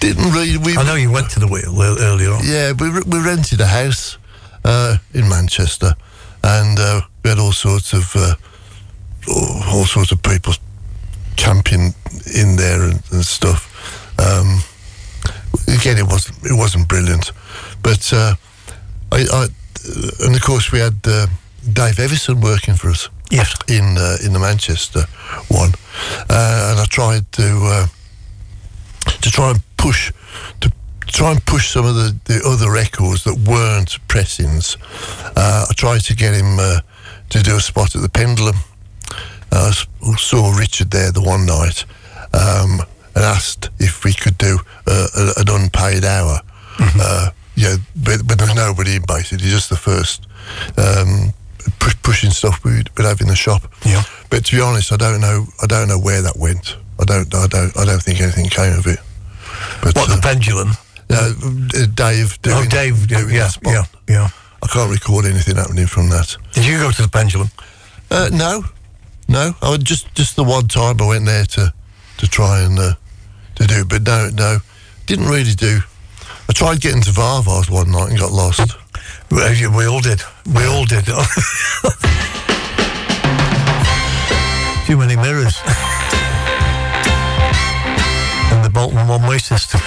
didn't 0.00 0.32
really. 0.32 0.56
We, 0.58 0.76
I 0.76 0.82
know 0.84 0.96
you 0.96 1.10
went 1.10 1.30
to 1.30 1.40
the 1.40 1.46
wheel 1.46 1.80
ear- 1.80 1.98
earlier 2.00 2.32
on. 2.32 2.40
Yeah, 2.44 2.72
we, 2.72 2.90
we 2.90 3.24
rented 3.24 3.60
a 3.60 3.66
house 3.66 4.18
uh, 4.64 4.96
in 5.12 5.28
Manchester, 5.28 5.94
and 6.42 6.78
uh, 6.78 7.02
we 7.22 7.30
had 7.30 7.38
all 7.38 7.52
sorts 7.52 7.92
of 7.92 8.10
uh, 8.16 8.34
all, 9.28 9.84
sorts 9.84 10.10
of 10.12 10.22
people 10.22 10.54
camping 11.36 11.94
in 12.34 12.56
there 12.56 12.82
and, 12.82 13.00
and 13.12 13.24
stuff. 13.24 13.70
Um, 14.18 14.60
again, 15.68 15.98
it 15.98 16.06
wasn't 16.06 16.38
it 16.44 16.54
wasn't 16.56 16.88
brilliant, 16.88 17.30
but 17.82 18.12
uh, 18.12 18.34
I, 19.12 19.24
I 19.32 19.46
and 20.20 20.34
of 20.34 20.42
course 20.42 20.72
we 20.72 20.80
had 20.80 20.94
uh, 21.04 21.26
Dave 21.72 21.98
Evison 22.00 22.40
working 22.40 22.74
for 22.74 22.88
us. 22.90 23.08
Yes. 23.34 23.54
In 23.68 23.96
uh, 23.98 24.16
in 24.24 24.32
the 24.32 24.38
Manchester 24.38 25.02
one, 25.48 25.72
uh, 26.30 26.70
and 26.70 26.80
I 26.80 26.86
tried 26.88 27.30
to 27.32 27.48
uh, 27.64 27.86
to 29.20 29.30
try 29.30 29.50
and 29.50 29.60
push 29.76 30.12
to 30.60 30.70
try 31.06 31.32
and 31.32 31.44
push 31.44 31.70
some 31.70 31.84
of 31.84 31.94
the, 31.94 32.16
the 32.26 32.42
other 32.46 32.70
records 32.70 33.24
that 33.24 33.36
weren't 33.36 33.98
pressings. 34.08 34.76
Uh, 35.36 35.66
I 35.68 35.72
tried 35.74 36.02
to 36.02 36.14
get 36.14 36.34
him 36.34 36.58
uh, 36.58 36.80
to 37.30 37.42
do 37.42 37.56
a 37.56 37.60
spot 37.60 37.96
at 37.96 38.02
the 38.02 38.08
Pendulum. 38.08 38.56
I 39.50 39.70
saw 40.16 40.52
Richard 40.56 40.90
there 40.90 41.12
the 41.12 41.22
one 41.22 41.46
night 41.46 41.84
um, 42.32 42.80
and 43.14 43.24
asked 43.24 43.70
if 43.78 44.04
we 44.04 44.12
could 44.12 44.36
do 44.38 44.58
uh, 44.86 45.06
a, 45.16 45.40
an 45.40 45.48
unpaid 45.48 46.04
hour. 46.04 46.40
Uh, 46.78 47.30
yeah, 47.54 47.76
but, 47.94 48.26
but 48.26 48.38
there's 48.38 48.54
nobody 48.54 48.96
in 48.96 49.02
basically, 49.06 49.48
just 49.48 49.70
the 49.70 49.76
first 49.76 50.26
um, 50.76 51.32
push, 51.78 51.94
pushing 52.02 52.30
stuff 52.30 52.64
we'd, 52.64 52.88
we'd 52.96 53.04
have 53.06 53.20
in 53.20 53.28
the 53.28 53.36
shop. 53.36 53.62
Yeah. 53.84 54.02
But 54.30 54.44
to 54.46 54.56
be 54.56 54.62
honest, 54.62 54.92
I 54.92 54.96
don't 54.96 55.20
know. 55.20 55.46
I 55.62 55.66
don't 55.66 55.88
know 55.88 55.98
where 55.98 56.22
that 56.22 56.36
went. 56.36 56.76
I 57.00 57.04
don't. 57.04 57.32
I 57.34 57.46
don't. 57.46 57.76
I 57.76 57.84
don't 57.84 58.02
think 58.02 58.20
anything 58.20 58.46
came 58.46 58.78
of 58.78 58.86
it. 58.86 58.98
But 59.82 59.96
What, 59.96 60.10
uh, 60.10 60.16
the 60.16 60.22
pendulum? 60.22 60.70
uh, 61.10 61.32
uh, 61.34 61.86
Dave 61.94 62.40
doing, 62.42 62.56
oh, 62.56 62.64
Dave, 62.68 63.06
doing 63.08 63.30
yeah, 63.34 63.50
yeah, 63.64 63.84
yeah. 64.08 64.28
I 64.62 64.66
can't 64.66 64.90
record 64.90 65.26
anything 65.26 65.56
happening 65.56 65.86
from 65.86 66.08
that. 66.10 66.36
Did 66.52 66.64
you 66.66 66.78
go 66.78 66.90
to 66.90 67.02
the 67.02 67.08
pendulum? 67.08 67.50
Uh, 68.10 68.30
no, 68.32 68.64
no. 69.28 69.54
I 69.60 69.70
would 69.70 69.84
just 69.84 70.12
just 70.14 70.36
the 70.36 70.44
one 70.44 70.68
time 70.68 71.00
I 71.00 71.06
went 71.06 71.26
there 71.26 71.44
to 71.44 71.72
to 72.18 72.26
try 72.28 72.60
and 72.62 72.78
uh, 72.78 72.94
to 73.56 73.66
do, 73.66 73.84
but 73.84 74.02
no, 74.02 74.30
no, 74.32 74.58
didn't 75.06 75.26
really 75.26 75.52
do. 75.54 75.80
I 76.48 76.52
tried 76.52 76.80
getting 76.80 77.02
to 77.02 77.10
Va-Va's 77.10 77.70
one 77.70 77.90
night 77.90 78.10
and 78.10 78.18
got 78.18 78.32
lost. 78.32 78.76
We 79.34 79.86
all 79.86 80.00
did. 80.00 80.22
We 80.46 80.64
all 80.64 80.84
did. 80.84 81.06
Too 84.86 84.96
many 84.96 85.16
mirrors. 85.16 85.60
and 88.52 88.64
the 88.64 88.70
Bolton 88.72 89.08
one-way 89.08 89.38
system. 89.38 89.80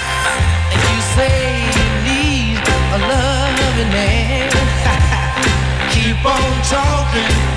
You 0.74 1.02
say 1.16 1.64
you 1.64 1.86
need 2.04 2.60
a 2.60 3.00
loving 3.08 3.90
man. 3.90 4.52
Keep 5.94 6.26
on 6.26 6.62
talking. 6.64 7.57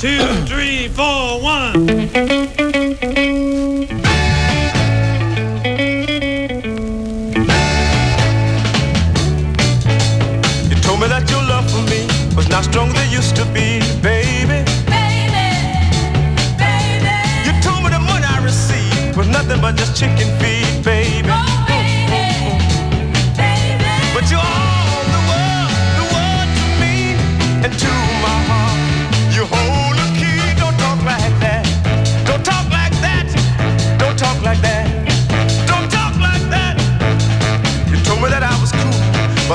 Two, 0.00 0.18
three, 0.46 0.88
four, 0.88 1.42
one. 1.42 1.74
You 10.70 10.76
told 10.80 11.00
me 11.00 11.06
that 11.08 11.26
your 11.28 11.42
love 11.42 11.70
for 11.70 11.82
me 11.82 12.06
was 12.34 12.48
not 12.48 12.64
strong 12.64 12.94
used 13.10 13.36
to 13.36 13.44
be, 13.52 13.80
baby. 14.00 14.64
You 17.44 17.52
told 17.60 17.84
me 17.84 17.90
the 17.90 18.00
money 18.00 18.24
I 18.24 18.40
received 18.42 19.18
was 19.18 19.28
nothing 19.28 19.60
but 19.60 19.76
just 19.76 19.94
chicken 20.00 20.28
feed, 20.40 20.49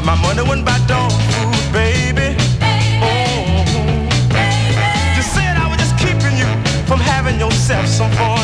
my 0.06 0.16
money 0.22 0.48
went 0.48 0.64
by 0.64 0.78
dog 0.86 1.12
food, 1.34 1.74
baby. 1.74 2.38
Oh. 3.02 3.66
You 5.16 5.24
said 5.34 5.58
I 5.58 5.66
was 5.68 5.78
just 5.82 5.98
keeping 5.98 6.38
you 6.38 6.46
from 6.86 7.00
having 7.00 7.40
yourself 7.40 7.88
some 7.88 8.12
fun, 8.12 8.35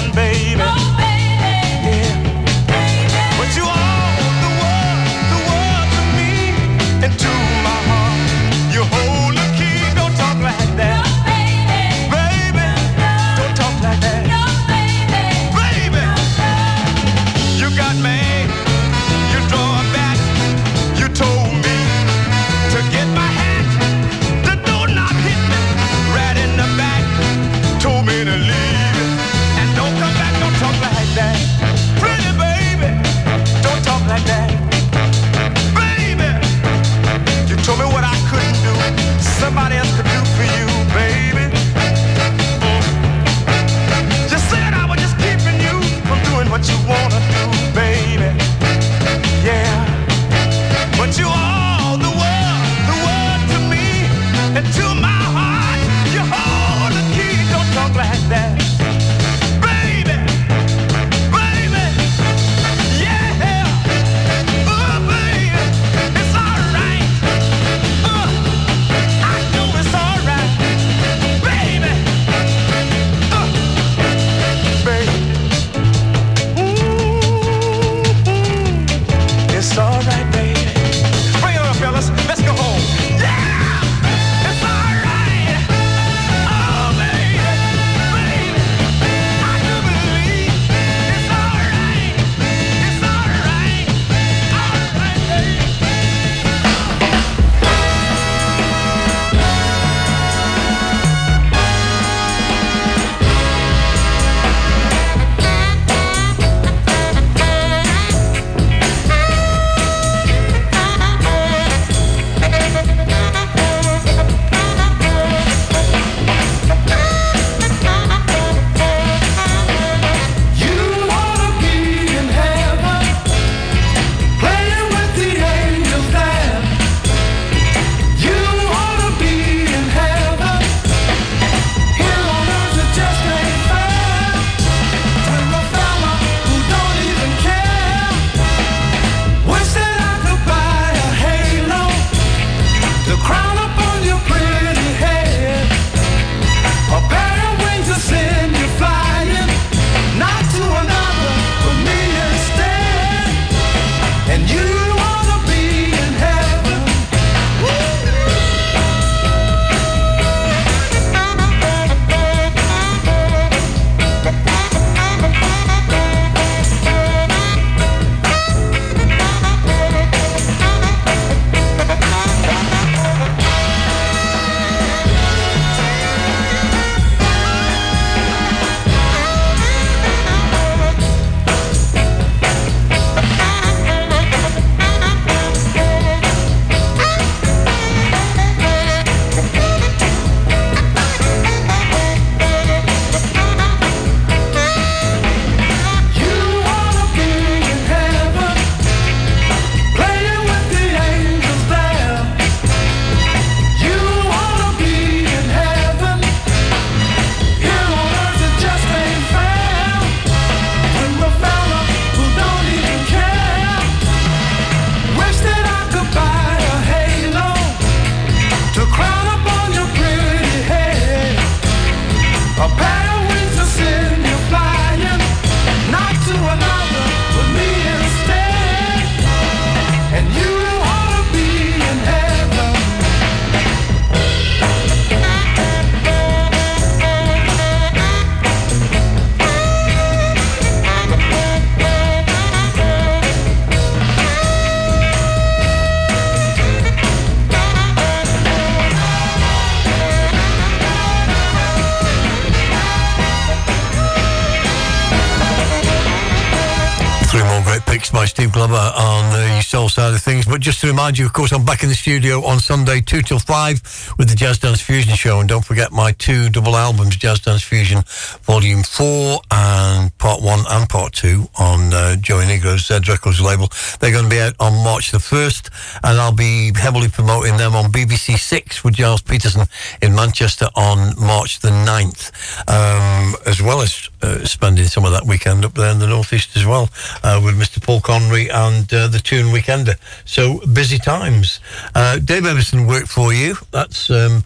remind 260.92 261.18
you, 261.18 261.26
of 261.26 261.32
course, 261.32 261.54
I'm 261.54 261.64
back 261.64 261.84
in 261.84 261.90
the 261.90 261.96
studio 261.96 262.44
on 262.44 262.60
Sunday, 262.60 263.00
2 263.00 263.22
till 263.22 263.40
5, 263.40 264.16
with 264.18 264.30
the 264.30 264.36
Jazz 264.36 264.60
Dance 264.60 264.82
Fusion 264.82 265.16
show. 265.16 265.40
And 265.40 265.48
don't 265.48 265.64
forget 265.64 265.94
my 265.94 266.12
two 266.12 266.50
double 266.50 266.76
albums, 266.76 267.16
Jazz 267.16 267.40
Dance 267.40 267.64
Fusion 267.64 268.04
Volume 268.42 268.84
4 268.84 269.40
and 269.52 270.11
Part 270.32 270.44
1 270.44 270.60
and 270.70 270.88
Part 270.88 271.12
2 271.12 271.50
on 271.60 271.94
uh, 271.94 272.16
Joey 272.16 272.46
Negro's 272.46 272.88
Z 272.88 273.02
Records 273.10 273.42
label. 273.42 273.68
They're 274.00 274.14
going 274.14 274.24
to 274.24 274.30
be 274.30 274.40
out 274.40 274.54
on 274.62 274.82
March 274.82 275.12
the 275.12 275.18
1st, 275.18 276.00
and 276.06 276.22
I'll 276.22 276.32
be 276.32 276.72
heavily 276.74 277.10
promoting 277.10 277.58
them 277.58 277.76
on 277.76 277.92
BBC 277.92 278.40
6 278.40 278.82
with 278.82 278.96
Gilles 278.96 279.22
Peterson 279.22 279.68
in 280.02 280.16
Manchester 280.16 280.68
on 280.74 281.20
March 281.20 281.60
the 281.60 281.68
9th, 281.68 282.32
um, 282.70 283.36
as 283.46 283.62
well 283.62 283.82
as 283.82 284.10
uh, 284.22 284.46
spending 284.46 284.86
some 284.86 285.04
of 285.04 285.12
that 285.12 285.26
weekend 285.26 285.66
up 285.66 285.74
there 285.74 285.92
in 285.92 286.00
the 286.00 286.08
Northeast 286.08 286.56
as 286.56 286.66
well 286.66 286.90
uh, 287.26 287.42
with 287.44 287.60
Mr. 287.60 287.84
Paul 287.84 288.00
Connery 288.00 288.48
and 288.50 288.94
uh, 288.94 289.10
the 289.10 289.20
Tune 289.20 289.48
Weekender. 289.48 289.96
So 290.24 290.66
busy 290.68 290.98
times. 290.98 291.60
Uh, 291.94 292.20
Dave 292.20 292.46
Evison 292.46 292.88
worked 292.88 293.10
for 293.10 293.34
you. 293.34 293.56
That's 293.72 294.10
um, 294.10 294.46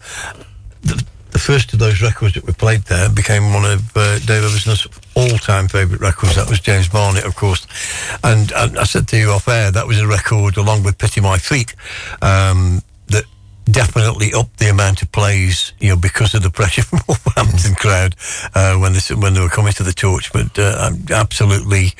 the, 1.36 1.42
first 1.42 1.72
of 1.72 1.78
those 1.78 2.00
records 2.00 2.34
that 2.34 2.46
we 2.46 2.52
played 2.52 2.82
there 2.82 3.10
became 3.10 3.52
one 3.52 3.64
of 3.64 3.96
uh, 3.96 4.18
Dave 4.20 4.42
Evison's 4.42 4.86
all-time 5.14 5.68
favourite 5.68 6.00
records. 6.00 6.36
That 6.36 6.48
was 6.48 6.60
James 6.60 6.88
Barnett, 6.88 7.26
of 7.26 7.36
course. 7.36 7.66
And, 8.24 8.52
and 8.52 8.78
I 8.78 8.84
said 8.84 9.06
to 9.08 9.18
you 9.18 9.30
off 9.30 9.46
air, 9.48 9.70
that 9.70 9.86
was 9.86 10.00
a 10.00 10.06
record 10.06 10.56
along 10.56 10.82
with 10.82 10.96
Pity 10.96 11.20
My 11.20 11.36
Feet 11.36 11.74
um, 12.22 12.82
definitely 13.70 14.32
upped 14.32 14.58
the 14.58 14.68
amount 14.68 15.02
of 15.02 15.10
plays, 15.12 15.72
you 15.80 15.88
know, 15.88 15.96
because 15.96 16.34
of 16.34 16.42
the 16.42 16.50
pressure 16.50 16.82
from 16.88 17.00
Wolverhampton 17.08 17.74
crowd 17.74 18.16
uh, 18.54 18.76
when 18.76 18.92
they 18.92 19.14
when 19.14 19.34
they 19.34 19.40
were 19.40 19.48
coming 19.48 19.72
to 19.74 19.82
the 19.82 19.92
torch. 19.92 20.32
But 20.32 20.58
uh, 20.58 20.88
um, 20.88 21.04
absolutely 21.10 21.92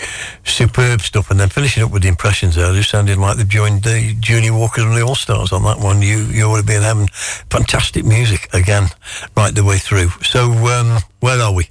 superb 0.45 1.01
stuff. 1.01 1.31
And 1.31 1.41
then 1.41 1.49
finishing 1.49 1.83
up 1.83 1.91
with 1.91 2.03
the 2.03 2.09
impressions 2.09 2.55
there, 2.55 2.73
they 2.73 2.83
sounded 2.83 3.19
like 3.19 3.37
they've 3.37 3.49
joined 3.49 3.83
the 3.83 4.15
Junior 4.21 4.53
Walkers 4.53 4.85
and 4.85 4.95
the 4.95 5.03
All 5.03 5.15
Stars 5.15 5.53
on 5.53 5.63
that 5.65 5.79
one. 5.79 6.03
You 6.03 6.19
you 6.27 6.45
ought 6.45 6.61
to 6.61 6.67
be 6.67 6.75
in 6.75 6.83
heaven. 6.83 7.09
Fantastic 7.51 8.05
music 8.05 8.49
again, 8.55 8.89
right 9.37 9.55
the 9.55 9.65
way 9.65 9.79
through. 9.79 10.09
So 10.23 10.51
um, 10.51 11.01
where 11.21 11.41
are 11.41 11.53
we? 11.53 11.69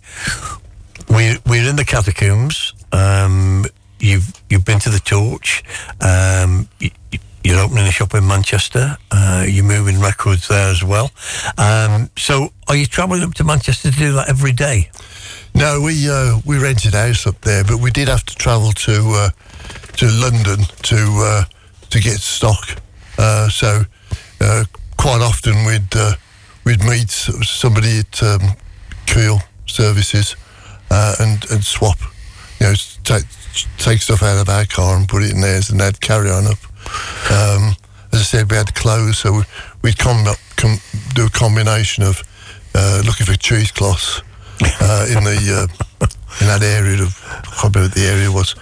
We 1.09 1.37
we're 1.45 1.69
in 1.69 1.75
the 1.75 1.85
catacombs. 1.85 2.73
Um, 2.91 3.65
you've 3.99 4.33
you've 4.49 4.65
been 4.65 4.79
to 4.79 4.89
the 4.89 4.99
torch. 4.99 5.63
Um, 6.01 6.67
you're 7.45 7.59
opening 7.59 7.85
a 7.85 7.91
shop 7.91 8.15
in 8.15 8.27
Manchester. 8.27 8.97
Uh, 9.11 9.45
you're 9.47 9.63
moving 9.63 9.99
records 9.99 10.47
there 10.47 10.69
as 10.69 10.83
well. 10.83 11.11
Um, 11.59 12.09
so, 12.17 12.49
are 12.67 12.75
you 12.75 12.87
travelling 12.87 13.21
up 13.21 13.35
to 13.35 13.43
Manchester 13.43 13.91
to 13.91 13.97
do 13.97 14.13
that 14.13 14.29
every 14.29 14.51
day? 14.51 14.89
No, 15.53 15.79
we 15.79 16.09
uh, 16.09 16.39
we 16.43 16.57
rented 16.57 16.95
a 16.95 17.07
house 17.07 17.27
up 17.27 17.39
there, 17.41 17.63
but 17.63 17.77
we 17.77 17.91
did 17.91 18.07
have 18.07 18.25
to 18.25 18.35
travel 18.35 18.71
to 18.71 18.93
uh, 19.11 19.29
to 19.97 20.07
London 20.11 20.65
to 20.83 20.97
uh, 20.97 21.43
to 21.91 21.99
get 21.99 22.17
stock. 22.17 22.81
Uh, 23.17 23.47
so 23.49 23.83
quite 24.97 25.21
often 25.21 25.53
we'd 25.65 25.93
we'd 26.65 26.83
meet 26.83 27.11
somebody 27.11 27.99
at 27.99 28.23
um, 28.23 28.41
Keele 29.05 29.39
Services 29.67 30.35
and 30.89 31.45
and 31.51 31.63
swap, 31.63 31.99
you 32.59 32.67
know, 32.67 32.73
take 33.03 33.23
take 33.77 34.01
stuff 34.01 34.23
out 34.23 34.41
of 34.41 34.49
our 34.49 34.65
car 34.65 34.97
and 34.97 35.07
put 35.07 35.21
it 35.23 35.31
in 35.31 35.41
theirs, 35.41 35.69
and 35.69 35.79
they'd 35.79 36.01
carry 36.01 36.31
on 36.31 36.47
up. 36.47 36.57
Um, 37.31 37.75
as 38.11 38.19
I 38.21 38.23
said, 38.23 38.51
we 38.51 38.57
had 38.57 38.73
clothes, 38.75 39.17
so 39.19 39.31
we- 39.33 39.43
we'd 39.81 39.97
come 39.97 40.25
up, 40.27 40.37
com- 40.55 40.79
do 41.13 41.25
a 41.25 41.29
combination 41.29 42.03
of 42.03 42.21
uh, 42.73 43.01
looking 43.05 43.25
for 43.25 43.33
cheesecloths 43.33 44.21
uh, 44.81 45.05
in 45.09 45.23
the 45.23 45.67
uh, 45.69 46.07
in 46.41 46.47
that 46.47 46.61
area 46.63 47.01
of 47.01 47.17
I 47.63 47.69
the 47.69 48.05
area 48.11 48.31
was 48.31 48.55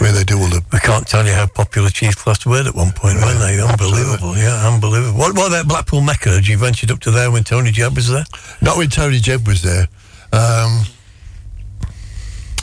where 0.00 0.12
they 0.12 0.24
do 0.24 0.38
all 0.38 0.48
the 0.48 0.62
I 0.72 0.78
can't 0.78 1.06
tell 1.06 1.24
you 1.26 1.32
how 1.32 1.46
popular 1.46 1.88
cheesecloths 1.88 2.44
were 2.46 2.66
at 2.66 2.74
one 2.74 2.92
point, 2.92 3.16
weren't 3.18 3.38
they? 3.38 3.60
Unbelievable, 3.60 4.36
yeah, 4.36 4.66
unbelievable. 4.68 5.18
What, 5.18 5.36
what 5.36 5.46
about 5.48 5.68
Blackpool 5.68 6.00
Mecca? 6.02 6.30
Had 6.30 6.46
you 6.46 6.58
ventured 6.58 6.90
up 6.90 7.00
to 7.00 7.10
there 7.10 7.30
when 7.30 7.44
Tony 7.44 7.70
Jebb 7.72 7.94
was 7.96 8.08
there? 8.08 8.24
Not 8.60 8.76
when 8.76 8.90
Tony 8.90 9.18
Jebb 9.20 9.46
was 9.46 9.62
there. 9.62 9.88
Um, 10.32 10.82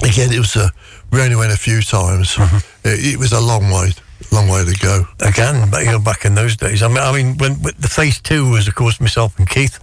again, 0.03 0.31
it 0.31 0.39
was 0.39 0.55
a, 0.55 0.71
we 1.11 1.21
only 1.21 1.35
went 1.35 1.51
a 1.53 1.57
few 1.57 1.81
times. 1.81 2.35
Mm-hmm. 2.35 2.57
It, 2.87 3.13
it 3.15 3.17
was 3.19 3.31
a 3.33 3.39
long 3.39 3.69
way, 3.71 3.91
long 4.31 4.47
way 4.47 4.65
to 4.65 4.77
go. 4.79 5.05
Again, 5.19 5.69
but 5.69 5.83
you 5.83 5.91
know, 5.91 5.99
back 5.99 6.25
in 6.25 6.35
those 6.35 6.55
days. 6.55 6.83
I 6.83 6.87
mean, 6.87 6.97
I 6.97 7.11
mean, 7.11 7.37
when, 7.37 7.53
when 7.61 7.73
the 7.79 7.87
phase 7.87 8.19
two 8.19 8.49
was, 8.49 8.67
of 8.67 8.75
course, 8.75 8.99
myself 8.99 9.37
and 9.39 9.49
Keith, 9.49 9.79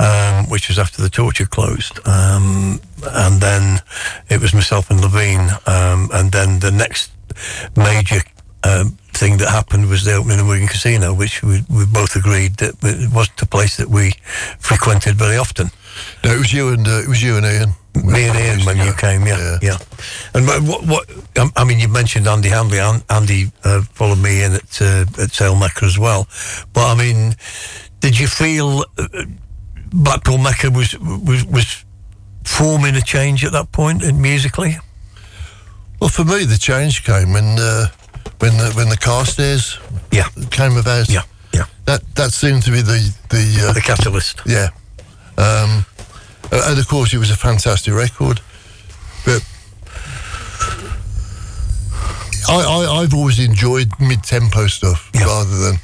um, 0.00 0.48
which 0.48 0.68
was 0.68 0.78
after 0.78 1.02
the 1.02 1.10
torture 1.10 1.46
closed, 1.46 1.98
um, 2.06 2.80
and 3.04 3.40
then 3.40 3.80
it 4.28 4.40
was 4.40 4.54
myself 4.54 4.90
and 4.90 5.00
Levine, 5.00 5.50
um, 5.66 6.10
and 6.12 6.32
then 6.32 6.60
the 6.60 6.70
next 6.70 7.12
major 7.76 8.20
um, 8.64 8.98
thing 9.12 9.38
that 9.38 9.48
happened 9.48 9.88
was 9.88 10.04
the 10.04 10.14
opening 10.14 10.40
of 10.40 10.46
Wigan 10.46 10.68
Casino, 10.68 11.14
which 11.14 11.42
we, 11.42 11.62
we 11.68 11.84
both 11.86 12.16
agreed 12.16 12.56
that 12.56 12.74
it 12.82 13.12
wasn't 13.12 13.42
a 13.42 13.46
place 13.46 13.76
that 13.76 13.88
we 13.88 14.14
frequented 14.58 15.16
very 15.16 15.36
often. 15.36 15.70
No, 16.24 16.32
it 16.32 16.38
was 16.38 16.52
you 16.52 16.68
and 16.68 16.86
uh, 16.86 17.02
it 17.02 17.08
was 17.08 17.22
you 17.22 17.36
and 17.36 17.46
Ian. 17.46 17.74
Me 17.94 18.24
and 18.26 18.38
Ian 18.38 18.60
when 18.64 18.78
you 18.78 18.94
came, 18.94 19.26
yeah, 19.26 19.58
yeah. 19.60 19.76
And 20.32 20.46
what, 20.46 20.82
what 20.86 21.10
I 21.56 21.64
mean, 21.64 21.78
you 21.78 21.88
mentioned 21.88 22.26
Andy 22.26 22.48
Handley. 22.48 22.78
Andy 23.10 23.52
uh, 23.64 23.82
followed 23.82 24.18
me 24.18 24.42
in 24.42 24.54
at 24.54 24.80
uh, 24.80 25.04
at 25.18 25.58
Mecca 25.58 25.84
as 25.84 25.98
well. 25.98 26.26
But 26.72 26.86
I 26.90 26.94
mean, 26.94 27.34
did 28.00 28.18
you 28.18 28.28
feel 28.28 28.84
uh, 28.96 29.06
Blackpool 29.92 30.38
Mecca 30.38 30.70
was 30.70 30.98
was 30.98 31.44
was 31.44 31.84
forming 32.44 32.96
a 32.96 33.02
change 33.02 33.44
at 33.44 33.52
that 33.52 33.72
point 33.72 34.02
in 34.02 34.20
musically? 34.20 34.76
Well, 36.00 36.08
for 36.10 36.24
me, 36.24 36.44
the 36.44 36.58
change 36.58 37.04
came 37.04 37.32
when 37.34 37.58
uh, 37.58 37.88
when 38.38 38.56
the 38.56 38.72
when 38.74 38.88
the 38.88 38.96
Carstairs 38.96 39.78
yeah 40.10 40.28
came 40.50 40.76
about. 40.78 41.10
Yeah, 41.10 41.22
yeah. 41.52 41.66
That 41.84 42.02
that 42.14 42.32
seemed 42.32 42.62
to 42.64 42.70
be 42.70 42.80
the 42.80 43.14
the 43.28 43.68
uh, 43.68 43.72
the 43.72 43.82
catalyst. 43.82 44.40
Yeah, 44.46 44.70
um, 45.36 45.44
uh, 45.78 45.82
and 46.52 46.78
of 46.78 46.86
course 46.88 47.14
it 47.14 47.18
was 47.18 47.30
a 47.30 47.36
fantastic 47.36 47.94
record, 47.94 48.40
but. 49.24 49.42
I, 52.48 52.60
I, 52.60 53.00
I've 53.00 53.14
always 53.14 53.38
enjoyed 53.38 53.88
mid-tempo 54.00 54.66
stuff 54.66 55.10
rather 55.14 55.56
than 55.58 55.76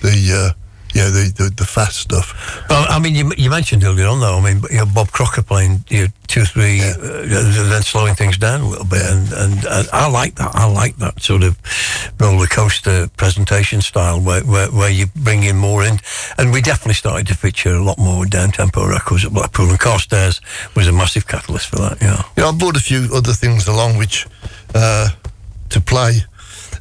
the 0.00 0.54
uh, 0.56 0.65
yeah 0.96 1.08
the, 1.16 1.24
the 1.36 1.46
the 1.60 1.64
fast 1.64 1.96
stuff. 1.96 2.26
Well, 2.70 2.86
I 2.88 2.98
mean, 2.98 3.14
you, 3.14 3.32
you 3.36 3.50
mentioned 3.50 3.84
earlier 3.84 4.08
on, 4.08 4.20
though. 4.20 4.38
I 4.38 4.42
mean, 4.42 4.62
you 4.70 4.78
know, 4.78 4.86
Bob 4.86 5.08
Crocker 5.12 5.42
playing 5.42 5.84
you 5.88 6.02
know, 6.02 6.08
two, 6.26 6.44
three, 6.44 6.80
uh, 6.80 6.94
then 7.70 7.82
slowing 7.82 8.14
things 8.14 8.38
down 8.38 8.60
a 8.60 8.68
little 8.68 8.84
bit, 8.86 9.02
and, 9.02 9.32
and 9.32 9.64
and 9.64 9.88
I 9.92 10.08
like 10.08 10.34
that. 10.36 10.54
I 10.54 10.66
like 10.82 10.96
that 10.96 11.20
sort 11.20 11.42
of 11.42 11.52
roller 12.18 12.46
coaster 12.46 13.08
presentation 13.16 13.82
style 13.82 14.20
where, 14.20 14.42
where 14.44 14.68
where 14.68 14.90
you 14.90 15.06
bring 15.14 15.44
in 15.44 15.56
more 15.56 15.84
in, 15.84 15.98
and 16.38 16.52
we 16.52 16.60
definitely 16.60 16.94
started 16.94 17.26
to 17.28 17.34
feature 17.34 17.74
a 17.74 17.84
lot 17.84 17.98
more 17.98 18.24
down 18.26 18.50
tempo 18.50 18.86
records 18.88 19.24
at 19.24 19.32
Blackpool, 19.32 19.68
and 19.68 19.78
Carstairs 19.78 20.40
was 20.74 20.88
a 20.88 20.92
massive 20.92 21.26
catalyst 21.26 21.68
for 21.68 21.76
that. 21.76 21.98
Yeah. 22.00 22.22
You 22.36 22.42
know, 22.42 22.48
I 22.48 22.52
brought 22.52 22.76
a 22.76 22.80
few 22.80 23.08
other 23.12 23.32
things 23.32 23.68
along 23.68 23.98
which 23.98 24.26
uh, 24.74 25.08
to 25.68 25.80
play, 25.80 26.24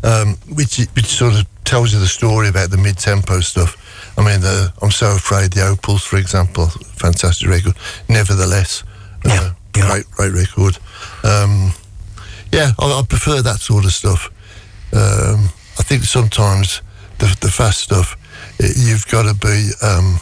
um, 0.04 0.38
which 0.54 0.78
which 0.96 1.08
sort 1.08 1.34
of 1.34 1.46
tells 1.64 1.94
you 1.94 2.00
the 2.00 2.08
story 2.08 2.48
about 2.48 2.70
the 2.70 2.78
mid-tempo 2.78 3.42
stuff. 3.42 3.76
I 4.18 4.24
mean, 4.24 4.42
the, 4.42 4.74
I'm 4.82 4.92
so 4.92 5.16
afraid 5.16 5.52
the 5.52 5.68
Opals, 5.68 6.04
for 6.04 6.18
example, 6.18 6.68
fantastic 6.68 7.50
record. 7.50 7.76
Nevertheless, 8.08 8.84
uh, 9.26 9.52
great 9.74 10.10
great 10.12 10.34
record. 10.34 10.78
Um, 11.24 11.74
yeah, 12.52 12.72
I, 12.80 13.00
I 13.00 13.04
prefer 13.08 13.42
that 13.42 13.60
sort 13.60 13.86
of 13.86 13.92
stuff. 13.92 14.30
Um, 14.94 15.50
I 15.78 15.84
think 15.84 16.04
sometimes 16.04 16.82
the, 17.20 17.36
the 17.42 17.50
fast 17.50 17.82
stuff, 17.82 18.16
it, 18.60 18.78
you've 18.78 19.06
got 19.08 19.24
to 19.24 19.34
be 19.36 19.72
um, 19.82 20.20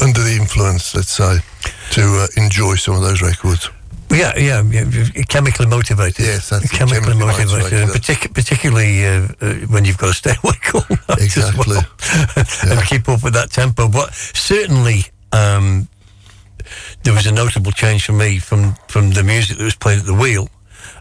under 0.00 0.22
the 0.22 0.36
influence, 0.40 0.94
let's 0.94 1.10
say, 1.10 1.38
to 1.92 2.02
uh, 2.02 2.26
enjoy 2.36 2.76
some 2.76 2.94
of 2.94 3.02
those 3.02 3.22
records. 3.22 3.70
Yeah, 4.10 4.32
yeah, 4.36 4.62
yeah, 4.62 5.22
chemically 5.28 5.66
motivated. 5.66 6.24
Yes, 6.24 6.48
that's 6.50 6.70
chemically, 6.70 7.12
chemically 7.12 7.26
motivated, 7.26 7.50
motivated, 7.50 7.80
and 7.82 7.90
partic- 7.90 8.34
particularly 8.34 9.04
uh, 9.04 9.28
uh, 9.40 9.54
when 9.68 9.84
you've 9.84 9.98
got 9.98 10.08
to 10.08 10.14
stay 10.14 10.34
awake 10.44 10.74
all 10.74 10.84
night 10.90 11.20
Exactly. 11.20 11.74
well, 11.76 11.82
and 12.78 12.86
keep 12.86 13.08
up 13.08 13.22
with 13.24 13.34
that 13.34 13.50
tempo. 13.50 13.88
But 13.88 14.14
certainly, 14.14 15.04
um, 15.32 15.88
there 17.02 17.12
was 17.14 17.26
a 17.26 17.32
notable 17.32 17.72
change 17.72 18.04
for 18.06 18.12
me 18.12 18.38
from 18.38 18.74
from 18.88 19.10
the 19.10 19.22
music 19.22 19.58
that 19.58 19.64
was 19.64 19.74
played 19.76 19.98
at 19.98 20.06
the 20.06 20.14
wheel, 20.14 20.48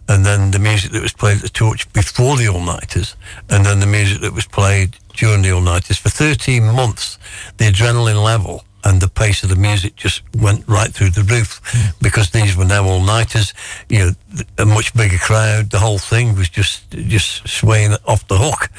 and 0.07 0.25
then 0.25 0.51
the 0.51 0.59
music 0.59 0.91
that 0.91 1.01
was 1.01 1.13
played 1.13 1.37
at 1.37 1.43
the 1.43 1.49
torch 1.49 1.91
before 1.93 2.35
the 2.37 2.47
all 2.47 2.61
nighters, 2.61 3.15
and 3.49 3.65
then 3.65 3.79
the 3.79 3.87
music 3.87 4.21
that 4.21 4.33
was 4.33 4.45
played 4.47 4.97
during 5.13 5.43
the 5.43 5.51
all 5.51 5.61
nighters. 5.61 5.97
For 5.97 6.09
13 6.09 6.63
months, 6.73 7.19
the 7.57 7.65
adrenaline 7.65 8.23
level 8.23 8.63
and 8.83 9.01
the 9.01 9.07
pace 9.07 9.43
of 9.43 9.49
the 9.49 9.55
music 9.55 9.95
just 9.95 10.21
went 10.35 10.67
right 10.67 10.91
through 10.93 11.11
the 11.11 11.23
roof 11.23 11.61
because 12.01 12.29
these 12.31 12.55
were 12.55 12.65
now 12.65 12.83
all 12.83 13.01
nighters. 13.01 13.53
You 13.89 13.99
know, 13.99 14.11
a 14.57 14.65
much 14.65 14.93
bigger 14.93 15.17
crowd. 15.17 15.69
The 15.69 15.79
whole 15.79 15.99
thing 15.99 16.35
was 16.35 16.49
just 16.49 16.89
just 16.91 17.47
swaying 17.47 17.93
off 18.05 18.27
the 18.27 18.37
hook. 18.37 18.69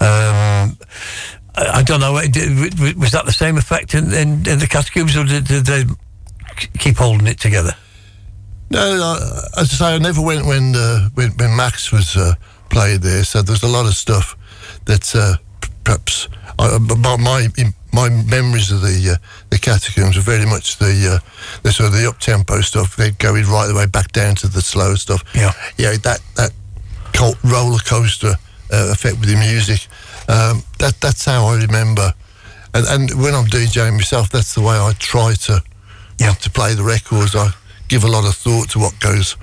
Um, 0.00 0.76
I, 1.54 1.82
don't 1.82 2.00
know. 2.00 2.16
uh, 2.16 2.22
Was 2.98 3.10
that 3.12 3.24
the 3.26 3.32
same 3.32 3.58
effect 3.58 3.94
in, 3.94 4.12
in, 4.12 4.48
in 4.48 4.58
the 4.58 4.68
catacombs, 4.68 5.16
or 5.16 5.24
did, 5.24 5.44
did 5.46 5.66
they 5.66 5.84
keep 6.78 6.96
holding 6.96 7.26
it 7.26 7.38
together? 7.38 7.72
No, 8.70 8.80
uh, 8.80 9.60
as 9.60 9.72
I 9.74 9.76
say, 9.76 9.94
I 9.94 9.98
never 9.98 10.22
went 10.22 10.46
when 10.46 10.74
uh, 10.74 11.10
when, 11.14 11.30
when 11.32 11.54
Max 11.54 11.92
was 11.92 12.16
uh, 12.16 12.34
played 12.70 13.02
there. 13.02 13.22
So 13.24 13.42
there's 13.42 13.62
a 13.62 13.68
lot 13.68 13.86
of 13.86 13.94
stuff 13.94 14.36
that 14.86 15.14
uh, 15.14 15.36
perhaps 15.84 16.28
I, 16.58 16.78
my 16.78 17.16
my 17.16 17.48
my 17.92 18.08
memories 18.08 18.70
of 18.72 18.80
the 18.80 19.12
uh, 19.12 19.26
the 19.50 19.58
catacombs 19.58 20.16
are 20.16 20.22
very 20.22 20.46
much 20.46 20.78
the 20.78 21.20
uh, 21.20 21.58
the 21.62 21.72
sort 21.72 21.88
of 21.88 21.94
the 21.94 22.08
up 22.08 22.18
tempo 22.18 22.60
stuff. 22.60 22.96
They're 22.96 23.10
going 23.12 23.44
right 23.46 23.66
the 23.66 23.74
way 23.74 23.86
back 23.86 24.12
down 24.12 24.34
to 24.36 24.48
the 24.48 24.62
slow 24.62 24.94
stuff. 24.94 25.22
Yeah. 25.34 25.52
yeah, 25.76 25.96
that 26.02 26.20
that 26.36 26.52
cult 27.12 27.36
roller 27.44 27.78
coaster 27.78 28.34
uh, 28.72 28.88
effect 28.92 29.20
with 29.20 29.28
the 29.28 29.36
music. 29.36 29.86
Um, 30.28 30.62
that 30.78 31.00
that's 31.00 31.24
how 31.24 31.46
I 31.46 31.56
remember. 31.60 32.14
And, 32.74 32.86
and 32.88 33.22
when 33.22 33.34
I'm 33.34 33.46
DJing 33.46 33.92
myself, 33.94 34.30
that's 34.30 34.54
the 34.54 34.62
way 34.62 34.76
I 34.76 34.92
try 34.98 35.34
to 35.34 35.62
Yeah. 36.18 36.32
to 36.32 36.50
play 36.50 36.74
the 36.74 36.82
records. 36.84 37.34
I 37.36 37.50
give 37.88 38.04
a 38.04 38.08
lot 38.08 38.24
of 38.24 38.34
thought 38.34 38.70
to 38.70 38.78
what 38.78 38.98
goes 39.00 39.36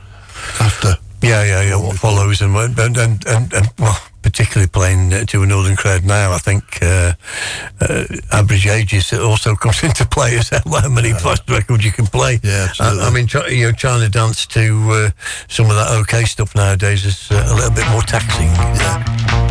after. 0.60 0.96
Yeah, 1.22 1.44
yeah, 1.44 1.62
yeah. 1.62 1.76
What 1.76 1.98
follows 1.98 2.42
and 2.42 2.56
and 2.56 2.98
and 2.98 3.28
and, 3.28 3.54
and 3.54 3.70
well, 3.78 3.98
particularly 4.22 4.68
playing 4.68 5.26
to 5.28 5.44
a 5.44 5.46
northern 5.46 5.76
crowd 5.76 6.04
now, 6.06 6.32
I 6.32 6.38
think 6.38 6.64
uh, 6.82 7.14
uh, 7.82 8.06
average 8.32 8.68
ages 8.68 9.14
also 9.14 9.56
comes 9.64 9.84
into 9.84 10.06
play 10.06 10.38
as. 10.38 10.50
How 10.50 10.90
many 10.90 11.14
fast 11.14 11.50
records 11.50 11.86
you 11.86 11.92
can 11.92 12.08
play? 12.08 12.40
Yeah, 12.44 12.68
absolutely. 12.70 13.04
I, 13.04 13.08
I 13.08 13.10
mean, 13.12 13.28
try, 13.28 13.48
you 13.48 13.66
know, 13.66 13.72
trying 13.72 14.02
to 14.02 14.10
dance 14.10 14.46
to 14.48 14.90
uh, 14.92 15.10
some 15.48 15.70
of 15.70 15.76
that 15.76 15.88
Okeh 15.90 16.28
stuff 16.28 16.56
nowadays 16.56 17.06
is 17.06 17.32
uh, 17.32 17.48
a 17.50 17.56
little 17.56 17.76
bit 17.76 17.90
more 17.92 18.02
taxing. 18.02 18.48
Yeah. 18.48 19.49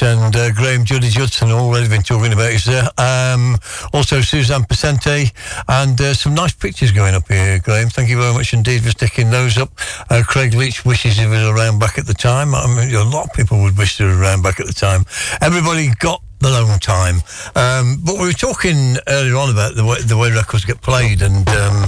And 0.00 0.36
uh, 0.36 0.52
Graham 0.52 0.84
Juddy 0.84 1.08
Judson. 1.08 1.50
Already 1.50 1.88
been 1.88 2.02
talking 2.02 2.32
about 2.32 2.52
you 2.52 2.58
there. 2.72 2.88
Um, 2.98 3.56
also 3.92 4.20
Suzanne 4.20 4.62
Pacente 4.62 5.32
and 5.68 6.00
uh, 6.00 6.14
some 6.14 6.34
nice 6.34 6.52
pictures 6.52 6.92
going 6.92 7.14
up 7.14 7.26
here, 7.26 7.58
Graham. 7.58 7.88
Thank 7.88 8.08
you 8.08 8.18
very 8.18 8.32
much 8.32 8.52
indeed 8.52 8.82
for 8.82 8.90
sticking 8.90 9.30
those 9.30 9.58
up. 9.58 9.70
Uh, 10.08 10.22
Craig 10.24 10.54
Leach 10.54 10.84
wishes 10.84 11.16
he 11.16 11.26
was 11.26 11.42
around 11.42 11.80
back 11.80 11.98
at 11.98 12.06
the 12.06 12.14
time. 12.14 12.54
I 12.54 12.66
mean, 12.68 12.94
a 12.94 13.02
lot 13.02 13.26
of 13.26 13.32
people 13.32 13.60
would 13.62 13.76
wish 13.76 13.98
they 13.98 14.04
were 14.04 14.20
around 14.20 14.42
back 14.42 14.60
at 14.60 14.66
the 14.66 14.72
time. 14.72 15.04
Everybody 15.40 15.90
got 15.98 16.22
the 16.38 16.50
long 16.50 16.78
time. 16.78 17.16
Um, 17.56 17.98
but 18.04 18.14
we 18.14 18.26
were 18.26 18.32
talking 18.32 18.96
earlier 19.08 19.36
on 19.36 19.50
about 19.50 19.74
the 19.74 19.84
way, 19.84 20.00
the 20.00 20.16
way 20.16 20.30
records 20.30 20.64
get 20.64 20.80
played 20.80 21.22
and 21.22 21.48
um, 21.48 21.86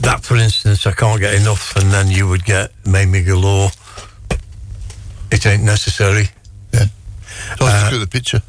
that, 0.00 0.20
for 0.22 0.36
instance, 0.36 0.86
I 0.86 0.92
can't 0.92 1.20
get 1.20 1.34
enough, 1.34 1.76
and 1.76 1.90
then 1.90 2.08
you 2.08 2.28
would 2.28 2.44
get 2.44 2.72
Made 2.86 3.08
Me 3.08 3.22
Galore. 3.22 3.70
It 5.30 5.46
ain't 5.46 5.64
necessary. 5.64 6.28
So 7.58 7.66
Uh, 7.66 7.88
look 7.90 7.94
at 7.94 8.00
the 8.00 8.06
picture. 8.18 8.42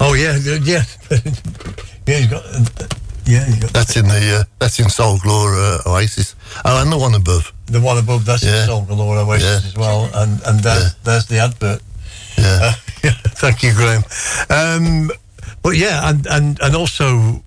Oh 0.00 0.14
yeah, 0.14 0.36
yeah, 0.42 0.58
yeah. 0.62 0.82
he's 2.06 2.26
got. 2.28 2.44
Uh, 2.44 2.86
yeah, 3.26 3.44
he's 3.46 3.56
got 3.58 3.72
That's 3.72 3.96
in 3.96 4.06
the 4.06 4.40
uh, 4.40 4.44
that's 4.58 4.78
in 4.78 4.88
Soul 4.90 5.18
Glory 5.18 5.56
uh, 5.58 5.78
Oasis. 5.90 6.34
Oh, 6.64 6.80
and 6.82 6.92
the 6.92 6.98
one 6.98 7.14
above. 7.14 7.52
the 7.66 7.80
one 7.80 7.96
above. 7.98 8.24
That's 8.26 8.42
Yeah. 8.44 8.52
the 8.52 8.66
Soul 8.66 8.82
Galore 8.82 9.18
Oasis 9.18 9.62
Yeah. 9.62 9.68
as 9.68 9.74
well, 9.76 10.10
and 10.14 10.40
and 10.46 10.60
there, 10.60 10.78
Yeah. 10.80 10.88
there's 11.04 11.26
the 11.26 11.38
advert. 11.38 11.80
Yeah. 12.36 12.74
Yeah, 13.02 13.12
thank 13.40 13.62
you, 13.62 13.72
Graham. 13.72 14.04
Um, 14.50 15.10
but 15.62 15.76
yeah, 15.76 16.08
and, 16.08 16.26
and 16.26 16.60
and 16.60 16.76
also, 16.76 17.42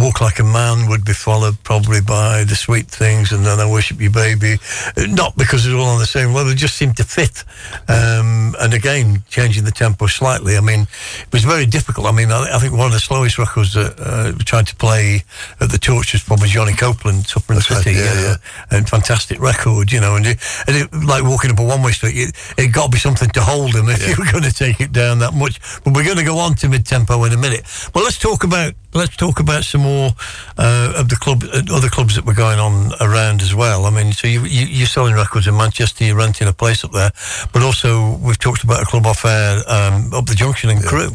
Walk 0.00 0.20
Like 0.20 0.38
a 0.38 0.44
Man 0.44 0.88
would 0.88 1.04
be 1.04 1.12
followed 1.12 1.62
probably 1.62 2.00
by 2.00 2.44
The 2.44 2.54
Sweet 2.54 2.86
Things 2.86 3.32
and 3.32 3.44
then 3.44 3.60
I 3.60 3.70
Worship 3.70 4.00
You 4.00 4.10
Baby. 4.10 4.56
Not 4.96 5.36
because 5.36 5.64
they're 5.64 5.76
all 5.76 5.84
on 5.90 5.98
the 5.98 6.06
same 6.06 6.32
level, 6.32 6.52
it 6.52 6.56
just 6.56 6.76
seemed 6.76 6.96
to 6.96 7.04
fit. 7.04 7.44
Um, 7.88 8.54
and 8.60 8.72
again, 8.72 9.22
changing 9.28 9.64
the 9.64 9.70
tempo 9.70 10.06
slightly. 10.06 10.56
I 10.56 10.60
mean, 10.60 10.82
it 11.20 11.32
was 11.32 11.44
very 11.44 11.66
difficult. 11.66 12.06
I 12.06 12.12
mean, 12.12 12.32
I, 12.32 12.56
I 12.56 12.58
think 12.58 12.72
one 12.72 12.86
of 12.86 12.92
the 12.92 13.00
slowest 13.00 13.38
records 13.38 13.74
that 13.74 13.94
uh, 14.00 14.32
we 14.36 14.44
tried 14.44 14.66
to 14.68 14.76
play 14.76 15.22
at 15.60 15.70
the 15.70 15.78
Torch 15.78 16.12
was 16.12 16.22
probably 16.22 16.48
Johnny 16.48 16.72
Copeland, 16.72 17.26
Supper 17.26 17.52
and 17.52 17.60
That's 17.60 17.70
right, 17.70 17.84
City. 17.84 17.98
yeah, 17.98 18.10
uh, 18.10 18.36
yeah. 18.70 18.76
And 18.78 18.88
fantastic 18.88 19.40
record, 19.40 19.92
you 19.92 20.00
know. 20.00 20.16
And, 20.16 20.26
it, 20.26 20.38
and 20.66 20.76
it, 20.76 20.92
like 21.04 21.22
walking 21.24 21.50
up 21.50 21.58
a 21.58 21.64
one 21.64 21.82
way 21.82 21.92
street, 21.92 22.16
it, 22.16 22.34
it 22.56 22.72
got 22.72 22.86
to 22.86 22.90
be 22.90 22.98
something 22.98 23.28
to 23.30 23.42
hold 23.42 23.72
them 23.72 23.88
if 23.88 24.06
you 24.08 24.14
were 24.18 24.30
going 24.32 24.44
to 24.44 24.52
take 24.52 24.80
it 24.80 24.92
down 24.92 25.18
that 25.18 25.34
much. 25.34 25.60
But 25.84 25.94
we're 25.94 26.04
going 26.04 26.18
to 26.18 26.24
go 26.24 26.38
on 26.38 26.54
to 26.56 26.68
mid 26.68 26.86
tempo 26.86 27.24
in 27.24 27.32
a 27.32 27.36
minute. 27.36 27.62
But 27.92 28.02
let's 28.02 28.18
talk 28.18 28.44
about 28.44 28.72
let's 28.94 29.16
talk 29.16 29.40
about 29.40 29.64
some 29.64 29.82
more 29.82 30.10
uh, 30.58 30.92
of 30.96 31.08
the 31.08 31.16
club, 31.16 31.44
uh, 31.44 31.62
other 31.72 31.88
clubs 31.88 32.16
that 32.16 32.24
were 32.24 32.34
going 32.34 32.58
on 32.58 32.92
around 33.00 33.42
as 33.42 33.54
well. 33.54 33.84
I 33.86 33.90
mean, 33.90 34.12
so 34.12 34.26
you, 34.26 34.42
you 34.44 34.66
you're 34.66 34.86
selling 34.86 35.14
records 35.14 35.46
in 35.46 35.56
Manchester, 35.56 36.04
you're 36.04 36.16
renting 36.16 36.48
a 36.48 36.52
place 36.52 36.84
up 36.84 36.92
there, 36.92 37.10
but 37.52 37.62
also 37.62 38.16
we've 38.18 38.38
talked 38.38 38.64
about 38.64 38.82
a 38.82 38.86
club 38.86 39.06
off 39.06 39.24
air 39.24 39.58
um, 39.68 40.12
up 40.12 40.26
the 40.26 40.34
junction 40.34 40.70
in 40.70 40.80
Crewe. 40.82 41.12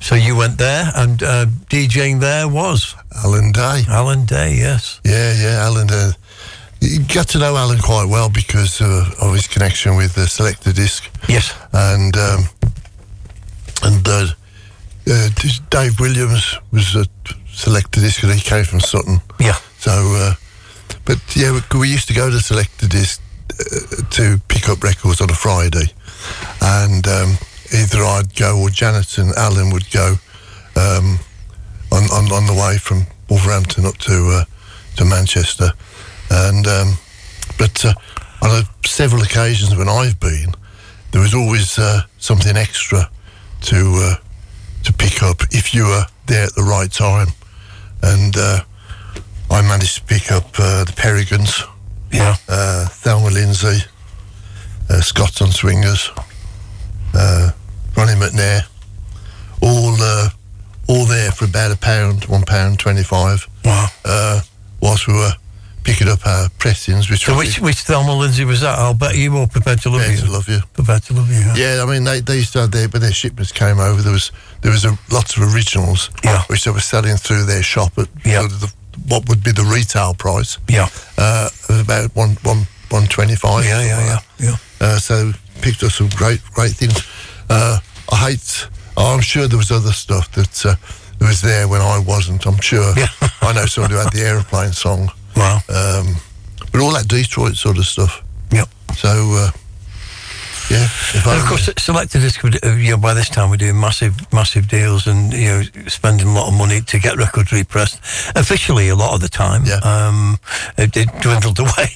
So 0.00 0.14
you 0.14 0.36
went 0.36 0.58
there, 0.58 0.90
and 0.94 1.22
uh, 1.22 1.46
DJing 1.68 2.20
there 2.20 2.48
was 2.48 2.94
Alan 3.24 3.52
Day. 3.52 3.82
Alan 3.88 4.24
Day. 4.24 4.54
Yes. 4.56 5.00
Yeah, 5.04 5.34
yeah, 5.40 5.64
Alan. 5.64 5.90
Uh, 5.90 6.12
you 6.80 7.02
got 7.04 7.28
to 7.28 7.38
know 7.38 7.56
Alan 7.56 7.78
quite 7.78 8.06
well 8.08 8.28
because 8.30 8.80
uh, 8.80 9.10
of 9.20 9.32
his 9.34 9.46
connection 9.48 9.96
with 9.96 10.14
the 10.14 10.22
Selectadisc, 10.26 11.08
Yes. 11.28 11.54
and 11.72 12.16
um, 12.16 12.44
and 13.82 14.04
uh, 15.08 15.12
uh, 15.12 15.28
Dave 15.70 15.98
Williams 16.00 16.58
was 16.72 16.94
a 16.96 17.06
Selectadisc, 17.48 18.22
and 18.22 18.32
he 18.32 18.40
came 18.40 18.64
from 18.64 18.80
Sutton. 18.80 19.20
Yeah. 19.40 19.56
So, 19.78 19.92
uh, 19.92 20.34
but 21.04 21.20
yeah, 21.34 21.52
we, 21.52 21.78
we 21.78 21.88
used 21.88 22.08
to 22.08 22.14
go 22.14 22.30
to 22.30 22.36
Selectadisc 22.36 23.20
uh, 23.50 24.10
to 24.10 24.38
pick 24.48 24.68
up 24.68 24.82
records 24.82 25.20
on 25.20 25.30
a 25.30 25.34
Friday, 25.34 25.92
and 26.60 27.06
um, 27.06 27.38
either 27.72 28.04
I'd 28.04 28.34
go 28.36 28.58
or 28.60 28.70
Janet 28.70 29.18
and 29.18 29.32
Alan 29.34 29.70
would 29.70 29.90
go 29.90 30.16
um, 30.76 31.18
on, 31.92 32.04
on 32.12 32.32
on 32.32 32.46
the 32.46 32.54
way 32.54 32.78
from 32.78 33.06
Wolverhampton 33.28 33.86
up 33.86 33.96
to 33.98 34.28
uh, 34.30 34.44
to 34.96 35.04
Manchester, 35.04 35.70
and 36.30 36.66
um, 36.66 36.94
but 37.58 37.84
uh, 37.84 37.94
on 38.42 38.50
uh, 38.50 38.62
several 38.84 39.22
occasions 39.22 39.74
when 39.74 39.88
I've 39.88 40.20
been, 40.20 40.52
there 41.12 41.20
was 41.20 41.34
always 41.34 41.78
uh, 41.78 42.02
something 42.18 42.56
extra 42.56 43.08
to 43.62 43.76
uh, 43.96 44.25
to 44.86 44.92
pick 44.92 45.22
up 45.22 45.42
if 45.50 45.74
you 45.74 45.84
were 45.84 46.04
there 46.26 46.44
at 46.44 46.54
the 46.54 46.62
right 46.62 46.90
time, 46.90 47.28
and 48.02 48.36
uh, 48.36 48.60
I 49.50 49.62
managed 49.62 49.96
to 49.96 50.04
pick 50.04 50.30
up 50.32 50.46
uh, 50.58 50.84
the 50.84 50.92
Peregrines, 50.96 51.62
Yeah. 52.12 52.36
uh, 52.48 52.86
Thelma 52.88 53.30
Lindsay, 53.30 53.78
uh, 54.90 55.00
Scots 55.00 55.40
on 55.42 55.50
Swingers, 55.52 56.10
uh, 57.14 57.50
Ronnie 57.96 58.12
McNair, 58.14 58.62
all 59.62 59.96
uh, 60.00 60.28
all 60.88 61.04
there 61.06 61.32
for 61.32 61.46
about 61.46 61.72
a 61.72 61.76
pound, 61.76 62.24
one 62.26 62.42
pound 62.44 62.78
twenty-five. 62.78 63.46
Wow. 63.64 63.88
Uh, 64.04 64.40
whilst 64.80 65.08
we 65.08 65.14
were 65.14 65.32
picking 65.86 66.08
up 66.08 66.26
our 66.26 66.48
pressings, 66.58 67.08
which 67.08 67.24
So 67.24 67.36
which 67.38 67.60
which 67.60 67.76
Thelma 67.82 68.12
Lindsay 68.12 68.44
was 68.44 68.60
that? 68.60 68.78
I'll 68.78 68.92
bet 68.94 69.16
you 69.16 69.32
were 69.32 69.46
prepared 69.46 69.80
to 69.82 69.88
love 69.90 70.00
Prepared 70.00 70.18
you. 70.20 70.26
to 70.26 70.32
Love 70.32 70.48
You. 70.48 70.58
Prepared 70.74 71.02
to 71.04 71.14
love 71.14 71.30
you. 71.30 71.38
Yeah. 71.38 71.54
Yeah, 71.76 71.82
I 71.82 71.86
mean 71.86 72.04
they, 72.04 72.20
they 72.20 72.36
used 72.36 72.52
to 72.54 72.60
have 72.62 72.70
their 72.72 72.88
when 72.88 73.00
their 73.02 73.12
shipments 73.12 73.52
came 73.52 73.78
over. 73.78 74.02
There 74.02 74.12
was 74.12 74.32
there 74.62 74.72
was 74.72 74.84
a, 74.84 74.98
lots 75.10 75.36
of 75.36 75.54
originals, 75.54 76.10
Yeah. 76.24 76.42
which 76.48 76.64
they 76.64 76.72
were 76.72 76.80
selling 76.80 77.16
through 77.16 77.44
their 77.44 77.62
shop 77.62 77.92
at 77.98 78.08
Yeah. 78.24 78.40
sort 78.40 78.52
of 78.52 78.60
the, 78.60 78.72
what 79.08 79.28
would 79.28 79.42
be 79.44 79.52
the 79.52 79.62
retail 79.64 80.14
price. 80.14 80.58
Yeah. 80.68 80.88
Uh, 81.16 81.48
it 81.52 81.68
was 81.72 81.80
about 81.80 82.10
one 82.16 82.36
one 82.42 82.66
one 82.90 83.06
twenty 83.06 83.36
five. 83.36 83.64
Yeah, 83.64 83.80
yeah, 83.82 84.06
yeah, 84.06 84.20
yeah. 84.50 84.56
Uh, 84.80 84.98
so 84.98 85.32
picked 85.62 85.82
up 85.84 85.92
some 85.92 86.08
great 86.16 86.40
great 86.52 86.72
things. 86.72 86.98
Uh, 87.48 87.78
I 88.12 88.16
hate. 88.16 88.68
oh, 88.96 89.14
I'm 89.14 89.20
sure 89.22 89.46
there 89.46 89.58
was 89.58 89.70
other 89.70 89.92
stuff 89.92 90.30
that 90.32 90.66
uh, 90.66 90.74
was 91.20 91.40
there 91.42 91.68
when 91.68 91.80
I 91.80 91.98
wasn't. 91.98 92.44
I'm 92.46 92.60
sure. 92.60 92.92
Yeah. 92.96 93.06
I 93.40 93.52
know 93.52 93.66
somebody 93.66 93.94
who 93.94 94.00
had 94.00 94.12
the 94.12 94.22
aeroplane 94.30 94.72
song. 94.72 95.10
Wow. 95.36 95.60
Um, 95.68 96.16
but 96.72 96.80
all 96.80 96.92
that 96.92 97.08
Detroit 97.08 97.56
sort 97.56 97.78
of 97.78 97.86
stuff. 97.86 98.22
Yep. 98.52 98.68
So 98.96 99.08
uh, 99.08 99.50
yeah. 100.70 100.88
And 101.14 101.40
of 101.40 101.46
course, 101.46 101.66
Selectadisc. 101.68 102.42
uh, 102.64 102.74
You 102.76 102.92
know, 102.92 102.96
by 102.96 103.14
this 103.14 103.28
time 103.28 103.50
we're 103.50 103.56
doing 103.56 103.78
massive, 103.78 104.14
massive 104.32 104.68
deals, 104.68 105.06
and 105.06 105.32
you 105.32 105.46
know, 105.48 105.62
spending 105.88 106.28
a 106.28 106.32
lot 106.34 106.48
of 106.48 106.54
money 106.54 106.80
to 106.80 106.98
get 106.98 107.16
records 107.16 107.52
repressed. 107.52 107.98
Officially, 108.36 108.88
a 108.88 108.96
lot 108.96 109.14
of 109.14 109.20
the 109.20 109.28
time, 109.28 109.64
Yeah. 109.64 109.78
um, 109.82 110.38
it, 110.76 110.96
it 110.96 111.08
dwindled 111.20 111.58
away 111.66 111.88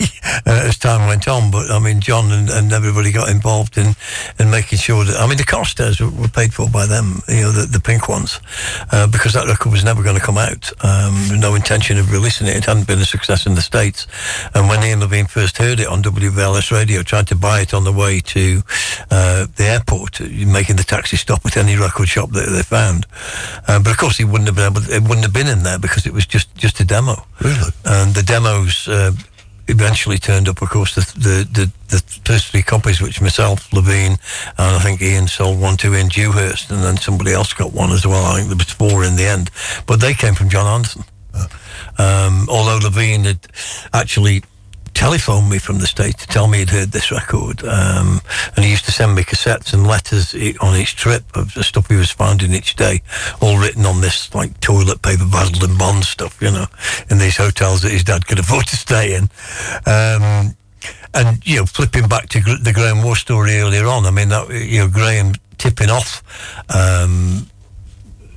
uh, 0.46 0.66
as 0.68 0.78
time 0.78 1.06
went 1.08 1.26
on. 1.28 1.50
But 1.50 1.70
I 1.70 1.78
mean, 1.78 2.00
John 2.00 2.30
and, 2.32 2.48
and 2.50 2.72
everybody 2.72 3.12
got 3.12 3.28
involved 3.28 3.76
in 3.78 3.94
in 4.38 4.50
making 4.50 4.78
sure 4.78 5.04
that 5.04 5.16
I 5.16 5.26
mean, 5.26 5.36
the 5.38 5.44
Carstairs 5.44 6.00
were, 6.00 6.10
were 6.10 6.28
paid 6.28 6.52
for 6.54 6.68
by 6.68 6.86
them. 6.86 7.22
You 7.28 7.42
know, 7.42 7.52
the, 7.52 7.66
the 7.66 7.80
pink 7.80 8.08
ones, 8.08 8.40
uh, 8.92 9.06
because 9.06 9.32
that 9.34 9.46
record 9.46 9.72
was 9.72 9.84
never 9.84 10.02
going 10.02 10.16
to 10.16 10.22
come 10.22 10.38
out. 10.38 10.70
Um, 10.84 11.38
no 11.40 11.54
intention 11.54 11.98
of 11.98 12.10
releasing 12.12 12.46
it. 12.46 12.56
It 12.56 12.64
hadn't 12.64 12.86
been 12.86 12.98
a 13.00 13.04
success 13.04 13.46
in 13.46 13.54
the 13.54 13.62
states. 13.62 14.06
And 14.54 14.68
when 14.68 14.82
Ian 14.82 15.00
Levine 15.00 15.26
first 15.26 15.58
heard 15.58 15.80
it 15.80 15.86
on 15.86 16.02
WVLS 16.02 16.70
radio, 16.72 17.02
tried 17.02 17.26
to 17.28 17.36
buy 17.36 17.60
it 17.60 17.74
on 17.74 17.84
the 17.84 17.92
way 17.92 18.20
to 18.20 18.59
uh, 19.10 19.46
the 19.56 19.64
airport, 19.64 20.20
making 20.20 20.76
the 20.76 20.84
taxi 20.84 21.16
stop 21.16 21.44
at 21.46 21.56
any 21.56 21.76
record 21.76 22.08
shop 22.08 22.30
that 22.30 22.48
they 22.50 22.62
found. 22.62 23.06
Uh, 23.68 23.78
but 23.82 23.90
of 23.90 23.98
course, 23.98 24.16
he 24.16 24.24
wouldn't 24.24 24.46
have 24.46 24.56
been 24.56 24.70
able. 24.70 24.82
It 24.90 25.02
wouldn't 25.02 25.24
have 25.24 25.32
been 25.32 25.48
in 25.48 25.62
there 25.62 25.78
because 25.78 26.06
it 26.06 26.12
was 26.12 26.26
just 26.26 26.54
just 26.56 26.80
a 26.80 26.84
demo. 26.84 27.26
Really? 27.40 27.72
And 27.84 28.14
the 28.14 28.22
demos. 28.22 28.88
Uh, 28.88 29.12
Eventually 29.68 30.18
turned 30.18 30.48
up, 30.48 30.62
of 30.62 30.68
course, 30.68 30.96
the 30.96 31.02
the, 31.14 31.44
the 31.54 31.72
the 31.96 32.02
first 32.24 32.48
three 32.48 32.62
copies, 32.62 33.00
which 33.00 33.20
myself, 33.20 33.72
Levine, 33.72 34.18
and 34.58 34.76
I 34.76 34.80
think 34.80 35.00
Ian 35.00 35.28
sold 35.28 35.60
one 35.60 35.76
to 35.76 35.94
Ian 35.94 36.08
Dewhurst, 36.08 36.72
and 36.72 36.82
then 36.82 36.96
somebody 36.96 37.32
else 37.32 37.52
got 37.52 37.72
one 37.72 37.92
as 37.92 38.04
well. 38.04 38.24
I 38.24 38.34
think 38.34 38.48
there 38.48 38.56
was 38.56 38.70
four 38.70 39.04
in 39.04 39.14
the 39.14 39.26
end, 39.26 39.52
but 39.86 40.00
they 40.00 40.12
came 40.12 40.34
from 40.34 40.48
John 40.48 40.66
Anderson. 40.66 41.04
Um, 41.98 42.48
although 42.48 42.80
Levine 42.82 43.22
had 43.24 43.46
actually 43.92 44.42
telephoned 44.94 45.48
me 45.48 45.58
from 45.58 45.78
the 45.78 45.86
States 45.86 46.24
to 46.24 46.28
tell 46.28 46.46
me 46.46 46.58
he'd 46.58 46.70
heard 46.70 46.92
this 46.92 47.10
record. 47.10 47.64
Um, 47.64 48.20
and 48.56 48.64
he 48.64 48.70
used 48.70 48.84
to 48.86 48.92
send 48.92 49.14
me 49.14 49.22
cassettes 49.22 49.72
and 49.72 49.86
letters 49.86 50.34
on 50.60 50.76
each 50.76 50.96
trip 50.96 51.24
of 51.34 51.54
the 51.54 51.64
stuff 51.64 51.88
he 51.88 51.96
was 51.96 52.10
finding 52.10 52.52
each 52.52 52.76
day, 52.76 53.02
all 53.40 53.58
written 53.58 53.86
on 53.86 54.00
this 54.00 54.34
like 54.34 54.58
toilet 54.60 55.02
paper, 55.02 55.24
Basildon 55.30 55.76
Bond 55.78 56.04
stuff, 56.04 56.40
you 56.40 56.50
know, 56.50 56.66
in 57.10 57.18
these 57.18 57.36
hotels 57.36 57.82
that 57.82 57.92
his 57.92 58.04
dad 58.04 58.26
could 58.26 58.38
afford 58.40 58.66
to 58.66 58.76
stay 58.76 59.14
in. 59.14 59.24
Um, 59.86 60.56
and, 61.12 61.44
you 61.44 61.56
know, 61.56 61.66
flipping 61.66 62.08
back 62.08 62.28
to 62.30 62.40
the 62.40 62.72
Graham 62.72 63.02
Warr 63.02 63.16
story 63.16 63.58
earlier 63.58 63.86
on, 63.86 64.06
I 64.06 64.10
mean, 64.10 64.28
that, 64.28 64.48
you 64.50 64.80
know, 64.80 64.88
Graham 64.88 65.34
tipping 65.58 65.90
off, 65.90 66.22
um, 66.74 67.46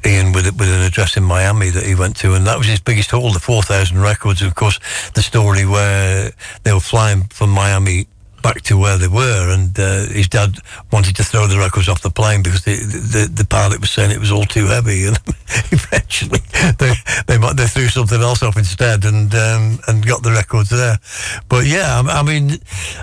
Ian 0.05 0.31
with 0.33 0.45
with 0.57 0.69
an 0.69 0.81
address 0.81 1.17
in 1.17 1.23
Miami 1.23 1.69
that 1.69 1.85
he 1.85 1.95
went 1.95 2.15
to, 2.17 2.33
and 2.33 2.45
that 2.47 2.57
was 2.57 2.67
his 2.67 2.79
biggest 2.79 3.11
haul, 3.11 3.31
the 3.31 3.39
four 3.39 3.61
thousand 3.61 3.99
records. 3.99 4.41
Of 4.41 4.55
course, 4.55 4.79
the 5.13 5.21
story 5.21 5.65
where 5.65 6.31
they 6.63 6.73
were 6.73 6.79
flying 6.79 7.23
from 7.25 7.49
Miami 7.49 8.07
back 8.43 8.61
to 8.61 8.77
where 8.77 8.97
they 8.97 9.07
were, 9.07 9.49
and 9.53 9.79
uh, 9.79 10.05
his 10.07 10.27
dad 10.27 10.57
wanted 10.91 11.15
to 11.15 11.23
throw 11.23 11.47
the 11.47 11.57
records 11.57 11.87
off 11.87 12.01
the 12.01 12.09
plane 12.11 12.43
because 12.43 12.63
the, 12.65 12.75
the 12.75 13.31
the 13.33 13.45
pilot 13.45 13.79
was 13.79 13.89
saying 13.89 14.11
it 14.11 14.19
was 14.19 14.31
all 14.31 14.45
too 14.45 14.65
heavy, 14.65 15.07
and 15.07 15.17
eventually 15.71 16.41
they 16.77 16.93
they 17.25 17.37
they 17.37 17.67
threw 17.67 17.87
something 17.87 18.21
else 18.21 18.43
off 18.43 18.57
instead, 18.57 19.05
and 19.05 19.33
um, 19.33 19.79
and 19.87 20.05
got 20.05 20.21
the 20.21 20.31
records 20.31 20.69
there. 20.69 20.99
But 21.49 21.65
yeah, 21.65 22.03
I, 22.05 22.19
I 22.19 22.23
mean, 22.23 22.59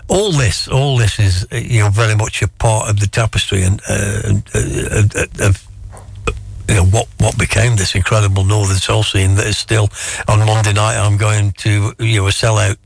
all 0.09 0.33
this 0.33 0.69
all 0.69 0.99
this 0.99 1.19
is 1.19 1.47
uh, 1.51 1.57
you 1.57 1.81
know 1.81 1.89
very 1.89 2.15
much 2.15 2.43
a 2.43 2.49
part 2.49 2.89
of 2.91 3.01
the 3.01 3.07
tapestry 3.07 3.63
and 3.63 3.81
uh, 3.89 4.21
and, 4.25 4.43
uh, 4.55 5.03
uh, 5.17 5.49
of 5.49 5.70
you 6.71 6.77
know 6.77 6.85
what 6.85 7.09
what 7.19 7.37
became 7.37 7.75
this 7.75 7.97
incredible 7.97 8.45
northern 8.45 8.77
soul 8.77 9.03
scene 9.03 9.35
that 9.35 9.47
is 9.47 9.59
still 9.59 9.89
on 10.29 10.39
Monday 10.47 10.73
night. 10.73 10.97
I'm 10.97 11.17
going 11.17 11.51
to 11.59 11.93
you 11.99 12.21
know 12.21 12.29
a 12.29 12.31
sellout 12.31 12.79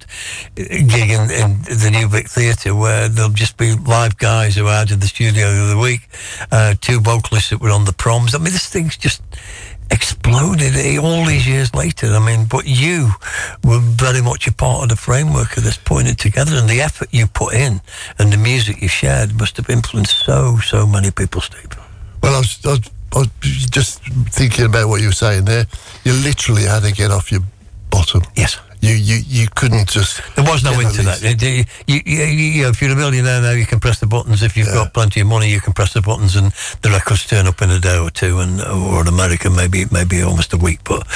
gig 0.57 1.11
in, 1.11 1.31
in 1.31 1.63
the 1.63 1.91
New 1.93 2.09
Vic 2.09 2.29
Theatre 2.29 2.75
where 2.75 3.09
there'll 3.09 3.31
just 3.31 3.59
be 3.59 3.75
live 3.75 4.17
guys 4.17 4.57
who 4.57 4.67
are 4.67 4.75
out 4.75 4.91
of 4.91 5.01
the 5.01 5.07
studio 5.07 5.53
the 5.53 5.65
other 5.65 5.79
week, 5.79 6.09
uh, 6.51 6.75
two 6.81 6.99
vocalists 6.99 7.51
that 7.51 7.61
were 7.61 7.71
on 7.71 7.85
the 7.85 7.93
proms. 7.93 8.35
I 8.35 8.39
mean, 8.39 8.53
this 8.55 8.71
thing's 8.71 8.97
just 8.97 9.23
exploded 9.91 10.75
all 10.99 11.27
these 11.27 11.47
years 11.47 11.75
later. 11.75 12.07
I 12.07 12.25
mean, 12.25 12.47
but 12.47 12.67
you 12.67 13.11
were 13.63 13.81
very 13.81 14.23
much 14.23 14.47
a 14.47 14.53
part 14.53 14.85
of 14.85 14.89
the 14.89 14.97
framework 14.97 15.59
of 15.59 15.63
this 15.63 15.77
putting 15.77 16.09
it 16.09 16.19
together, 16.19 16.57
and 16.57 16.71
the 16.71 16.81
effort 16.81 17.09
you 17.13 17.27
put 17.27 17.53
in 17.53 17.83
and 18.19 18.33
the 18.33 18.39
music 18.39 18.81
you 18.81 18.89
shared 18.89 19.39
must 19.39 19.59
have 19.59 19.69
influenced 19.69 20.25
so 20.25 20.57
so 20.65 20.87
many 20.87 21.11
people, 21.11 21.43
Steve. 21.43 21.69
Well, 22.23 22.37
I, 22.37 22.39
was, 22.39 22.59
I 22.65 22.71
was 22.71 22.91
just 23.43 24.03
thinking 24.31 24.65
about 24.67 24.89
what 24.89 25.01
you 25.01 25.09
were 25.09 25.13
saying 25.13 25.45
there. 25.45 25.67
You 26.05 26.13
literally 26.13 26.63
had 26.65 26.83
to 26.83 26.93
get 26.93 27.11
off 27.11 27.31
your 27.33 27.43
bottom. 27.91 28.23
Yes. 28.37 28.59
You 28.81 28.93
you, 28.93 29.23
you 29.27 29.47
couldn't 29.55 29.89
just. 29.89 30.21
There 30.37 30.45
was 30.45 30.63
no 30.63 30.73
internet. 30.79 31.23
You, 31.23 31.65
you, 31.87 32.01
you, 32.05 32.25
you- 32.25 32.69
if 32.69 32.83
you're 32.83 32.93
a 32.93 32.95
millionaire 32.97 33.41
now, 33.41 33.53
you 33.53 33.65
can 33.65 33.81
press 33.81 33.99
the 33.99 34.07
buttons. 34.07 34.43
If 34.43 34.59
you've 34.59 34.67
got 34.69 34.93
plenty 34.93 35.21
of 35.21 35.27
money, 35.27 35.49
you 35.51 35.59
can 35.59 35.73
press 35.73 35.95
the 35.95 36.03
buttons, 36.03 36.37
and 36.37 36.53
the 36.83 36.91
records 36.91 37.27
turn 37.27 37.47
up 37.47 37.63
in 37.63 37.71
a 37.71 37.81
day 37.81 37.97
or 37.97 38.11
two. 38.11 38.41
And 38.41 38.61
or 38.61 39.01
in 39.01 39.09
America, 39.09 39.49
maybe 39.49 39.87
maybe 39.91 40.21
almost 40.21 40.53
a 40.53 40.59
week. 40.59 40.81
But 40.85 41.07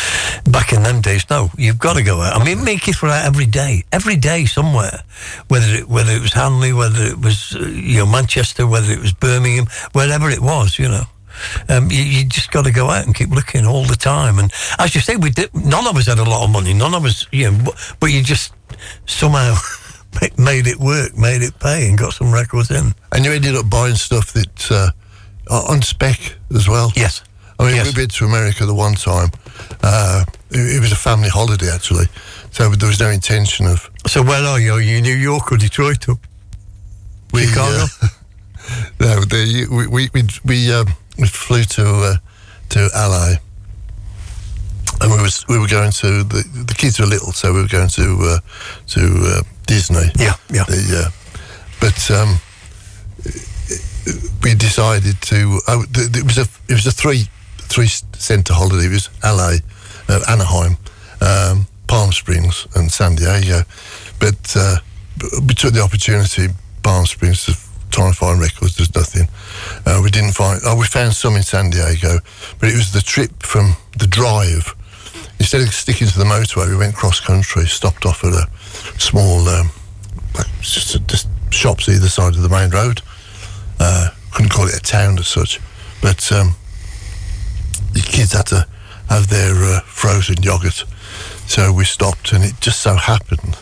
back 0.51 0.73
in 0.73 0.83
them 0.83 1.03
days, 1.03 1.29
no, 1.29 1.51
you've 1.59 1.79
got 1.79 1.97
to 1.97 2.03
go 2.03 2.23
out. 2.23 2.41
I 2.41 2.43
mean, 2.43 2.65
make 2.65 2.89
it 2.89 2.95
for 2.95 3.09
out 3.09 3.27
every 3.27 3.45
day, 3.47 3.85
every 3.93 4.17
day 4.17 4.47
somewhere. 4.47 5.03
Whether 5.49 5.75
it, 5.75 5.89
whether 5.91 6.13
it 6.13 6.23
was 6.23 6.33
Hanley, 6.33 6.73
whether 6.73 7.05
it 7.05 7.19
was 7.21 7.55
uh, 7.55 7.67
you 7.67 7.99
know 7.99 8.07
Manchester, 8.07 8.67
whether 8.67 8.91
it 8.91 9.01
was 9.01 9.13
Birmingham, 9.13 9.67
wherever 9.93 10.31
it 10.31 10.41
was, 10.41 10.79
you 10.79 10.89
know. 10.89 11.05
Um, 11.69 11.91
you, 11.91 12.03
you 12.03 12.25
just 12.27 12.51
got 12.51 12.65
to 12.65 12.71
go 12.73 12.89
out 12.91 13.05
and 13.07 13.15
keep 13.15 13.31
looking 13.31 13.67
all 13.67 13.85
the 13.85 13.97
time. 13.97 14.39
And 14.39 14.53
as 14.79 14.95
you 14.95 15.01
say, 15.01 15.17
we 15.17 15.31
did. 15.31 15.55
None 15.55 15.87
of 15.87 15.97
us 15.97 16.07
had 16.07 16.19
a 16.19 16.25
lot 16.25 16.45
of 16.45 16.51
money. 16.51 16.73
None 16.75 16.95
of 16.95 17.05
us, 17.05 17.27
you 17.33 17.51
know, 17.51 17.59
but, 17.65 17.95
but 18.01 18.07
you 18.13 18.23
just 18.23 18.53
somehow 19.07 19.55
made 20.39 20.67
it 20.67 20.79
work, 20.79 21.17
made 21.17 21.43
it 21.43 21.59
pay, 21.61 21.89
and 21.89 21.99
got 21.99 22.13
some 22.15 22.33
records 22.33 22.71
in. 22.71 22.95
And 23.13 23.25
you 23.25 23.33
ended 23.33 23.55
up 23.55 23.69
buying 23.71 23.95
stuff 23.97 24.33
that 24.33 24.71
uh, 24.71 24.91
on 25.51 25.83
spec 25.83 26.37
as 26.55 26.69
well. 26.69 26.93
Yes. 26.97 27.23
I 27.61 27.65
mean, 27.67 27.75
Yes. 27.77 27.87
we've 27.87 27.97
been 27.97 28.09
to 28.09 28.25
America 28.25 28.67
the 28.67 28.75
one 28.75 28.95
time. 28.95 29.31
Uh, 29.83 30.25
it, 30.51 30.77
it 30.77 30.81
was 30.81 30.93
a 30.93 30.97
family 30.97 31.29
holiday 31.29 31.69
actually, 31.75 32.07
so 32.53 32.69
there 32.71 32.89
was 32.89 33.01
no 33.01 33.11
intention 33.11 33.67
of. 33.67 33.91
So 34.07 34.23
where 34.23 34.45
are 34.45 34.61
you? 34.61 34.75
Are 34.75 34.81
you 34.81 35.03
New 35.03 35.17
York 35.17 35.51
or 35.51 35.57
Detroit 35.57 36.09
or 36.09 36.19
We, 37.33 37.47
Chicago? 37.47 37.87
uh, 38.01 38.09
no, 39.01 39.21
the, 39.25 39.67
we 39.71 39.87
we 39.89 40.09
we 40.15 40.23
we, 40.45 40.73
um, 40.73 40.87
we 41.19 41.27
flew 41.27 41.65
to 41.65 41.85
uh, 41.85 42.17
to 42.71 42.89
LA, 42.95 43.35
and 45.01 45.13
we 45.13 45.21
was 45.21 45.47
we 45.49 45.59
were 45.59 45.67
going 45.69 45.91
to 45.93 46.23
the 46.25 46.65
the 46.67 46.75
kids 46.75 46.99
were 47.01 47.07
little, 47.07 47.33
so 47.33 47.53
we 47.53 47.63
were 47.63 47.69
going 47.69 47.89
to 47.89 48.19
uh, 48.23 48.39
to 48.89 49.01
uh, 49.01 49.43
Disney. 49.67 50.11
Yeah, 50.19 50.35
yeah. 50.51 50.65
The, 50.65 51.07
uh, 51.07 51.11
but 51.81 52.11
um, 52.11 52.41
we 54.43 54.55
decided 54.55 55.21
to. 55.23 55.61
Oh, 55.69 55.85
it 55.95 56.25
was 56.25 56.39
a 56.39 56.47
it 56.69 56.75
was 56.75 56.87
a 56.87 56.93
three 56.93 57.29
three 57.69 57.89
center 57.89 58.55
holiday. 58.55 58.87
It 58.87 58.93
was 58.93 59.11
LA, 59.23 59.57
uh, 60.09 60.21
Anaheim, 60.29 60.77
um, 61.21 61.67
Palm 61.87 62.13
Springs, 62.13 62.67
and 62.75 62.91
San 62.91 63.17
Diego. 63.17 63.63
But 64.19 64.57
uh, 64.57 64.77
we 65.47 65.55
took 65.55 65.73
the 65.75 65.83
opportunity, 65.83 66.49
Palm 66.83 67.07
Springs, 67.07 67.45
to 67.47 67.53
try 67.91 68.09
to 68.09 68.17
find 68.17 68.41
records. 68.41 68.77
There's 68.77 68.95
nothing. 68.95 69.29
Uh, 69.87 70.01
we 70.03 70.11
didn't 70.11 70.33
find. 70.33 70.61
Oh, 70.65 70.77
we 70.77 70.87
found 70.87 71.15
some 71.15 71.37
in 71.37 71.43
San 71.43 71.71
Diego, 71.71 72.19
but 72.59 72.69
it 72.69 72.75
was 72.75 72.93
the 72.93 73.01
trip 73.01 73.43
from 73.43 73.77
the 73.99 74.07
drive. 74.07 74.75
Instead 75.39 75.63
of 75.63 75.73
sticking 75.73 76.09
to 76.09 76.19
the 76.19 76.25
motorway, 76.25 76.69
we 76.69 76.77
went 76.77 76.95
cross 76.95 77.21
country. 77.21 77.67
Stopped 77.67 78.05
off 78.07 78.25
at 78.25 78.33
a 78.33 78.49
small, 79.01 79.49
um, 79.49 79.71
just, 80.61 81.07
just 81.07 81.29
shops 81.51 81.89
either 81.89 82.09
side 82.09 82.35
of 82.35 82.43
the 82.43 82.49
main 82.49 82.71
road. 82.71 83.03
Uh, 83.79 84.11
couldn't 84.33 84.51
call 84.51 84.67
it 84.67 84.77
a 84.77 84.81
town 84.81 85.19
as 85.19 85.29
such, 85.29 85.61
but 86.03 86.31
um, 86.33 86.55
the 87.93 88.01
kids 88.01 88.33
had 88.33 88.47
to 88.47 88.67
have 89.09 89.29
their 89.29 89.55
uh, 89.55 89.81
frozen 89.83 90.43
yogurt. 90.43 90.85
So 91.47 91.73
we 91.73 91.85
stopped, 91.85 92.33
and 92.33 92.45
it 92.45 92.61
just 92.61 92.81
so 92.81 92.95
happened 92.97 93.57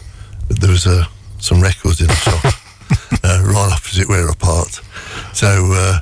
that 0.48 0.58
there 0.60 0.70
was 0.70 0.86
uh, 0.86 1.04
some 1.38 1.60
records 1.60 2.00
in 2.00 2.08
the 2.08 2.14
shop 2.14 2.54
uh, 3.24 3.42
right 3.44 3.72
opposite 3.72 4.08
where 4.08 4.28
apart. 4.28 4.80
So 5.32 5.46
uh, 5.72 6.00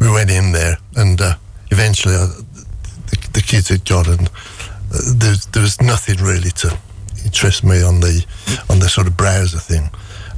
we 0.00 0.10
went 0.10 0.30
in 0.30 0.52
there, 0.52 0.76
and 0.96 1.20
uh, 1.20 1.34
eventually 1.70 2.14
uh, 2.14 2.26
the, 2.26 3.28
the 3.32 3.42
kids 3.42 3.68
had 3.68 3.84
gone, 3.84 4.08
and 4.08 4.28
uh, 4.28 4.98
there, 5.16 5.34
there 5.52 5.62
was 5.62 5.80
nothing 5.80 6.16
really 6.18 6.50
to 6.50 6.78
interest 7.24 7.64
me 7.64 7.82
on 7.82 8.00
the 8.00 8.24
on 8.68 8.78
the 8.78 8.88
sort 8.88 9.06
of 9.06 9.16
browser 9.16 9.58
thing. 9.58 9.90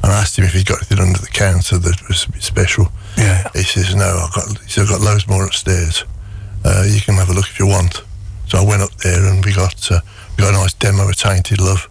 And 0.02 0.12
I 0.12 0.20
asked 0.20 0.38
him 0.38 0.44
if 0.44 0.52
he'd 0.52 0.66
got 0.66 0.78
anything 0.78 1.00
under 1.00 1.18
the 1.18 1.26
counter 1.26 1.78
that 1.78 2.08
was 2.08 2.26
a 2.26 2.32
bit 2.32 2.42
special. 2.42 2.92
Yeah. 3.16 3.48
He 3.54 3.62
says, 3.62 3.94
no, 3.94 4.04
I've 4.04 4.32
got, 4.34 4.46
he 4.62 4.68
said, 4.70 4.82
I've 4.82 4.90
got 4.90 5.00
loads 5.00 5.26
more 5.26 5.44
upstairs. 5.44 6.04
Uh, 6.64 6.84
you 6.86 7.00
can 7.00 7.14
have 7.14 7.30
a 7.30 7.32
look 7.32 7.46
if 7.48 7.58
you 7.58 7.66
want. 7.66 8.02
So 8.46 8.58
I 8.58 8.64
went 8.64 8.82
up 8.82 8.94
there 8.96 9.24
and 9.26 9.44
we 9.44 9.52
got, 9.52 9.90
uh, 9.90 10.00
we 10.36 10.44
got 10.44 10.54
a 10.54 10.58
nice 10.58 10.74
demo 10.74 11.08
of 11.08 11.16
Tainted 11.16 11.60
Love, 11.60 11.88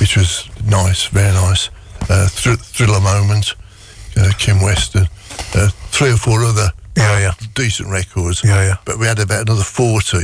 which 0.00 0.16
was 0.16 0.50
nice, 0.66 1.06
very 1.06 1.32
nice. 1.32 1.70
Uh, 2.08 2.28
thr- 2.28 2.54
thriller 2.54 3.00
Moment, 3.00 3.54
uh, 4.16 4.30
Kim 4.38 4.60
Weston, 4.62 5.06
uh, 5.54 5.68
three 5.90 6.10
or 6.12 6.16
four 6.16 6.44
other 6.44 6.70
Yeah, 6.96 7.18
yeah. 7.18 7.32
decent 7.54 7.90
records. 7.90 8.42
Yeah, 8.44 8.62
yeah. 8.62 8.76
But 8.84 8.98
we 8.98 9.06
had 9.06 9.18
about 9.18 9.42
another 9.48 9.64
40, 9.64 10.18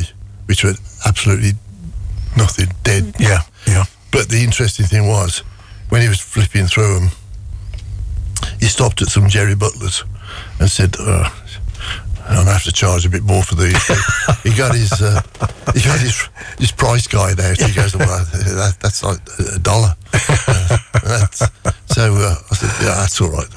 which 0.47 0.65
were 0.65 0.75
absolutely 1.07 1.53
nothing, 2.37 2.69
dead. 2.85 3.15
Yeah, 3.19 3.41
yeah. 3.67 3.85
But 4.13 4.29
the 4.29 4.43
interesting 4.45 4.87
thing 4.87 5.09
was, 5.09 5.43
when 5.89 6.03
he 6.03 6.09
was 6.09 6.21
flipping 6.21 6.67
through 6.67 6.95
them, 7.01 7.11
he 8.61 8.67
stopped 8.67 9.03
at 9.03 9.09
some 9.09 9.29
Jerry 9.29 9.55
Butlers 9.55 10.05
and 10.61 10.71
said, 10.71 10.95
uh, 11.01 11.29
I'm 12.29 12.37
gonna 12.37 12.53
have 12.53 12.65
to 12.65 12.73
charge 12.73 13.05
a 13.07 13.11
bit 13.11 13.23
more 13.23 13.43
for 13.43 13.55
these. 13.55 13.87
he 14.43 14.55
got 14.57 14.75
his 14.75 14.93
uh, 15.01 15.21
he 15.75 15.81
got 15.81 15.99
his 16.01 16.29
his 16.59 16.73
price 16.73 17.07
guide 17.07 17.41
out. 17.41 17.59
He 17.59 17.75
goes, 17.75 17.97
well, 17.97 18.09
that, 18.09 18.77
that's 18.81 19.03
like 19.03 19.19
a 19.39 19.59
dollar. 19.59 19.95
Uh, 20.13 20.79
that's, 21.05 21.39
so 21.87 22.15
uh, 22.15 22.35
I 22.51 22.55
said, 22.55 22.85
yeah, 22.85 22.95
that's 22.95 23.21
all 23.21 23.31
right. 23.31 23.49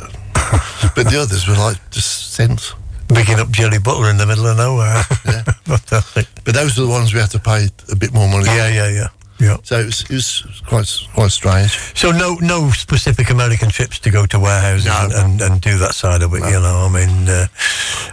But 0.96 1.10
the 1.10 1.20
others 1.22 1.48
were 1.48 1.56
like 1.56 1.78
just 1.92 2.34
cents. 2.34 2.74
Picking 3.08 3.40
up 3.40 3.50
Jerry 3.52 3.78
Butler 3.78 4.10
in 4.10 4.18
the 4.18 4.26
middle 4.26 4.48
of 4.48 4.58
nowhere. 4.58 5.04
Yeah. 5.26 5.44
But 6.46 6.54
those 6.54 6.78
are 6.78 6.84
the 6.84 6.88
ones 6.88 7.12
we 7.12 7.20
had 7.20 7.32
to 7.32 7.40
pay 7.40 7.70
a 7.92 7.96
bit 7.96 8.14
more 8.14 8.30
money. 8.30 8.46
Yeah, 8.46 8.70
yeah, 8.70 8.88
yeah. 8.88 9.08
Yeah. 9.40 9.58
So 9.64 9.80
it 9.80 9.86
was, 9.86 10.02
it 10.04 10.12
was 10.12 10.62
quite 10.66 10.90
quite 11.14 11.32
strange. 11.32 11.72
So 11.96 12.12
no, 12.12 12.36
no 12.42 12.70
specific 12.72 13.30
American 13.30 13.70
trips 13.70 14.00
to 14.00 14.10
go 14.10 14.26
to 14.28 14.40
warehouses 14.40 14.86
No. 14.86 15.10
and, 15.12 15.14
and, 15.14 15.42
and 15.42 15.62
do 15.62 15.78
that 15.80 15.94
side 15.94 16.22
of 16.22 16.34
it. 16.34 16.40
You 16.40 16.60
know, 16.62 16.88
I 16.88 16.90
mean, 16.90 17.28
uh, 17.28 17.48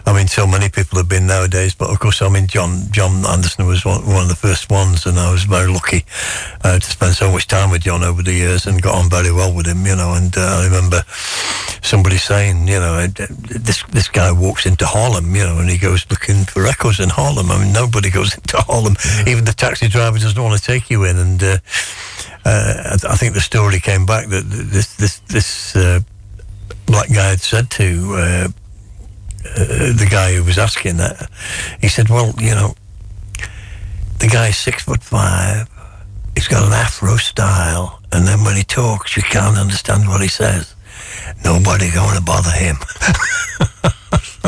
I 0.05 0.13
mean, 0.13 0.27
so 0.27 0.45
many 0.45 0.67
people 0.69 0.97
have 0.97 1.07
been 1.07 1.25
nowadays. 1.27 1.75
But 1.75 1.89
of 1.91 1.99
course, 1.99 2.21
I 2.21 2.27
mean, 2.29 2.47
John 2.47 2.91
John 2.91 3.25
Anderson 3.25 3.65
was 3.65 3.85
one, 3.85 4.05
one 4.05 4.23
of 4.23 4.29
the 4.29 4.35
first 4.35 4.69
ones, 4.69 5.05
and 5.05 5.17
I 5.17 5.31
was 5.31 5.43
very 5.45 5.71
lucky 5.71 6.03
uh, 6.63 6.79
to 6.79 6.85
spend 6.85 7.13
so 7.15 7.31
much 7.31 7.47
time 7.47 7.71
with 7.71 7.83
John 7.83 8.03
over 8.03 8.21
the 8.21 8.33
years 8.33 8.65
and 8.65 8.81
got 8.81 8.95
on 8.95 9.09
very 9.09 9.31
well 9.31 9.53
with 9.53 9.65
him. 9.65 9.85
You 9.85 9.95
know, 9.95 10.13
and 10.13 10.35
uh, 10.35 10.41
I 10.41 10.65
remember 10.65 11.03
somebody 11.81 12.17
saying, 12.17 12.67
you 12.67 12.79
know, 12.79 13.07
this 13.07 13.83
this 13.91 14.09
guy 14.09 14.31
walks 14.31 14.65
into 14.65 14.85
Harlem, 14.85 15.33
you 15.35 15.43
know, 15.43 15.59
and 15.59 15.69
he 15.69 15.77
goes 15.77 16.05
looking 16.09 16.43
for 16.43 16.63
records 16.63 16.99
in 16.99 17.09
Harlem. 17.09 17.49
I 17.49 17.63
mean, 17.63 17.71
nobody 17.71 18.09
goes 18.09 18.35
into 18.37 18.57
Harlem. 18.57 18.95
Even 19.25 19.45
the 19.45 19.53
taxi 19.53 19.87
driver 19.87 20.19
doesn't 20.19 20.41
want 20.41 20.59
to 20.59 20.65
take 20.65 20.89
you 20.89 21.05
in. 21.05 21.12
And 21.17 21.41
uh, 21.43 21.57
uh, 22.45 22.97
I, 23.09 23.15
think 23.15 23.33
the 23.33 23.41
story 23.41 23.79
came 23.79 24.05
back 24.05 24.27
that 24.29 24.43
this 24.45 24.95
this 24.95 25.19
this 25.19 25.75
uh, 25.75 25.99
black 26.85 27.09
guy 27.09 27.29
had 27.29 27.41
said 27.41 27.69
to. 27.71 28.15
Uh, 28.15 28.47
uh, 29.45 29.91
the 29.93 30.07
guy 30.09 30.33
who 30.33 30.43
was 30.43 30.57
asking 30.57 30.97
that, 30.97 31.29
he 31.81 31.87
said, 31.87 32.09
"Well, 32.09 32.33
you 32.39 32.51
know, 32.51 32.75
the 34.19 34.27
guy's 34.27 34.57
six 34.57 34.83
foot 34.83 35.03
five. 35.03 35.69
He's 36.35 36.47
got 36.47 36.65
an 36.65 36.73
afro 36.73 37.17
style, 37.17 38.01
and 38.11 38.25
then 38.27 38.43
when 38.43 38.55
he 38.55 38.63
talks, 38.63 39.15
you 39.15 39.23
can't 39.23 39.57
understand 39.57 40.07
what 40.07 40.21
he 40.21 40.27
says. 40.27 40.75
Nobody 41.43 41.91
going 41.91 42.15
to 42.15 42.23
bother 42.23 42.51
him." 42.51 42.77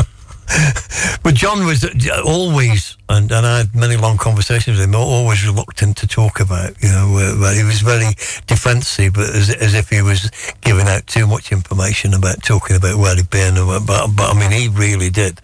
but 1.22 1.34
John 1.34 1.66
was 1.66 1.84
uh, 1.84 2.22
always, 2.24 2.96
and, 3.08 3.30
and 3.32 3.46
I 3.46 3.58
had 3.58 3.74
many 3.74 3.96
long 3.96 4.16
conversations 4.16 4.78
with 4.78 4.88
him, 4.88 4.94
always 4.94 5.44
reluctant 5.46 5.96
to 5.98 6.06
talk 6.06 6.40
about, 6.40 6.80
you 6.82 6.88
know, 6.88 7.18
uh, 7.18 7.52
he 7.52 7.64
was 7.64 7.80
very 7.80 8.14
defensive, 8.46 9.14
but 9.14 9.30
as, 9.30 9.50
as 9.50 9.74
if 9.74 9.90
he 9.90 10.02
was 10.02 10.30
giving 10.60 10.86
out 10.86 11.06
too 11.06 11.26
much 11.26 11.50
information 11.50 12.14
about 12.14 12.42
talking 12.42 12.76
about 12.76 12.96
where 12.96 13.16
he'd 13.16 13.30
been. 13.30 13.54
But, 13.54 13.86
but 13.86 14.30
I 14.30 14.38
mean, 14.38 14.52
he 14.52 14.68
really 14.68 15.10
did, 15.10 15.40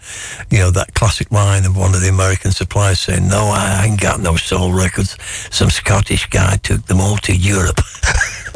you 0.49 0.59
know, 0.59 0.71
that 0.71 0.93
classic 0.93 1.31
line 1.31 1.65
of 1.65 1.75
one 1.75 1.93
of 1.93 2.01
the 2.01 2.09
American 2.09 2.51
suppliers 2.51 3.01
saying, 3.01 3.27
no, 3.27 3.51
I 3.53 3.85
ain't 3.85 3.99
got 3.99 4.21
no 4.21 4.35
soul 4.37 4.71
records. 4.71 5.17
Some 5.51 5.69
Scottish 5.69 6.27
guy 6.27 6.57
took 6.57 6.85
them 6.85 7.01
all 7.01 7.17
to 7.17 7.35
Europe. 7.35 7.81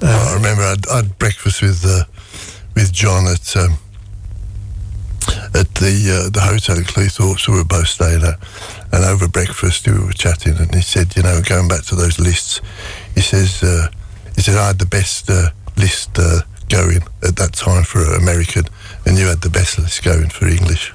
I 0.00 0.32
remember 0.34 0.62
I'd, 0.62 0.88
I'd 0.88 1.18
breakfast 1.18 1.62
with 1.62 1.84
uh, 1.86 2.04
with 2.74 2.92
John 2.92 3.26
at 3.26 3.56
um, 3.56 3.78
at 5.54 5.74
the 5.76 5.94
uh, 6.10 6.30
the 6.30 6.40
hotel 6.40 6.76
in 6.76 6.84
Cleethorpes. 6.84 7.48
We 7.48 7.54
were 7.54 7.64
both 7.64 7.88
staying 7.88 8.22
at, 8.22 8.38
and 8.92 9.04
over 9.04 9.28
breakfast 9.28 9.86
we 9.86 9.98
were 9.98 10.12
chatting, 10.12 10.56
and 10.58 10.74
he 10.74 10.82
said, 10.82 11.16
you 11.16 11.22
know, 11.22 11.40
going 11.42 11.68
back 11.68 11.84
to 11.86 11.94
those 11.94 12.18
lists, 12.18 12.60
he 13.14 13.20
says, 13.20 13.62
uh, 13.62 13.88
he 14.34 14.42
said 14.42 14.56
I 14.56 14.68
had 14.68 14.78
the 14.78 14.86
best 14.86 15.30
uh, 15.30 15.50
list 15.76 16.18
uh, 16.18 16.40
going 16.68 17.02
at 17.22 17.36
that 17.36 17.52
time 17.54 17.84
for 17.84 18.02
American, 18.14 18.64
and 19.06 19.18
you 19.18 19.26
had 19.26 19.40
the 19.40 19.50
best 19.50 19.78
list 19.78 20.02
going 20.04 20.28
for 20.28 20.46
English. 20.46 20.92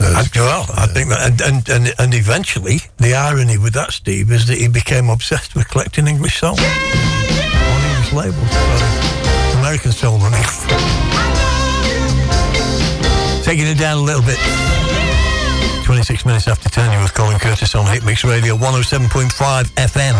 I, 0.00 0.24
well, 0.34 0.66
I 0.74 0.86
think 0.86 1.10
that, 1.10 1.30
and, 1.30 1.40
and, 1.40 1.68
and, 1.68 1.94
and 1.98 2.14
eventually, 2.14 2.80
the 2.98 3.14
irony 3.14 3.58
with 3.58 3.74
that, 3.74 3.92
Steve, 3.92 4.32
is 4.32 4.46
that 4.46 4.58
he 4.58 4.68
became 4.68 5.08
obsessed 5.08 5.54
with 5.54 5.68
collecting 5.68 6.06
English 6.06 6.40
songs 6.40 6.60
on 6.60 7.80
English 7.90 8.12
labels. 8.12 8.50
So, 8.50 9.58
American 9.58 9.92
soul 9.92 10.20
on 10.22 10.34
English. 10.34 11.13
Taking 13.44 13.66
it 13.66 13.76
down 13.76 13.98
a 13.98 14.00
little 14.00 14.22
bit. 14.22 14.38
26 15.84 16.24
minutes 16.24 16.48
after 16.48 16.70
10, 16.70 16.92
you're 16.92 17.02
with 17.02 17.12
Colin 17.12 17.38
Curtis 17.38 17.74
on 17.74 17.84
Hit 17.84 18.02
Mix 18.02 18.24
Radio 18.24 18.56
107.5 18.56 19.64
FM. 19.76 20.14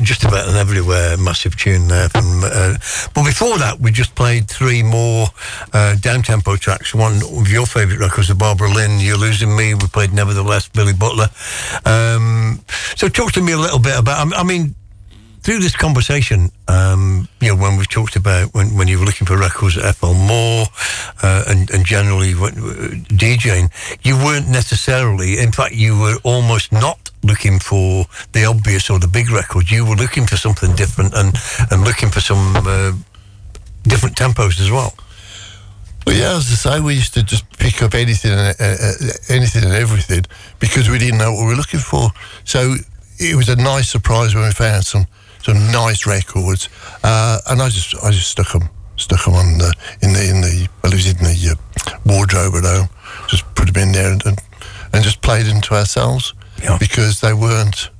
just 0.00 0.24
about 0.24 0.48
an 0.48 0.56
everywhere 0.56 1.16
massive 1.16 1.56
tune 1.56 1.88
there. 1.88 2.08
From, 2.08 2.44
uh, 2.44 2.74
but 3.14 3.24
before 3.24 3.58
that, 3.58 3.80
we 3.80 3.90
just 3.90 4.14
played 4.14 4.48
three 4.48 4.82
more 4.82 5.26
uh, 5.72 5.96
down-tempo 5.96 6.56
tracks. 6.56 6.94
One 6.94 7.22
of 7.22 7.50
your 7.50 7.66
favourite 7.66 8.00
records, 8.00 8.28
the 8.28 8.34
Barbara 8.34 8.70
Lynn, 8.70 9.00
"You're 9.00 9.16
Losing 9.16 9.56
Me." 9.56 9.74
We 9.74 9.86
played 9.88 10.12
"Nevertheless," 10.12 10.68
Billy 10.68 10.92
Butler. 10.92 11.28
Um, 11.84 12.60
so, 12.96 13.08
talk 13.08 13.32
to 13.32 13.42
me 13.42 13.52
a 13.52 13.58
little 13.58 13.78
bit 13.78 13.98
about. 13.98 14.32
I 14.36 14.42
mean, 14.42 14.74
through 15.42 15.58
this 15.58 15.76
conversation, 15.76 16.50
um, 16.68 17.28
you 17.40 17.48
know, 17.48 17.60
when 17.60 17.76
we've 17.76 17.88
talked 17.88 18.14
about 18.16 18.54
when, 18.54 18.76
when 18.76 18.86
you 18.86 18.98
were 18.98 19.04
looking 19.04 19.26
for 19.26 19.36
records 19.36 19.76
at 19.76 19.96
FL 19.96 20.14
Moore 20.14 20.66
uh, 21.22 21.44
and, 21.48 21.68
and 21.70 21.84
generally 21.84 22.32
when, 22.34 22.52
uh, 22.52 22.94
DJing, 23.10 23.70
you 24.02 24.16
weren't 24.16 24.48
necessarily, 24.48 25.38
in 25.38 25.50
fact, 25.50 25.74
you 25.74 25.98
were 25.98 26.16
almost 26.22 26.70
not 26.70 27.01
looking 27.32 27.58
for 27.58 28.04
the 28.32 28.44
obvious 28.44 28.90
or 28.90 28.98
the 28.98 29.08
big 29.08 29.30
record. 29.30 29.70
You 29.70 29.86
were 29.86 29.96
looking 29.96 30.26
for 30.26 30.36
something 30.36 30.74
different 30.76 31.14
and, 31.14 31.32
and 31.70 31.82
looking 31.82 32.10
for 32.10 32.20
some 32.20 32.44
uh, 32.56 32.92
different 33.84 34.16
tempos 34.16 34.60
as 34.60 34.70
well. 34.70 34.92
Well, 36.04 36.16
yeah, 36.16 36.36
as 36.36 36.50
I 36.52 36.56
say, 36.56 36.80
we 36.80 36.94
used 36.94 37.14
to 37.14 37.22
just 37.22 37.48
pick 37.58 37.80
up 37.82 37.94
anything, 37.94 38.32
and, 38.32 38.54
uh, 38.60 38.64
uh, 38.64 38.92
anything 39.28 39.64
and 39.64 39.72
everything 39.72 40.24
because 40.58 40.90
we 40.90 40.98
didn't 40.98 41.18
know 41.18 41.32
what 41.32 41.40
we 41.40 41.52
were 41.52 41.60
looking 41.62 41.80
for. 41.80 42.10
So 42.44 42.74
it 43.18 43.34
was 43.34 43.48
a 43.48 43.56
nice 43.56 43.88
surprise 43.88 44.34
when 44.34 44.44
we 44.44 44.52
found 44.52 44.84
some 44.84 45.06
some 45.42 45.58
nice 45.72 46.06
records, 46.06 46.68
uh, 47.02 47.38
and 47.48 47.62
I 47.62 47.68
just 47.68 47.94
I 48.04 48.10
just 48.10 48.30
stuck 48.30 48.52
them 48.52 48.68
stuck 48.96 49.24
them 49.24 49.34
on 49.34 49.58
the 49.58 49.72
in 50.02 50.12
the 50.12 50.24
in 50.28 50.40
the 50.40 50.68
well, 50.82 50.92
it 50.92 50.96
was 50.96 51.08
in 51.08 51.18
the 51.18 51.38
uh, 51.52 51.98
wardrobe 52.04 52.54
at 52.56 52.64
home. 52.64 52.88
Just 53.28 53.44
put 53.54 53.72
them 53.72 53.82
in 53.82 53.92
there 53.92 54.12
and 54.12 54.22
and, 54.92 55.02
just 55.02 55.22
played 55.22 55.46
them 55.46 55.60
to 55.62 55.74
ourselves 55.74 56.34
because 56.78 57.20
they 57.20 57.32
weren't. 57.32 57.90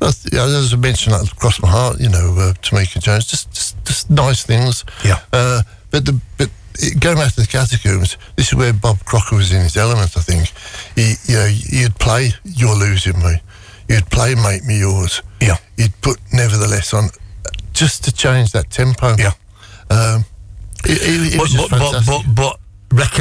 Yeah, 0.00 0.44
as 0.44 0.74
I 0.74 0.76
mentioned, 0.76 1.14
that 1.14 1.34
crossed 1.36 1.62
my 1.62 1.68
heart. 1.68 2.00
You 2.00 2.10
know, 2.10 2.34
uh, 2.38 2.52
Tamiko 2.60 3.00
Jones, 3.00 3.26
just, 3.26 3.50
just 3.52 3.84
just 3.84 4.10
nice 4.10 4.44
things. 4.44 4.84
Yeah. 5.04 5.20
Uh, 5.32 5.62
but 5.90 6.04
the 6.04 6.20
but 6.36 6.50
it, 6.78 7.00
going 7.00 7.16
back 7.16 7.32
to 7.34 7.40
the 7.40 7.46
catacombs, 7.46 8.18
this 8.36 8.48
is 8.48 8.54
where 8.54 8.72
Bob 8.72 9.02
Crocker 9.04 9.36
was 9.36 9.52
in 9.52 9.62
his 9.62 9.76
element. 9.76 10.16
I 10.16 10.20
think. 10.20 10.52
He, 10.94 11.14
you 11.32 11.38
know, 11.38 11.46
you'd 11.46 11.94
play 11.98 12.30
"You're 12.44 12.76
Losing 12.76 13.18
Me," 13.20 13.40
you'd 13.88 14.10
play 14.10 14.34
"Make 14.34 14.64
Me 14.64 14.80
Yours." 14.80 15.22
Yeah. 15.40 15.56
You'd 15.76 15.98
put 16.02 16.18
"Nevertheless" 16.32 16.92
on, 16.92 17.08
just 17.72 18.04
to 18.04 18.12
change 18.12 18.52
that 18.52 18.70
tempo. 18.70 19.16
Yeah. 19.18 19.32
Um, 19.90 20.24
it, 20.84 21.02
it, 21.02 21.34
it 21.34 21.38
but, 21.38 21.42
was 21.42 21.52
just 21.52 22.35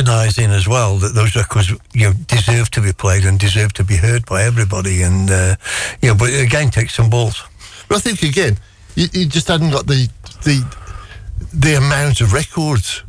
but, 0.06 0.12
but, 0.12 0.26
fantastic. 0.26 0.48
but, 0.48 0.48
but 0.48 0.52
recognizing 0.52 0.52
as 0.52 0.68
well 0.68 0.98
that 0.98 1.14
those 1.14 1.36
records 1.36 1.70
you 1.94 2.08
know 2.08 2.14
deserve 2.28 2.70
to 2.72 2.82
be 2.82 2.92
played 2.94 3.26
and 3.26 3.40
deserve 3.40 3.74
to 3.74 3.84
be 3.84 3.96
heard 3.98 4.26
by 4.26 4.44
everybody 4.44 5.02
and 5.02 5.30
uh, 5.32 5.56
you 6.02 6.10
know 6.10 6.16
but 6.16 6.30
again 6.34 6.70
takes 6.70 6.94
some 6.96 7.10
balls 7.10 7.44
But 7.88 7.98
I 7.98 8.00
think 8.02 8.24
again, 8.24 8.58
you, 8.96 9.08
you 9.14 9.26
just 9.28 9.48
hadn't 9.48 9.72
got 9.72 9.86
the 9.88 10.10
the 10.44 10.64
the 11.54 11.76
amount 11.78 12.22
of 12.22 12.34
records. 12.34 13.04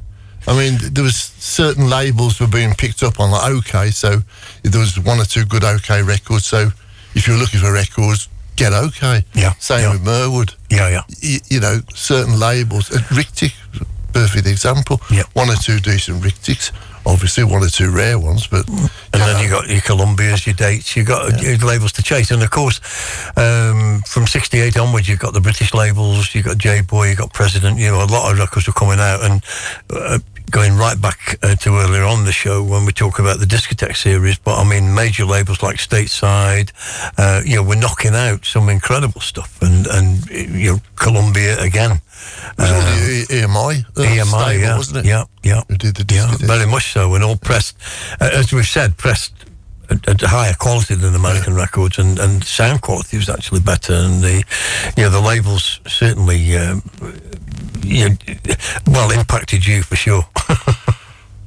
I 0.48 0.52
mean, 0.56 0.78
there 0.92 1.02
was 1.04 1.16
certain 1.16 1.88
labels 1.88 2.38
were 2.40 2.46
being 2.48 2.74
picked 2.74 3.02
up 3.02 3.18
on 3.18 3.30
like 3.32 3.50
Okeh, 3.52 3.92
so 3.92 4.22
there 4.62 4.80
was 4.80 4.98
one 4.98 5.18
or 5.18 5.24
two 5.24 5.44
good 5.44 5.62
Okeh 5.62 6.06
records. 6.06 6.44
So 6.46 6.70
if 7.14 7.26
you're 7.26 7.38
looking 7.38 7.60
for 7.60 7.72
records, 7.72 8.28
get 8.56 8.72
Okeh. 8.72 9.24
Yeah, 9.34 9.54
Same 9.58 9.80
yeah. 9.80 9.92
with 9.92 10.02
Mirwood. 10.04 10.54
yeah 10.70 10.88
yeah 10.90 11.02
You, 11.20 11.38
you 11.50 11.60
know, 11.60 11.80
certain 11.94 12.38
labels. 12.38 12.90
Uh, 12.92 13.00
Ric-Tic, 13.16 13.52
perfect 14.12 14.46
example. 14.46 15.00
Yeah. 15.10 15.24
One 15.34 15.50
or 15.50 15.56
two 15.56 15.80
decent 15.80 16.22
Ric-Tics. 16.24 16.70
Obviously, 17.06 17.44
one 17.44 17.62
or 17.62 17.68
two 17.68 17.90
rare 17.90 18.18
ones, 18.18 18.46
but 18.48 18.68
and 18.68 18.90
then 19.12 19.42
you 19.42 19.48
got 19.48 19.68
your 19.68 19.80
Columbias, 19.80 20.44
your 20.44 20.56
dates, 20.56 20.96
you 20.96 21.04
got 21.04 21.40
your 21.40 21.56
labels 21.58 21.92
to 21.92 22.02
chase, 22.02 22.32
and 22.32 22.42
of 22.42 22.50
course, 22.50 22.80
um, 23.36 24.02
from 24.06 24.26
'68 24.26 24.76
onwards, 24.76 25.08
you've 25.08 25.20
got 25.20 25.32
the 25.32 25.40
British 25.40 25.72
labels, 25.72 26.34
you 26.34 26.42
have 26.42 26.52
got 26.52 26.58
Jay 26.58 26.80
Boy, 26.80 27.04
you 27.04 27.08
have 27.10 27.18
got 27.18 27.32
President. 27.32 27.78
You 27.78 27.90
know, 27.92 28.02
a 28.02 28.10
lot 28.10 28.30
of 28.30 28.38
records 28.38 28.66
were 28.66 28.72
coming 28.72 28.98
out, 28.98 29.22
and 29.22 29.44
uh, 29.90 30.18
going 30.50 30.76
right 30.76 31.00
back 31.00 31.38
uh, 31.42 31.54
to 31.56 31.76
earlier 31.76 32.04
on 32.04 32.24
the 32.24 32.32
show 32.32 32.62
when 32.62 32.84
we 32.84 32.92
talk 32.92 33.18
about 33.18 33.38
the 33.38 33.46
discotheque 33.46 33.96
series. 33.96 34.38
But 34.38 34.58
I 34.58 34.68
mean, 34.68 34.94
major 34.94 35.24
labels 35.24 35.62
like 35.62 35.76
Stateside, 35.76 36.70
uh, 37.18 37.42
you 37.44 37.56
know, 37.56 37.62
we're 37.62 37.80
knocking 37.80 38.14
out 38.14 38.44
some 38.44 38.68
incredible 38.68 39.20
stuff, 39.20 39.60
and 39.62 39.86
and 39.86 40.26
you 40.30 40.72
know, 40.72 40.78
Columbia 40.96 41.60
again. 41.60 42.00
it 42.58 42.58
was 42.58 43.28
EMI. 43.28 43.84
EMI, 43.94 44.24
stable, 44.24 44.52
yeah, 44.60 44.76
wasn't 44.76 44.98
it? 44.98 45.04
yeah, 45.04 45.24
yeah, 45.42 45.62
did 45.68 45.96
the 45.96 46.14
yeah, 46.14 46.34
very 46.38 46.66
much 46.66 46.92
so, 46.92 47.14
and 47.14 47.24
all 47.24 47.36
pressed, 47.36 47.76
uh, 48.20 48.30
as 48.32 48.52
we've 48.52 48.66
said, 48.66 48.96
pressed 48.96 49.32
at, 49.90 50.22
a 50.22 50.28
higher 50.28 50.54
quality 50.54 50.94
than 50.94 51.14
American 51.14 51.54
records, 51.54 51.98
and, 51.98 52.18
and 52.18 52.44
sound 52.44 52.82
quality 52.82 53.16
was 53.16 53.28
actually 53.28 53.60
better, 53.60 53.92
and 53.92 54.22
the, 54.22 54.44
you 54.96 55.04
know, 55.04 55.10
the 55.10 55.20
labels 55.20 55.80
certainly, 55.86 56.56
um, 56.56 56.82
you 57.86 58.16
well, 58.86 59.10
impacted 59.10 59.66
you 59.66 59.82
for 59.82 59.96
sure. 59.96 60.24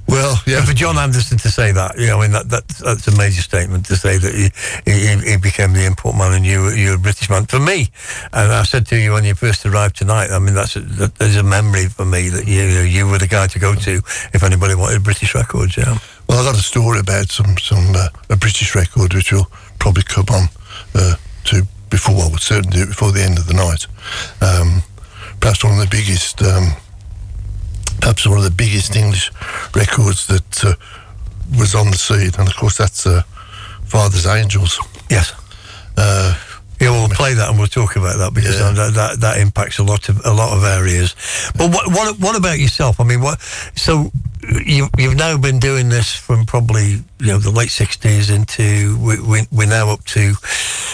Well, 0.10 0.42
yeah. 0.48 0.58
And 0.58 0.68
for 0.68 0.74
John 0.74 0.98
Anderson 0.98 1.38
to 1.38 1.50
say 1.50 1.72
that, 1.72 2.00
you 2.00 2.08
know, 2.08 2.18
I 2.18 2.22
mean, 2.24 2.32
that, 2.32 2.50
that 2.50 2.68
that's 2.68 3.08
a 3.08 3.16
major 3.16 3.44
statement 3.44 3.86
to 3.86 3.96
say 3.96 4.18
that 4.18 4.34
he, 4.34 4.50
he, 4.92 5.32
he 5.34 5.38
became 5.38 5.74
the 5.74 5.86
import 5.86 6.16
man 6.18 6.34
and 6.34 6.44
you, 6.44 6.70
you're 6.70 6.96
a 6.96 6.98
British 6.98 7.30
man. 7.30 7.46
For 7.46 7.60
me, 7.60 7.90
and 8.34 8.52
I 8.52 8.64
said 8.64 8.88
to 8.88 8.98
you 8.98 9.14
when 9.14 9.24
you 9.24 9.36
first 9.36 9.64
arrived 9.68 9.98
tonight, 9.98 10.32
I 10.32 10.40
mean, 10.40 10.56
that's 10.56 10.76
a, 10.76 10.80
that, 10.80 11.16
there's 11.16 11.36
a 11.36 11.44
memory 11.44 11.86
for 11.90 12.06
me 12.06 12.30
that 12.30 12.48
you, 12.48 12.64
you 12.90 13.08
were 13.08 13.20
the 13.20 13.28
guy 13.28 13.46
to 13.48 13.60
go 13.60 13.76
to 13.76 14.02
if 14.34 14.42
anybody 14.42 14.74
wanted 14.74 15.04
British 15.04 15.36
records, 15.36 15.78
yeah. 15.78 15.96
Well, 16.28 16.40
I 16.40 16.44
got 16.44 16.56
a 16.56 16.64
story 16.64 17.00
about 17.00 17.30
some 17.30 17.58
some 17.58 17.96
uh, 17.96 18.10
a 18.30 18.36
British 18.36 18.76
record 18.76 19.14
which 19.14 19.32
will 19.32 19.48
probably 19.78 20.04
come 20.04 20.26
on 20.32 20.48
uh, 20.96 21.16
to 21.46 21.64
before. 21.90 22.16
Well, 22.16 22.30
we'll 22.30 22.38
certainly 22.38 22.78
do 22.78 22.84
it 22.84 22.90
before 22.90 23.12
the 23.12 23.24
end 23.24 23.38
of 23.38 23.48
the 23.48 23.54
night. 23.54 23.88
Um, 24.42 24.84
perhaps 25.40 25.64
one 25.64 25.74
of 25.74 25.80
the 25.80 25.88
biggest, 25.90 26.42
um, 26.42 26.74
perhaps 28.02 28.26
one 28.28 28.38
of 28.38 28.44
the 28.44 28.52
biggest 28.52 28.96
English 28.96 29.32
records 29.76 30.28
that 30.28 30.64
uh, 30.66 30.74
was 31.58 31.76
on 31.76 31.92
the 31.92 31.98
scene, 31.98 32.32
and 32.38 32.48
of 32.48 32.56
course 32.56 32.78
that's 32.78 33.06
uh, 33.06 33.22
Father's 33.86 34.26
Angels. 34.28 34.80
Yes. 35.10 35.34
Uh, 35.98 36.36
Yeah, 36.82 36.92
we'll 36.92 37.10
play 37.10 37.34
that 37.34 37.50
and 37.50 37.58
we'll 37.60 37.68
talk 37.68 37.98
about 37.98 38.18
that 38.20 38.34
because 38.34 38.56
Yeah. 38.58 38.72
that, 38.72 38.94
that 38.94 39.20
that 39.20 39.38
impacts 39.38 39.80
a 39.80 39.84
lot 39.84 40.08
of 40.08 40.22
a 40.24 40.32
lot 40.32 40.56
of 40.56 40.64
areas. 40.64 41.14
But 41.58 41.72
what 41.74 41.88
what 41.92 42.18
what 42.20 42.36
about 42.38 42.58
yourself? 42.58 43.02
I 43.02 43.04
mean, 43.04 43.20
what? 43.22 43.42
So 43.76 44.12
you 44.66 44.88
you've 44.98 45.18
now 45.18 45.36
been 45.38 45.60
doing 45.60 45.90
this 45.90 46.14
from 46.16 46.46
probably 46.46 47.04
you 47.20 47.28
know 47.34 47.38
the 47.38 47.52
late 47.52 47.72
sixties 47.72 48.30
into 48.30 48.96
we, 48.98 49.20
we, 49.20 49.48
we're 49.52 49.68
now 49.68 49.90
up 49.90 50.06
to 50.16 50.34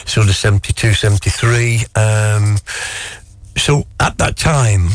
sort 0.08 0.28
of 0.28 0.36
72, 0.36 0.94
73. 0.94 1.86
Um, 1.96 2.58
so 3.58 3.86
at 4.00 4.18
that 4.18 4.38
time, 4.38 4.90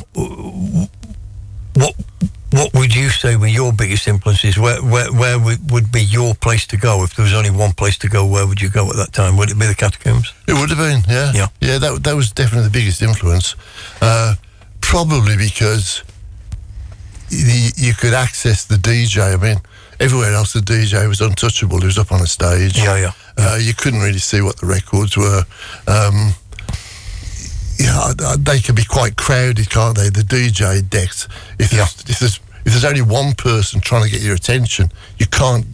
what 1.74 1.94
what 2.52 2.74
would 2.74 2.94
you 2.94 3.10
say 3.10 3.36
were 3.36 3.46
your 3.46 3.72
biggest 3.72 4.08
influences? 4.08 4.58
Where 4.58 4.82
where 4.82 5.12
where 5.12 5.38
would, 5.38 5.92
be 5.92 6.02
your 6.02 6.34
place 6.34 6.66
to 6.68 6.76
go 6.76 7.04
if 7.04 7.14
there 7.14 7.22
was 7.24 7.32
only 7.34 7.50
one 7.50 7.72
place 7.72 7.96
to 7.98 8.08
go? 8.08 8.26
Where 8.26 8.46
would 8.46 8.60
you 8.60 8.68
go 8.70 8.88
at 8.90 8.96
that 8.96 9.12
time? 9.12 9.36
Would 9.36 9.50
it 9.50 9.58
be 9.58 9.66
the 9.66 9.74
catacombs? 9.74 10.32
It 10.48 10.54
would 10.54 10.68
have 10.70 10.78
been, 10.78 11.02
yeah, 11.08 11.32
Yeah. 11.32 11.46
yeah. 11.60 11.78
That 11.78 12.02
that 12.04 12.16
was 12.16 12.32
definitely 12.32 12.64
the 12.68 12.72
biggest 12.72 13.02
influence. 13.02 13.54
Uh, 14.00 14.34
probably 14.80 15.36
because 15.36 16.02
you, 17.28 17.70
you 17.76 17.94
could 17.94 18.14
access 18.14 18.64
the 18.64 18.74
DJ. 18.76 19.32
I 19.32 19.36
mean, 19.36 19.58
everywhere 20.00 20.32
else 20.34 20.52
the 20.52 20.60
DJ 20.60 21.06
was 21.08 21.20
untouchable. 21.20 21.78
He 21.80 21.86
was 21.86 21.98
up 21.98 22.10
on 22.10 22.20
a 22.20 22.26
stage. 22.26 22.76
Yeah, 22.76 22.96
yeah. 22.96 23.12
Uh, 23.38 23.58
you 23.60 23.74
couldn't 23.74 24.00
really 24.00 24.18
see 24.18 24.40
what 24.42 24.56
the 24.58 24.66
records 24.66 25.16
were. 25.16 25.44
Um, 25.86 26.34
yeah, 27.80 28.12
they 28.38 28.58
can 28.60 28.74
be 28.74 28.84
quite 28.84 29.16
crowded, 29.16 29.70
can't 29.70 29.96
they? 29.96 30.10
The 30.10 30.22
DJ 30.22 30.88
decks. 30.88 31.26
If 31.58 31.70
there's, 31.70 32.00
if 32.08 32.18
there's 32.18 32.40
if 32.66 32.72
there's 32.72 32.84
only 32.84 33.02
one 33.02 33.32
person 33.34 33.80
trying 33.80 34.04
to 34.04 34.10
get 34.10 34.20
your 34.20 34.34
attention, 34.34 34.92
you 35.18 35.26
can't 35.26 35.64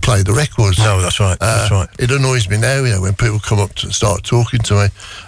play 0.00 0.22
the 0.22 0.32
records. 0.32 0.78
No, 0.78 1.00
that's 1.02 1.18
right. 1.20 1.38
That's 1.40 1.70
Uh, 1.70 1.74
right. 1.74 1.88
It 1.98 2.10
annoys 2.10 2.48
me 2.48 2.56
now, 2.56 2.84
you 2.84 2.94
know, 2.94 3.00
when 3.02 3.14
people 3.14 3.38
come 3.40 3.58
up 3.58 3.74
to 3.74 3.92
start 3.92 4.22
talking 4.22 4.60
to 4.60 4.74
me, 4.74 4.80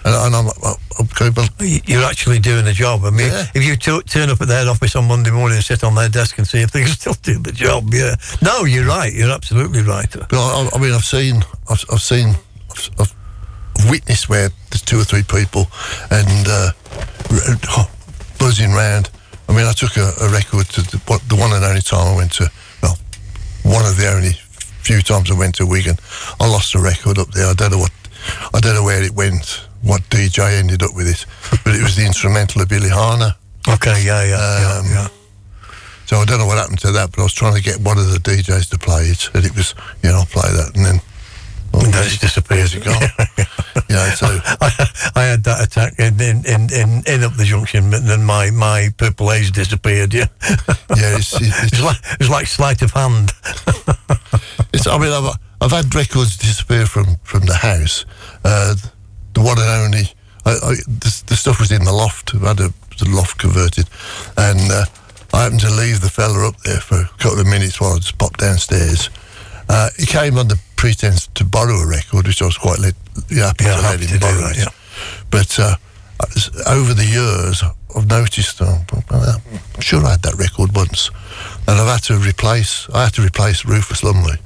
and, 0.04 0.14
and 0.14 0.34
I'm, 0.36 0.46
I'm, 0.64 0.76
I'm 0.98 1.34
well, 1.36 1.48
You're 1.60 2.04
actually 2.04 2.38
doing 2.38 2.64
the 2.64 2.72
job. 2.72 3.04
I 3.04 3.10
mean, 3.10 3.26
Yeah. 3.32 3.46
if 3.54 3.64
you 3.64 3.76
t- 3.76 4.00
turn 4.08 4.30
up 4.30 4.40
at 4.40 4.48
their 4.48 4.66
office 4.70 4.94
on 4.96 5.08
Monday 5.08 5.30
morning 5.30 5.56
and 5.56 5.64
sit 5.64 5.82
on 5.84 5.94
their 5.94 6.08
desk 6.08 6.38
and 6.38 6.46
see 6.46 6.62
if 6.62 6.70
they 6.70 6.82
can 6.84 6.92
still 7.02 7.16
do 7.22 7.38
the 7.40 7.52
job, 7.52 7.92
yeah. 7.92 8.14
No, 8.40 8.64
you're 8.64 8.86
right. 8.86 9.12
You're 9.12 9.30
absolutely 9.32 9.82
right. 9.82 10.08
but 10.10 10.32
I, 10.32 10.70
I 10.74 10.78
mean, 10.78 10.92
I've 10.92 11.04
seen, 11.04 11.44
I've, 11.68 11.84
I've 11.92 12.00
seen, 12.00 12.28
I've, 12.70 12.90
I've 13.00 13.14
witnessed 13.88 14.28
where 14.28 14.50
there's 14.70 14.82
two 14.82 14.98
or 15.00 15.04
three 15.04 15.22
people 15.22 15.66
and 16.10 16.46
uh, 16.48 16.70
oh, 17.70 17.90
buzzing 18.38 18.72
round. 18.72 19.10
I 19.48 19.52
mean, 19.54 19.66
I 19.66 19.72
took 19.72 19.96
a, 19.96 20.12
a 20.20 20.28
record 20.30 20.66
to 20.70 20.82
the, 20.82 20.98
what, 21.06 21.20
the 21.28 21.36
one 21.36 21.52
and 21.52 21.64
only 21.64 21.80
time 21.82 22.14
I 22.14 22.16
went 22.16 22.32
to, 22.34 22.50
well, 22.82 22.96
one 23.64 23.84
of 23.84 23.96
the 23.96 24.08
only 24.08 24.32
few 24.82 25.02
times 25.02 25.30
I 25.30 25.38
went 25.38 25.56
to 25.56 25.66
Wigan. 25.66 25.96
I 26.40 26.48
lost 26.48 26.74
a 26.74 26.80
record 26.80 27.18
up 27.18 27.28
there. 27.32 27.46
I 27.46 27.54
don't 27.54 27.70
know 27.70 27.78
what, 27.78 27.92
I 28.54 28.60
don't 28.60 28.74
know 28.74 28.84
where 28.84 29.02
it 29.02 29.12
went, 29.12 29.66
what 29.82 30.02
DJ 30.10 30.58
ended 30.58 30.82
up 30.82 30.94
with 30.94 31.08
it, 31.08 31.26
but 31.64 31.74
it 31.74 31.82
was 31.82 31.96
the 31.96 32.06
instrumental 32.06 32.62
of 32.62 32.68
Billy 32.68 32.88
Harner. 32.88 33.34
Okay, 33.68 34.04
yeah, 34.04 34.24
yeah, 34.24 34.78
Um, 34.78 34.86
yeah, 34.86 34.92
yeah. 34.92 35.08
So 36.06 36.16
I 36.18 36.24
don't 36.24 36.38
know 36.38 36.46
what 36.46 36.58
happened 36.58 36.80
to 36.80 36.92
that, 36.92 37.10
but 37.10 37.20
I 37.20 37.22
was 37.22 37.32
trying 37.32 37.54
to 37.54 37.62
get 37.62 37.80
one 37.80 37.96
of 37.96 38.10
the 38.10 38.18
DJs 38.18 38.68
to 38.70 38.78
play 38.78 39.04
it, 39.04 39.30
and 39.34 39.44
it 39.44 39.54
was, 39.56 39.74
you 40.02 40.10
know, 40.10 40.18
I'll 40.18 40.26
play 40.26 40.50
that, 40.50 40.76
and 40.76 40.84
then 40.84 41.00
And 41.74 41.92
then 41.92 42.06
it 42.06 42.20
disappears. 42.20 42.74
it 42.74 42.84
gone. 42.84 43.02
know, 43.92 44.08
so 44.14 44.26
I, 44.60 45.12
I 45.14 45.22
had 45.24 45.44
that 45.44 45.62
attack 45.62 45.98
in 45.98 46.20
in, 46.20 46.44
in, 46.46 47.02
in, 47.06 47.24
up 47.24 47.34
the 47.34 47.44
junction, 47.44 47.90
but 47.90 48.04
then 48.04 48.24
my, 48.24 48.50
my 48.50 48.88
purple 48.96 49.30
haze 49.30 49.50
disappeared. 49.50 50.12
Yeah, 50.14 50.26
yeah, 50.96 51.16
it's, 51.16 51.34
it- 51.40 51.42
it 51.42 51.62
was 51.62 51.72
it's, 51.72 51.82
like 51.82 51.96
it 52.12 52.18
was 52.18 52.30
like 52.30 52.46
sleight 52.46 52.82
of 52.82 52.90
hand. 52.92 53.32
it's 54.72 54.86
I 54.86 54.98
mean, 54.98 55.12
I've 55.12 55.36
I've 55.60 55.70
had 55.70 55.94
records 55.94 56.36
disappear 56.36 56.86
from 56.86 57.16
from 57.22 57.40
the 57.46 57.54
house. 57.54 58.04
Uh, 58.44 58.74
the 59.34 59.40
one 59.40 59.58
and 59.58 59.68
only 59.68 60.12
I, 60.44 60.50
I, 60.50 60.74
the, 60.86 61.22
the 61.26 61.36
stuff 61.36 61.60
was 61.60 61.70
in 61.72 61.84
the 61.84 61.92
loft. 61.92 62.34
I 62.34 62.48
had 62.48 62.60
a, 62.60 62.72
the 62.98 63.08
loft 63.08 63.38
converted, 63.38 63.88
and 64.36 64.60
uh, 64.70 64.84
I 65.32 65.44
happened 65.44 65.60
to 65.60 65.70
leave 65.70 66.00
the 66.00 66.10
fella 66.10 66.48
up 66.48 66.56
there 66.62 66.80
for 66.80 67.00
a 67.00 67.10
couple 67.18 67.40
of 67.40 67.46
minutes 67.46 67.80
while 67.80 67.94
I 67.94 67.98
just 67.98 68.18
popped 68.18 68.40
downstairs. 68.40 69.08
Uh, 69.68 69.88
he 69.96 70.04
came 70.04 70.36
under 70.36 70.56
pretense 70.82 71.28
to 71.38 71.44
borrow 71.44 71.76
a 71.78 71.86
record, 71.86 72.26
which 72.26 72.42
I 72.42 72.46
was 72.46 72.58
quite 72.58 72.80
let, 72.80 72.94
happy 73.14 73.64
Yeah, 73.64 73.76
to 73.76 73.82
let 73.82 74.00
him 74.00 74.08
to 74.08 74.18
borrow 74.18 74.48
it. 74.50 74.56
yeah. 74.58 74.72
But 75.30 75.50
uh, 75.58 75.76
over 76.66 76.92
the 76.94 77.06
years, 77.06 77.62
I've 77.94 78.08
noticed. 78.08 78.60
Uh, 78.60 78.78
I'm 79.74 79.80
sure 79.80 80.04
I 80.04 80.10
had 80.12 80.22
that 80.22 80.34
record 80.38 80.74
once, 80.74 81.10
and 81.68 81.78
I've 81.80 81.86
had 81.94 82.02
to 82.10 82.16
replace. 82.18 82.88
I 82.92 83.04
had 83.04 83.14
to 83.14 83.22
replace 83.22 83.64
Rufus 83.64 84.02
Lumley 84.02 84.38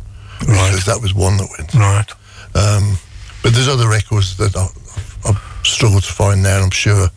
Right. 0.47 0.71
because 0.71 0.85
that 0.85 1.01
was 1.01 1.15
one 1.15 1.39
that 1.39 1.49
went. 1.57 1.73
Right. 1.75 2.11
Um, 2.55 2.99
but 3.43 3.53
there's 3.55 3.69
other 3.69 3.89
records 3.89 4.37
that 4.37 4.55
I, 4.57 4.67
I 5.29 5.33
struggle 5.65 6.01
to 6.01 6.13
find 6.13 6.43
now. 6.43 6.59
I'm 6.61 6.71
sure, 6.71 7.09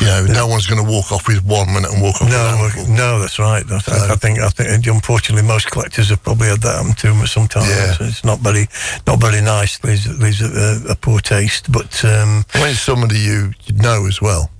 you 0.00 0.06
know, 0.06 0.26
no 0.28 0.46
one's 0.46 0.66
going 0.66 0.84
to 0.84 0.90
walk 0.90 1.10
off 1.12 1.26
with 1.28 1.44
one 1.44 1.66
minute 1.72 1.90
and 1.92 2.00
walk 2.02 2.20
off 2.22 2.28
No, 2.28 2.68
a 2.70 2.88
no, 2.88 3.18
that's 3.18 3.38
right. 3.38 3.64
I, 3.64 3.78
th- 3.78 3.88
I 4.10 4.14
think 4.16 4.38
I 4.38 4.48
think 4.48 4.86
unfortunately 4.86 5.46
most 5.46 5.70
collectors 5.70 6.10
have 6.10 6.22
probably 6.22 6.48
had 6.48 6.60
that 6.62 6.76
happen 6.76 6.94
to 6.94 7.06
them 7.08 7.26
sometimes. 7.26 7.68
Yeah. 7.68 7.96
It's 8.08 8.24
not 8.24 8.38
very 8.40 8.68
not 9.06 9.20
very 9.20 9.40
nice. 9.40 9.82
Leaves 9.84 10.06
leaves 10.20 10.40
a, 10.40 10.90
a 10.90 10.94
poor 10.94 11.20
taste. 11.20 11.70
But 11.72 12.04
um, 12.04 12.44
When 12.54 12.70
it's 12.70 12.80
somebody 12.80 13.18
you, 13.18 13.52
know 13.74 14.06
as 14.06 14.20
well. 14.22 14.50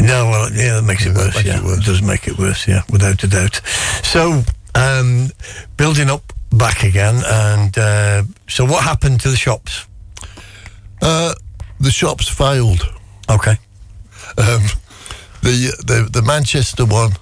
no, 0.00 0.26
well, 0.30 0.50
yeah, 0.52 0.76
that 0.76 0.84
makes 0.84 1.04
it 1.06 1.10
that 1.14 1.18
worse. 1.26 1.34
makes 1.34 1.46
yeah, 1.46 1.58
it 1.58 1.64
worse. 1.64 1.84
does 1.84 2.02
make 2.02 2.28
it 2.28 2.38
worse. 2.38 2.66
Yeah, 2.68 2.82
without 2.90 3.22
a 3.24 3.26
doubt. 3.26 3.56
So 4.04 4.42
um, 4.74 5.28
building 5.76 6.08
up 6.08 6.32
back 6.50 6.82
again, 6.84 7.20
and 7.26 7.76
uh, 7.76 8.22
so 8.48 8.64
what 8.64 8.84
happened 8.84 9.20
to 9.20 9.28
the 9.30 9.36
shops? 9.36 9.86
Uh, 11.02 11.34
the 11.80 11.90
shops 11.90 12.28
failed. 12.28 12.82
Okay. 13.30 13.56
Um, 14.38 14.62
the, 15.42 15.72
the 15.86 16.08
the 16.12 16.22
Manchester 16.22 16.84
one 16.84 17.12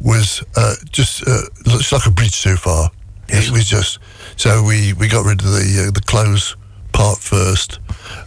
was 0.00 0.42
uh, 0.56 0.74
just 0.90 1.26
uh, 1.26 1.40
looks 1.66 1.92
like 1.92 2.06
a 2.06 2.10
bridge 2.10 2.42
too 2.42 2.56
far. 2.56 2.90
Yes. 3.28 3.48
It 3.48 3.52
was 3.52 3.64
just 3.66 3.98
so 4.36 4.62
we, 4.62 4.92
we 4.92 5.08
got 5.08 5.24
rid 5.24 5.40
of 5.40 5.46
the 5.50 5.86
uh, 5.88 5.90
the 5.90 6.02
clothes 6.06 6.56
part 6.92 7.18
first, 7.18 7.78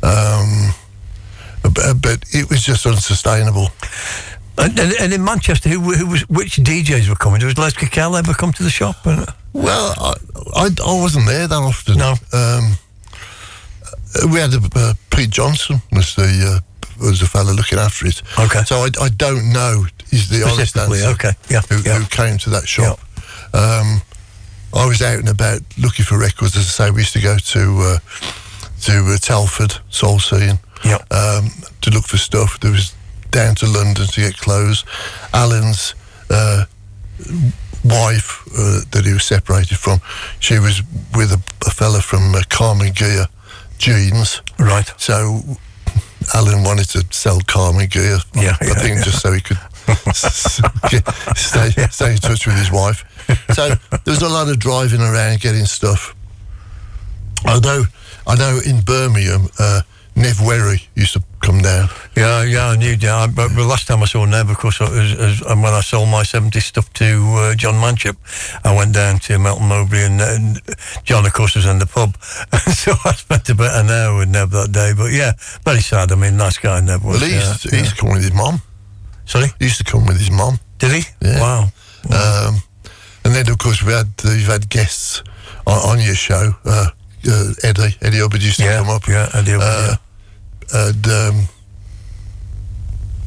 um, 0.04 0.74
but, 1.62 2.02
but 2.02 2.24
it 2.34 2.50
was 2.50 2.64
just 2.64 2.86
unsustainable. 2.86 3.70
And, 4.60 4.78
and, 4.80 4.94
and 5.00 5.14
in 5.14 5.24
Manchester, 5.24 5.70
who, 5.70 5.80
who 5.94 6.08
was 6.08 6.22
which 6.30 6.58
DJs 6.58 7.08
were 7.10 7.16
coming? 7.16 7.44
Was 7.46 7.58
Les 7.58 7.74
Cokell 7.74 8.18
ever 8.18 8.34
come 8.34 8.52
to 8.54 8.64
the 8.64 8.72
shop? 8.72 8.96
Uh, 9.06 9.26
Well, 9.54 9.94
I, 9.98 10.14
I, 10.56 10.70
I 10.86 11.02
wasn't 11.02 11.28
there 11.28 11.48
that 11.48 11.56
often. 11.56 11.98
No. 11.98 12.12
Um, 12.34 12.78
uh, 14.16 14.28
we 14.32 14.40
had 14.40 14.52
uh, 14.76 14.94
Pete 15.12 15.30
Johnson 15.30 15.80
was 15.92 16.16
the 16.16 16.24
uh, 16.24 16.60
was 17.00 17.20
the 17.20 17.26
fella 17.28 17.52
looking 17.52 17.80
after 17.80 18.06
it. 18.08 18.22
Okay. 18.40 18.64
So 18.66 18.78
I, 18.78 18.90
I 19.02 19.10
don't 19.10 19.52
know 19.52 19.86
is 20.12 20.30
the 20.30 20.44
honest 20.44 20.78
answer. 20.78 21.08
okay, 21.10 21.32
yeah, 21.50 21.62
Who, 21.70 21.82
yeah. 21.82 22.00
who 22.00 22.06
came 22.08 22.38
to 22.40 22.50
that 22.52 22.68
shop? 22.68 23.00
Um, 23.54 24.02
I 24.74 24.86
was 24.86 25.02
out 25.02 25.20
and 25.20 25.30
about 25.30 25.62
looking 25.78 26.06
for 26.06 26.18
records. 26.18 26.56
As 26.56 26.66
I 26.80 26.86
say, 26.88 26.92
we 26.92 27.02
used 27.02 27.14
to 27.14 27.22
go 27.22 27.38
to 27.38 27.62
uh, 27.82 28.00
to 28.82 29.14
uh, 29.14 29.18
Telford, 29.18 29.74
Soul 29.90 30.20
Scene, 30.20 30.60
Yeah. 30.86 31.00
um, 31.12 31.50
to 31.82 31.90
look 31.90 32.06
for 32.06 32.18
stuff. 32.18 32.60
There 32.60 32.72
was 32.72 32.94
down 33.32 33.56
to 33.56 33.66
London 33.66 34.08
to 34.08 34.22
get 34.22 34.38
clothes. 34.38 34.86
Alan's 35.34 35.96
uh, 36.30 36.66
wife 37.84 38.44
uh, 38.58 38.82
that 38.92 39.04
he 39.06 39.14
was 39.14 39.24
separated 39.26 39.78
from, 39.78 40.00
she 40.40 40.60
was 40.60 40.82
with 41.16 41.32
a, 41.32 41.42
a 41.66 41.72
fella 41.72 42.02
from 42.02 42.34
uh, 42.36 42.42
Carmen 42.50 42.92
Gear 42.94 43.28
Jeans. 43.78 44.42
Right. 44.60 44.92
So 44.98 45.42
Alan 46.34 46.64
wanted 46.64 46.90
to 46.90 47.06
sell 47.12 47.40
Carmen 47.42 47.88
Gear. 47.88 48.18
Yeah, 48.36 48.58
I 48.60 48.68
yeah, 48.68 48.74
think 48.74 48.98
yeah. 48.98 49.04
just 49.04 49.22
so 49.22 49.32
he 49.32 49.42
could 49.42 49.58
stay, 50.16 51.70
stay 51.90 52.12
in 52.12 52.18
touch 52.18 52.46
with 52.46 52.58
his 52.58 52.72
wife. 52.72 53.06
So 53.54 53.70
there 53.70 54.00
was 54.06 54.22
a 54.22 54.30
lot 54.30 54.50
of 54.50 54.60
driving 54.60 55.02
around 55.02 55.40
getting 55.40 55.66
stuff. 55.66 56.16
Although 57.48 57.84
I 58.26 58.36
know 58.36 58.60
in 58.66 58.82
Birmingham, 58.82 59.48
uh, 59.60 59.82
Nev 60.18 60.42
Wherry 60.42 60.82
used 60.96 61.14
to 61.14 61.22
come 61.42 61.60
down. 61.62 61.90
Yeah, 62.16 62.42
yeah, 62.44 62.70
I 62.70 62.76
knew. 62.76 62.96
Yeah, 63.00 63.18
I- 63.18 63.28
but 63.28 63.50
the 63.56 63.64
last 63.64 63.88
time 63.88 64.02
I 64.02 64.06
saw 64.08 64.26
Nev, 64.26 64.50
of 64.50 64.58
course, 64.58 64.82
it 64.82 64.90
was, 64.90 65.16
was 65.16 65.42
when 65.46 65.66
I 65.74 65.82
sold 65.82 66.10
my 66.10 66.24
70s 66.24 66.64
stuff 66.64 66.92
to 66.94 67.06
uh, 67.38 67.56
John 67.56 67.76
Manship. 67.80 68.18
I 68.64 68.76
went 68.76 68.94
down 68.96 69.20
to 69.20 69.38
Melton 69.38 69.68
Mowbray, 69.68 70.06
and, 70.06 70.20
and 70.20 70.62
John, 71.04 71.24
of 71.26 71.34
course, 71.34 71.54
was 71.56 71.68
in 71.68 71.78
the 71.78 71.86
pub. 71.86 72.18
so 72.74 72.94
I 73.06 73.14
spent 73.14 73.48
about 73.50 73.80
an 73.80 73.92
hour 73.92 74.18
with 74.18 74.30
Nev 74.30 74.50
that 74.52 74.72
day. 74.72 74.94
But 74.98 75.12
yeah, 75.12 75.34
very 75.64 75.82
sad. 75.82 76.12
I 76.12 76.16
mean, 76.16 76.36
nice 76.36 76.58
guy, 76.58 76.82
Nev 76.82 77.04
was. 77.06 77.22
Well, 77.22 77.30
he 77.30 77.36
used, 77.36 77.66
yeah, 77.66 77.70
to, 77.70 77.76
he 77.76 77.82
used 77.84 77.96
to 77.96 78.02
come 78.02 78.10
with 78.14 78.24
his 78.24 78.34
mum. 78.34 78.62
Sorry? 79.26 79.48
He 79.60 79.66
used 79.66 79.78
to 79.78 79.84
come 79.84 80.06
with 80.08 80.18
his 80.18 80.32
mum. 80.32 80.58
Did 80.80 80.92
he? 80.94 81.04
Yeah. 81.22 81.40
Wow. 81.40 81.62
Um, 82.10 82.56
and 83.24 83.36
then, 83.36 83.48
of 83.50 83.58
course, 83.60 83.84
we 83.84 83.94
had 83.94 84.08
you've 84.24 84.48
had 84.48 84.68
guests 84.70 85.22
on, 85.68 85.78
on 85.78 86.00
your 86.02 86.16
show. 86.16 86.54
Uh, 86.66 86.88
uh, 87.30 87.54
Eddie 87.64 87.96
Eddie 88.02 88.20
Hubbard 88.20 88.42
used 88.42 88.58
to 88.58 88.64
Yeah, 88.64 88.80
come 88.80 88.90
up. 88.90 89.08
yeah, 89.08 89.30
Eddie 89.34 89.52
Hubbard, 89.52 89.68
Uh, 89.68 89.96
And 90.74 91.08
um, 91.08 91.48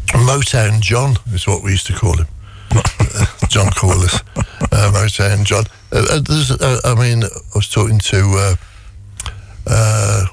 Motown 0.08 0.80
John 0.80 1.16
is 1.32 1.46
what 1.46 1.62
we 1.62 1.70
used 1.70 1.86
to 1.86 1.94
call 1.94 2.16
him. 2.16 2.26
Uh, 2.72 3.26
John 3.48 3.70
Corliss, 3.72 4.20
uh, 4.36 4.92
Motown 4.92 5.44
John. 5.44 5.64
Uh, 5.92 6.20
uh, 6.28 6.56
uh, 6.60 6.80
I 6.84 6.94
mean, 6.94 7.24
I 7.24 7.28
was 7.54 7.68
talking 7.68 7.98
to. 7.98 8.18
Uh, 8.18 8.56
uh, 9.66 10.26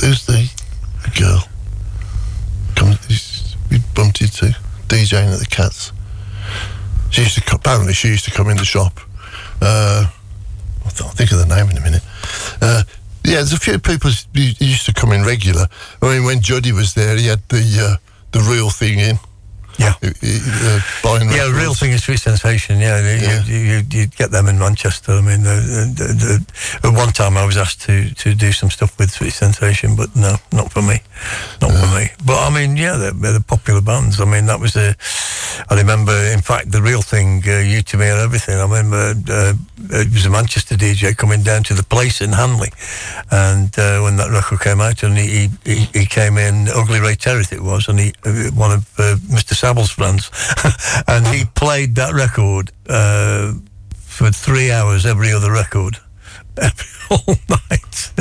who's 0.00 0.26
the 0.26 0.50
girl? 1.18 1.48
Come, 2.76 2.96
we 3.70 3.78
bumped 3.94 4.20
into 4.20 4.56
DJing 4.88 5.32
at 5.32 5.38
the 5.38 5.46
Cats. 5.46 5.92
She 7.10 7.22
used 7.22 7.36
to 7.38 7.54
apparently 7.54 7.92
she 7.92 8.08
used 8.08 8.24
to 8.24 8.30
come 8.30 8.48
in 8.48 8.56
the 8.56 8.64
shop. 8.64 9.00
I'll, 9.60 10.10
I'll 10.84 11.10
think 11.10 11.32
of 11.32 11.38
the 11.38 11.46
name 11.46 11.70
in 11.70 11.76
a 11.76 11.80
minute. 11.80 12.02
Yeah, 13.24 13.36
there's 13.36 13.54
a 13.54 13.58
few 13.58 13.78
people 13.78 14.10
who 14.10 14.40
used 14.40 14.84
to 14.86 14.92
come 14.92 15.12
in 15.12 15.24
regular. 15.24 15.66
I 16.02 16.14
mean, 16.14 16.24
when 16.24 16.42
Juddy 16.42 16.72
was 16.72 16.92
there, 16.92 17.16
he 17.16 17.26
had 17.26 17.40
the 17.48 17.64
uh, 17.80 17.96
the 18.32 18.40
real 18.40 18.68
thing 18.68 18.98
in. 18.98 19.18
Yeah. 19.78 19.94
Uh, 20.02 20.80
buying 21.02 21.28
Yeah, 21.30 21.46
records. 21.46 21.58
real 21.58 21.74
thing 21.74 21.92
is 21.92 22.04
Sweet 22.04 22.18
Sensation. 22.20 22.78
Yeah, 22.78 23.00
you, 23.00 23.20
Yeah. 23.26 23.44
You, 23.44 23.56
you, 23.58 23.82
you 23.90 24.06
get 24.06 24.30
them 24.30 24.48
in 24.48 24.58
Manchester. 24.58 25.12
I 25.12 25.20
mean, 25.20 25.42
the, 25.42 25.56
the, 25.96 26.06
the, 26.82 26.88
at 26.88 26.94
one 26.94 27.12
time 27.12 27.36
I 27.36 27.44
was 27.44 27.56
asked 27.56 27.82
to, 27.82 28.12
to 28.14 28.34
do 28.34 28.52
some 28.52 28.70
stuff 28.70 28.96
with 28.98 29.10
Sweet 29.10 29.32
Sensation, 29.32 29.96
but 29.96 30.14
no, 30.14 30.36
not 30.52 30.70
for 30.72 30.82
me, 30.82 31.00
not 31.60 31.72
for 31.72 31.98
me. 31.98 32.08
But 32.24 32.38
I 32.38 32.50
mean, 32.54 32.76
yeah, 32.76 32.96
they're, 32.96 33.12
they're 33.12 33.40
popular 33.40 33.80
bands. 33.80 34.20
I 34.20 34.24
mean, 34.24 34.46
that 34.46 34.60
was 34.60 34.74
the. 34.74 34.96
I 35.70 35.74
remember, 35.76 36.12
in 36.12 36.40
fact, 36.40 36.70
the 36.72 36.82
real 36.82 37.02
thing. 37.02 37.42
Uh, 37.46 37.58
you 37.58 37.82
to 37.82 37.96
me 37.96 38.06
and 38.08 38.20
everything. 38.20 38.56
I 38.58 38.62
remember 38.62 39.14
uh, 39.30 39.52
it 39.90 40.12
was 40.12 40.26
a 40.26 40.30
Manchester 40.30 40.74
DJ 40.74 41.16
coming 41.16 41.42
down 41.42 41.62
to 41.64 41.74
the 41.74 41.82
place 41.84 42.20
in 42.20 42.32
Hanley, 42.32 42.70
and 43.30 43.76
uh, 43.78 44.00
when 44.00 44.16
that 44.16 44.30
record 44.30 44.60
came 44.60 44.80
out, 44.80 45.02
and 45.02 45.16
he 45.16 45.48
he, 45.64 45.76
he 45.92 46.06
came 46.06 46.38
in, 46.38 46.68
Ugly 46.68 47.00
Ray 47.00 47.14
Territh 47.14 47.52
it 47.52 47.62
was, 47.62 47.88
and 47.88 47.98
he 48.00 48.12
uh, 48.24 48.50
one 48.54 48.72
of 48.72 48.88
uh, 48.98 49.16
Mr. 49.30 49.54
Friends, 49.64 50.30
and 51.08 51.26
he 51.28 51.46
played 51.54 51.94
that 51.94 52.12
record 52.12 52.70
uh, 52.86 53.54
for 53.96 54.30
three 54.30 54.70
hours 54.70 55.06
every 55.06 55.32
other 55.32 55.50
record, 55.50 55.96
every, 56.60 56.86
all 57.10 57.34
night. 57.48 58.12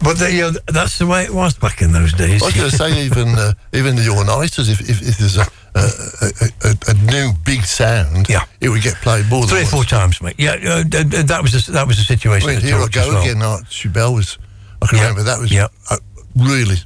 but 0.00 0.14
the, 0.18 0.30
you 0.32 0.40
know, 0.42 0.50
that's 0.68 0.98
the 0.98 1.06
way 1.08 1.24
it 1.24 1.30
was 1.34 1.58
back 1.58 1.82
in 1.82 1.90
those 1.92 2.12
days. 2.12 2.40
I 2.40 2.46
was 2.46 2.54
going 2.54 2.70
to 2.70 2.76
say 2.76 3.04
even 3.04 3.28
uh, 3.30 3.52
even 3.72 3.96
the 3.96 4.08
all-nighters, 4.08 4.68
if, 4.68 4.80
if, 4.88 5.02
if 5.02 5.18
there's 5.18 5.38
a, 5.38 5.46
a, 5.74 5.80
a, 6.22 6.70
a, 6.70 6.76
a 6.90 6.94
new 7.10 7.32
big 7.44 7.64
sound, 7.64 8.28
Yeah. 8.28 8.44
it 8.60 8.68
would 8.68 8.82
get 8.82 8.94
played 8.96 9.26
more 9.28 9.44
Three 9.46 9.62
or 9.62 9.66
four 9.66 9.82
times, 9.84 10.22
mate. 10.22 10.36
Yeah, 10.38 10.52
uh, 10.52 10.84
that 10.86 11.40
was 11.42 11.52
the, 11.66 11.72
that 11.72 11.88
was 11.88 11.96
the 11.96 12.02
I 12.02 12.16
situation. 12.16 12.48
mean, 12.48 12.60
here 12.60 12.76
I 12.76 12.86
go 12.86 13.08
well. 13.08 13.22
again. 13.22 13.42
Archie 13.42 13.88
Bell 13.88 14.14
was, 14.14 14.38
I 14.80 14.86
can 14.86 14.98
Yeah. 14.98 15.02
remember 15.08 15.24
that 15.24 15.40
was 15.40 15.50
Yeah. 15.50 15.66
uh, 15.90 15.96
really 16.36 16.76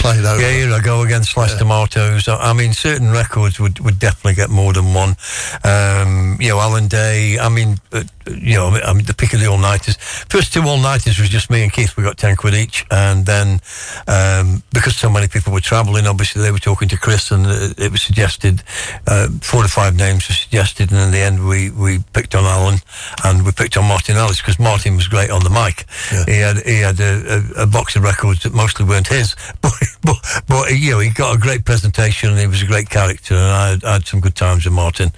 played 0.00 0.24
over. 0.24 0.40
Yeah, 0.40 0.50
here 0.50 0.72
I 0.72 0.80
go 0.80 1.02
again, 1.02 1.22
sliced 1.22 1.58
tomatoes. 1.58 2.26
I 2.28 2.50
I 2.50 2.52
mean, 2.52 2.72
certain 2.72 3.10
records 3.10 3.60
would, 3.60 3.78
would 3.80 3.98
definitely 3.98 4.34
get 4.34 4.50
more 4.50 4.72
than 4.72 4.94
one. 4.94 5.16
Um, 5.62 6.36
you 6.40 6.48
know, 6.48 6.58
Alan 6.58 6.88
Day, 6.88 7.38
I 7.38 7.48
mean, 7.48 7.78
uh, 7.92 8.04
you 8.38 8.54
know, 8.54 8.68
I 8.68 8.92
mean, 8.92 9.04
the 9.04 9.14
pick 9.14 9.32
of 9.32 9.40
the 9.40 9.46
all-nighters. 9.46 9.96
First 10.28 10.52
two 10.52 10.62
all-nighters 10.62 11.18
was 11.18 11.28
just 11.28 11.50
me 11.50 11.62
and 11.62 11.72
Keith. 11.72 11.96
We 11.96 12.02
got 12.02 12.16
10 12.16 12.36
quid 12.36 12.54
each. 12.54 12.86
And 12.90 13.26
then, 13.26 13.60
um, 14.06 14.62
because 14.72 14.96
so 14.96 15.10
many 15.10 15.28
people 15.28 15.52
were 15.52 15.60
travelling, 15.60 16.06
obviously 16.06 16.42
they 16.42 16.52
were 16.52 16.58
talking 16.58 16.88
to 16.88 16.98
Chris 16.98 17.30
and 17.30 17.46
it 17.78 17.90
was 17.90 18.02
suggested, 18.02 18.62
uh, 19.06 19.28
four 19.42 19.64
or 19.64 19.68
five 19.68 19.96
names 19.96 20.28
were 20.28 20.34
suggested. 20.34 20.90
And 20.90 21.00
in 21.00 21.10
the 21.10 21.18
end, 21.18 21.46
we, 21.46 21.70
we 21.70 21.98
picked 22.12 22.34
on 22.34 22.44
Alan 22.44 22.78
and 23.24 23.44
we 23.44 23.52
picked 23.52 23.76
on 23.76 23.86
Martin 23.86 24.16
Ellis 24.16 24.40
because 24.40 24.58
Martin 24.58 24.96
was 24.96 25.08
great 25.08 25.30
on 25.30 25.42
the 25.42 25.50
mic. 25.50 25.86
Yeah. 26.12 26.24
He 26.26 26.40
had, 26.40 26.56
he 26.66 26.80
had 26.80 27.00
a, 27.00 27.44
a, 27.58 27.62
a 27.62 27.66
box 27.66 27.96
of 27.96 28.02
records 28.02 28.42
that 28.42 28.54
mostly 28.54 28.84
weren't 28.84 29.08
his, 29.08 29.34
but, 29.60 29.72
but 30.02 30.16
but 30.48 30.70
you 30.70 30.92
know 30.92 30.98
he 30.98 31.10
got 31.10 31.34
a 31.34 31.38
great 31.38 31.64
presentation 31.64 32.30
and 32.30 32.38
he 32.38 32.46
was 32.46 32.62
a 32.62 32.66
great 32.66 32.90
character 32.90 33.34
and 33.34 33.42
I 33.42 33.70
had, 33.70 33.84
I 33.84 33.92
had 33.94 34.06
some 34.06 34.20
good 34.20 34.34
times 34.34 34.64
with 34.64 34.74
Martin. 34.74 35.12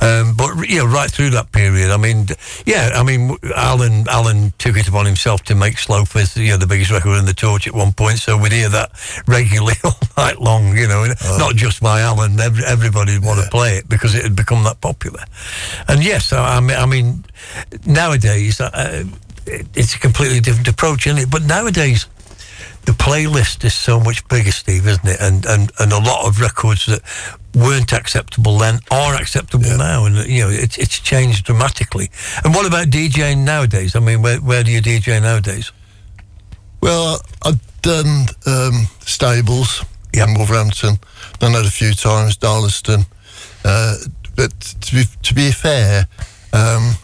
Um, 0.00 0.36
but 0.36 0.68
you 0.68 0.78
know 0.78 0.86
right 0.86 1.10
through 1.10 1.30
that 1.30 1.52
period, 1.52 1.90
I 1.90 1.96
mean, 1.96 2.26
yeah, 2.64 2.90
I 2.94 3.02
mean 3.02 3.36
Alan 3.54 4.06
Alan 4.08 4.52
took 4.58 4.76
it 4.76 4.88
upon 4.88 5.04
himself 5.06 5.42
to 5.44 5.54
make 5.54 5.78
Slow 5.78 6.04
Fizz 6.04 6.36
you 6.36 6.50
know 6.50 6.56
the 6.56 6.66
biggest 6.66 6.90
record 6.90 7.18
in 7.18 7.26
the 7.26 7.34
torch 7.34 7.66
at 7.66 7.74
one 7.74 7.92
point, 7.92 8.18
so 8.18 8.38
we'd 8.38 8.52
hear 8.52 8.68
that 8.70 8.90
regularly 9.26 9.74
all 9.84 9.98
night 10.16 10.40
long. 10.40 10.76
You 10.76 10.88
know, 10.88 11.06
not 11.38 11.54
just 11.56 11.80
by 11.82 12.00
Alan, 12.00 12.38
every, 12.40 12.64
everybody 12.64 13.18
would 13.18 13.26
want 13.26 13.44
to 13.44 13.50
play 13.50 13.76
it 13.76 13.88
because 13.88 14.14
it 14.14 14.22
had 14.22 14.36
become 14.36 14.64
that 14.64 14.80
popular. 14.80 15.20
And 15.88 16.04
yes, 16.04 16.32
I, 16.32 16.56
I 16.56 16.60
mean, 16.60 16.76
I 16.76 16.86
mean 16.86 17.24
nowadays. 17.84 18.60
Uh, 18.60 19.04
it- 19.46 19.66
it's 19.76 19.94
a 19.94 19.98
completely 20.00 20.40
different 20.40 20.66
approach, 20.66 21.06
isn't 21.06 21.20
it? 21.20 21.30
But 21.30 21.44
nowadays, 21.44 22.06
the 22.86 22.92
playlist 22.92 23.64
is 23.64 23.74
so 23.74 23.98
much 24.00 24.26
bigger, 24.28 24.52
Steve, 24.52 24.86
isn't 24.86 25.06
it? 25.06 25.20
And 25.20 25.44
and 25.44 25.72
and 25.78 25.92
a 25.92 25.98
lot 25.98 26.26
of 26.26 26.40
records 26.40 26.86
that 26.86 27.02
weren't 27.54 27.92
acceptable 27.92 28.58
then 28.58 28.78
are 28.90 29.14
acceptable 29.14 29.76
now, 29.76 30.06
and 30.06 30.16
you 30.28 30.44
know 30.44 30.50
it's 30.50 30.78
it's 30.78 31.00
changed 31.00 31.44
dramatically. 31.44 32.10
And 32.44 32.54
what 32.54 32.64
about 32.64 32.86
DJing 32.88 33.38
nowadays? 33.38 33.96
I 33.96 34.00
mean, 34.00 34.22
where 34.22 34.38
where 34.38 34.62
do 34.62 34.70
you 34.70 34.80
DJ 34.80 35.20
nowadays? 35.20 35.72
Well, 36.80 37.20
I've 37.42 37.60
done 37.82 38.26
um, 38.46 38.86
Stables 39.00 39.84
in 40.12 40.34
Wolverhampton. 40.34 40.96
Done 41.40 41.52
that 41.52 41.66
a 41.66 41.70
few 41.70 41.92
times, 41.92 42.36
Darlaston. 42.36 43.04
Uh, 43.64 43.96
but 44.36 44.58
to 44.60 44.94
be 44.94 45.04
to 45.22 45.34
be 45.34 45.50
fair, 45.50 46.06
um, 46.52 46.94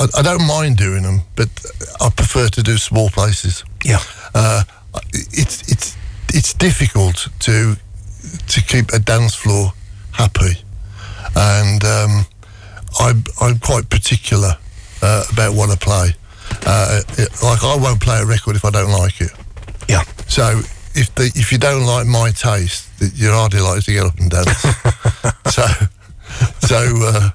I, 0.00 0.06
I 0.18 0.22
don't 0.22 0.46
mind 0.46 0.78
doing 0.78 1.04
them, 1.04 1.20
but 1.36 1.48
I 2.00 2.10
prefer 2.10 2.48
to 2.48 2.62
do 2.64 2.76
small 2.76 3.08
places. 3.08 3.64
Yeah. 3.84 4.02
Uh, 4.34 4.64
it's 5.12 5.70
it's 5.70 5.96
it's 6.34 6.54
difficult 6.54 7.28
to 7.40 7.76
to 8.48 8.62
keep 8.62 8.90
a 8.92 8.98
dance 8.98 9.34
floor 9.34 9.72
happy, 10.12 10.62
and 11.36 11.84
um, 11.84 12.26
I'm 12.98 13.24
I'm 13.40 13.58
quite 13.58 13.88
particular 13.90 14.56
uh, 15.02 15.24
about 15.32 15.54
what 15.54 15.70
I 15.70 15.76
play. 15.76 16.14
Uh, 16.66 17.00
it- 17.18 17.30
like 17.42 17.62
I 17.64 17.76
won't 17.76 18.00
play 18.00 18.18
a 18.20 18.26
record 18.26 18.56
if 18.56 18.64
I 18.64 18.70
don't 18.70 18.90
like 18.92 19.20
it. 19.20 19.32
Yeah. 19.88 20.02
So 20.28 20.60
if 20.94 21.14
the 21.14 21.30
if 21.34 21.52
you 21.52 21.58
don't 21.58 21.86
like 21.86 22.06
my 22.06 22.30
taste, 22.32 22.88
you're 23.14 23.32
hardly 23.32 23.60
likely 23.60 23.82
to 23.82 23.92
get 23.92 24.04
up 24.06 24.18
and 24.18 24.30
dance. 24.30 24.62
so 25.54 25.64
so 26.60 26.76
uh, 26.76 27.30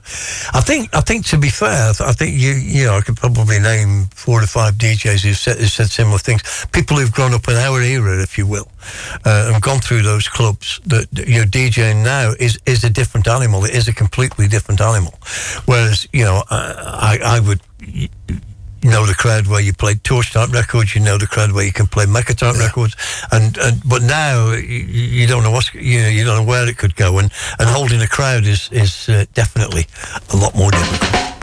I 0.53 0.61
think 0.61 0.93
I 0.95 1.01
think 1.01 1.25
to 1.27 1.37
be 1.37 1.49
fair, 1.49 1.91
I 1.99 2.13
think 2.13 2.39
you 2.39 2.51
you 2.51 2.85
know 2.85 2.95
I 2.95 3.01
could 3.01 3.17
probably 3.17 3.59
name 3.59 4.05
four 4.15 4.41
or 4.41 4.47
five 4.47 4.75
DJs 4.75 5.23
who've 5.23 5.37
said, 5.37 5.57
who've 5.57 5.69
said 5.69 5.89
similar 5.89 6.17
things. 6.17 6.41
People 6.71 6.97
who've 6.97 7.11
grown 7.11 7.33
up 7.33 7.47
in 7.47 7.55
our 7.55 7.81
era, 7.81 8.21
if 8.21 8.37
you 8.37 8.47
will, 8.47 8.67
uh, 9.25 9.51
and 9.53 9.61
gone 9.61 9.79
through 9.79 10.03
those 10.03 10.27
clubs. 10.27 10.79
That 10.85 11.07
you 11.27 11.41
know, 11.41 11.45
DJing 11.45 12.03
now 12.03 12.33
is 12.39 12.57
is 12.65 12.83
a 12.83 12.89
different 12.89 13.27
animal. 13.27 13.65
It 13.65 13.75
is 13.75 13.87
a 13.87 13.93
completely 13.93 14.47
different 14.47 14.81
animal. 14.81 15.13
Whereas 15.65 16.07
you 16.11 16.23
know 16.23 16.43
I 16.49 17.19
I, 17.21 17.37
I 17.37 17.39
would. 17.39 17.61
You 18.85 18.91
know 18.91 19.07
the 19.07 19.15
crowd 19.15 19.47
where 19.47 19.61
you 19.61 19.73
play 19.73 19.95
torch 19.95 20.31
type 20.31 20.51
records. 20.51 20.93
You 20.93 21.01
know 21.01 21.17
the 21.17 21.25
crowd 21.25 21.51
where 21.53 21.65
you 21.65 21.73
can 21.73 21.87
play 21.87 22.05
Mecca 22.05 22.35
type 22.35 22.55
records, 22.59 22.95
and, 23.31 23.57
and 23.57 23.81
but 23.83 24.03
now 24.03 24.51
you, 24.51 24.61
you 24.61 25.25
don't 25.25 25.41
know 25.41 25.49
what's 25.49 25.73
you 25.73 26.01
know 26.01 26.07
you 26.07 26.23
don't 26.23 26.37
know 26.37 26.47
where 26.47 26.69
it 26.69 26.77
could 26.77 26.95
go, 26.95 27.17
and, 27.17 27.31
and 27.57 27.67
holding 27.67 27.99
a 28.03 28.07
crowd 28.07 28.45
is 28.45 28.69
is 28.71 29.09
uh, 29.09 29.25
definitely 29.33 29.87
a 30.31 30.37
lot 30.37 30.53
more 30.53 30.69
difficult. 30.69 31.34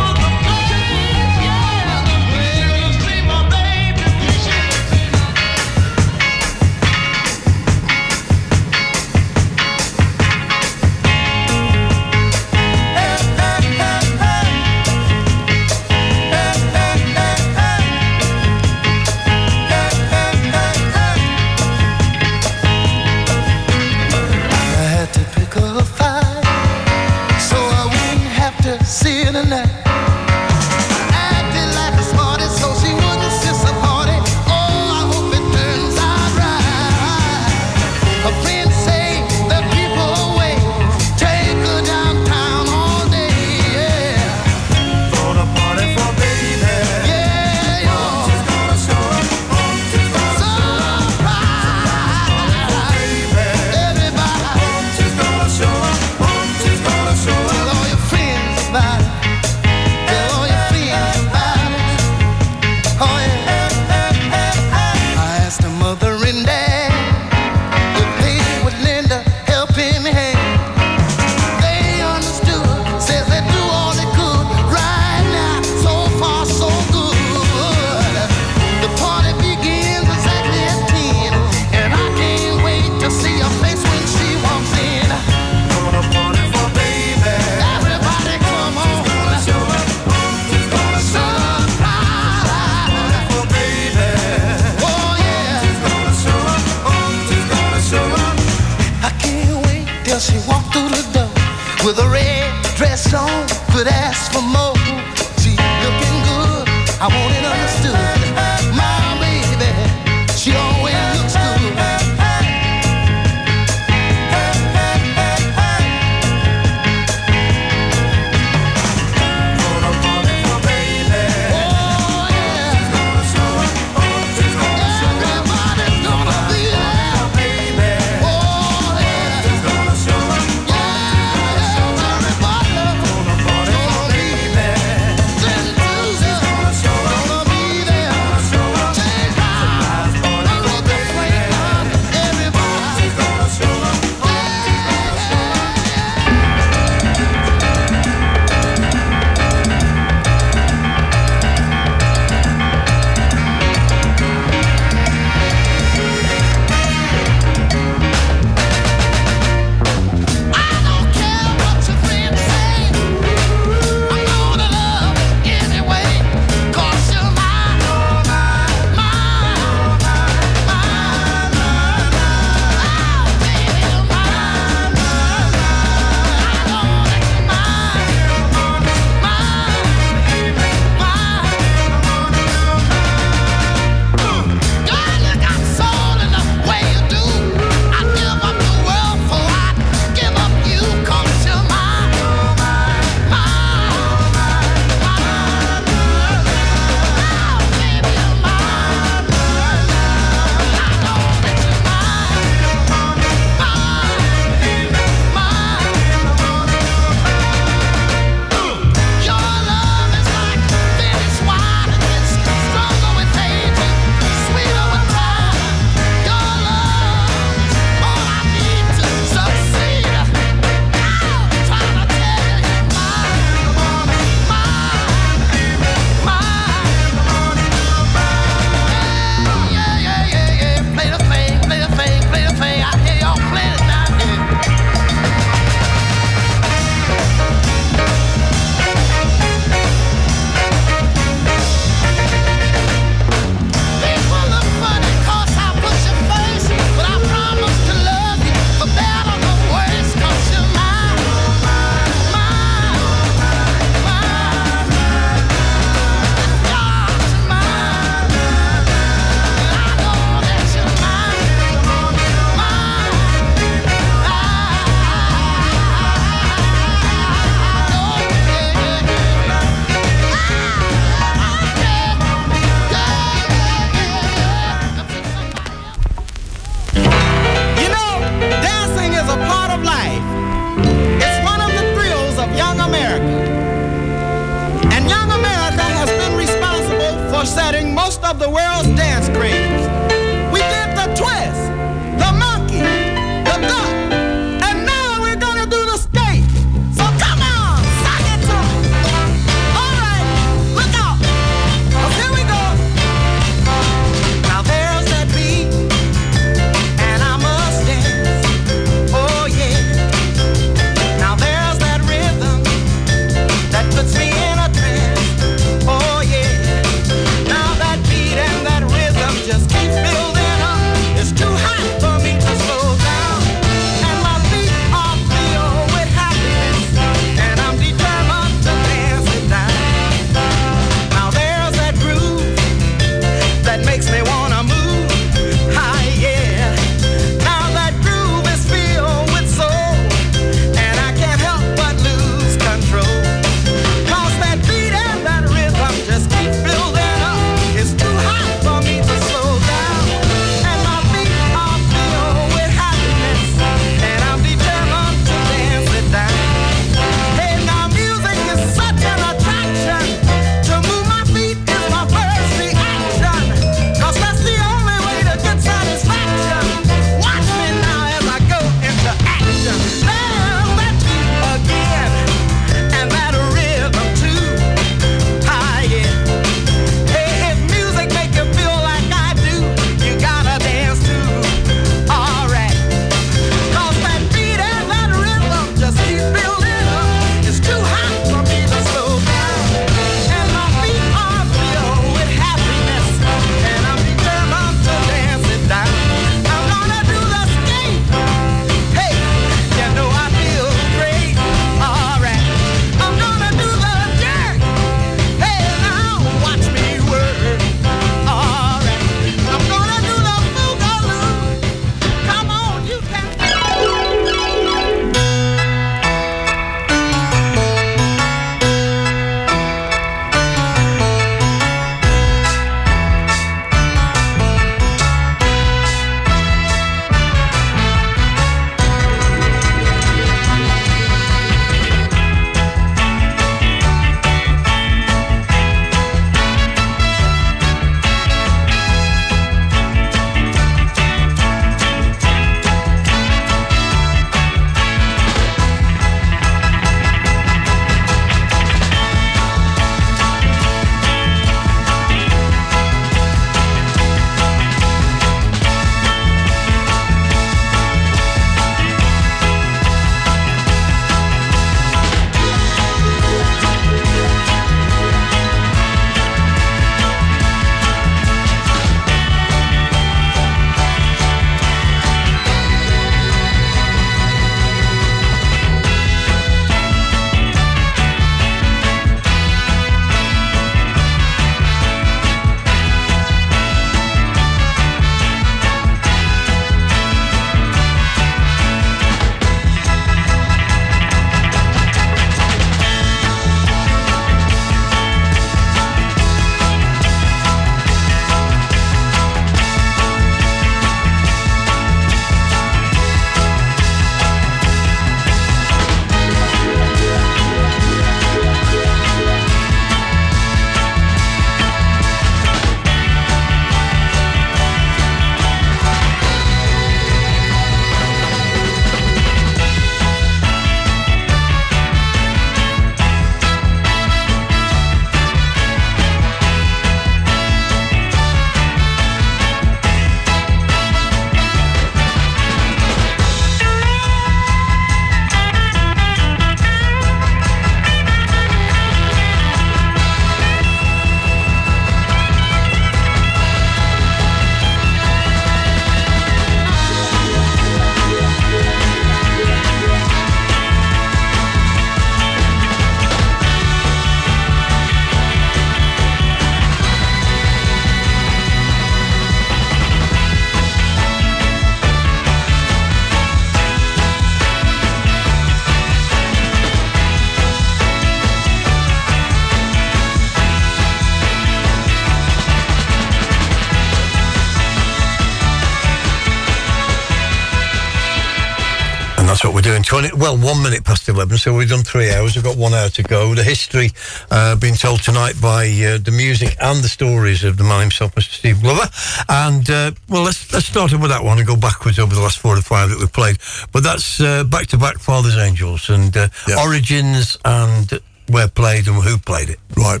20, 580.10 580.22
well, 580.22 580.36
one 580.36 580.62
minute 580.62 580.84
past 580.84 581.08
11, 581.08 581.38
so 581.38 581.56
we've 581.56 581.68
done 581.68 581.82
three 581.82 582.12
hours. 582.12 582.34
We've 582.34 582.44
got 582.44 582.56
one 582.56 582.74
hour 582.74 582.88
to 582.90 583.02
go. 583.02 583.34
The 583.34 583.42
history 583.42 583.90
uh, 584.30 584.56
being 584.56 584.74
told 584.74 585.02
tonight 585.02 585.34
by 585.40 585.66
uh, 585.66 585.98
the 585.98 586.12
music 586.14 586.56
and 586.60 586.82
the 586.82 586.88
stories 586.88 587.44
of 587.44 587.56
the 587.56 587.64
man 587.64 587.80
himself, 587.80 588.14
Mr. 588.14 588.32
Steve 588.32 588.62
Glover. 588.62 588.88
And, 589.28 589.68
uh, 589.68 589.92
well, 590.08 590.22
let's, 590.22 590.52
let's 590.52 590.66
start 590.66 590.92
with 590.92 591.10
that 591.10 591.24
one 591.24 591.38
and 591.38 591.46
go 591.46 591.56
backwards 591.56 591.98
over 591.98 592.14
the 592.14 592.20
last 592.20 592.38
four 592.38 592.56
or 592.56 592.60
five 592.60 592.90
that 592.90 592.98
we've 592.98 593.12
played. 593.12 593.38
But 593.72 593.82
that's 593.82 594.20
uh, 594.20 594.44
back 594.44 594.66
to 594.68 594.78
back 594.78 594.98
Father's 594.98 595.36
Angels 595.36 595.88
and 595.88 596.16
uh, 596.16 596.28
Origins 596.58 597.36
and 597.44 598.00
where 598.28 598.48
played 598.48 598.86
and 598.88 599.02
who 599.02 599.18
played 599.18 599.50
it. 599.50 599.58
Right. 599.76 600.00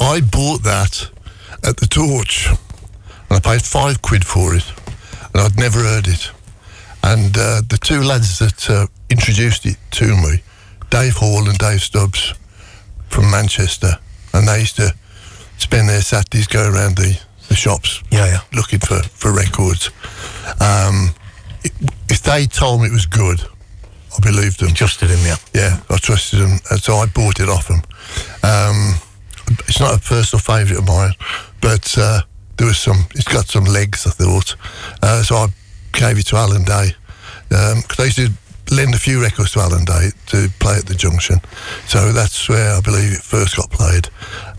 I 0.00 0.20
bought 0.20 0.62
that 0.62 1.10
at 1.64 1.76
the 1.76 1.86
Torch, 1.86 2.48
and 2.48 2.58
I 3.30 3.40
paid 3.40 3.62
five 3.62 4.02
quid 4.02 4.24
for 4.24 4.54
it, 4.54 4.64
and 5.32 5.42
I'd 5.42 5.56
never 5.56 5.80
heard 5.80 6.08
it. 6.08 6.30
And 7.02 7.36
uh, 7.36 7.62
the 7.68 7.78
two 7.80 8.02
lads 8.02 8.38
that 8.38 8.70
uh, 8.70 8.86
introduced 9.10 9.66
it 9.66 9.76
to 9.92 10.06
me, 10.16 10.42
Dave 10.90 11.14
Hall 11.14 11.48
and 11.48 11.58
Dave 11.58 11.80
Stubbs 11.80 12.34
from 13.08 13.30
Manchester, 13.30 13.98
and 14.32 14.46
they 14.46 14.60
used 14.60 14.76
to 14.76 14.94
spend 15.58 15.88
their 15.88 16.00
Saturdays 16.00 16.46
going 16.46 16.72
around 16.72 16.96
the, 16.96 17.18
the 17.48 17.54
shops 17.54 18.02
yeah, 18.10 18.26
yeah. 18.26 18.40
looking 18.54 18.78
for, 18.78 19.02
for 19.02 19.32
records. 19.32 19.90
Um, 20.60 21.14
if 22.08 22.22
they 22.22 22.46
told 22.46 22.80
me 22.80 22.88
it 22.88 22.92
was 22.92 23.06
good, 23.06 23.40
I 24.16 24.20
believed 24.20 24.60
them. 24.60 24.74
trusted 24.74 25.10
him, 25.10 25.20
yeah. 25.24 25.36
Yeah, 25.54 25.80
I 25.88 25.96
trusted 25.96 26.40
them, 26.40 26.58
and 26.70 26.80
so 26.80 26.96
I 26.96 27.06
bought 27.06 27.40
it 27.40 27.48
off 27.48 27.68
them. 27.68 27.82
Um, 28.42 28.94
it's 29.68 29.80
not 29.80 29.96
a 29.96 30.00
personal 30.00 30.40
favourite 30.40 30.78
of 30.78 30.86
mine, 30.86 31.12
but 31.60 31.96
uh, 31.98 32.22
there 32.56 32.66
was 32.66 32.78
some. 32.78 33.06
It's 33.14 33.28
got 33.28 33.46
some 33.46 33.64
legs, 33.64 34.06
I 34.06 34.10
thought. 34.10 34.56
Uh, 35.02 35.22
so 35.22 35.36
I 35.36 35.46
gave 35.92 36.18
it 36.18 36.26
to 36.26 36.36
Alan 36.36 36.64
Day 36.64 36.94
because 37.48 38.00
I 38.00 38.04
used 38.04 38.16
to 38.16 38.30
lend 38.74 38.94
a 38.94 38.98
few 38.98 39.20
records 39.20 39.52
to 39.52 39.60
Alan 39.60 39.84
Day 39.84 40.10
to 40.28 40.48
play 40.58 40.76
at 40.76 40.86
the 40.86 40.94
Junction. 40.94 41.40
So 41.86 42.12
that's 42.12 42.48
where 42.48 42.74
I 42.76 42.80
believe 42.80 43.12
it 43.12 43.22
first 43.22 43.56
got 43.56 43.70
played. 43.70 44.08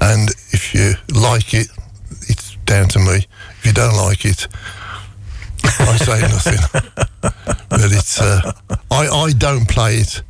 And 0.02 0.30
if 0.52 0.74
you 0.74 0.94
like 1.14 1.54
it, 1.54 1.68
it's 2.30 2.56
down 2.66 2.88
to 2.90 3.00
me. 3.00 3.26
If 3.60 3.66
you 3.66 3.74
don't 3.74 3.96
like 3.96 4.26
it, 4.26 4.48
I 5.64 5.98
say 5.98 6.22
nothing. 6.22 6.92
but 7.70 7.92
it's 7.92 8.22
uh, 8.22 8.52
I 8.92 9.08
I 9.08 9.32
don't 9.32 9.68
play 9.68 9.96
it 9.98 10.22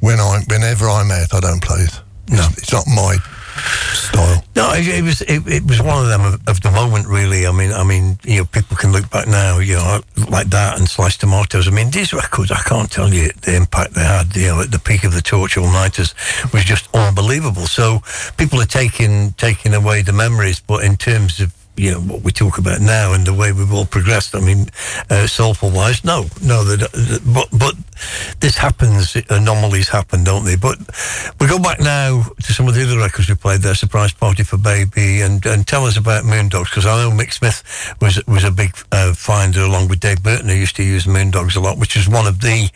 when 0.00 0.20
I 0.20 0.40
whenever 0.48 0.88
I'm 0.88 1.10
out. 1.10 1.34
I 1.34 1.40
don't 1.40 1.62
play 1.62 1.80
it. 1.80 2.00
No, 2.30 2.46
it's, 2.50 2.58
it's 2.58 2.72
not 2.72 2.86
my 2.86 3.16
style. 3.58 4.44
No, 4.56 4.72
it, 4.72 4.88
it 4.88 5.02
was 5.02 5.20
it, 5.22 5.46
it 5.46 5.64
was 5.66 5.80
one 5.80 6.02
of 6.02 6.08
them 6.08 6.24
of, 6.24 6.48
of 6.48 6.60
the 6.62 6.70
moment, 6.70 7.06
really. 7.06 7.46
I 7.46 7.52
mean, 7.52 7.72
I 7.72 7.84
mean, 7.84 8.18
you 8.24 8.38
know, 8.38 8.44
people 8.44 8.76
can 8.76 8.92
look 8.92 9.08
back 9.10 9.28
now, 9.28 9.58
you 9.58 9.74
know, 9.74 10.00
like 10.28 10.48
that 10.48 10.78
and 10.78 10.88
sliced 10.88 11.20
tomatoes. 11.20 11.68
I 11.68 11.70
mean, 11.70 11.90
these 11.90 12.12
records, 12.12 12.50
I 12.50 12.62
can't 12.62 12.90
tell 12.90 13.12
you 13.12 13.30
the 13.42 13.56
impact 13.56 13.94
they 13.94 14.04
had. 14.04 14.34
You 14.34 14.48
know, 14.48 14.60
at 14.62 14.70
the 14.70 14.78
peak 14.78 15.04
of 15.04 15.12
the 15.12 15.22
torch 15.22 15.56
all 15.56 15.70
nighters 15.70 16.14
was 16.52 16.64
just 16.64 16.88
unbelievable. 16.94 17.66
So 17.66 18.02
people 18.36 18.60
are 18.60 18.66
taking 18.66 19.32
taking 19.32 19.74
away 19.74 20.02
the 20.02 20.12
memories, 20.12 20.60
but 20.60 20.84
in 20.84 20.96
terms 20.96 21.40
of 21.40 21.54
you 21.78 21.92
know 21.92 22.00
what 22.00 22.22
we 22.22 22.32
talk 22.32 22.58
about 22.58 22.80
now 22.80 23.12
and 23.14 23.26
the 23.26 23.34
way 23.34 23.52
we've 23.52 23.72
all 23.72 23.86
progressed. 23.86 24.34
I 24.34 24.40
mean, 24.40 24.66
uh, 25.10 25.26
soulful 25.26 25.70
wise, 25.70 26.04
no, 26.04 26.26
no, 26.42 26.64
but 27.32 27.48
but 27.52 27.74
this 28.40 28.56
happens. 28.56 29.16
Anomalies 29.30 29.88
happen, 29.88 30.24
don't 30.24 30.44
they? 30.44 30.56
But 30.56 30.78
we 31.40 31.46
go 31.46 31.58
back 31.58 31.80
now 31.80 32.24
to 32.42 32.52
some 32.52 32.68
of 32.68 32.74
the 32.74 32.82
other 32.82 32.98
records 32.98 33.28
we 33.28 33.34
played 33.34 33.60
there. 33.60 33.74
Surprise 33.74 34.12
Party 34.12 34.42
for 34.42 34.58
Baby, 34.58 35.20
and 35.22 35.44
and 35.46 35.66
tell 35.66 35.84
us 35.86 35.96
about 35.96 36.24
Moondogs 36.24 36.70
because 36.70 36.86
I 36.86 37.02
know 37.02 37.10
Mick 37.10 37.32
Smith 37.32 37.62
was 38.00 38.24
was 38.26 38.44
a 38.44 38.50
big 38.50 38.76
uh, 38.92 39.14
finder 39.14 39.60
along 39.60 39.88
with 39.88 40.00
Dave 40.00 40.22
Burton 40.22 40.48
who 40.48 40.54
used 40.54 40.76
to 40.76 40.84
use 40.84 41.06
Moondogs 41.06 41.56
a 41.56 41.60
lot, 41.60 41.78
which 41.78 41.96
is 41.96 42.08
one 42.08 42.26
of 42.26 42.40
the 42.40 42.68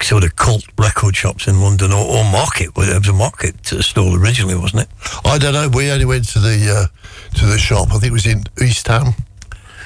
sort 0.00 0.24
of 0.24 0.36
cult 0.36 0.64
record 0.78 1.16
shops 1.16 1.46
in 1.46 1.60
London 1.60 1.92
or, 1.92 2.04
or 2.04 2.24
market. 2.24 2.68
It 2.68 2.76
was 2.76 3.08
a 3.08 3.12
market 3.12 3.72
uh, 3.72 3.82
stall 3.82 4.16
originally, 4.16 4.54
wasn't 4.54 4.82
it? 4.82 4.88
I 5.24 5.38
don't 5.38 5.52
know. 5.52 5.68
We 5.68 5.90
only 5.90 6.04
went 6.04 6.28
to 6.28 6.38
the 6.38 6.70
uh, 6.70 6.86
to 7.34 7.46
the 7.46 7.58
shop. 7.58 7.88
I 7.88 7.98
think 7.98 8.04
it 8.04 8.12
was 8.12 8.26
in 8.26 8.44
East 8.60 8.86
Ham. 8.88 9.14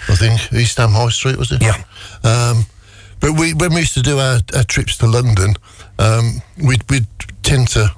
I 0.08 0.14
think 0.14 0.52
East 0.52 0.78
Ham 0.78 0.90
High 0.90 1.10
Street 1.10 1.36
was 1.36 1.52
it? 1.52 1.62
Yeah. 1.62 1.82
Um, 2.24 2.64
but 3.20 3.38
we 3.38 3.54
when 3.54 3.74
we 3.74 3.80
used 3.80 3.94
to 3.94 4.02
do 4.02 4.18
our, 4.18 4.40
our 4.54 4.64
trips 4.64 4.96
to 4.98 5.06
London, 5.06 5.54
um, 5.98 6.42
we'd 6.62 6.88
we'd 6.88 7.06
tend 7.42 7.68
to 7.68 7.90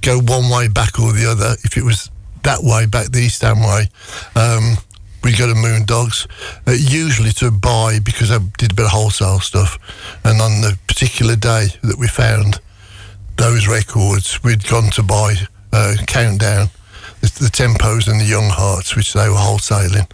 go 0.00 0.18
one 0.20 0.50
way 0.50 0.68
back 0.68 0.98
or 0.98 1.12
the 1.12 1.30
other. 1.30 1.56
If 1.64 1.76
it 1.76 1.84
was 1.84 2.10
that 2.42 2.62
way 2.62 2.86
back 2.86 3.10
the 3.10 3.20
East 3.20 3.42
Ham 3.42 3.60
way, 3.60 3.88
um, 4.36 4.76
we'd 5.22 5.38
go 5.38 5.46
to 5.46 5.54
Moondogs, 5.54 6.26
uh, 6.66 6.72
usually 6.72 7.32
to 7.32 7.50
buy 7.50 7.98
because 7.98 8.30
I 8.30 8.38
did 8.58 8.72
a 8.72 8.74
bit 8.74 8.84
of 8.84 8.92
wholesale 8.92 9.40
stuff. 9.40 9.78
And 10.24 10.40
on 10.40 10.60
the 10.60 10.78
particular 10.86 11.36
day 11.36 11.68
that 11.82 11.96
we 11.98 12.06
found 12.06 12.60
those 13.36 13.66
records, 13.66 14.42
we'd 14.44 14.66
gone 14.68 14.90
to 14.90 15.02
buy 15.02 15.34
uh, 15.72 15.96
Countdown, 16.06 16.68
the, 17.32 17.44
the 17.44 17.50
Tempos 17.50 18.08
and 18.08 18.20
the 18.20 18.24
Young 18.24 18.48
Hearts, 18.50 18.96
which 18.96 19.12
they 19.12 19.28
were 19.28 19.34
wholesaling. 19.34 20.10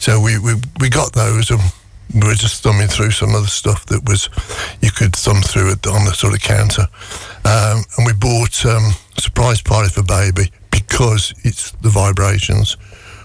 So 0.00 0.20
we, 0.20 0.38
we, 0.38 0.54
we 0.80 0.88
got 0.88 1.12
those 1.12 1.50
and 1.50 1.60
we 2.14 2.26
were 2.26 2.34
just 2.34 2.62
thumbing 2.62 2.88
through 2.88 3.12
some 3.12 3.34
other 3.34 3.46
stuff 3.46 3.86
that 3.86 4.08
was 4.08 4.28
you 4.80 4.90
could 4.90 5.14
thumb 5.14 5.42
through 5.42 5.72
it 5.72 5.86
on 5.86 6.04
the 6.04 6.12
sort 6.12 6.34
of 6.34 6.40
counter. 6.40 6.86
Um, 7.44 7.84
and 7.96 8.06
we 8.06 8.12
bought 8.12 8.64
um, 8.66 8.92
Surprise 9.18 9.62
Party 9.62 9.90
for 9.90 10.02
Baby 10.02 10.52
because 10.70 11.32
it's 11.44 11.70
the 11.82 11.88
vibrations. 11.88 12.76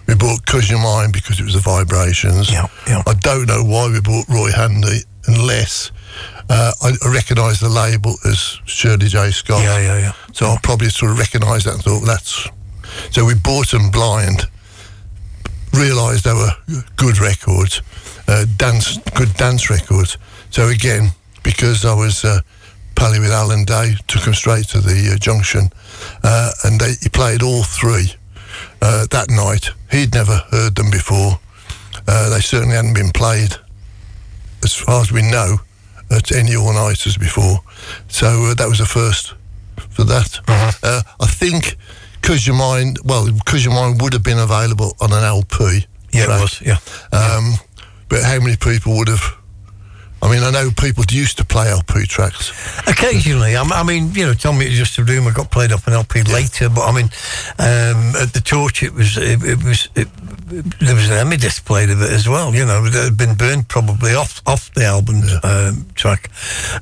We 0.08 0.16
bought 0.16 0.46
Cause 0.46 0.70
You're 0.70 0.82
Mine 0.82 1.12
because 1.12 1.40
it 1.40 1.44
was 1.44 1.56
the 1.56 1.62
vibrations. 1.62 2.52
Yeah, 2.52 2.68
yeah. 2.88 3.02
I 3.08 3.14
don't 3.14 3.48
know 3.48 3.64
why 3.64 3.92
we 3.92 4.02
bought 4.02 4.28
Roy 4.30 4.52
Handy 4.52 5.02
unless 5.28 5.92
uh, 6.50 6.72
I, 6.82 6.92
I 7.04 7.12
recognise 7.12 7.60
the 7.60 7.70
label 7.70 8.14
as 8.24 8.60
Shirley 8.66 9.08
J. 9.08 9.32
Scott. 9.32 9.64
Yeah, 9.64 9.80
yeah, 9.80 9.98
yeah. 9.98 10.12
So 10.34 10.46
I 10.46 10.58
probably 10.62 10.90
sort 10.90 11.12
of 11.12 11.18
recognised 11.18 11.66
that 11.66 11.76
and 11.76 11.84
thought 11.84 12.06
that's. 12.06 12.48
So 13.12 13.26
we 13.26 13.36
bought 13.36 13.70
them 13.72 13.92
blind, 13.92 14.44
realised 15.74 16.24
they 16.24 16.34
were 16.34 16.52
good 16.96 17.20
records, 17.20 17.82
uh, 18.28 18.46
dance, 18.58 18.98
good 19.16 19.34
dance 19.36 19.70
records. 19.70 20.18
So 20.50 20.68
again, 20.68 21.12
because 21.44 21.86
I 21.86 21.94
was 21.94 22.24
uh, 22.24 22.40
pally 22.96 23.20
with 23.20 23.32
Alan 23.32 23.66
Day, 23.66 23.96
took 24.08 24.24
them 24.24 24.34
straight 24.34 24.68
to 24.70 24.80
the 24.80 25.14
uh, 25.14 25.18
junction, 25.18 25.70
uh, 26.24 26.52
and 26.64 26.80
they, 26.80 26.94
he 27.02 27.10
played 27.10 27.44
all 27.44 27.64
three 27.64 28.14
uh, 28.82 29.06
that 29.12 29.30
night. 29.30 29.72
He'd 29.92 30.14
never 30.14 30.38
heard 30.52 30.76
them 30.76 30.90
before. 30.90 31.40
Uh, 32.08 32.30
they 32.30 32.40
certainly 32.40 32.76
hadn't 32.76 32.94
been 32.94 33.12
played, 33.12 33.56
as 34.64 34.74
far 34.74 35.02
as 35.02 35.12
we 35.12 35.22
know, 35.22 35.58
at 36.12 36.32
any 36.32 36.56
all-nighters 36.56 37.18
before. 37.18 37.60
So 38.08 38.46
uh, 38.46 38.54
that 38.56 38.70
was 38.70 38.80
the 38.80 38.86
first 38.86 39.34
for 39.90 40.04
that. 40.04 40.40
Uh, 40.84 41.02
I 41.20 41.26
think 41.26 41.78
because 42.26 42.48
your 42.48 42.56
mind, 42.56 42.98
well, 43.04 43.32
because 43.32 43.64
your 43.64 43.74
mind 43.76 44.02
would 44.02 44.12
have 44.14 44.24
been 44.24 44.40
available 44.40 44.96
on 45.00 45.14
an 45.14 45.24
LP. 45.24 45.86
Yeah, 46.12 46.24
it 46.24 46.42
was, 46.42 46.60
yeah. 46.60 46.78
Um, 47.12 47.54
but 48.10 48.24
how 48.24 48.40
many 48.40 48.56
people 48.56 48.98
would 48.98 49.10
have? 49.10 49.22
I 50.26 50.32
mean, 50.32 50.42
I 50.42 50.50
know 50.50 50.72
people 50.72 51.04
used 51.08 51.38
to 51.38 51.46
play 51.46 51.70
LP 51.70 52.08
tracks. 52.08 52.52
Occasionally, 52.88 53.56
I, 53.56 53.62
I 53.62 53.84
mean, 53.84 54.12
you 54.14 54.26
know, 54.26 54.34
Tommy 54.34 54.68
just 54.70 54.98
a 54.98 55.04
rumor 55.04 55.32
got 55.32 55.52
played 55.52 55.72
up 55.72 55.86
an 55.86 55.94
LP 55.94 56.24
later, 56.24 56.68
but 56.68 56.82
I 56.82 56.92
mean, 56.92 57.06
um, 57.60 58.16
at 58.20 58.34
the 58.34 58.42
torch, 58.44 58.82
it 58.82 58.92
was 58.92 59.18
it, 59.18 59.44
it 59.44 59.64
was 59.64 59.88
it, 59.94 60.08
there 60.80 60.96
was 60.96 61.12
an 61.12 61.28
Emidisc 61.28 61.64
played 61.66 61.92
of 61.92 62.02
it 62.02 62.10
as 62.10 62.28
well. 62.28 62.56
You 62.56 62.66
know, 62.66 62.90
that 62.90 63.04
had 63.04 63.18
been 63.18 63.36
burned 63.36 63.68
probably 63.68 64.16
off 64.16 64.42
off 64.48 64.74
the 64.74 64.86
album 64.86 65.22
um, 65.44 65.86
track, 65.94 66.32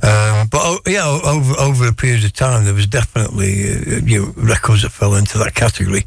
um, 0.03 0.47
but 0.47 0.61
oh, 0.63 0.79
yeah, 0.87 1.05
over 1.05 1.53
over 1.59 1.87
a 1.89 1.93
period 1.93 2.23
of 2.23 2.31
time, 2.31 2.63
there 2.63 2.73
was 2.73 2.87
definitely 2.87 3.65
uh, 3.67 3.99
you 4.05 4.21
know, 4.21 4.33
records 4.37 4.83
that 4.83 4.93
fell 4.93 5.15
into 5.15 5.37
that 5.39 5.53
category. 5.53 6.05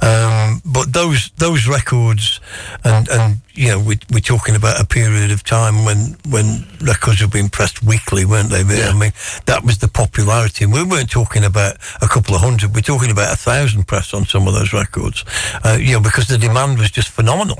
Um, 0.00 0.62
but 0.64 0.94
those 0.94 1.32
those 1.36 1.68
records, 1.68 2.40
and 2.82 3.06
and 3.10 3.42
you 3.58 3.68
know, 3.70 3.80
we, 3.80 3.98
we're 4.12 4.20
talking 4.20 4.54
about 4.54 4.80
a 4.80 4.86
period 4.86 5.32
of 5.32 5.42
time 5.42 5.84
when 5.84 6.16
when 6.30 6.64
records 6.80 7.20
were 7.20 7.28
being 7.28 7.48
pressed 7.48 7.82
weekly, 7.82 8.24
weren't 8.24 8.50
they? 8.50 8.62
Yeah. 8.62 8.90
I 8.90 8.96
mean, 8.96 9.12
that 9.46 9.64
was 9.64 9.78
the 9.78 9.88
popularity. 9.88 10.62
And 10.62 10.72
we 10.72 10.84
weren't 10.84 11.10
talking 11.10 11.42
about 11.42 11.76
a 12.00 12.06
couple 12.06 12.36
of 12.36 12.40
hundred. 12.40 12.72
We're 12.72 12.82
talking 12.82 13.10
about 13.10 13.32
a 13.32 13.36
thousand 13.36 13.88
press 13.88 14.14
on 14.14 14.26
some 14.26 14.46
of 14.46 14.54
those 14.54 14.72
records. 14.72 15.24
Uh, 15.64 15.76
you 15.80 15.94
know, 15.94 16.00
because 16.00 16.28
the 16.28 16.38
demand 16.38 16.78
was 16.78 16.92
just 16.92 17.08
phenomenal. 17.08 17.58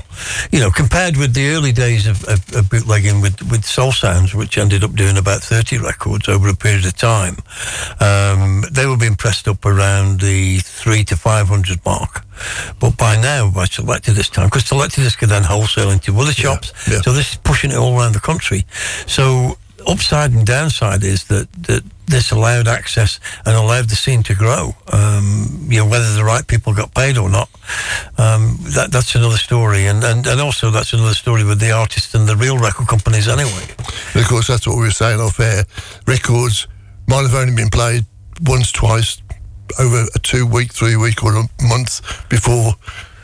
You 0.53 0.61
know, 0.61 0.71
compared 0.71 1.17
with 1.17 1.33
the 1.33 1.49
early 1.49 1.73
days 1.73 2.07
of, 2.07 2.23
of, 2.29 2.55
of 2.55 2.69
bootlegging 2.69 3.19
with 3.19 3.41
with 3.51 3.65
Soul 3.65 3.91
Sounds, 3.91 4.33
which 4.33 4.57
ended 4.57 4.85
up 4.85 4.93
doing 4.93 5.17
about 5.17 5.41
thirty 5.41 5.77
records 5.77 6.29
over 6.29 6.47
a 6.47 6.55
period 6.55 6.85
of 6.85 6.95
time. 6.95 7.35
Um, 7.99 8.63
they 8.71 8.85
were 8.85 8.97
being 8.97 9.17
pressed 9.17 9.49
up 9.49 9.65
around 9.65 10.21
the 10.21 10.59
three 10.59 11.03
to 11.03 11.17
five 11.17 11.49
hundred 11.49 11.83
mark. 11.83 12.23
But 12.79 12.97
by 12.97 13.19
now, 13.19 13.51
by 13.51 13.65
Selectadisc 13.65 14.31
time, 14.31 14.47
because 14.47 14.63
Selectadisc 14.63 15.17
could 15.17 15.29
then 15.29 15.43
wholesale 15.43 15.91
into 15.91 16.17
other 16.19 16.31
shops. 16.31 16.73
So 17.03 17.13
this 17.13 17.31
is 17.31 17.37
pushing 17.37 17.71
it 17.71 17.77
all 17.77 17.97
around 17.97 18.13
the 18.13 18.19
country. 18.19 18.65
So 19.07 19.57
upside 19.87 20.31
and 20.31 20.45
downside 20.45 21.03
is 21.03 21.25
that, 21.25 21.51
that 21.63 21.83
this 22.07 22.31
allowed 22.31 22.67
access 22.67 23.19
and 23.45 23.55
allowed 23.55 23.89
the 23.89 23.95
scene 23.95 24.23
to 24.23 24.35
grow. 24.35 24.75
Um, 24.91 25.67
you 25.69 25.79
know, 25.79 25.87
whether 25.87 26.11
the 26.13 26.23
right 26.23 26.45
people 26.45 26.73
got 26.73 26.93
paid 26.93 27.17
or 27.17 27.29
not, 27.29 27.49
um, 28.17 28.57
that, 28.75 28.89
that's 28.91 29.15
another 29.15 29.37
story. 29.37 29.85
And, 29.85 30.03
and, 30.03 30.25
and 30.25 30.41
also 30.41 30.71
that's 30.71 30.93
another 30.93 31.13
story 31.13 31.43
with 31.43 31.59
the 31.59 31.71
artists 31.71 32.13
and 32.15 32.27
the 32.27 32.35
real 32.35 32.57
record 32.57 32.87
companies 32.87 33.27
anyway. 33.27 33.65
And 34.13 34.21
of 34.21 34.27
course, 34.27 34.47
that's 34.47 34.67
what 34.67 34.77
we 34.77 34.83
were 34.83 34.91
saying 34.91 35.19
off 35.19 35.39
air. 35.39 35.65
Records 36.07 36.67
might 37.07 37.21
have 37.21 37.35
only 37.35 37.55
been 37.55 37.69
played 37.69 38.05
once, 38.41 38.71
twice 38.71 39.21
over 39.79 40.05
a 40.15 40.19
two 40.19 40.45
week, 40.45 40.73
three 40.73 40.95
week, 40.95 41.23
or 41.23 41.35
a 41.35 41.43
month 41.61 42.01
before 42.29 42.73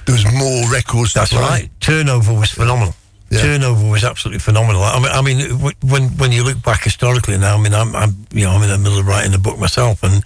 there 0.06 0.14
was 0.14 0.25
more 0.33 0.72
records. 0.72 1.14
That's 1.14 1.33
right. 1.33 1.69
Turnover 1.80 2.33
was 2.33 2.51
phenomenal. 2.51 2.93
Yeah. 3.32 3.41
Turnover 3.41 3.90
was 3.90 4.03
absolutely 4.03 4.40
phenomenal. 4.40 4.83
I 4.83 4.99
mean, 4.99 5.11
I 5.11 5.22
mean, 5.22 5.72
when 5.82 6.03
when 6.17 6.32
you 6.32 6.43
look 6.43 6.61
back 6.64 6.83
historically 6.83 7.38
now, 7.38 7.57
I 7.57 7.61
mean, 7.61 7.74
I'm, 7.74 7.95
I'm 7.95 8.27
you 8.32 8.45
know 8.45 8.51
I'm 8.51 8.61
in 8.61 8.69
the 8.69 8.77
middle 8.77 8.99
of 8.99 9.07
writing 9.07 9.33
a 9.33 9.40
book 9.40 9.57
myself, 9.57 10.03
and 10.03 10.24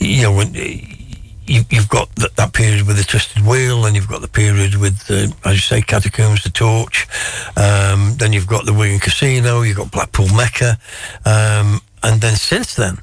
you 0.00 0.22
know 0.22 0.32
when 0.32 0.54
you, 0.54 1.62
you've 1.68 1.88
got 1.88 2.14
that, 2.16 2.36
that 2.36 2.54
period 2.54 2.86
with 2.86 2.96
the 2.96 3.04
Twisted 3.04 3.44
Wheel, 3.44 3.84
and 3.84 3.94
you've 3.94 4.08
got 4.08 4.22
the 4.22 4.28
period 4.28 4.76
with, 4.76 5.10
uh, 5.10 5.26
as 5.48 5.56
you 5.56 5.60
say, 5.60 5.82
Catacombs, 5.82 6.42
the 6.42 6.50
Torch. 6.50 7.06
Um, 7.56 8.14
then 8.16 8.32
you've 8.32 8.46
got 8.46 8.64
the 8.64 8.72
Wigan 8.72 9.00
Casino. 9.00 9.60
You've 9.60 9.76
got 9.76 9.90
Blackpool 9.90 10.28
Mecca, 10.34 10.78
um, 11.26 11.80
and 12.02 12.22
then 12.22 12.36
since 12.36 12.74
then, 12.74 12.98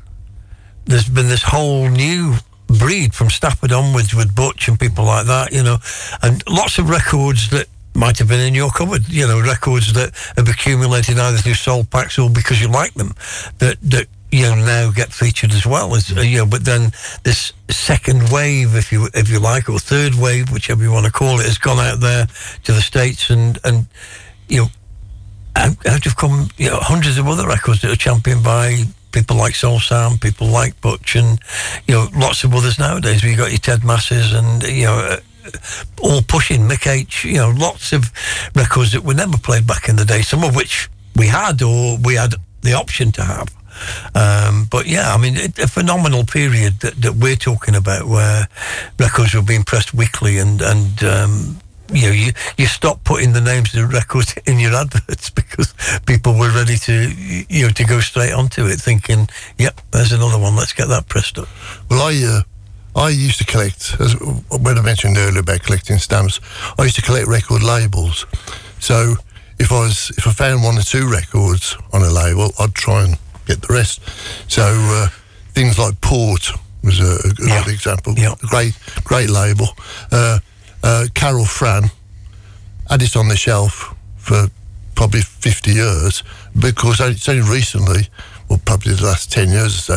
there's 0.86 1.10
been 1.10 1.28
this 1.28 1.44
whole 1.44 1.90
new 1.90 2.36
breed 2.68 3.14
from 3.14 3.30
Stafford 3.30 3.72
onwards 3.72 4.14
with 4.14 4.36
Butch 4.36 4.68
and 4.68 4.80
people 4.80 5.06
like 5.06 5.26
that, 5.28 5.52
you 5.52 5.64
know, 5.64 5.78
and 6.22 6.44
lots 6.48 6.78
of 6.78 6.90
records 6.90 7.50
that 7.52 7.68
might 7.96 8.18
have 8.20 8.28
been 8.28 8.40
in 8.40 8.54
your 8.54 8.70
cupboard, 8.70 9.08
you 9.10 9.28
know, 9.28 9.42
records 9.42 9.94
that 9.94 10.14
have 10.36 10.48
accumulated 10.48 11.18
either 11.18 11.38
through 11.38 11.56
soul 11.56 11.84
packs 11.84 12.20
or 12.20 12.30
because 12.30 12.62
you 12.62 12.68
like 12.68 12.94
them, 12.94 13.14
that 13.60 13.78
that 13.82 14.08
you 14.32 14.44
know 14.44 14.56
now 14.56 14.92
get 14.92 15.12
featured 15.12 15.52
as 15.52 15.66
well 15.66 15.96
as 15.96 16.16
uh, 16.16 16.22
you 16.22 16.40
know. 16.40 16.46
But 16.46 16.66
then 16.66 16.92
this 17.24 17.54
second 17.70 18.30
wave, 18.32 18.76
if 18.76 18.92
you 18.92 19.10
if 19.14 19.30
you 19.30 19.40
like, 19.40 19.70
or 19.70 19.80
third 19.80 20.16
wave, 20.16 20.52
whichever 20.52 20.84
you 20.84 20.92
want 20.92 21.06
to 21.06 21.12
call 21.12 21.40
it, 21.40 21.46
has 21.46 21.58
gone 21.58 21.80
out 21.80 22.00
there 22.00 22.28
to 22.64 22.72
the 22.72 22.82
states 22.82 23.30
and 23.30 23.58
and 23.64 23.88
you 24.48 24.62
know 24.62 24.68
out, 25.56 25.86
out 25.88 26.04
have 26.04 26.16
come 26.16 26.50
you 26.58 26.70
know, 26.70 26.78
hundreds 26.80 27.18
of 27.18 27.28
other 27.28 27.48
records 27.48 27.82
that 27.82 27.92
are 27.92 27.96
championed 27.96 28.44
by 28.44 28.84
people 29.12 29.36
like 29.36 29.56
Soul 29.56 29.80
Sound, 29.80 30.22
people 30.22 30.48
like 30.48 30.80
Butch, 30.82 31.16
and 31.16 31.40
you 31.88 31.96
know 31.96 32.08
lots 32.16 32.44
of 32.44 32.54
others 32.54 32.80
nowadays. 32.80 33.24
We've 33.24 33.38
got 33.38 33.52
your 33.52 33.60
Ted 33.60 33.84
Masses, 33.84 34.34
and 34.34 34.64
you 34.64 34.86
know. 34.86 34.98
Uh, 34.98 35.18
all 36.02 36.22
pushing 36.22 36.68
Mick 36.68 36.92
H, 36.92 37.24
you 37.24 37.36
know, 37.36 37.52
lots 37.52 37.94
of 37.94 38.12
records 38.54 38.92
that 38.92 39.06
were 39.06 39.14
never 39.14 39.38
played 39.38 39.66
back 39.66 39.88
in 39.88 39.96
the 39.96 40.04
day. 40.04 40.22
Some 40.22 40.44
of 40.44 40.58
which 40.58 40.90
we 41.16 41.28
had, 41.28 41.62
or 41.62 41.98
we 42.04 42.16
had 42.16 42.34
the 42.64 42.74
option 42.74 43.14
to 43.14 43.24
have. 43.24 43.48
Um, 44.16 44.68
but 44.70 44.88
yeah, 44.88 45.14
I 45.14 45.18
mean, 45.18 45.38
it, 45.38 45.60
a 45.60 45.68
phenomenal 45.68 46.26
period 46.26 46.80
that, 46.82 46.96
that 47.02 47.16
we're 47.16 47.36
talking 47.36 47.76
about, 47.76 48.08
where 48.08 48.48
records 49.00 49.34
were 49.34 49.42
being 49.42 49.64
pressed 49.64 49.94
weekly, 49.94 50.38
and 50.38 50.62
and 50.62 51.04
um, 51.04 51.58
you 51.92 52.08
know, 52.08 52.14
you 52.14 52.32
you 52.58 52.66
stop 52.66 53.04
putting 53.04 53.34
the 53.34 53.42
names 53.42 53.74
of 53.74 53.82
the 53.82 53.88
records 53.88 54.36
in 54.46 54.60
your 54.60 54.74
adverts 54.74 55.30
because 55.30 55.74
people 56.06 56.38
were 56.38 56.52
ready 56.52 56.78
to 56.78 57.12
you 57.50 57.66
know 57.66 57.72
to 57.72 57.84
go 57.84 58.00
straight 58.00 58.34
onto 58.34 58.66
it, 58.66 58.80
thinking, 58.80 59.30
"Yep, 59.58 59.82
there's 59.92 60.12
another 60.12 60.40
one. 60.40 60.56
Let's 60.56 60.74
get 60.74 60.88
that 60.90 61.08
pressed 61.08 61.38
up." 61.38 61.48
Well, 61.90 62.02
I 62.02 62.24
uh, 62.24 62.42
I 62.98 63.10
used 63.10 63.38
to 63.38 63.46
collect, 63.46 63.96
as 64.00 64.16
when 64.50 64.78
I 64.78 64.82
mentioned 64.82 65.18
earlier 65.18 65.42
about 65.42 65.62
collecting 65.62 66.00
stamps, 66.00 66.40
I 66.80 66.84
used 66.84 66.96
to 66.96 67.04
collect 67.04 67.28
record 67.28 67.62
labels. 67.62 68.26
So 68.80 69.16
if 69.60 69.72
I 69.72 69.80
was 69.82 70.12
if 70.18 70.28
I 70.28 70.32
found 70.32 70.64
one 70.64 70.78
or 70.78 70.82
two 70.82 71.10
records 71.10 71.78
on 71.94 72.02
a 72.02 72.10
label, 72.10 72.52
I'd 72.60 72.74
try 72.74 73.04
and 73.04 73.18
get 73.46 73.62
the 73.62 73.74
rest. 73.74 74.02
So 74.52 74.64
uh, 74.64 75.08
things 75.54 75.78
like 75.78 76.02
Port 76.02 76.52
was 76.84 77.00
a, 77.00 77.28
a 77.28 77.34
good 77.34 77.74
example. 77.74 78.14
Yeah. 78.18 78.34
Great 78.42 78.78
great 79.04 79.30
label. 79.30 79.68
Uh, 80.12 80.40
uh, 80.88 81.06
Carol 81.14 81.46
Fran 81.46 81.92
had 82.90 83.02
it 83.02 83.16
on 83.18 83.28
the 83.28 83.36
shelf 83.36 83.94
for 84.18 84.48
probably 84.96 85.22
50 85.22 85.72
years 85.72 86.24
because 86.58 87.00
it's 87.02 87.28
only 87.30 87.42
recently, 87.42 88.08
well, 88.50 88.62
probably 88.66 88.94
the 88.94 89.04
last 89.04 89.32
10 89.32 89.50
years 89.50 89.76
or 89.76 89.82
so, 89.82 89.96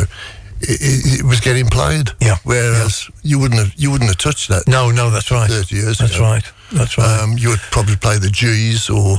it, 0.62 1.20
it, 1.20 1.23
was 1.25 1.41
getting 1.41 1.67
played. 1.67 2.10
Yeah. 2.20 2.36
Whereas 2.44 3.09
you 3.23 3.39
wouldn't 3.39 3.60
have 3.60 3.73
you 3.77 3.91
wouldn't 3.91 4.10
have 4.10 4.19
touched 4.19 4.49
that. 4.49 4.67
No, 4.69 4.91
no, 4.91 5.09
that's 5.10 5.31
right. 5.31 5.49
30 5.49 5.75
years 5.77 5.99
That's 5.99 6.15
ago. 6.17 6.25
right. 6.25 6.44
That's 6.73 6.99
right. 6.99 7.20
Um, 7.23 7.39
you 7.39 7.49
would 7.51 7.60
probably 7.70 7.97
play 7.97 8.19
the 8.19 8.28
G's 8.31 8.91
or 8.91 9.17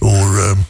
or 0.00 0.24
um, 0.48 0.64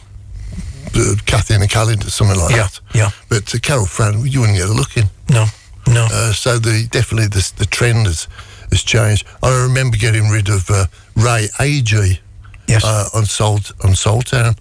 the 0.93 1.21
Kathy 1.27 1.55
and 1.55 1.63
the 1.63 1.69
Calendar, 1.69 2.11
something 2.11 2.39
like 2.39 2.51
Yeah, 2.57 2.63
that. 2.67 2.81
yeah. 2.95 3.11
But 3.29 3.55
uh, 3.55 3.59
Carol 3.63 3.87
Fran, 3.87 4.27
you 4.27 4.41
wouldn't 4.41 4.59
get 4.59 4.69
a 4.69 4.73
look 4.73 4.97
in. 4.97 5.05
no, 5.31 5.47
no. 5.87 6.09
Uh, 6.11 6.33
so 6.33 6.59
the 6.59 6.89
definitely 6.91 7.29
the, 7.29 7.53
the 7.59 7.67
trend 7.67 8.07
has, 8.07 8.27
has 8.71 8.83
changed. 8.83 9.27
I 9.43 9.63
remember 9.65 9.97
getting 9.97 10.29
rid 10.29 10.49
of 10.49 10.69
uh, 10.71 10.87
Ray 11.17 11.49
Agee 11.59 12.19
yes. 12.67 12.85
uh, 12.85 13.09
on 13.15 13.25
Soul 13.27 13.61
on 13.85 13.93
Soultown. 13.95 14.57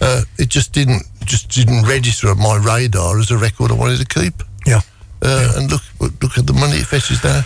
Uh, 0.00 0.22
it 0.38 0.48
just 0.48 0.72
didn't 0.72 1.02
just 1.24 1.48
didn't 1.50 1.84
register 1.86 2.28
on 2.28 2.38
my 2.38 2.56
radar 2.56 3.18
as 3.18 3.30
a 3.30 3.38
record 3.38 3.70
I 3.70 3.74
wanted 3.74 3.98
to 3.98 4.20
keep. 4.20 4.42
yeah. 4.66 4.80
Uh, 5.24 5.52
And 5.56 5.70
look 5.70 5.82
look 6.00 6.36
at 6.38 6.46
the 6.46 6.52
money 6.52 6.78
it 6.78 6.86
fetches 6.86 7.22
now. 7.22 7.42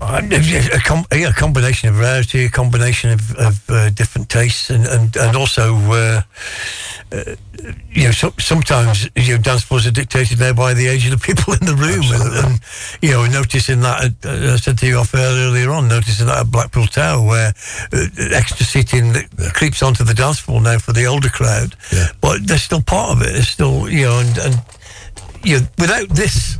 Uh, 0.00 0.20
a, 0.30 0.78
com- 0.84 1.06
a 1.10 1.32
combination 1.32 1.88
of 1.88 1.94
variety, 1.94 2.44
a 2.44 2.50
combination 2.50 3.10
of, 3.10 3.34
of 3.36 3.70
uh, 3.70 3.90
different 3.90 4.28
tastes, 4.28 4.70
and 4.70 4.86
and, 4.86 5.16
and 5.16 5.36
also, 5.36 5.74
uh, 5.74 6.22
uh, 7.12 7.22
you 7.90 8.04
know, 8.04 8.10
so, 8.10 8.32
sometimes 8.38 9.08
you 9.16 9.36
know 9.36 9.42
dance 9.42 9.62
floors 9.64 9.86
are 9.86 9.90
dictated 9.90 10.38
now 10.38 10.52
by 10.52 10.74
the 10.74 10.86
age 10.86 11.06
of 11.06 11.12
the 11.18 11.24
people 11.26 11.54
in 11.54 11.64
the 11.64 11.74
room, 11.74 12.04
and, 12.12 12.44
and 12.46 12.60
you 13.00 13.10
know, 13.10 13.26
noticing 13.26 13.80
that 13.80 14.12
uh, 14.24 14.52
I 14.52 14.56
said 14.56 14.78
to 14.78 14.86
you 14.86 14.98
off 14.98 15.14
earlier 15.14 15.70
on, 15.70 15.88
noticing 15.88 16.26
that 16.26 16.38
at 16.40 16.50
Blackpool 16.50 16.86
Tower 16.86 17.26
where 17.26 17.52
uh, 17.92 18.06
extra 18.32 18.66
seating 18.66 19.12
that 19.12 19.52
creeps 19.54 19.82
onto 19.82 20.04
the 20.04 20.14
dance 20.14 20.38
floor 20.38 20.60
now 20.60 20.78
for 20.78 20.92
the 20.92 21.06
older 21.06 21.30
crowd, 21.30 21.74
Yeah. 21.92 22.08
but 22.20 22.46
they're 22.46 22.58
still 22.58 22.82
part 22.82 23.12
of 23.12 23.22
it. 23.22 23.34
It's 23.34 23.48
still 23.48 23.88
you 23.88 24.04
know, 24.04 24.18
and, 24.20 24.38
and 24.38 24.54
you 25.42 25.60
know, 25.60 25.66
without 25.78 26.08
this, 26.10 26.58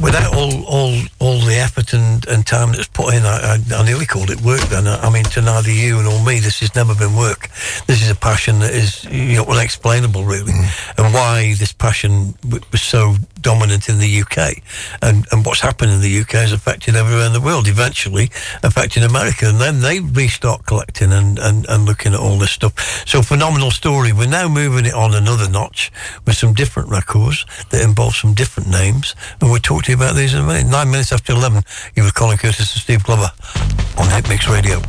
without 0.00 0.34
all 0.34 0.64
all 0.64 0.94
all 1.18 1.38
the 1.40 1.56
effort 1.56 1.92
and, 1.92 2.26
and 2.28 2.46
time 2.46 2.72
that's 2.72 2.88
put 2.88 3.14
in, 3.14 3.24
I, 3.24 3.56
I, 3.56 3.74
I 3.74 3.84
nearly 3.84 4.06
called 4.06 4.30
it 4.30 4.40
work. 4.40 4.60
Then 4.62 4.86
I, 4.86 4.96
I 5.00 5.10
mean, 5.10 5.24
to 5.24 5.40
neither 5.40 5.70
you 5.70 6.02
nor 6.02 6.24
me, 6.24 6.38
this 6.40 6.60
has 6.60 6.74
never 6.74 6.94
been 6.94 7.16
work. 7.16 7.48
This 7.86 8.02
is 8.02 8.10
a 8.10 8.14
passion 8.14 8.60
that 8.60 8.72
is 8.72 9.04
you 9.04 9.36
know 9.36 9.44
unexplainable, 9.44 10.24
really, 10.24 10.52
mm. 10.52 10.98
and 10.98 11.14
why 11.14 11.54
this 11.58 11.72
passion 11.72 12.34
w- 12.42 12.62
was 12.72 12.82
so 12.82 13.16
dominant 13.40 13.88
in 13.88 13.98
the 13.98 14.22
UK, 14.22 14.62
and 15.02 15.26
and 15.32 15.44
what's 15.44 15.60
happened 15.60 15.92
in 15.92 16.00
the 16.00 16.20
UK 16.20 16.32
has 16.32 16.52
affected 16.52 16.96
everywhere 16.96 17.26
in 17.26 17.32
the 17.32 17.40
world. 17.40 17.68
Eventually, 17.68 18.30
affecting 18.62 19.02
America, 19.02 19.48
and 19.48 19.60
then 19.60 19.80
they 19.80 20.00
restart 20.00 20.66
collecting 20.66 21.12
and, 21.12 21.38
and, 21.38 21.66
and 21.68 21.84
looking 21.84 22.14
at 22.14 22.20
all 22.20 22.38
this 22.38 22.50
stuff. 22.50 23.06
So 23.06 23.22
phenomenal 23.22 23.70
story. 23.70 24.12
We're 24.12 24.28
now 24.28 24.48
moving 24.48 24.86
it 24.86 24.94
on 24.94 25.14
another 25.14 25.48
notch 25.48 25.92
with 26.24 26.36
some 26.36 26.54
different 26.54 26.90
records 26.90 27.46
that 27.70 27.82
involve 27.82 28.14
some 28.14 28.34
different 28.34 28.68
names, 28.68 29.14
and 29.40 29.50
we'll 29.50 29.60
talk 29.60 29.84
to 29.84 29.92
you 29.92 29.96
about 29.96 30.14
these 30.14 30.34
in 30.34 30.40
a 30.40 30.46
minute. 30.46 30.66
Nine 30.66 30.90
minutes 30.90 31.12
after 31.12 31.32
eleven, 31.32 31.62
you 31.94 32.02
with 32.02 32.14
Colin 32.14 32.38
Curtis 32.38 32.72
and 32.74 32.82
Steve 32.82 33.04
Glover 33.04 33.30
on 33.98 34.08
Hit 34.10 34.28
Mix 34.28 34.48
Radio. 34.48 34.80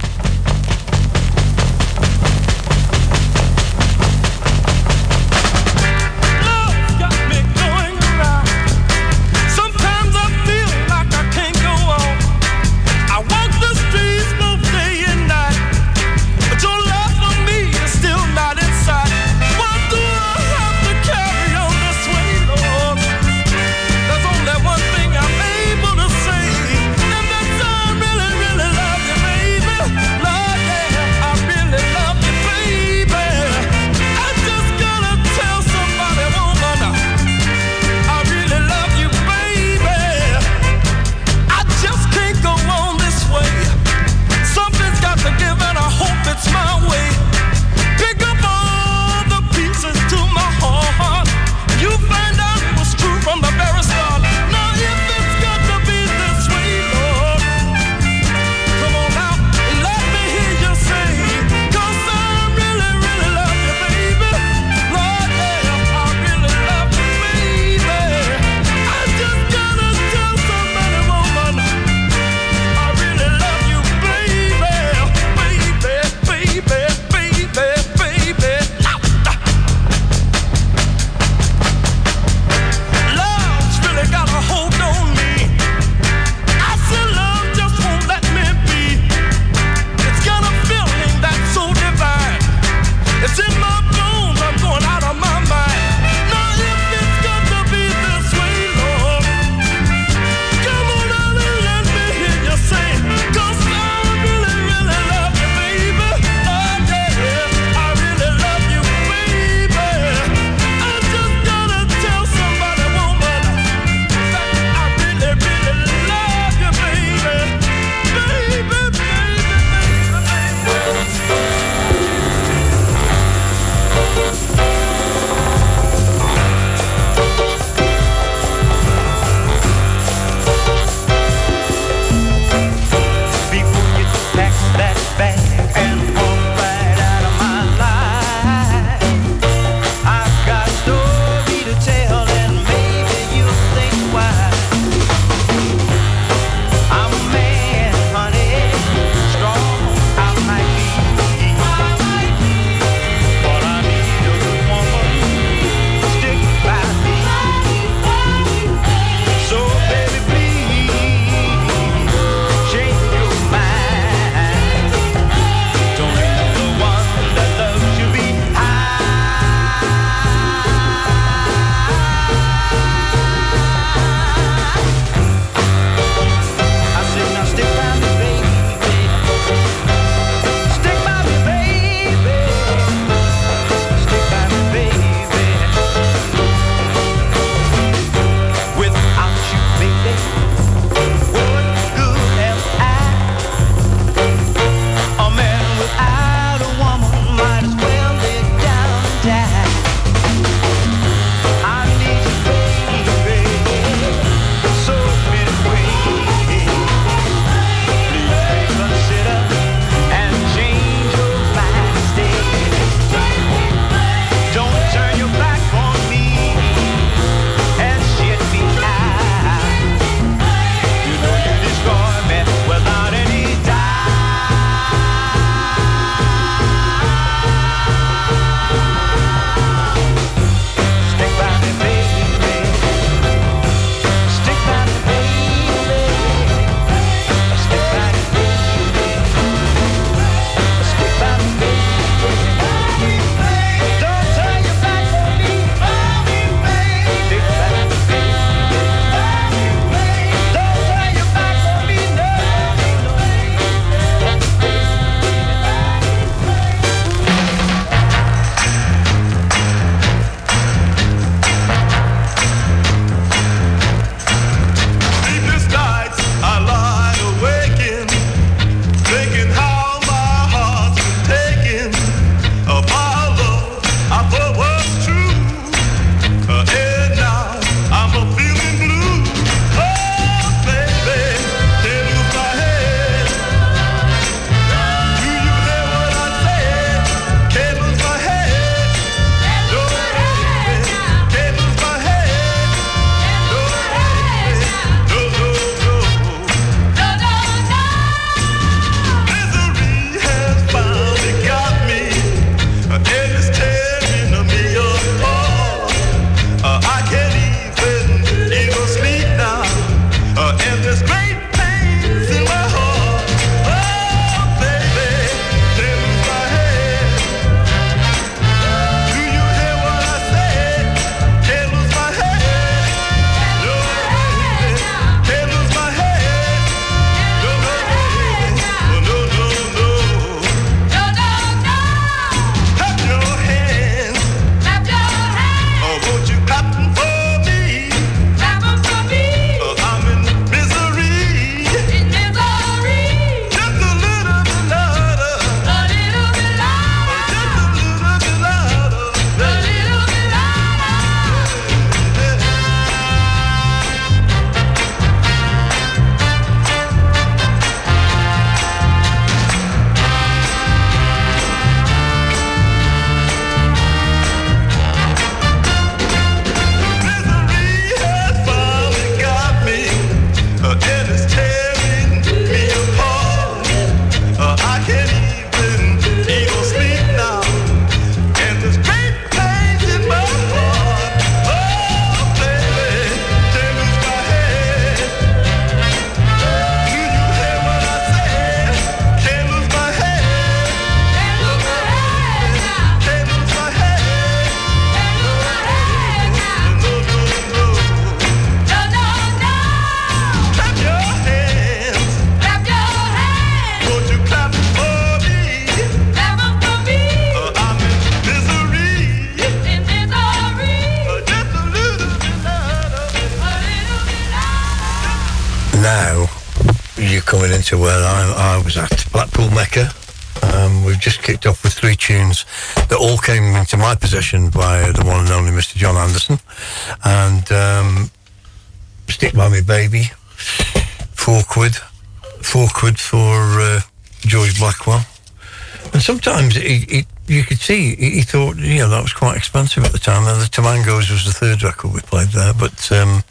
Sometimes 436.27 436.55
he, 436.55 437.05
you 437.27 437.43
could 437.43 437.59
see 437.59 437.95
he, 437.95 438.21
thought, 438.21 438.57
you 438.57 438.79
know, 438.79 438.89
that 438.89 439.01
was 439.01 439.13
quite 439.13 439.37
expensive 439.37 439.85
at 439.85 439.93
the 439.93 439.99
time. 439.99 440.27
And 440.27 440.41
the 440.41 440.49
Tomangoes 440.49 441.09
was 441.09 441.23
the 441.23 441.31
third 441.31 441.63
record 441.63 441.93
we 441.93 442.01
played 442.01 442.27
there. 442.29 442.53
But 442.53 442.91
um, 442.91 443.23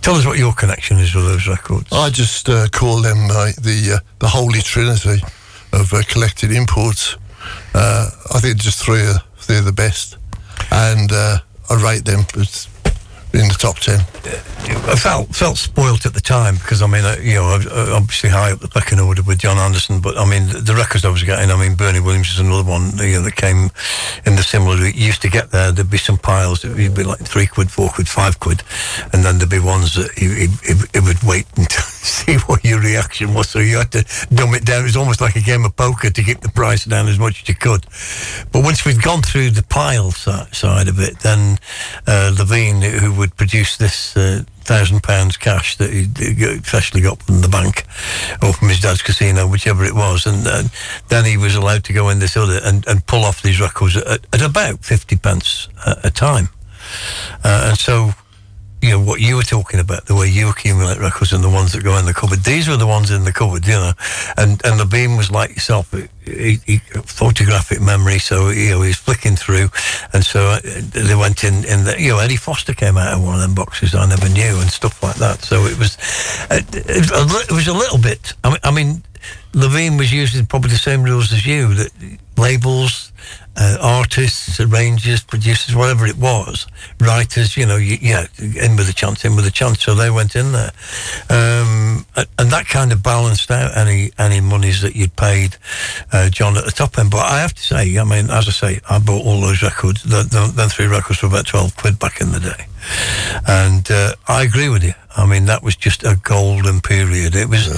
tell 0.00 0.14
us 0.14 0.24
what 0.24 0.38
your 0.38 0.54
connection 0.54 0.98
is 0.98 1.14
with 1.14 1.26
those 1.26 1.46
records. 1.46 1.92
I 1.92 2.08
just 2.08 2.48
uh, 2.48 2.68
call 2.72 3.02
them 3.02 3.30
uh, 3.30 3.52
the 3.60 3.96
uh, 3.96 4.04
the 4.18 4.28
holy 4.28 4.60
trinity 4.62 5.22
of 5.74 5.92
uh, 5.92 6.02
collected 6.08 6.52
imports. 6.52 7.16
Uh, 7.74 8.10
I 8.34 8.40
think 8.40 8.56
just 8.56 8.82
three 8.82 9.02
are 9.02 9.22
three 9.36 9.56
are 9.56 9.60
the 9.60 9.72
best, 9.72 10.16
and 10.72 11.12
uh, 11.12 11.38
I 11.68 11.82
rate 11.82 12.06
them 12.06 12.24
as 12.38 12.66
in 13.34 13.48
the 13.48 13.56
top 13.58 13.78
ten. 13.78 14.00
I 14.90 14.96
felt 14.96 15.28
felt 15.28 15.56
spoilt 15.56 16.04
at 16.04 16.14
the 16.14 16.20
time 16.20 16.56
because 16.56 16.82
I 16.82 16.88
mean, 16.88 17.04
uh, 17.04 17.14
you 17.22 17.34
know, 17.34 17.46
uh, 17.46 17.94
obviously 17.94 18.28
high 18.28 18.50
up 18.50 18.58
the 18.58 18.66
pecking 18.66 18.98
order 18.98 19.22
with 19.22 19.38
John 19.38 19.56
Anderson, 19.56 20.00
but 20.00 20.18
I 20.18 20.28
mean, 20.28 20.48
the, 20.48 20.58
the 20.58 20.74
records 20.74 21.04
I 21.04 21.10
was 21.10 21.22
getting. 21.22 21.48
I 21.48 21.56
mean, 21.56 21.76
Bernie 21.76 22.00
Williams 22.00 22.30
is 22.30 22.40
another 22.40 22.68
one 22.68 22.98
you 22.98 23.18
know, 23.18 23.22
that 23.22 23.36
came 23.36 23.70
in 24.26 24.34
the 24.34 24.42
similar. 24.42 24.84
It 24.84 24.96
used 24.96 25.22
to 25.22 25.30
get 25.30 25.52
there. 25.52 25.70
There'd 25.70 25.90
be 25.90 25.96
some 25.96 26.18
piles. 26.18 26.64
It'd 26.64 26.94
be 26.96 27.04
like 27.04 27.20
three 27.20 27.46
quid, 27.46 27.70
four 27.70 27.88
quid, 27.88 28.08
five 28.08 28.40
quid, 28.40 28.64
and 29.12 29.22
then 29.22 29.38
there'd 29.38 29.48
be 29.48 29.60
ones 29.60 29.94
that 29.94 30.10
he 30.18 30.48
would 30.98 31.22
wait 31.22 31.46
until 31.56 31.99
see 32.04 32.36
what 32.46 32.64
your 32.64 32.80
reaction 32.80 33.34
was. 33.34 33.48
So 33.48 33.58
you 33.58 33.78
had 33.78 33.92
to 33.92 34.04
dumb 34.34 34.54
it 34.54 34.64
down. 34.64 34.80
It 34.80 34.84
was 34.84 34.96
almost 34.96 35.20
like 35.20 35.36
a 35.36 35.40
game 35.40 35.64
of 35.64 35.76
poker 35.76 36.10
to 36.10 36.22
keep 36.22 36.40
the 36.40 36.48
price 36.48 36.84
down 36.84 37.08
as 37.08 37.18
much 37.18 37.42
as 37.42 37.48
you 37.48 37.54
could. 37.54 37.84
But 38.52 38.64
once 38.64 38.84
we'd 38.84 39.02
gone 39.02 39.22
through 39.22 39.50
the 39.50 39.62
pile 39.62 40.10
side 40.10 40.88
of 40.88 40.98
it, 40.98 41.18
then 41.20 41.58
uh, 42.06 42.34
Levine, 42.38 42.80
who 42.80 43.12
would 43.14 43.36
produce 43.36 43.76
this 43.76 44.16
uh, 44.16 44.44
thousand 44.62 45.02
pounds 45.02 45.36
cash 45.36 45.76
that 45.76 45.90
he 45.92 46.04
freshly 46.60 47.00
got 47.00 47.22
from 47.22 47.40
the 47.40 47.48
bank 47.48 47.84
or 48.42 48.52
from 48.52 48.68
his 48.68 48.80
dad's 48.80 49.02
casino, 49.02 49.46
whichever 49.46 49.84
it 49.84 49.94
was, 49.94 50.26
and 50.26 50.46
uh, 50.46 50.62
then 51.08 51.24
he 51.24 51.36
was 51.36 51.54
allowed 51.54 51.84
to 51.84 51.92
go 51.92 52.08
in 52.08 52.18
this 52.18 52.36
other 52.36 52.60
and, 52.64 52.86
and 52.86 53.04
pull 53.06 53.24
off 53.24 53.42
these 53.42 53.60
records 53.60 53.96
at, 53.96 54.26
at 54.32 54.42
about 54.42 54.84
fifty 54.84 55.16
pence 55.16 55.68
a, 55.86 55.96
a 56.04 56.10
time, 56.10 56.48
uh, 57.44 57.68
and 57.68 57.78
so 57.78 58.12
you 58.82 58.90
know 58.90 59.00
what 59.00 59.20
you 59.20 59.36
were 59.36 59.42
talking 59.42 59.80
about, 59.80 60.06
the 60.06 60.14
way 60.14 60.28
you 60.28 60.48
accumulate 60.48 60.98
records 60.98 61.32
and 61.32 61.44
the 61.44 61.50
ones 61.50 61.72
that 61.72 61.84
go 61.84 61.96
in 61.98 62.06
the 62.06 62.14
cupboard. 62.14 62.40
These 62.40 62.68
were 62.68 62.76
the 62.76 62.86
ones 62.86 63.10
in 63.10 63.24
the 63.24 63.32
cupboard, 63.32 63.66
you 63.66 63.74
know. 63.74 63.92
And 64.36 64.64
and 64.64 64.78
Levine 64.78 65.16
was 65.16 65.30
like 65.30 65.50
yourself, 65.50 65.92
he, 66.24 66.58
he, 66.66 66.78
photographic 67.04 67.80
memory, 67.80 68.18
so 68.18 68.50
you 68.50 68.70
know 68.70 68.92
flicking 68.92 69.36
through, 69.36 69.68
and 70.12 70.24
so 70.24 70.46
uh, 70.46 70.60
they 70.62 71.14
went 71.14 71.44
in. 71.44 71.64
In 71.64 71.84
the, 71.84 71.96
you 71.98 72.10
know, 72.10 72.18
Eddie 72.18 72.36
Foster 72.36 72.74
came 72.74 72.96
out 72.96 73.14
of 73.14 73.22
one 73.22 73.34
of 73.34 73.40
them 73.40 73.54
boxes 73.54 73.94
I 73.94 74.06
never 74.08 74.28
knew 74.28 74.60
and 74.60 74.70
stuff 74.70 75.02
like 75.02 75.16
that. 75.16 75.42
So 75.42 75.64
it 75.66 75.78
was, 75.78 75.96
uh, 76.50 76.60
it, 76.72 77.10
it 77.48 77.52
was 77.52 77.68
a 77.68 77.74
little 77.74 77.98
bit. 77.98 78.32
I 78.44 78.50
mean, 78.50 78.58
I 78.64 78.70
mean, 78.70 79.02
Levine 79.54 79.96
was 79.96 80.12
using 80.12 80.46
probably 80.46 80.70
the 80.70 80.76
same 80.76 81.02
rules 81.02 81.32
as 81.32 81.46
you 81.46 81.74
that 81.74 81.90
labels, 82.36 83.09
uh, 83.60 83.76
artists, 83.80 84.58
arrangers, 84.58 85.22
producers, 85.22 85.76
whatever 85.76 86.06
it 86.06 86.16
was, 86.16 86.66
writers, 86.98 87.56
you 87.58 87.66
know, 87.66 87.76
you, 87.76 87.98
yeah, 88.00 88.26
in 88.38 88.74
with 88.74 88.88
a 88.88 88.94
chance, 88.94 89.24
in 89.24 89.36
with 89.36 89.46
a 89.46 89.50
chance. 89.50 89.82
So 89.82 89.94
they 89.94 90.10
went 90.10 90.34
in 90.34 90.52
there, 90.52 90.72
um, 91.28 92.06
and 92.16 92.50
that 92.50 92.66
kind 92.66 92.90
of 92.90 93.02
balanced 93.02 93.50
out 93.50 93.76
any 93.76 94.10
any 94.18 94.40
monies 94.40 94.80
that 94.80 94.96
you'd 94.96 95.14
paid 95.14 95.56
uh, 96.10 96.30
John 96.30 96.56
at 96.56 96.64
the 96.64 96.70
top 96.70 96.98
end. 96.98 97.10
But 97.10 97.30
I 97.30 97.40
have 97.40 97.52
to 97.54 97.62
say, 97.62 97.98
I 97.98 98.04
mean, 98.04 98.30
as 98.30 98.48
I 98.48 98.52
say, 98.52 98.80
I 98.88 98.98
bought 98.98 99.26
all 99.26 99.40
those 99.42 99.62
records, 99.62 100.02
the, 100.02 100.22
the, 100.22 100.50
them 100.54 100.70
three 100.70 100.86
records 100.86 101.18
for 101.20 101.26
about 101.26 101.46
twelve 101.46 101.76
quid 101.76 101.98
back 101.98 102.20
in 102.22 102.32
the 102.32 102.40
day, 102.40 102.66
and 103.46 103.90
uh, 103.90 104.14
I 104.26 104.42
agree 104.42 104.70
with 104.70 104.82
you. 104.82 104.94
I 105.16 105.26
mean, 105.26 105.44
that 105.46 105.62
was 105.62 105.76
just 105.76 106.02
a 106.02 106.18
golden 106.22 106.80
period. 106.80 107.36
It 107.36 107.48
was. 107.50 107.68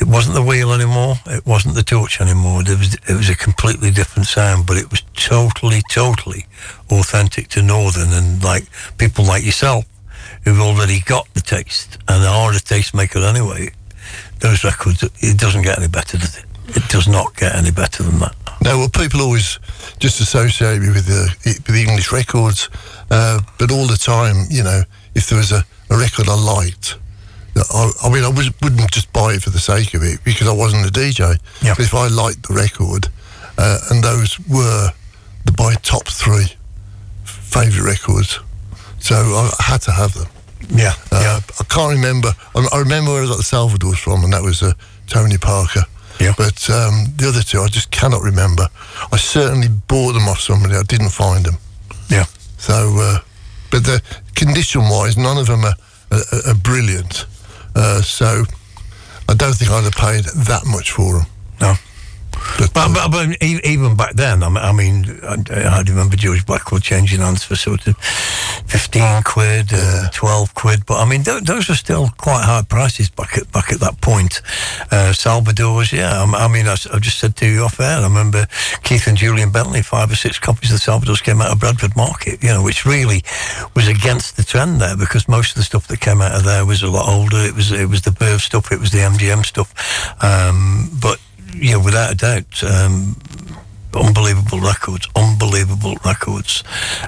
It 0.00 0.06
wasn't 0.06 0.36
the 0.36 0.42
wheel 0.42 0.72
anymore. 0.72 1.16
It 1.26 1.44
wasn't 1.44 1.74
the 1.74 1.82
torch 1.82 2.20
anymore. 2.20 2.62
It 2.62 2.78
was 2.78 2.94
it 2.94 3.16
was 3.16 3.28
a 3.28 3.36
completely 3.36 3.90
different 3.90 4.28
sound, 4.28 4.66
but 4.66 4.76
it 4.76 4.90
was 4.90 5.02
totally, 5.14 5.82
totally 5.90 6.46
authentic 6.90 7.48
to 7.48 7.62
Northern 7.62 8.12
and 8.12 8.42
like 8.42 8.64
people 8.96 9.24
like 9.24 9.44
yourself 9.44 9.84
who've 10.44 10.60
already 10.60 11.00
got 11.00 11.26
the 11.34 11.40
taste 11.40 11.98
and 12.06 12.24
are 12.24 12.52
a 12.52 12.54
tastemaker 12.54 13.22
anyway. 13.28 13.70
Those 14.40 14.62
records, 14.62 15.02
it 15.02 15.36
doesn't 15.36 15.62
get 15.62 15.78
any 15.78 15.88
better, 15.88 16.16
does 16.16 16.38
it? 16.38 16.44
It 16.68 16.88
does 16.88 17.08
not 17.08 17.36
get 17.36 17.56
any 17.56 17.72
better 17.72 18.02
than 18.04 18.20
that. 18.20 18.36
No, 18.62 18.78
well, 18.78 18.88
people 18.88 19.20
always 19.20 19.58
just 19.98 20.20
associate 20.20 20.80
me 20.80 20.88
with 20.88 21.06
the 21.06 21.34
with 21.44 21.64
the 21.64 21.82
English 21.82 22.12
records, 22.12 22.68
uh, 23.10 23.40
but 23.58 23.72
all 23.72 23.86
the 23.86 23.96
time, 23.96 24.46
you 24.50 24.62
know, 24.62 24.82
if 25.14 25.28
there 25.28 25.38
was 25.38 25.50
a, 25.50 25.64
a 25.90 25.98
record 25.98 26.28
I 26.28 26.34
liked, 26.34 26.96
I, 27.72 27.90
I 28.04 28.08
mean, 28.10 28.24
I 28.24 28.28
was, 28.28 28.50
wouldn't 28.62 28.90
just 28.90 29.12
buy 29.12 29.34
it 29.34 29.42
for 29.42 29.50
the 29.50 29.58
sake 29.58 29.94
of 29.94 30.02
it 30.02 30.22
because 30.24 30.46
I 30.48 30.52
wasn't 30.52 30.86
a 30.86 30.90
DJ. 30.92 31.38
Yeah. 31.62 31.74
But 31.76 31.84
if 31.84 31.94
I 31.94 32.08
liked 32.08 32.46
the 32.48 32.54
record, 32.54 33.08
uh, 33.56 33.78
and 33.90 34.02
those 34.02 34.38
were 34.48 34.90
the 35.44 35.54
my 35.58 35.74
top 35.82 36.06
three 36.08 36.46
favourite 37.24 37.88
records, 37.88 38.40
so 39.00 39.14
I 39.16 39.50
had 39.62 39.80
to 39.82 39.92
have 39.92 40.14
them. 40.14 40.28
Yeah, 40.70 40.92
Uh, 41.12 41.40
I 41.60 41.64
can't 41.64 41.92
remember. 41.92 42.32
I, 42.54 42.66
I 42.72 42.78
remember 42.80 43.12
where 43.12 43.22
I 43.22 43.26
got 43.26 43.36
the 43.38 43.42
Salvadors 43.44 43.98
from, 43.98 44.24
and 44.24 44.32
that 44.32 44.42
was 44.42 44.62
uh, 44.62 44.72
Tony 45.06 45.38
Parker. 45.38 45.84
Yeah. 46.20 46.34
But 46.36 46.68
um, 46.68 47.06
the 47.16 47.28
other 47.28 47.42
two, 47.42 47.60
I 47.60 47.68
just 47.68 47.90
cannot 47.90 48.22
remember. 48.22 48.68
I 49.12 49.16
certainly 49.16 49.68
bought 49.68 50.12
them 50.12 50.28
off 50.28 50.40
somebody. 50.40 50.74
I 50.74 50.82
didn't 50.82 51.10
find 51.10 51.44
them. 51.46 51.56
Yeah. 52.10 52.24
So, 52.58 52.96
uh, 52.98 53.18
but 53.70 53.84
the 53.84 54.02
condition-wise, 54.34 55.16
none 55.16 55.38
of 55.38 55.46
them 55.46 55.64
are, 55.64 55.74
are, 56.10 56.50
are 56.50 56.54
brilliant. 56.54 57.24
Uh, 57.78 58.02
so, 58.02 58.42
I 59.28 59.34
don't 59.34 59.54
think 59.54 59.70
I'd 59.70 59.84
have 59.84 59.92
paid 59.92 60.24
that 60.24 60.66
much 60.66 60.90
for 60.90 61.18
them. 61.18 61.26
No. 61.60 61.74
But, 62.58 62.72
But, 62.74 62.94
but, 62.94 63.10
but 63.10 63.42
e- 63.42 63.60
even 63.64 63.96
back 63.96 64.14
then, 64.14 64.42
I 64.42 64.48
mean, 64.48 64.58
I, 64.58 64.72
mean, 64.72 65.20
I, 65.22 65.78
I 65.78 65.82
remember 65.82 66.16
George 66.16 66.44
Blackwell 66.44 66.80
changing 66.80 67.20
hands 67.20 67.44
for 67.44 67.56
sort 67.56 67.86
of 67.86 67.96
15 67.98 69.22
quid, 69.22 69.70
uh, 69.72 70.08
12 70.12 70.54
quid. 70.54 70.86
But 70.86 71.00
I 71.00 71.08
mean, 71.08 71.22
th- 71.22 71.44
those 71.44 71.68
were 71.68 71.74
still 71.74 72.08
quite 72.18 72.44
high 72.44 72.62
prices 72.62 73.10
back 73.10 73.38
at 73.38 73.50
back 73.52 73.72
at 73.72 73.80
that 73.80 74.00
point. 74.00 74.42
Uh, 74.90 75.12
Salvador's, 75.12 75.92
yeah. 75.92 76.22
I, 76.22 76.26
mean, 76.26 76.34
I 76.34 76.48
mean, 76.48 76.66
I, 76.66 76.76
I 76.92 76.98
just 76.98 77.18
said 77.18 77.36
to 77.36 77.46
you 77.46 77.62
off 77.62 77.80
air, 77.80 77.98
I 77.98 78.02
remember 78.02 78.46
Keith 78.82 79.06
and 79.06 79.16
Julian 79.16 79.50
Bentley, 79.52 79.82
five 79.82 80.10
or 80.10 80.16
six 80.16 80.38
copies 80.38 80.70
of 80.70 80.76
the 80.76 80.80
Salvador's 80.80 81.20
came 81.20 81.40
out 81.40 81.52
of 81.52 81.60
Bradford 81.60 81.96
Market, 81.96 82.42
you 82.42 82.48
know, 82.48 82.62
which 82.62 82.84
really 82.84 83.22
was 83.74 83.88
against 83.88 84.36
the 84.36 84.44
trend 84.44 84.80
there 84.80 84.96
because 84.96 85.28
most 85.28 85.50
of 85.50 85.56
the 85.56 85.62
stuff 85.62 85.86
that 85.88 86.00
came 86.00 86.20
out 86.20 86.32
of 86.32 86.44
there 86.44 86.66
was 86.66 86.82
a 86.82 86.90
lot 86.90 87.08
older. 87.08 87.38
It 87.38 87.54
was 87.54 87.72
it 87.72 87.88
was 87.88 88.02
the 88.02 88.10
Verve 88.10 88.40
stuff, 88.40 88.72
it 88.72 88.80
was 88.80 88.90
the 88.90 88.98
MGM 88.98 89.44
stuff. 89.44 89.72
Um, 90.22 90.90
but 91.00 91.20
know, 91.72 91.80
without 91.80 92.12
a 92.12 92.16
doubt, 92.16 92.62
um, 92.64 93.16
unbelievable 93.94 94.60
records, 94.60 95.08
unbelievable 95.16 95.96
records. 96.04 96.62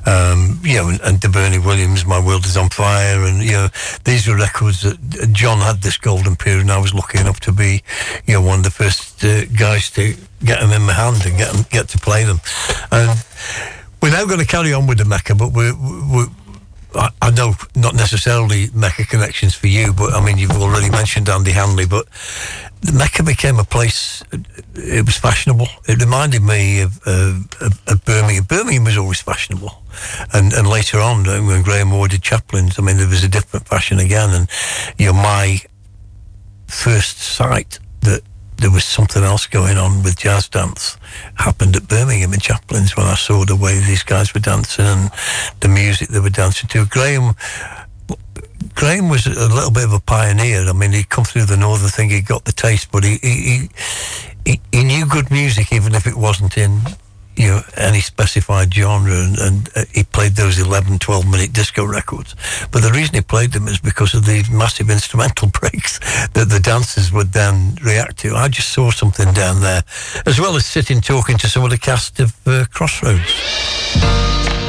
Um, 0.06 0.58
you 0.62 0.76
know, 0.76 0.88
and, 0.88 1.00
and 1.02 1.32
Bernie 1.32 1.58
Williams, 1.58 2.06
My 2.06 2.24
World 2.24 2.44
Is 2.46 2.56
on 2.56 2.68
Fire, 2.70 3.24
and 3.24 3.42
you 3.42 3.52
know, 3.52 3.68
these 4.04 4.26
were 4.26 4.36
records 4.36 4.82
that 4.82 4.98
John 5.32 5.58
had 5.58 5.82
this 5.82 5.96
golden 5.98 6.36
period, 6.36 6.62
and 6.62 6.72
I 6.72 6.78
was 6.78 6.94
lucky 6.94 7.18
enough 7.18 7.40
to 7.40 7.52
be, 7.52 7.82
you 8.26 8.34
know, 8.34 8.42
one 8.42 8.58
of 8.58 8.64
the 8.64 8.70
first 8.70 9.22
uh, 9.24 9.44
guys 9.46 9.90
to 9.90 10.14
get 10.44 10.60
them 10.60 10.72
in 10.72 10.82
my 10.82 10.92
hand 10.94 11.24
and 11.26 11.36
get 11.36 11.54
'em- 11.54 11.66
get 11.70 11.88
to 11.88 11.98
play 11.98 12.24
them. 12.24 12.40
And 12.90 13.22
we're 14.00 14.10
now 14.10 14.24
going 14.24 14.40
to 14.40 14.46
carry 14.46 14.72
on 14.72 14.86
with 14.86 14.98
the 14.98 15.04
Mecca, 15.04 15.34
but 15.34 15.52
we're. 15.52 15.74
we're 15.74 16.28
I, 16.94 17.10
I 17.22 17.30
know 17.30 17.54
not 17.74 17.94
necessarily 17.94 18.68
Mecca 18.74 19.04
connections 19.04 19.54
for 19.54 19.66
you, 19.66 19.92
but 19.92 20.12
I 20.12 20.24
mean 20.24 20.38
you've 20.38 20.50
already 20.52 20.90
mentioned 20.90 21.28
Andy 21.28 21.52
Hanley, 21.52 21.86
but 21.86 22.06
Mecca 22.92 23.22
became 23.22 23.58
a 23.58 23.64
place. 23.64 24.22
It 24.74 25.04
was 25.06 25.16
fashionable. 25.16 25.68
It 25.86 26.00
reminded 26.00 26.42
me 26.42 26.80
of, 26.80 27.00
of, 27.06 27.52
of, 27.86 28.04
Birmingham. 28.04 28.44
Birmingham 28.44 28.84
was 28.84 28.96
always 28.96 29.20
fashionable, 29.20 29.82
and 30.32 30.52
and 30.52 30.66
later 30.66 30.98
on 30.98 31.28
uh, 31.28 31.40
when 31.40 31.62
Graham 31.62 31.88
Moore 31.88 32.08
did 32.08 32.22
Chaplains, 32.22 32.78
I 32.78 32.82
mean 32.82 32.96
there 32.96 33.08
was 33.08 33.24
a 33.24 33.28
different 33.28 33.68
fashion 33.68 33.98
again. 33.98 34.30
And 34.30 34.48
you 34.98 35.06
know 35.06 35.12
my 35.12 35.60
first 36.66 37.18
sight 37.18 37.78
that 38.02 38.22
there 38.60 38.70
was 38.70 38.84
something 38.84 39.22
else 39.22 39.46
going 39.46 39.78
on 39.78 40.02
with 40.02 40.18
jazz 40.18 40.48
dance 40.48 40.98
happened 41.36 41.76
at 41.76 41.88
Birmingham 41.88 42.34
in 42.34 42.40
Chaplains 42.40 42.96
when 42.96 43.06
I 43.06 43.14
saw 43.14 43.44
the 43.44 43.56
way 43.56 43.78
these 43.80 44.02
guys 44.02 44.34
were 44.34 44.40
dancing 44.40 44.84
and 44.84 45.10
the 45.60 45.68
music 45.68 46.08
they 46.08 46.20
were 46.20 46.30
dancing 46.30 46.68
to. 46.68 46.84
Graham 46.86 47.34
Graham 48.74 49.08
was 49.08 49.26
a 49.26 49.48
little 49.48 49.70
bit 49.70 49.84
of 49.84 49.92
a 49.92 50.00
pioneer. 50.00 50.68
I 50.68 50.72
mean, 50.72 50.92
he'd 50.92 51.08
come 51.08 51.24
through 51.24 51.46
the 51.46 51.56
northern 51.56 51.88
thing, 51.88 52.10
he 52.10 52.20
got 52.20 52.44
the 52.44 52.52
taste, 52.52 52.92
but 52.92 53.04
he, 53.04 53.18
he, 53.22 53.68
he, 54.44 54.60
he 54.70 54.84
knew 54.84 55.06
good 55.06 55.30
music 55.30 55.72
even 55.72 55.94
if 55.94 56.06
it 56.06 56.16
wasn't 56.16 56.56
in 56.58 56.80
you 57.40 57.48
know, 57.48 57.62
any 57.78 58.00
specified 58.00 58.72
genre, 58.72 59.14
and, 59.14 59.38
and 59.38 59.70
uh, 59.74 59.84
he 59.94 60.02
played 60.02 60.32
those 60.32 60.58
11, 60.58 60.98
12 60.98 61.26
minute 61.26 61.52
disco 61.54 61.86
records. 61.86 62.36
But 62.70 62.82
the 62.82 62.92
reason 62.92 63.14
he 63.14 63.22
played 63.22 63.52
them 63.52 63.66
is 63.66 63.80
because 63.80 64.12
of 64.12 64.26
the 64.26 64.46
massive 64.52 64.90
instrumental 64.90 65.48
breaks 65.60 65.98
that 66.34 66.48
the 66.50 66.60
dancers 66.60 67.10
would 67.12 67.32
then 67.32 67.76
react 67.82 68.18
to. 68.18 68.34
I 68.34 68.48
just 68.48 68.68
saw 68.68 68.90
something 68.90 69.32
down 69.32 69.62
there, 69.62 69.82
as 70.26 70.38
well 70.38 70.54
as 70.54 70.66
sitting 70.66 71.00
talking 71.00 71.38
to 71.38 71.48
some 71.48 71.64
of 71.64 71.70
the 71.70 71.78
cast 71.78 72.20
of 72.20 72.36
uh, 72.46 72.66
Crossroads. 72.70 74.59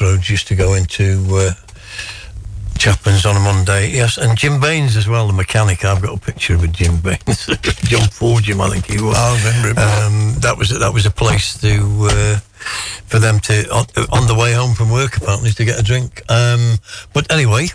Crossroads 0.00 0.30
used 0.30 0.48
to 0.48 0.54
go 0.54 0.72
into 0.72 1.26
uh, 1.32 1.52
Chapman's 2.78 3.26
on 3.26 3.36
a 3.36 3.40
Monday. 3.40 3.90
Yes, 3.90 4.16
and 4.16 4.34
Jim 4.34 4.58
Baines 4.58 4.96
as 4.96 5.06
well, 5.06 5.26
the 5.26 5.34
mechanic. 5.34 5.84
I've 5.84 6.00
got 6.00 6.16
a 6.16 6.18
picture 6.18 6.54
of 6.54 6.72
Jim 6.72 6.96
Baines, 7.00 7.44
John 7.84 8.08
Forgem, 8.08 8.62
I 8.62 8.70
think 8.70 8.86
he 8.86 9.02
was. 9.02 9.14
I 9.14 9.36
remember 9.36 9.68
him. 9.68 9.76
Um, 9.78 10.40
that 10.40 10.56
was 10.56 10.70
that 10.70 10.94
was 10.94 11.04
a 11.04 11.10
place 11.10 11.60
to 11.60 12.08
uh, 12.10 12.38
for 13.08 13.18
them 13.18 13.40
to 13.40 13.70
on, 13.70 13.84
on 14.10 14.26
the 14.26 14.34
way 14.34 14.54
home 14.54 14.74
from 14.74 14.90
work 14.90 15.18
apparently 15.18 15.50
to 15.50 15.64
get 15.66 15.78
a 15.78 15.82
drink. 15.82 16.22
Um, 16.30 16.78
but 17.12 17.30
anyway, 17.30 17.68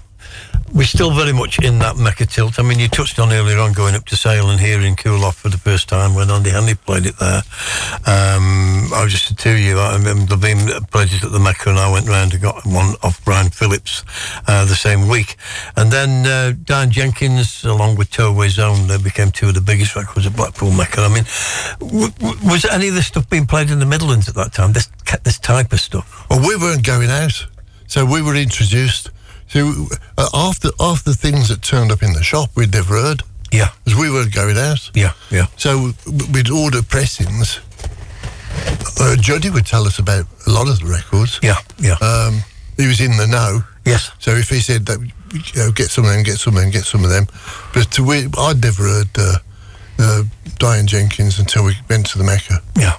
we're 0.75 0.83
still 0.83 1.11
very 1.11 1.31
much 1.31 1.57
in 1.63 1.79
that 1.79 1.95
Mecca 1.95 2.25
tilt. 2.25 2.59
I 2.59 2.63
mean, 2.63 2.79
you 2.79 2.89
touched 2.89 3.17
on 3.17 3.31
earlier 3.31 3.59
on 3.59 3.71
going 3.71 3.95
up 3.95 4.03
to 4.07 4.17
Sale 4.17 4.49
and 4.49 4.59
hearing 4.59 4.97
Cool 4.97 5.23
Off 5.23 5.37
for 5.37 5.47
the 5.47 5.57
first 5.57 5.87
time 5.87 6.13
when 6.13 6.29
Andy 6.29 6.49
Hanley 6.49 6.75
played 6.75 7.05
it 7.05 7.17
there. 7.17 7.43
Um, 8.05 8.91
I 8.93 8.99
was 9.01 9.13
just 9.13 9.39
to 9.39 9.51
you, 9.51 9.79
I 9.79 9.95
remember 9.95 10.35
being 10.35 10.67
played 10.91 11.13
at 11.13 11.31
the 11.31 11.39
Mecca 11.39 11.69
and 11.69 11.79
I 11.79 11.89
went 11.89 12.09
round 12.09 12.33
and 12.33 12.41
got 12.41 12.65
one 12.65 12.95
off 13.03 13.23
Brian 13.23 13.49
Phillips 13.49 14.03
uh, 14.49 14.65
the 14.65 14.75
same 14.75 15.07
week. 15.07 15.37
And 15.77 15.91
then 15.91 16.27
uh, 16.27 16.53
Dan 16.65 16.91
Jenkins, 16.91 17.63
along 17.63 17.95
with 17.95 18.11
Towaway 18.11 18.49
Zone, 18.49 18.87
they 18.87 18.97
became 18.97 19.31
two 19.31 19.47
of 19.47 19.53
the 19.53 19.61
biggest 19.61 19.95
records 19.95 20.27
at 20.27 20.35
Blackpool 20.35 20.71
Mecca. 20.71 21.01
I 21.01 21.07
mean, 21.07 21.23
w- 21.79 22.11
w- 22.19 22.49
was 22.51 22.65
any 22.65 22.89
of 22.89 22.95
this 22.95 23.07
stuff 23.07 23.29
being 23.29 23.45
played 23.45 23.71
in 23.71 23.79
the 23.79 23.85
Midlands 23.85 24.27
at 24.27 24.35
that 24.35 24.51
time? 24.51 24.73
This, 24.73 24.89
this 25.23 25.39
type 25.39 25.71
of 25.71 25.79
stuff? 25.79 26.29
Well, 26.29 26.41
we 26.45 26.57
weren't 26.57 26.85
going 26.85 27.09
out, 27.09 27.45
so 27.87 28.05
we 28.05 28.21
were 28.21 28.35
introduced. 28.35 29.09
So 29.47 29.87
uh, 30.17 30.29
after 30.33 30.69
after 30.79 31.13
things 31.13 31.49
that 31.49 31.61
turned 31.61 31.91
up 31.91 32.01
in 32.03 32.13
the 32.13 32.23
shop, 32.23 32.49
we'd 32.55 32.73
never 32.73 32.95
heard. 32.95 33.23
Yeah, 33.51 33.69
because 33.83 33.97
we 33.99 34.09
weren't 34.11 34.33
going 34.33 34.57
out. 34.57 34.91
Yeah, 34.93 35.13
yeah. 35.31 35.45
So 35.57 35.91
we'd 36.33 36.49
order 36.49 36.81
pressings. 36.81 37.59
Uh, 38.99 39.15
Juddy 39.17 39.49
would 39.49 39.65
tell 39.65 39.85
us 39.85 39.99
about 39.99 40.25
a 40.47 40.49
lot 40.49 40.67
of 40.67 40.79
the 40.79 40.85
records. 40.85 41.39
Yeah, 41.43 41.57
yeah. 41.79 41.95
Um, 42.01 42.41
he 42.77 42.87
was 42.87 42.99
in 42.99 43.17
the 43.17 43.27
know. 43.27 43.63
Yes. 43.85 44.11
So 44.19 44.31
if 44.31 44.49
he 44.49 44.59
said 44.59 44.85
that, 44.87 44.99
you 44.99 45.61
know, 45.61 45.71
get 45.71 45.89
some 45.89 46.05
of 46.05 46.11
them, 46.11 46.23
get 46.23 46.37
some 46.37 46.55
of 46.55 46.61
them, 46.61 46.71
get 46.71 46.85
some 46.85 47.03
of 47.03 47.09
them, 47.09 47.27
but 47.73 47.99
we, 47.99 48.27
I'd 48.37 48.61
never 48.61 48.83
heard 48.83 49.09
uh, 49.17 49.37
uh, 49.99 50.23
Diane 50.57 50.87
Jenkins 50.87 51.39
until 51.39 51.65
we 51.65 51.75
went 51.89 52.07
to 52.07 52.17
the 52.17 52.23
Mecca. 52.23 52.61
Yeah, 52.75 52.93
uh, 52.93 52.97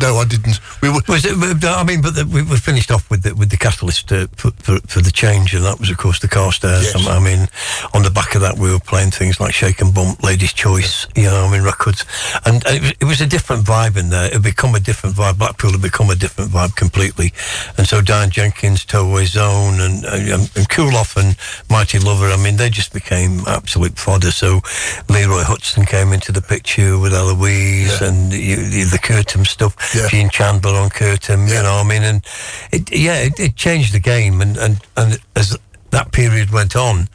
no, 0.00 0.16
I 0.16 0.24
didn't. 0.24 0.60
We 0.80 0.88
were. 0.88 1.00
Was 1.08 1.24
it, 1.24 1.36
I 1.64 1.84
mean, 1.84 2.00
but 2.00 2.14
the, 2.14 2.26
we, 2.26 2.42
were 2.42 2.56
finished 2.56 2.90
off 2.90 3.10
with 3.10 3.22
the, 3.22 3.34
with 3.34 3.50
the 3.50 3.56
catalyst 3.56 4.10
uh, 4.12 4.26
for, 4.36 4.50
for, 4.52 4.78
for 4.80 5.00
the 5.00 5.10
change, 5.10 5.54
and 5.54 5.64
that 5.64 5.78
was, 5.78 5.90
of 5.90 5.98
course, 5.98 6.18
the 6.18 6.28
Carstairs. 6.28 6.94
Yes. 6.94 7.06
I 7.06 7.18
mean, 7.18 7.48
on 7.94 8.02
the 8.02 8.10
back 8.10 8.34
of 8.34 8.40
that, 8.40 8.58
we 8.58 8.70
were 8.70 8.80
playing 8.80 9.10
things 9.10 9.40
like 9.40 9.52
Shake 9.52 9.80
and 9.80 9.94
Bump, 9.94 10.22
Ladies' 10.22 10.52
Choice, 10.52 11.06
you 11.14 11.24
know, 11.24 11.44
I 11.44 11.52
mean, 11.52 11.62
records. 11.62 12.04
And, 12.46 12.64
and 12.66 12.76
it, 12.76 12.82
was, 12.82 12.92
it 13.00 13.04
was 13.04 13.20
a 13.20 13.26
different 13.26 13.64
vibe 13.64 13.96
in 13.96 14.10
there. 14.10 14.26
It 14.26 14.34
had 14.34 14.42
become 14.42 14.74
a 14.74 14.80
different 14.80 15.16
vibe. 15.16 15.38
Blackpool 15.38 15.72
had 15.72 15.82
become 15.82 16.10
a 16.10 16.16
different 16.16 16.50
vibe 16.50 16.76
completely. 16.76 17.32
And 17.76 17.86
so 17.86 18.00
Diane 18.00 18.30
Jenkins, 18.30 18.84
Towaway 18.84 19.26
Zone, 19.26 19.80
and, 19.80 20.04
and, 20.04 20.50
and 20.56 20.68
Cool 20.68 20.96
Off 20.96 21.16
and 21.16 21.36
Mighty 21.68 21.98
Lover, 21.98 22.26
I 22.26 22.36
mean, 22.42 22.56
they 22.56 22.70
just 22.70 22.92
became 22.92 23.40
absolute 23.46 23.98
fodder. 23.98 24.30
So 24.30 24.60
Leroy 25.08 25.42
Hutson 25.42 25.86
came 25.86 26.12
into 26.12 26.32
the 26.32 26.42
picture 26.42 26.98
with 26.98 27.12
Eloise 27.12 28.00
and 28.00 28.32
the, 28.32 28.54
the, 28.54 28.84
the 28.84 28.98
Stuff. 29.44 29.76
Yeah. 29.94 30.08
Gene 30.08 30.30
Chandler 30.30 30.72
on 30.74 30.90
Curtom, 30.90 31.48
you 31.48 31.62
know, 31.62 31.76
I 31.76 31.84
mean, 31.84 32.02
and 32.02 32.24
it, 32.72 32.90
yeah, 32.92 33.18
it, 33.18 33.38
it 33.40 33.56
changed 33.56 33.92
the 33.94 34.00
game. 34.00 34.40
And, 34.40 34.56
and, 34.56 34.80
and 34.96 35.18
as 35.36 35.56
that 35.90 36.10
period 36.12 36.50
went 36.50 36.74
on, 36.74 37.08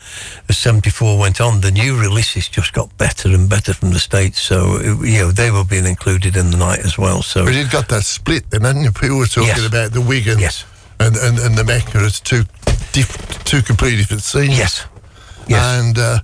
as 0.49 0.57
74 0.57 1.17
went 1.19 1.41
on, 1.41 1.61
the 1.61 1.72
new 1.72 1.99
releases 1.99 2.47
just 2.47 2.73
got 2.73 2.95
better 2.97 3.30
and 3.30 3.49
better 3.49 3.73
from 3.73 3.89
the 3.91 3.99
States. 3.99 4.39
So, 4.39 4.77
it- 4.77 5.07
you 5.09 5.19
know, 5.19 5.31
they 5.31 5.49
were 5.51 5.64
being 5.64 5.85
included 5.85 6.35
in 6.38 6.51
the 6.51 6.57
night 6.57 6.80
as 6.80 6.97
well. 6.97 7.22
So, 7.23 7.45
But 7.45 7.56
it 7.56 7.72
got 7.72 7.89
that 7.89 8.03
split 8.03 8.49
then, 8.51 8.61
hadn't 8.61 8.83
you? 8.83 8.91
People 8.91 9.17
were 9.17 9.25
talking 9.25 9.47
Yes. 9.49 9.65
about 9.65 9.91
the 9.93 10.01
Wigan 10.01 10.39
Yes. 10.39 10.65
and, 10.99 11.15
and, 11.15 11.39
and 11.39 11.56
the 11.57 11.64
Mecca 11.64 11.97
as 11.99 12.19
two 12.19 12.43
diff- 12.91 13.43
two 13.45 13.61
completely 13.64 13.97
different 13.99 14.23
scenes. 14.23 14.57
Yes. 14.57 14.85
Yes. 15.47 15.64
And 15.80 15.97
uh, 15.97 16.19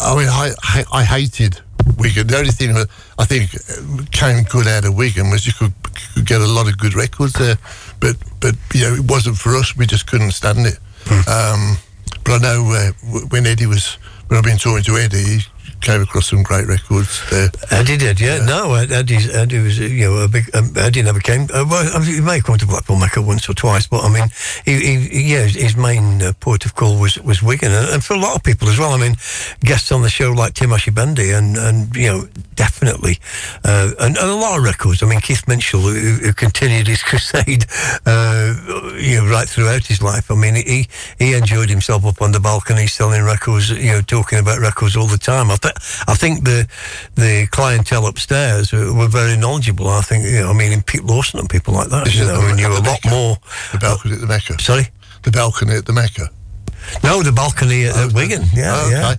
I 0.00 0.16
mean, 0.16 0.28
I, 0.28 0.50
I 0.62 0.84
I 0.92 1.04
hated 1.04 1.60
Wigan. 1.98 2.26
The 2.26 2.38
only 2.38 2.50
thing 2.50 2.74
that 2.74 2.88
I 3.18 3.24
think 3.24 3.54
uh, 3.54 4.04
came 4.10 4.44
good 4.44 4.66
out 4.66 4.84
of 4.84 4.94
Wigan 4.96 5.30
was 5.30 5.46
you 5.46 5.52
could, 5.52 5.72
could 6.14 6.26
get 6.26 6.40
a 6.40 6.46
lot 6.46 6.68
of 6.68 6.78
good 6.78 6.94
records 6.94 7.32
there, 7.34 7.56
but 8.00 8.16
but 8.40 8.54
you 8.72 8.82
know 8.82 8.94
it 8.94 9.10
wasn't 9.10 9.36
for 9.36 9.56
us. 9.56 9.76
We 9.76 9.86
just 9.86 10.06
couldn't 10.06 10.32
stand 10.32 10.66
it. 10.66 10.78
Hmm. 11.06 11.30
Um, 11.30 11.76
but 12.24 12.32
I 12.34 12.38
know 12.38 12.72
uh, 12.72 12.92
when 13.28 13.46
Eddie 13.46 13.66
was 13.66 13.98
when 14.28 14.38
I've 14.38 14.44
been 14.44 14.58
talking 14.58 14.84
to 14.84 14.96
Eddie, 14.96 15.18
he 15.18 15.40
came 15.84 16.02
across 16.02 16.30
some 16.30 16.42
great 16.42 16.66
records 16.66 17.22
there. 17.30 17.50
Eddie 17.70 17.96
did, 17.96 18.20
yeah. 18.20 18.44
No, 18.44 18.74
Eddie, 18.74 19.18
Eddie 19.32 19.60
was, 19.60 19.78
you 19.78 20.06
know, 20.06 20.16
a 20.18 20.28
big. 20.28 20.44
Um, 20.54 20.72
Eddie 20.76 21.02
never 21.02 21.20
came. 21.20 21.42
Uh, 21.52 21.64
well, 21.68 21.88
I 21.94 21.98
mean, 22.00 22.14
he 22.14 22.20
may 22.20 22.36
have 22.36 22.44
come 22.44 22.58
to 22.58 22.66
Blackpool 22.66 22.96
Mecca 22.98 23.20
once 23.20 23.48
or 23.48 23.54
twice, 23.54 23.86
but 23.86 24.02
I 24.02 24.08
mean, 24.08 24.28
he, 24.64 24.98
he, 24.98 25.32
yeah, 25.32 25.42
his, 25.42 25.54
his 25.54 25.76
main 25.76 26.22
uh, 26.22 26.32
port 26.40 26.64
of 26.64 26.74
call 26.74 26.98
was 26.98 27.18
was 27.20 27.42
Wigan, 27.42 27.72
and, 27.72 27.88
and 27.90 28.04
for 28.04 28.14
a 28.14 28.18
lot 28.18 28.34
of 28.34 28.42
people 28.42 28.68
as 28.68 28.78
well. 28.78 28.92
I 28.92 28.98
mean, 28.98 29.16
guests 29.60 29.92
on 29.92 30.02
the 30.02 30.10
show 30.10 30.30
like 30.32 30.54
Tim 30.54 30.70
Ashibende, 30.70 31.36
and 31.36 31.56
and 31.56 31.94
you 31.94 32.08
know, 32.08 32.28
definitely, 32.54 33.18
uh, 33.64 33.90
and, 34.00 34.16
and 34.16 34.30
a 34.30 34.34
lot 34.34 34.58
of 34.58 34.64
records. 34.64 35.02
I 35.02 35.06
mean, 35.06 35.20
Keith 35.20 35.44
Minshull, 35.46 35.82
who, 35.82 36.26
who 36.26 36.32
continued 36.32 36.86
his 36.86 37.02
crusade, 37.08 37.66
uh, 38.06 38.54
you 38.98 39.16
know, 39.16 39.30
right 39.30 39.48
throughout 39.48 39.86
his 39.86 40.02
life. 40.02 40.30
I 40.30 40.34
mean, 40.34 40.54
he 40.54 40.88
he 41.18 41.34
enjoyed 41.34 41.68
himself 41.68 42.04
up 42.04 42.22
on 42.22 42.32
the 42.32 42.40
balcony 42.40 42.86
selling 42.86 43.22
records, 43.22 43.70
you 43.70 43.92
know, 43.92 44.02
talking 44.02 44.38
about 44.38 44.60
records 44.60 44.96
all 44.96 45.06
the 45.06 45.18
time. 45.18 45.50
I, 45.50 45.56
th- 45.56 45.74
I 46.06 46.14
think 46.14 46.44
the 46.44 46.68
the 47.14 47.46
clientele 47.50 48.06
upstairs 48.06 48.72
were, 48.72 48.92
were 48.92 49.08
very 49.08 49.36
knowledgeable. 49.36 49.88
I 49.88 50.02
think, 50.02 50.24
you 50.24 50.40
know, 50.40 50.50
I 50.50 50.52
mean, 50.52 50.72
in 50.72 50.82
Pete 50.82 51.04
Lawson 51.04 51.40
and 51.40 51.48
people 51.48 51.74
like 51.74 51.88
that, 51.88 52.14
you 52.14 52.24
know, 52.24 52.40
who 52.40 52.54
knew 52.54 52.68
a 52.68 52.82
lot 52.82 53.00
more. 53.08 53.36
The 53.72 53.78
balcony 53.78 54.14
at 54.14 54.20
the 54.20 54.26
Mecca. 54.26 54.60
Sorry. 54.60 54.88
The 55.22 55.30
balcony 55.30 55.74
at 55.74 55.86
the 55.86 55.92
Mecca. 55.92 56.28
No, 57.02 57.22
the 57.22 57.32
balcony 57.32 57.84
at, 57.86 57.96
at 57.96 58.12
Wigan. 58.12 58.42
Yeah, 58.54 58.74
Oh, 58.76 58.90
yeah. 58.90 59.14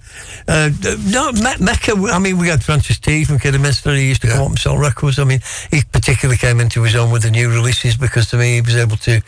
Uh, 0.47 0.69
no, 1.07 1.31
Me- 1.31 1.57
Mecca. 1.59 1.93
I 2.11 2.19
mean, 2.19 2.37
we 2.37 2.47
had 2.47 2.63
Francis 2.63 2.99
T 2.99 3.23
from 3.25 3.39
Kidderminster. 3.39 3.93
He 3.95 4.07
used 4.07 4.21
to 4.21 4.27
come 4.27 4.41
up 4.41 4.49
and 4.49 4.59
sell 4.59 4.77
records. 4.77 5.17
I 5.19 5.23
mean, 5.23 5.39
he 5.71 5.81
particularly 5.91 6.37
came 6.37 6.59
into 6.59 6.83
his 6.83 6.95
own 6.95 7.11
with 7.11 7.23
the 7.23 7.31
new 7.31 7.49
releases 7.49 7.97
because 7.97 8.29
to 8.29 8.37
me 8.37 8.55
he 8.55 8.61
was 8.61 8.75
able 8.75 8.97
to 8.97 9.21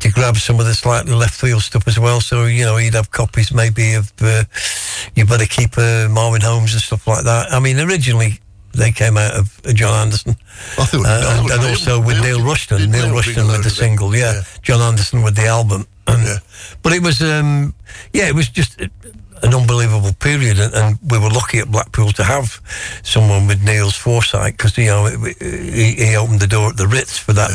to 0.00 0.10
grab 0.10 0.36
some 0.36 0.58
of 0.60 0.66
the 0.66 0.74
slightly 0.74 1.14
left 1.14 1.34
field 1.38 1.62
stuff 1.62 1.86
as 1.86 1.98
well. 1.98 2.20
So 2.20 2.46
you 2.46 2.64
know, 2.64 2.76
he'd 2.76 2.94
have 2.94 3.10
copies 3.10 3.52
maybe 3.52 3.94
of 3.94 4.12
uh, 4.22 4.44
You 5.14 5.26
Better 5.26 5.46
Keep 5.46 5.76
uh, 5.76 6.08
Marvin 6.10 6.40
Holmes 6.40 6.72
and 6.72 6.82
stuff 6.82 7.06
like 7.06 7.24
that. 7.24 7.52
I 7.52 7.60
mean, 7.60 7.78
originally. 7.80 8.38
They 8.74 8.90
came 8.90 9.18
out 9.18 9.34
of 9.34 9.60
uh, 9.66 9.74
John 9.74 9.92
Anderson, 9.92 10.34
I 10.78 10.84
thought- 10.86 11.04
Uh, 11.04 11.40
and, 11.42 11.50
and 11.50 11.62
also 11.68 12.00
with 12.00 12.18
Neil 12.22 12.40
Rushton. 12.42 12.90
Neil 12.90 13.12
Rushton 13.12 13.46
with 13.46 13.64
the 13.64 13.68
single, 13.68 14.16
yeah. 14.16 14.32
Yeah. 14.32 14.42
John 14.62 14.80
Anderson 14.80 15.22
with 15.22 15.36
the 15.36 15.44
album. 15.44 15.86
And, 16.06 16.40
But 16.82 16.92
it 16.92 17.02
was, 17.02 17.22
um, 17.22 17.74
yeah, 18.12 18.28
it 18.28 18.34
was 18.34 18.48
just 18.48 18.80
an 19.42 19.54
unbelievable 19.54 20.12
period, 20.14 20.58
and, 20.58 20.74
and 20.74 20.98
we 21.10 21.18
were 21.18 21.30
lucky 21.30 21.58
at 21.58 21.70
Blackpool 21.70 22.12
to 22.12 22.24
have 22.24 22.60
someone 23.02 23.46
with 23.46 23.62
Neil's 23.62 23.96
foresight 23.96 24.56
because 24.56 24.76
you 24.78 24.86
know 24.86 25.06
it, 25.06 25.36
he, 25.40 26.06
he 26.06 26.16
opened 26.16 26.40
the 26.40 26.46
door 26.46 26.70
at 26.70 26.76
the 26.76 26.86
Ritz 26.86 27.18
for 27.18 27.32
that. 27.34 27.50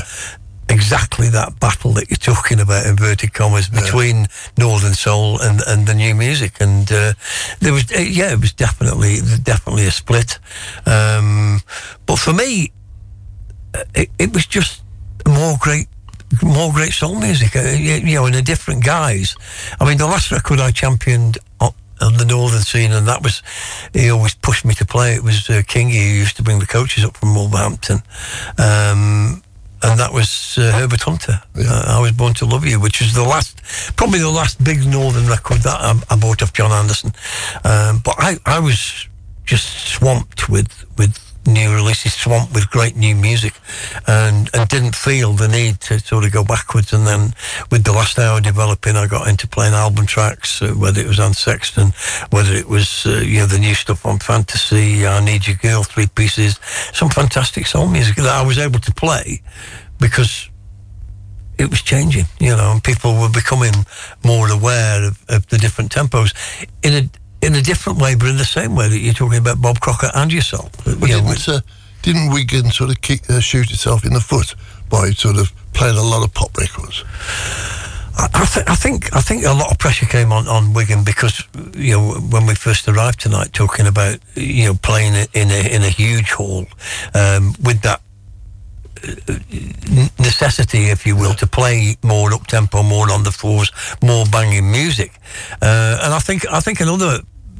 Exactly 0.69 1.29
that 1.29 1.61
battle 1.61 1.93
that 1.93 2.09
you're 2.09 2.17
talking 2.17 2.59
about, 2.59 2.85
inverted 2.85 3.33
commas, 3.33 3.69
between 3.69 4.27
Northern 4.57 4.93
Soul 4.93 5.39
and, 5.39 5.61
and 5.65 5.87
the 5.87 5.93
new 5.93 6.13
music, 6.13 6.59
and 6.59 6.91
uh, 6.91 7.13
there 7.61 7.71
was, 7.71 7.89
uh, 7.89 7.99
yeah, 7.99 8.33
it 8.33 8.41
was 8.41 8.51
definitely 8.51 9.19
definitely 9.43 9.87
a 9.87 9.91
split. 9.91 10.39
Um, 10.85 11.61
but 12.05 12.19
for 12.19 12.33
me, 12.33 12.73
uh, 13.73 13.85
it, 13.95 14.09
it 14.19 14.33
was 14.33 14.45
just 14.45 14.83
more 15.25 15.55
great 15.57 15.87
more 16.43 16.71
great 16.73 16.93
soul 16.93 17.19
music. 17.19 17.55
Uh, 17.55 17.61
you 17.61 17.93
you 17.95 18.15
know 18.15 18.25
in 18.25 18.35
a 18.35 18.41
different 18.41 18.83
guise 18.83 19.35
i 19.79 19.85
mean 19.85 19.97
the 19.97 20.05
last 20.05 20.31
record 20.31 20.59
i 20.59 20.71
championed 20.71 21.37
on, 21.59 21.73
the 22.17 22.25
northern 22.25 22.61
scene 22.61 22.91
and 22.91 23.07
that 23.07 23.23
was 23.23 23.41
he 23.93 24.11
always 24.11 24.35
pushed 24.35 24.63
me 24.65 24.75
to 24.75 24.85
play. 24.85 25.15
It 25.15 25.23
was 25.23 25.49
uh, 25.49 25.63
kingy 25.63 25.93
who 25.93 26.15
used 26.19 26.37
to 26.37 26.43
bring 26.43 26.59
the 26.59 26.67
coaches 26.67 27.03
up 27.03 27.17
from 27.17 27.33
wolverhampton. 27.33 28.03
Um, 28.59 29.41
and 29.83 29.99
that 29.99 30.11
was 30.11 30.57
uh, 30.57 30.71
Herbert 30.71 31.01
Hunter. 31.01 31.41
Uh, 31.55 31.85
I 31.87 31.99
was 31.99 32.11
born 32.11 32.33
to 32.35 32.45
love 32.45 32.65
you, 32.65 32.79
which 32.79 32.99
was 32.99 33.13
the 33.13 33.23
last, 33.23 33.61
probably 33.95 34.19
the 34.19 34.29
last 34.29 34.63
big 34.63 34.85
northern 34.85 35.27
record 35.27 35.59
that 35.59 35.79
I, 35.79 35.99
I 36.09 36.15
bought 36.17 36.41
off 36.41 36.53
John 36.53 36.71
Anderson. 36.71 37.13
Um, 37.63 38.01
but 38.03 38.15
I, 38.17 38.37
I 38.45 38.59
was 38.59 39.07
just 39.45 39.87
swamped 39.87 40.49
with 40.49 40.85
with 40.97 41.17
new 41.47 41.73
releases, 41.73 42.13
swamped 42.13 42.53
with 42.53 42.69
great 42.69 42.95
new 42.95 43.15
music, 43.15 43.53
and 44.05 44.49
and 44.53 44.69
didn't 44.69 44.95
feel 44.95 45.33
the 45.33 45.47
need 45.47 45.79
to 45.81 45.99
sort 45.99 46.25
of 46.25 46.31
go 46.31 46.43
backwards. 46.43 46.93
And 46.93 47.07
then 47.07 47.33
with 47.71 47.83
the 47.83 47.93
last 47.93 48.19
hour 48.19 48.39
developing, 48.41 48.95
I 48.95 49.07
got 49.07 49.27
into 49.27 49.47
playing 49.47 49.73
album 49.73 50.05
tracks, 50.05 50.61
uh, 50.61 50.73
whether 50.73 51.01
it 51.01 51.07
was 51.07 51.19
on 51.19 51.33
Sexton, 51.33 51.93
whether 52.29 52.53
it 52.53 52.67
was 52.67 53.05
uh, 53.05 53.21
you 53.25 53.39
know 53.39 53.45
the 53.47 53.59
new 53.59 53.73
stuff 53.73 54.05
on 54.05 54.19
Fantasy, 54.19 55.07
I 55.07 55.23
Need 55.23 55.47
Your 55.47 55.57
Girl, 55.57 55.83
three 55.83 56.07
pieces, 56.07 56.59
some 56.93 57.09
fantastic 57.09 57.65
soul 57.65 57.87
music 57.87 58.17
that 58.17 58.27
I 58.27 58.45
was 58.45 58.57
able 58.57 58.79
to 58.81 58.93
play 58.93 59.41
because 59.99 60.49
it 61.57 61.69
was 61.69 61.81
changing, 61.81 62.25
you 62.39 62.55
know, 62.55 62.71
and 62.71 62.83
people 62.83 63.19
were 63.19 63.29
becoming 63.29 63.73
more 64.23 64.49
aware 64.51 65.03
of, 65.03 65.23
of 65.27 65.47
the 65.47 65.57
different 65.57 65.91
tempos 65.91 66.33
in 66.83 66.93
a 66.93 67.09
in 67.41 67.55
a 67.55 67.61
different 67.61 67.99
way, 67.99 68.15
but 68.15 68.27
in 68.27 68.37
the 68.37 68.45
same 68.45 68.75
way 68.75 68.87
that 68.89 68.97
you're 68.97 69.13
talking 69.13 69.37
about 69.39 69.61
Bob 69.61 69.79
Crocker 69.79 70.09
and 70.15 70.31
yourself. 70.31 70.71
But 70.83 70.99
You 71.09 71.21
didn't, 71.21 71.47
uh, 71.47 71.61
didn't 72.01 72.31
Wigan 72.31 72.71
sort 72.71 72.89
of 72.89 73.01
kick, 73.01 73.29
uh, 73.29 73.39
shoot 73.39 73.71
itself 73.71 74.05
in 74.05 74.13
the 74.13 74.19
foot 74.19 74.55
by 74.89 75.11
sort 75.11 75.37
of 75.37 75.51
playing 75.73 75.97
a 75.97 76.03
lot 76.03 76.23
of 76.23 76.33
pop 76.33 76.57
records? 76.57 77.03
I, 78.17 78.27
I, 78.33 78.45
th- 78.45 78.65
I 78.67 78.75
think 78.75 79.15
I 79.15 79.21
think 79.21 79.45
a 79.45 79.53
lot 79.53 79.71
of 79.71 79.77
pressure 79.77 80.07
came 80.07 80.31
on, 80.31 80.47
on 80.47 80.73
Wigan 80.73 81.03
because 81.03 81.43
you 81.75 81.93
know 81.93 82.13
when 82.15 82.47
we 82.47 82.55
first 82.55 82.87
arrived 82.87 83.19
tonight, 83.19 83.53
talking 83.53 83.85
about 83.85 84.17
you 84.35 84.65
know 84.65 84.73
playing 84.73 85.13
in 85.33 85.51
a 85.51 85.75
in 85.75 85.83
a 85.83 85.89
huge 85.89 86.31
hall 86.31 86.65
um, 87.13 87.53
with 87.63 87.81
that 87.81 88.01
necessity, 90.19 90.89
if 90.89 91.05
you 91.05 91.15
will, 91.15 91.33
to 91.35 91.47
play 91.47 91.95
more 92.03 92.33
up 92.33 92.47
tempo, 92.47 92.83
more 92.83 93.11
on 93.11 93.23
the 93.23 93.31
fours, 93.31 93.71
more 94.01 94.25
banging 94.25 94.71
music, 94.71 95.11
uh, 95.61 95.99
and 96.03 96.13
I 96.13 96.19
think 96.19 96.45
I 96.51 96.59
think 96.59 96.79
another 96.79 97.19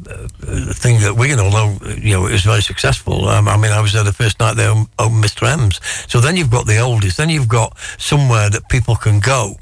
uh, 0.10 0.28
thing 0.74 1.02
that 1.02 1.16
Wigan, 1.18 1.40
although 1.40 1.78
you 1.96 2.14
know 2.14 2.26
it 2.28 2.32
was 2.32 2.44
very 2.44 2.62
successful. 2.62 3.28
Um, 3.28 3.48
I 3.48 3.58
mean, 3.58 3.72
I 3.72 3.82
was 3.82 3.94
there 3.94 4.04
the 4.04 4.14
first 4.14 4.40
night 4.40 4.56
there 4.56 4.72
on, 4.72 4.88
on 5.00 5.12
Mr. 5.22 5.52
M's. 5.52 5.82
So 6.08 6.20
then 6.20 6.38
you've 6.38 6.52
got 6.52 6.66
the 6.66 6.74
oldies. 6.74 7.16
Then 7.16 7.30
you've 7.30 7.50
got 7.50 7.78
somewhere 7.98 8.50
that 8.50 8.70
people 8.70 8.96
can 8.96 9.20
go 9.20 9.56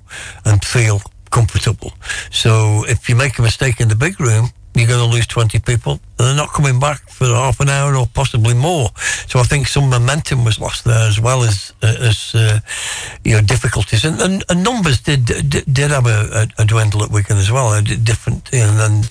and 0.43 0.63
feel 0.63 1.01
comfortable. 1.31 1.93
So 2.31 2.85
if 2.87 3.09
you 3.09 3.15
make 3.15 3.39
a 3.39 3.41
mistake 3.41 3.81
in 3.81 3.87
the 3.87 3.95
big 3.95 4.19
room, 4.19 4.51
you're 4.81 4.89
going 4.89 5.09
to 5.09 5.13
lose 5.13 5.27
20 5.27 5.59
people 5.59 5.93
and 6.17 6.27
they're 6.27 6.35
not 6.35 6.53
coming 6.53 6.79
back 6.79 7.09
for 7.09 7.25
half 7.25 7.59
an 7.59 7.69
hour 7.69 7.95
or 7.95 8.07
possibly 8.07 8.53
more. 8.53 8.89
So 9.27 9.39
I 9.39 9.43
think 9.43 9.67
some 9.67 9.89
momentum 9.89 10.45
was 10.45 10.59
lost 10.59 10.83
there 10.85 11.07
as 11.07 11.19
well 11.19 11.43
as, 11.43 11.73
uh, 11.81 11.95
as 11.99 12.33
uh, 12.35 12.59
you 13.23 13.33
know, 13.33 13.41
difficulties. 13.41 14.05
And, 14.05 14.19
and, 14.21 14.43
and 14.49 14.63
numbers 14.63 15.01
did, 15.01 15.25
did 15.25 15.65
did 15.71 15.91
have 15.91 16.07
a, 16.07 16.47
a, 16.57 16.65
dwindle 16.65 17.03
at 17.03 17.11
Wigan 17.11 17.37
as 17.37 17.51
well. 17.51 17.81
Different, 17.81 18.49
you 18.51 18.59
know, 18.59 18.77
than 18.77 19.03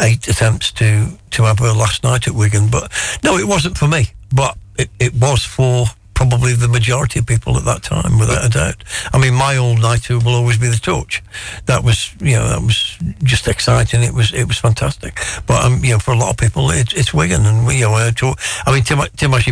eight 0.00 0.28
attempts 0.28 0.70
to, 0.72 1.08
to 1.30 1.42
have 1.44 1.60
a 1.60 1.72
last 1.72 2.04
night 2.04 2.26
at 2.26 2.34
Wigan. 2.34 2.68
But 2.70 2.92
no, 3.22 3.36
it 3.36 3.46
wasn't 3.46 3.78
for 3.78 3.88
me. 3.88 4.08
But 4.34 4.56
it, 4.78 4.90
it 4.98 5.14
was 5.14 5.44
for 5.44 5.86
probably 6.28 6.54
the 6.54 6.68
majority 6.68 7.18
of 7.18 7.26
people 7.26 7.56
at 7.56 7.64
that 7.64 7.82
time, 7.82 8.18
without 8.18 8.44
a 8.44 8.48
doubt. 8.48 8.84
I 9.12 9.18
mean, 9.18 9.34
my 9.34 9.56
old 9.56 9.80
nighter 9.80 10.18
will 10.18 10.34
always 10.34 10.58
be 10.58 10.68
the 10.68 10.76
torch. 10.76 11.22
That 11.66 11.84
was, 11.84 12.14
you 12.20 12.36
know, 12.36 12.48
that 12.48 12.62
was 12.62 12.98
just 13.22 13.48
exciting. 13.48 14.02
It 14.02 14.14
was, 14.14 14.32
it 14.32 14.46
was 14.46 14.58
fantastic. 14.58 15.20
But 15.46 15.64
um, 15.64 15.84
you 15.84 15.92
know, 15.92 15.98
for 15.98 16.12
a 16.12 16.16
lot 16.16 16.30
of 16.30 16.36
people, 16.36 16.70
it's, 16.70 16.92
it's 16.94 17.12
Wigan, 17.12 17.44
and 17.46 17.66
we, 17.66 17.76
you 17.76 17.88
know, 17.88 18.10
to, 18.10 18.34
I 18.66 18.72
mean, 18.72 18.82
Tim, 18.82 19.00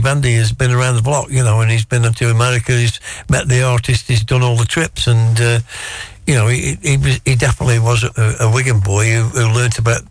Bandy 0.03 0.35
has 0.35 0.53
been 0.53 0.71
around 0.71 0.97
the 0.97 1.03
block, 1.03 1.31
you 1.31 1.45
know, 1.45 1.61
and 1.61 1.71
he's 1.71 1.85
been 1.85 2.03
to 2.03 2.31
America. 2.31 2.73
He's 2.73 3.01
met 3.29 3.49
the 3.49 3.63
artist. 3.63 4.09
He's 4.09 4.25
done 4.25 4.43
all 4.43 4.57
the 4.57 4.65
trips, 4.65 5.07
and 5.07 5.41
uh, 5.41 5.61
you 6.27 6.35
know, 6.35 6.47
he, 6.49 6.77
he 6.83 6.97
was, 6.97 7.21
he 7.25 7.35
definitely 7.35 7.79
was 7.79 8.05
a, 8.05 8.37
a 8.41 8.53
Wigan 8.53 8.81
boy 8.81 9.07
who, 9.07 9.23
who 9.23 9.55
learnt 9.55 9.79
about 9.79 10.03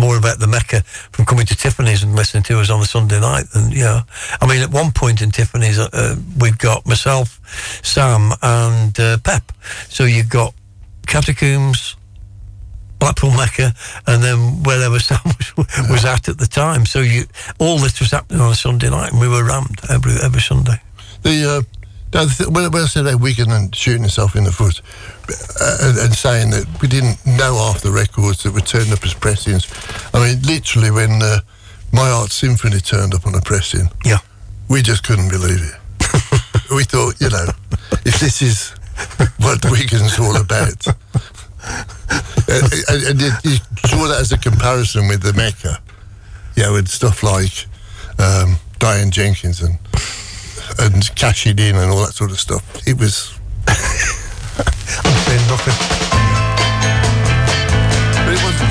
more 0.00 0.16
about 0.16 0.38
the 0.38 0.46
Mecca 0.46 0.82
from 1.12 1.26
coming 1.26 1.46
to 1.46 1.54
Tiffany's 1.54 2.02
and 2.02 2.16
listening 2.16 2.42
to 2.44 2.58
us 2.58 2.70
on 2.70 2.80
the 2.80 2.86
Sunday 2.86 3.20
night. 3.20 3.44
And 3.54 3.72
you 3.72 3.84
know, 3.84 4.00
I 4.40 4.46
mean, 4.46 4.62
at 4.62 4.70
one 4.70 4.90
point 4.90 5.20
in 5.20 5.30
Tiffany's, 5.30 5.78
uh, 5.78 5.88
uh, 5.92 6.16
we've 6.40 6.58
got 6.58 6.86
myself, 6.86 7.38
Sam, 7.84 8.32
and 8.42 8.98
uh, 8.98 9.18
Pep. 9.18 9.52
So 9.88 10.04
you've 10.04 10.30
got 10.30 10.54
Catacombs, 11.06 11.96
Blackpool 12.98 13.30
Mecca, 13.32 13.74
and 14.06 14.22
then 14.22 14.62
wherever 14.62 14.98
Sam 14.98 15.20
was, 15.24 15.56
was 15.90 16.04
at 16.04 16.28
at 16.28 16.38
the 16.38 16.46
time. 16.46 16.86
So 16.86 17.00
you, 17.00 17.24
all 17.58 17.78
this 17.78 18.00
was 18.00 18.10
happening 18.10 18.40
on 18.40 18.50
a 18.50 18.54
Sunday 18.54 18.90
night, 18.90 19.12
and 19.12 19.20
we 19.20 19.28
were 19.28 19.44
rammed 19.44 19.80
every 19.90 20.14
every 20.22 20.40
Sunday. 20.40 20.80
The 21.22 21.44
uh, 21.44 21.62
the 21.79 21.79
th- 22.12 22.48
when, 22.48 22.74
I 22.74 22.86
said 22.86 23.06
about 23.06 23.20
Wigan 23.20 23.52
and 23.52 23.74
shooting 23.74 24.02
himself 24.02 24.34
in 24.34 24.44
the 24.44 24.52
foot, 24.52 24.80
uh, 25.60 25.78
and, 25.82 25.98
and 25.98 26.14
saying 26.14 26.50
that 26.50 26.66
we 26.82 26.88
didn't 26.88 27.24
know 27.24 27.54
half 27.54 27.82
the 27.82 27.92
records 27.92 28.42
that 28.42 28.52
were 28.52 28.60
turned 28.60 28.92
up 28.92 29.04
as 29.04 29.14
pressings. 29.14 29.68
I 30.12 30.18
mean, 30.18 30.42
literally, 30.42 30.90
when 30.90 31.22
uh, 31.22 31.38
My 31.92 32.10
Art 32.10 32.32
Symphony 32.32 32.80
turned 32.80 33.14
up 33.14 33.26
on 33.26 33.34
a 33.34 33.40
pressing, 33.40 33.88
yeah, 34.04 34.18
we 34.68 34.82
just 34.82 35.04
couldn't 35.04 35.28
believe 35.28 35.60
it. 35.62 35.74
we 36.74 36.84
thought, 36.84 37.20
you 37.20 37.30
know, 37.30 37.46
if 38.04 38.18
this 38.18 38.42
is 38.42 38.70
what 39.38 39.64
Wigan's 39.70 40.18
all 40.18 40.36
about, 40.36 40.86
and, 42.48 42.72
and, 42.88 43.02
and 43.06 43.20
you, 43.20 43.30
you 43.44 43.56
saw 43.86 44.08
that 44.08 44.18
as 44.20 44.32
a 44.32 44.38
comparison 44.38 45.06
with 45.06 45.22
the 45.22 45.32
Mecca, 45.34 45.80
you 46.56 46.64
know, 46.64 46.72
with 46.72 46.88
stuff 46.88 47.22
like 47.22 47.66
um, 48.18 48.56
Diane 48.80 49.10
Jenkins 49.12 49.62
and 49.62 49.78
and 50.78 51.14
Cash 51.16 51.46
It 51.46 51.60
In 51.60 51.76
and 51.76 51.90
all 51.90 52.04
that 52.04 52.14
sort 52.14 52.30
of 52.30 52.40
stuff. 52.40 52.64
It 52.86 52.98
was. 52.98 53.38
I'm 53.68 53.76
saying 55.26 55.46
nothing. 55.48 55.74
But 58.24 58.34
it 58.34 58.42
wasn't. 58.42 58.69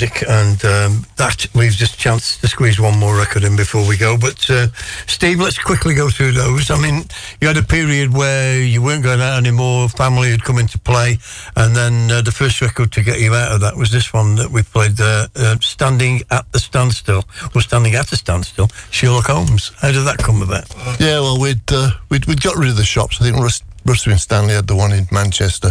Music, 0.00 0.28
and 0.28 0.62
um, 0.66 1.06
that 1.16 1.46
leaves 1.54 1.82
us 1.82 1.94
a 1.94 1.96
chance 1.96 2.36
to 2.36 2.46
squeeze 2.46 2.78
one 2.78 2.98
more 2.98 3.16
record 3.16 3.44
in 3.44 3.56
before 3.56 3.86
we 3.88 3.96
go. 3.96 4.18
But 4.18 4.44
uh, 4.50 4.66
Steve, 5.06 5.40
let's 5.40 5.58
quickly 5.58 5.94
go 5.94 6.10
through 6.10 6.32
those. 6.32 6.70
I 6.70 6.78
mean, 6.78 7.04
you 7.40 7.48
had 7.48 7.56
a 7.56 7.62
period 7.62 8.12
where 8.12 8.60
you 8.60 8.82
weren't 8.82 9.02
going 9.02 9.22
out 9.22 9.38
anymore, 9.38 9.88
family 9.88 10.30
had 10.30 10.44
come 10.44 10.58
into 10.58 10.78
play, 10.78 11.16
and 11.56 11.74
then 11.74 12.10
uh, 12.10 12.20
the 12.20 12.30
first 12.30 12.60
record 12.60 12.92
to 12.92 13.02
get 13.02 13.20
you 13.20 13.34
out 13.34 13.52
of 13.52 13.60
that 13.62 13.76
was 13.76 13.90
this 13.90 14.12
one 14.12 14.34
that 14.36 14.50
we 14.50 14.62
played 14.62 14.92
there, 14.98 15.28
uh, 15.34 15.56
Standing 15.60 16.20
at 16.30 16.50
the 16.52 16.58
Standstill, 16.58 17.24
or 17.54 17.60
Standing 17.62 17.94
at 17.94 18.12
a 18.12 18.16
Standstill, 18.16 18.68
Sherlock 18.90 19.26
Holmes. 19.26 19.72
How 19.80 19.92
did 19.92 20.04
that 20.04 20.18
come 20.18 20.42
about? 20.42 20.68
Yeah, 21.00 21.20
well, 21.20 21.40
we'd, 21.40 21.72
uh, 21.72 21.92
we'd 22.10 22.26
we'd 22.26 22.42
got 22.42 22.56
rid 22.56 22.68
of 22.68 22.76
the 22.76 22.84
shops. 22.84 23.18
I 23.20 23.24
think 23.24 23.36
Rus- 23.38 23.62
Rusty 23.86 24.10
and 24.10 24.20
Stanley 24.20 24.52
had 24.54 24.66
the 24.66 24.76
one 24.76 24.92
in 24.92 25.06
Manchester. 25.10 25.70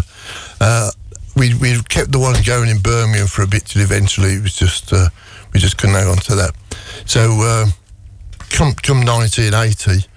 We 1.36 1.54
we 1.56 1.82
kept 1.90 2.12
the 2.12 2.20
one 2.20 2.36
going 2.46 2.70
in 2.70 2.80
Birmingham 2.80 3.28
for 3.28 3.44
a 3.44 3.48
bit 3.48 3.66
till 3.66 3.82
eventually 3.82 4.34
it 4.34 4.42
was 4.44 4.56
just 4.56 4.94
uh, 4.94 5.10
we 5.54 5.60
just 5.60 5.78
couldn't 5.78 5.96
hang 5.96 6.08
on 6.08 6.18
to 6.18 6.36
that. 6.36 6.52
So 7.06 7.22
uh, 7.42 7.66
come 8.50 8.74
come 8.74 9.06
1980, 9.06 10.08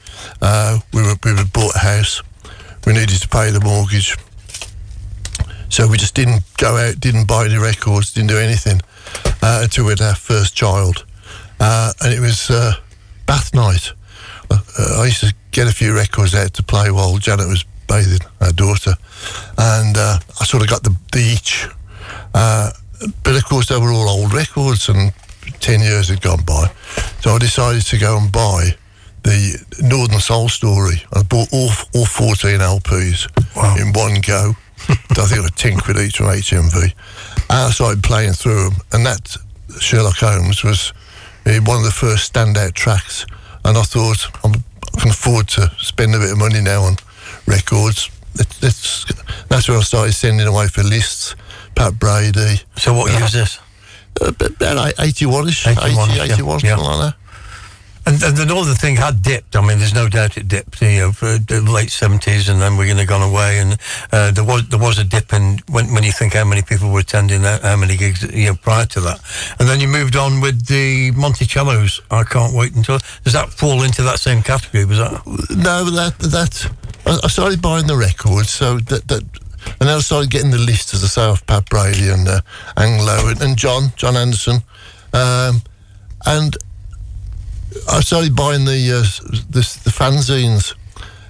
uh, 0.41 0.79
we 0.93 1.03
were 1.03 1.17
we 1.25 1.35
were 1.35 1.45
bought 1.45 1.75
a 1.75 1.81
house. 1.81 2.23
We 2.87 2.93
needed 2.93 3.21
to 3.21 3.29
pay 3.29 3.51
the 3.51 3.61
mortgage, 3.61 4.17
so 5.69 5.87
we 5.89 5.99
just 5.99 6.15
didn't 6.15 6.43
go 6.57 6.77
out, 6.77 7.01
didn't 7.01 7.27
buy 7.27 7.45
any 7.45 7.59
records, 7.59 8.15
didn't 8.15 8.31
do 8.31 8.39
anything 8.39 8.81
uh, 9.43 9.61
until 9.63 9.85
we 9.85 9.91
had 9.91 10.01
our 10.01 10.15
first 10.15 10.55
child, 10.55 11.05
uh, 11.61 11.93
and 12.01 12.15
it 12.15 12.21
was 12.21 12.49
uh, 12.51 12.75
bath 13.27 13.53
night. 13.53 13.93
I 14.51 15.05
used 15.05 15.21
to 15.21 15.35
get 15.51 15.67
a 15.67 15.73
few 15.73 15.95
records 15.95 16.35
out 16.35 16.55
to 16.55 16.63
play 16.63 16.91
while 16.91 17.19
Janet 17.19 17.49
was 17.49 17.65
bathing 17.89 18.21
our 18.41 18.53
daughter, 18.53 18.95
and 19.57 19.97
uh, 19.97 20.19
I 20.41 20.45
sort 20.45 20.63
of 20.63 20.69
got 20.69 20.85
the, 20.85 20.95
the 21.13 21.33
itch. 21.33 21.67
Uh, 22.35 22.71
but 23.25 23.37
of 23.37 23.45
course, 23.45 23.69
they 23.69 23.79
were 23.79 23.91
all 23.91 24.09
old 24.09 24.33
records, 24.33 24.89
and 24.89 25.13
ten 25.61 25.81
years 25.81 26.09
had 26.09 26.21
gone 26.21 26.45
by, 26.45 26.71
so 27.21 27.31
I 27.33 27.39
decided 27.39 27.83
to 27.87 27.99
go 27.99 28.19
and 28.19 28.31
buy 28.31 28.77
the 29.23 29.65
Northern 29.83 30.21
Soul 30.21 30.49
Story. 30.49 31.03
I 31.13 31.23
bought 31.23 31.53
all 31.53 31.71
all 31.95 32.07
fourteen 32.07 32.61
LPs 32.61 33.27
in 33.81 33.93
one 33.93 34.21
go. 34.21 34.55
I 34.89 35.27
think 35.27 35.39
it 35.39 35.43
was 35.43 35.51
ten 35.53 35.79
quid 35.79 35.99
each 35.99 36.19
from 36.19 36.27
HMV. 36.27 36.93
And 37.51 37.59
I 37.59 37.71
started 37.71 38.03
playing 38.03 38.35
through 38.35 38.71
them, 38.71 38.81
and 38.93 39.07
that 39.07 39.37
Sherlock 39.81 40.17
Holmes 40.17 40.63
was 40.63 40.93
uh, 41.47 41.59
one 41.65 41.79
of 41.79 41.85
the 41.85 41.91
first 41.91 42.33
standout 42.33 42.75
tracks. 42.75 43.27
And 43.65 43.77
I 43.77 43.83
thought 43.83 44.27
I'm, 44.45 44.53
I 44.97 45.01
can 45.01 45.11
afford 45.11 45.49
to 45.49 45.71
spend 45.79 46.15
a 46.15 46.19
bit 46.19 46.33
of 46.33 46.39
money 46.39 46.61
now 46.61 46.83
on 46.83 46.97
records. 47.49 48.11
Let, 48.37 48.63
let's, 48.63 49.05
that's 49.49 49.69
when 49.69 49.79
I 49.79 49.83
started 49.83 50.13
sending 50.13 50.47
away 50.47 50.69
for 50.69 50.83
lists. 50.83 51.35
Pat 51.75 51.99
Brady. 51.99 52.61
So 52.77 52.93
what 52.95 53.11
year 53.11 53.23
was 53.23 53.33
this? 53.33 53.59
Uh, 54.21 54.29
about 54.29 54.95
81ish, 54.97 55.67
81, 55.67 56.11
80, 56.11 56.19
yeah, 56.19 56.25
81, 56.35 56.61
yeah. 56.61 56.77
something 56.77 56.87
like 56.87 57.13
that. 57.13 57.15
And, 58.09 58.23
and 58.23 58.37
the 58.39 58.47
Northern 58.47 58.75
thing 58.75 58.97
had 58.97 59.21
dipped. 59.21 59.55
I 59.55 59.61
mean, 59.61 59.79
there's 59.79 59.95
no 59.95 60.09
doubt 60.09 60.39
it 60.39 60.49
dipped. 60.49 60.81
You 60.81 60.99
know, 60.99 61.13
for 61.13 61.37
the 61.37 61.61
late 61.61 61.91
seventies, 61.91 62.49
and 62.49 62.59
then 62.59 62.79
we're 62.79 62.87
going 62.87 62.97
to 62.97 63.05
gone 63.05 63.21
away. 63.21 63.59
And 63.59 63.77
uh, 64.11 64.31
there 64.31 64.45
was 64.45 64.67
there 64.71 64.79
was 64.79 64.99
a 64.99 65.05
dip 65.05 65.35
in 65.35 65.59
when 65.69 65.93
when 65.93 66.05
you 66.05 66.13
think 66.13 66.33
how 66.33 66.45
many 66.45 66.63
people 66.63 66.91
were 66.91 67.01
attending, 67.01 67.43
how, 67.43 67.59
how 67.61 67.77
many 67.77 67.99
gigs 67.99 68.23
you 68.33 68.47
know 68.47 68.55
prior 68.55 68.87
to 68.87 69.01
that, 69.03 69.21
and 69.61 69.69
then 69.69 69.79
you 69.79 69.89
moved 69.89 70.17
on 70.17 70.41
with 70.41 70.67
the 70.69 71.13
Monticellos. 71.13 72.01
I 72.11 72.25
can't 72.25 72.55
wait 72.55 72.75
until 72.75 72.99
does 73.25 73.35
that 73.35 73.51
fall 73.51 73.83
into 73.83 74.03
that 74.05 74.19
same 74.21 74.43
category? 74.43 74.87
Was 74.87 74.99
that 74.99 75.27
No, 75.51 75.85
that 75.91 76.19
that 76.19 76.71
I, 77.09 77.19
I 77.25 77.29
started 77.29 77.63
buying 77.63 77.87
the 77.87 77.97
records, 77.97 78.51
so 78.51 78.79
that 78.79 79.09
that, 79.09 79.23
and 79.81 79.89
then 79.89 79.97
I 79.97 80.01
started 80.01 80.31
getting 80.31 80.51
the 80.51 80.59
list 80.59 80.95
as 80.95 81.03
I 81.03 81.07
say 81.09 81.25
of 81.25 81.47
Pat 81.47 81.69
Brady 81.69 82.09
and 82.09 82.29
uh, 82.29 82.41
Anglo 82.77 83.29
and, 83.29 83.41
and 83.43 83.57
John 83.57 83.93
John 83.97 84.17
Anderson, 84.17 84.63
um, 85.13 85.63
and 86.27 86.57
I 87.91 88.01
started 88.01 88.35
buying 88.37 88.65
the, 88.65 88.93
uh, 88.93 89.41
the 89.51 89.61
the 89.85 89.91
fanzines, 89.91 90.75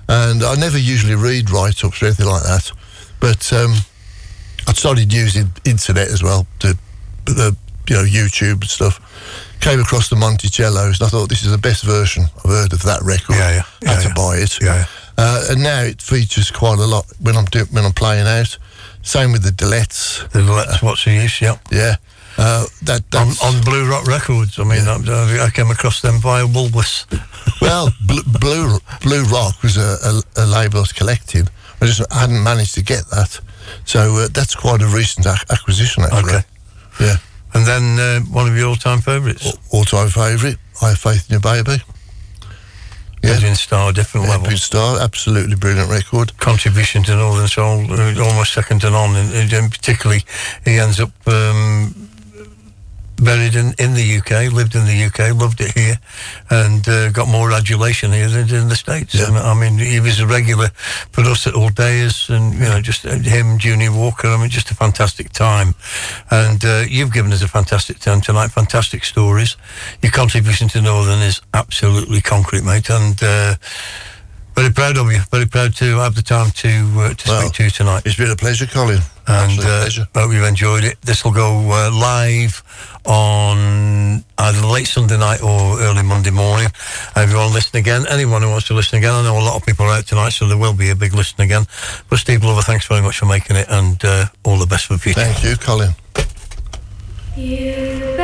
and 0.08 0.42
I 0.42 0.55
never 0.57 0.78
usually 0.78 1.15
read 1.15 1.50
write 1.50 1.84
ups 1.84 2.02
or 2.02 2.07
anything 2.07 2.26
like 2.26 2.42
that, 2.42 2.73
but 3.20 3.52
um, 3.52 3.74
I 4.66 4.73
started 4.73 5.12
using 5.12 5.50
internet 5.65 6.08
as 6.08 6.23
well 6.23 6.47
to 6.60 6.76
the 7.24 7.57
you 7.89 7.97
know 7.97 8.02
YouTube 8.02 8.65
stuff. 8.65 9.00
Came 9.60 9.80
across 9.80 10.08
the 10.08 10.16
Monticellos, 10.16 10.98
and 11.00 11.06
I 11.06 11.08
thought 11.08 11.28
this 11.28 11.42
is 11.42 11.50
the 11.50 11.58
best 11.58 11.82
version 11.84 12.24
I've 12.44 12.50
heard 12.50 12.72
of 12.72 12.82
that 12.82 13.00
record. 13.02 13.36
Yeah, 13.36 13.62
yeah. 13.82 13.92
Had 13.94 14.02
Yeah, 14.02 14.08
to 14.08 14.14
buy 14.14 14.36
it. 14.36 14.58
Yeah, 14.62 14.84
Uh, 15.18 15.46
and 15.50 15.62
now 15.62 15.80
it 15.82 16.00
features 16.00 16.50
quite 16.50 16.78
a 16.78 16.86
lot 16.86 17.06
when 17.20 17.36
I'm 17.36 17.44
do- 17.46 17.66
when 17.72 17.84
I'm 17.84 17.92
playing 17.92 18.26
out. 18.28 18.56
Same 19.02 19.32
with 19.32 19.42
the 19.42 19.50
Delettes. 19.52 20.28
the 20.32 20.42
Let's 20.42 20.82
What's 20.82 21.04
the 21.04 21.12
Use? 21.12 21.40
Yeah. 21.40 21.56
Yeah. 21.72 21.96
Uh, 22.36 22.66
that 22.82 23.02
On, 23.16 23.28
on 23.42 23.60
Blue 23.64 23.84
Rock 23.90 24.06
Records. 24.06 24.58
I 24.60 24.64
mean, 24.64 24.86
I, 24.86 25.46
I 25.46 25.50
came 25.50 25.70
across 25.72 26.00
them 26.02 26.20
via 26.20 26.46
Woolworths. 26.46 27.04
well, 27.60 27.90
Blue, 28.06 28.22
Blue 28.38 28.78
Blue 29.02 29.24
Rock 29.24 29.60
was 29.62 29.76
a, 29.76 29.96
a, 30.38 30.44
a 30.44 30.46
label 30.46 30.78
I 30.78 30.80
was 30.82 30.92
collecting. 30.92 31.48
I 31.80 31.86
just 31.86 32.00
hadn't 32.12 32.42
managed 32.42 32.74
to 32.74 32.82
get 32.82 33.08
that, 33.10 33.40
so 33.84 34.16
uh, 34.16 34.28
that's 34.32 34.54
quite 34.54 34.82
a 34.82 34.86
recent 34.86 35.26
ac- 35.26 35.46
acquisition. 35.50 36.04
Actually. 36.04 36.34
Okay. 36.34 36.44
Yeah. 37.00 37.16
And 37.55 37.67
then 37.67 37.99
uh, 37.99 38.20
one 38.27 38.49
of 38.49 38.57
your 38.57 38.68
all-time 38.68 39.01
favourites, 39.01 39.57
All 39.73 39.85
time 39.85 40.09
favourite. 40.09 40.57
I 40.83 40.91
have 40.91 40.99
faith 40.99 41.28
in 41.28 41.35
your 41.35 41.41
baby. 41.41 41.83
Yeah. 43.23 43.33
Edwin 43.33 43.57
Starr, 43.57 43.93
different 43.93 44.28
level. 44.28 44.47
Edwin 44.47 44.59
Starr, 44.59 45.01
absolutely 45.01 45.57
brilliant 45.57 45.91
record. 45.91 46.36
contribution 46.39 47.02
to 47.05 47.17
Northern 47.17 47.49
Soul, 47.49 47.91
uh, 47.91 48.23
almost 48.23 48.52
second 48.52 48.81
to 48.83 48.91
none. 48.91 49.17
And, 49.17 49.52
and 49.52 49.73
particularly, 49.73 50.23
he 50.65 50.78
ends 50.78 51.01
up 51.01 51.10
um, 51.27 52.07
buried 53.22 53.55
in, 53.55 53.74
in 53.78 53.94
the 53.94 54.18
UK, 54.18 54.52
lived 54.52 54.74
in 54.74 54.84
the 54.86 55.05
UK, 55.05 55.34
loved 55.34 55.60
it 55.60 55.72
here, 55.72 55.97
and 56.50 56.88
uh, 56.88 57.10
got 57.10 57.28
more 57.28 57.52
adulation 57.52 58.12
here 58.12 58.28
than 58.28 58.48
in 58.55 58.68
the 58.68 58.76
States. 58.76 59.14
Yeah. 59.14 59.28
And, 59.28 59.36
I 59.36 59.55
mean, 59.55 59.78
he 59.78 60.00
was 60.00 60.20
a 60.20 60.26
regular 60.26 60.68
for 61.10 61.22
us 61.22 61.47
at 61.47 61.55
All 61.55 61.70
Days, 61.70 62.28
and, 62.28 62.55
you 62.55 62.60
know, 62.60 62.80
just 62.80 63.05
uh, 63.05 63.16
him, 63.16 63.58
Junior 63.58 63.92
Walker, 63.92 64.28
I 64.28 64.36
mean, 64.36 64.50
just 64.50 64.70
a 64.70 64.74
fantastic 64.74 65.30
time. 65.32 65.74
And 66.30 66.64
uh, 66.64 66.84
you've 66.88 67.12
given 67.12 67.32
us 67.32 67.42
a 67.42 67.48
fantastic 67.48 67.98
time 67.98 68.20
tonight, 68.20 68.48
fantastic 68.48 69.05
stories. 69.05 69.56
Your 70.02 70.12
contribution 70.12 70.68
to 70.68 70.80
Northern 70.80 71.20
is 71.20 71.40
absolutely 71.55 72.20
concrete, 72.20 72.64
mate, 72.64 72.90
and... 72.90 73.22
Uh, 73.22 73.55
very 74.58 74.72
proud 74.72 74.98
of 74.98 75.10
you. 75.12 75.20
Very 75.30 75.46
proud 75.46 75.74
to 75.76 75.84
have 75.98 76.14
the 76.14 76.22
time 76.22 76.50
to 76.50 76.68
uh, 76.68 77.14
to 77.14 77.24
Well, 77.28 77.40
speak 77.42 77.52
to 77.54 77.64
you 77.64 77.70
tonight. 77.70 78.02
It's 78.04 78.16
been 78.16 78.30
a 78.30 78.36
pleasure, 78.36 78.66
Colin. 78.66 79.00
And 79.26 79.52
Absolute 79.52 79.64
uh, 79.70 79.80
pleasure. 79.82 80.08
hope 80.14 80.32
you've 80.32 80.44
enjoyed 80.44 80.84
it. 80.84 81.00
This 81.02 81.24
will 81.24 81.32
go 81.32 81.50
uh, 81.70 81.90
live 81.92 82.62
on 83.04 84.24
either 84.38 84.66
late 84.66 84.86
Sunday 84.86 85.18
night 85.18 85.42
or 85.42 85.78
early 85.80 86.02
Monday 86.02 86.30
morning. 86.30 86.68
And 87.14 87.24
if 87.24 87.30
you 87.30 87.36
want 87.36 87.50
to 87.50 87.54
listen 87.54 87.76
again, 87.78 88.06
anyone 88.08 88.42
who 88.42 88.48
wants 88.50 88.66
to 88.68 88.74
listen 88.74 88.98
again, 88.98 89.12
I 89.12 89.22
know 89.22 89.38
a 89.38 89.44
lot 89.44 89.56
of 89.56 89.64
people 89.66 89.84
are 89.86 89.98
out 89.98 90.06
tonight, 90.06 90.30
so 90.30 90.48
there 90.48 90.58
will 90.58 90.74
be 90.74 90.90
a 90.90 90.96
big 90.96 91.12
listen 91.14 91.40
again. 91.42 91.64
But 92.08 92.18
Steve 92.18 92.40
Glover, 92.40 92.62
thanks 92.62 92.86
very 92.86 93.02
much 93.02 93.18
for 93.18 93.26
making 93.26 93.56
it, 93.56 93.66
and 93.68 94.02
uh, 94.04 94.26
all 94.44 94.56
the 94.58 94.66
best 94.66 94.86
for 94.86 94.94
the 94.94 94.98
future. 94.98 95.20
Thank 95.20 95.44
you, 95.44 95.56
Colin. 95.56 95.92
You 97.36 98.16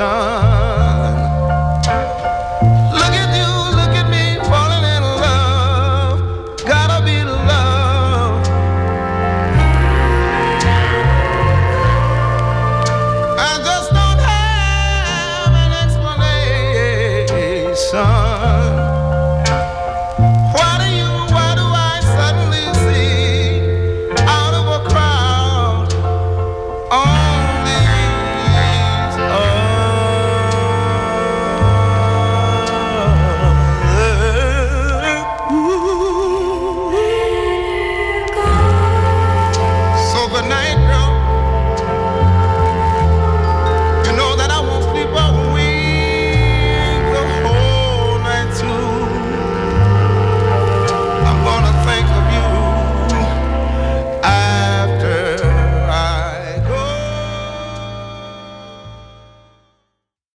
I 0.00 0.49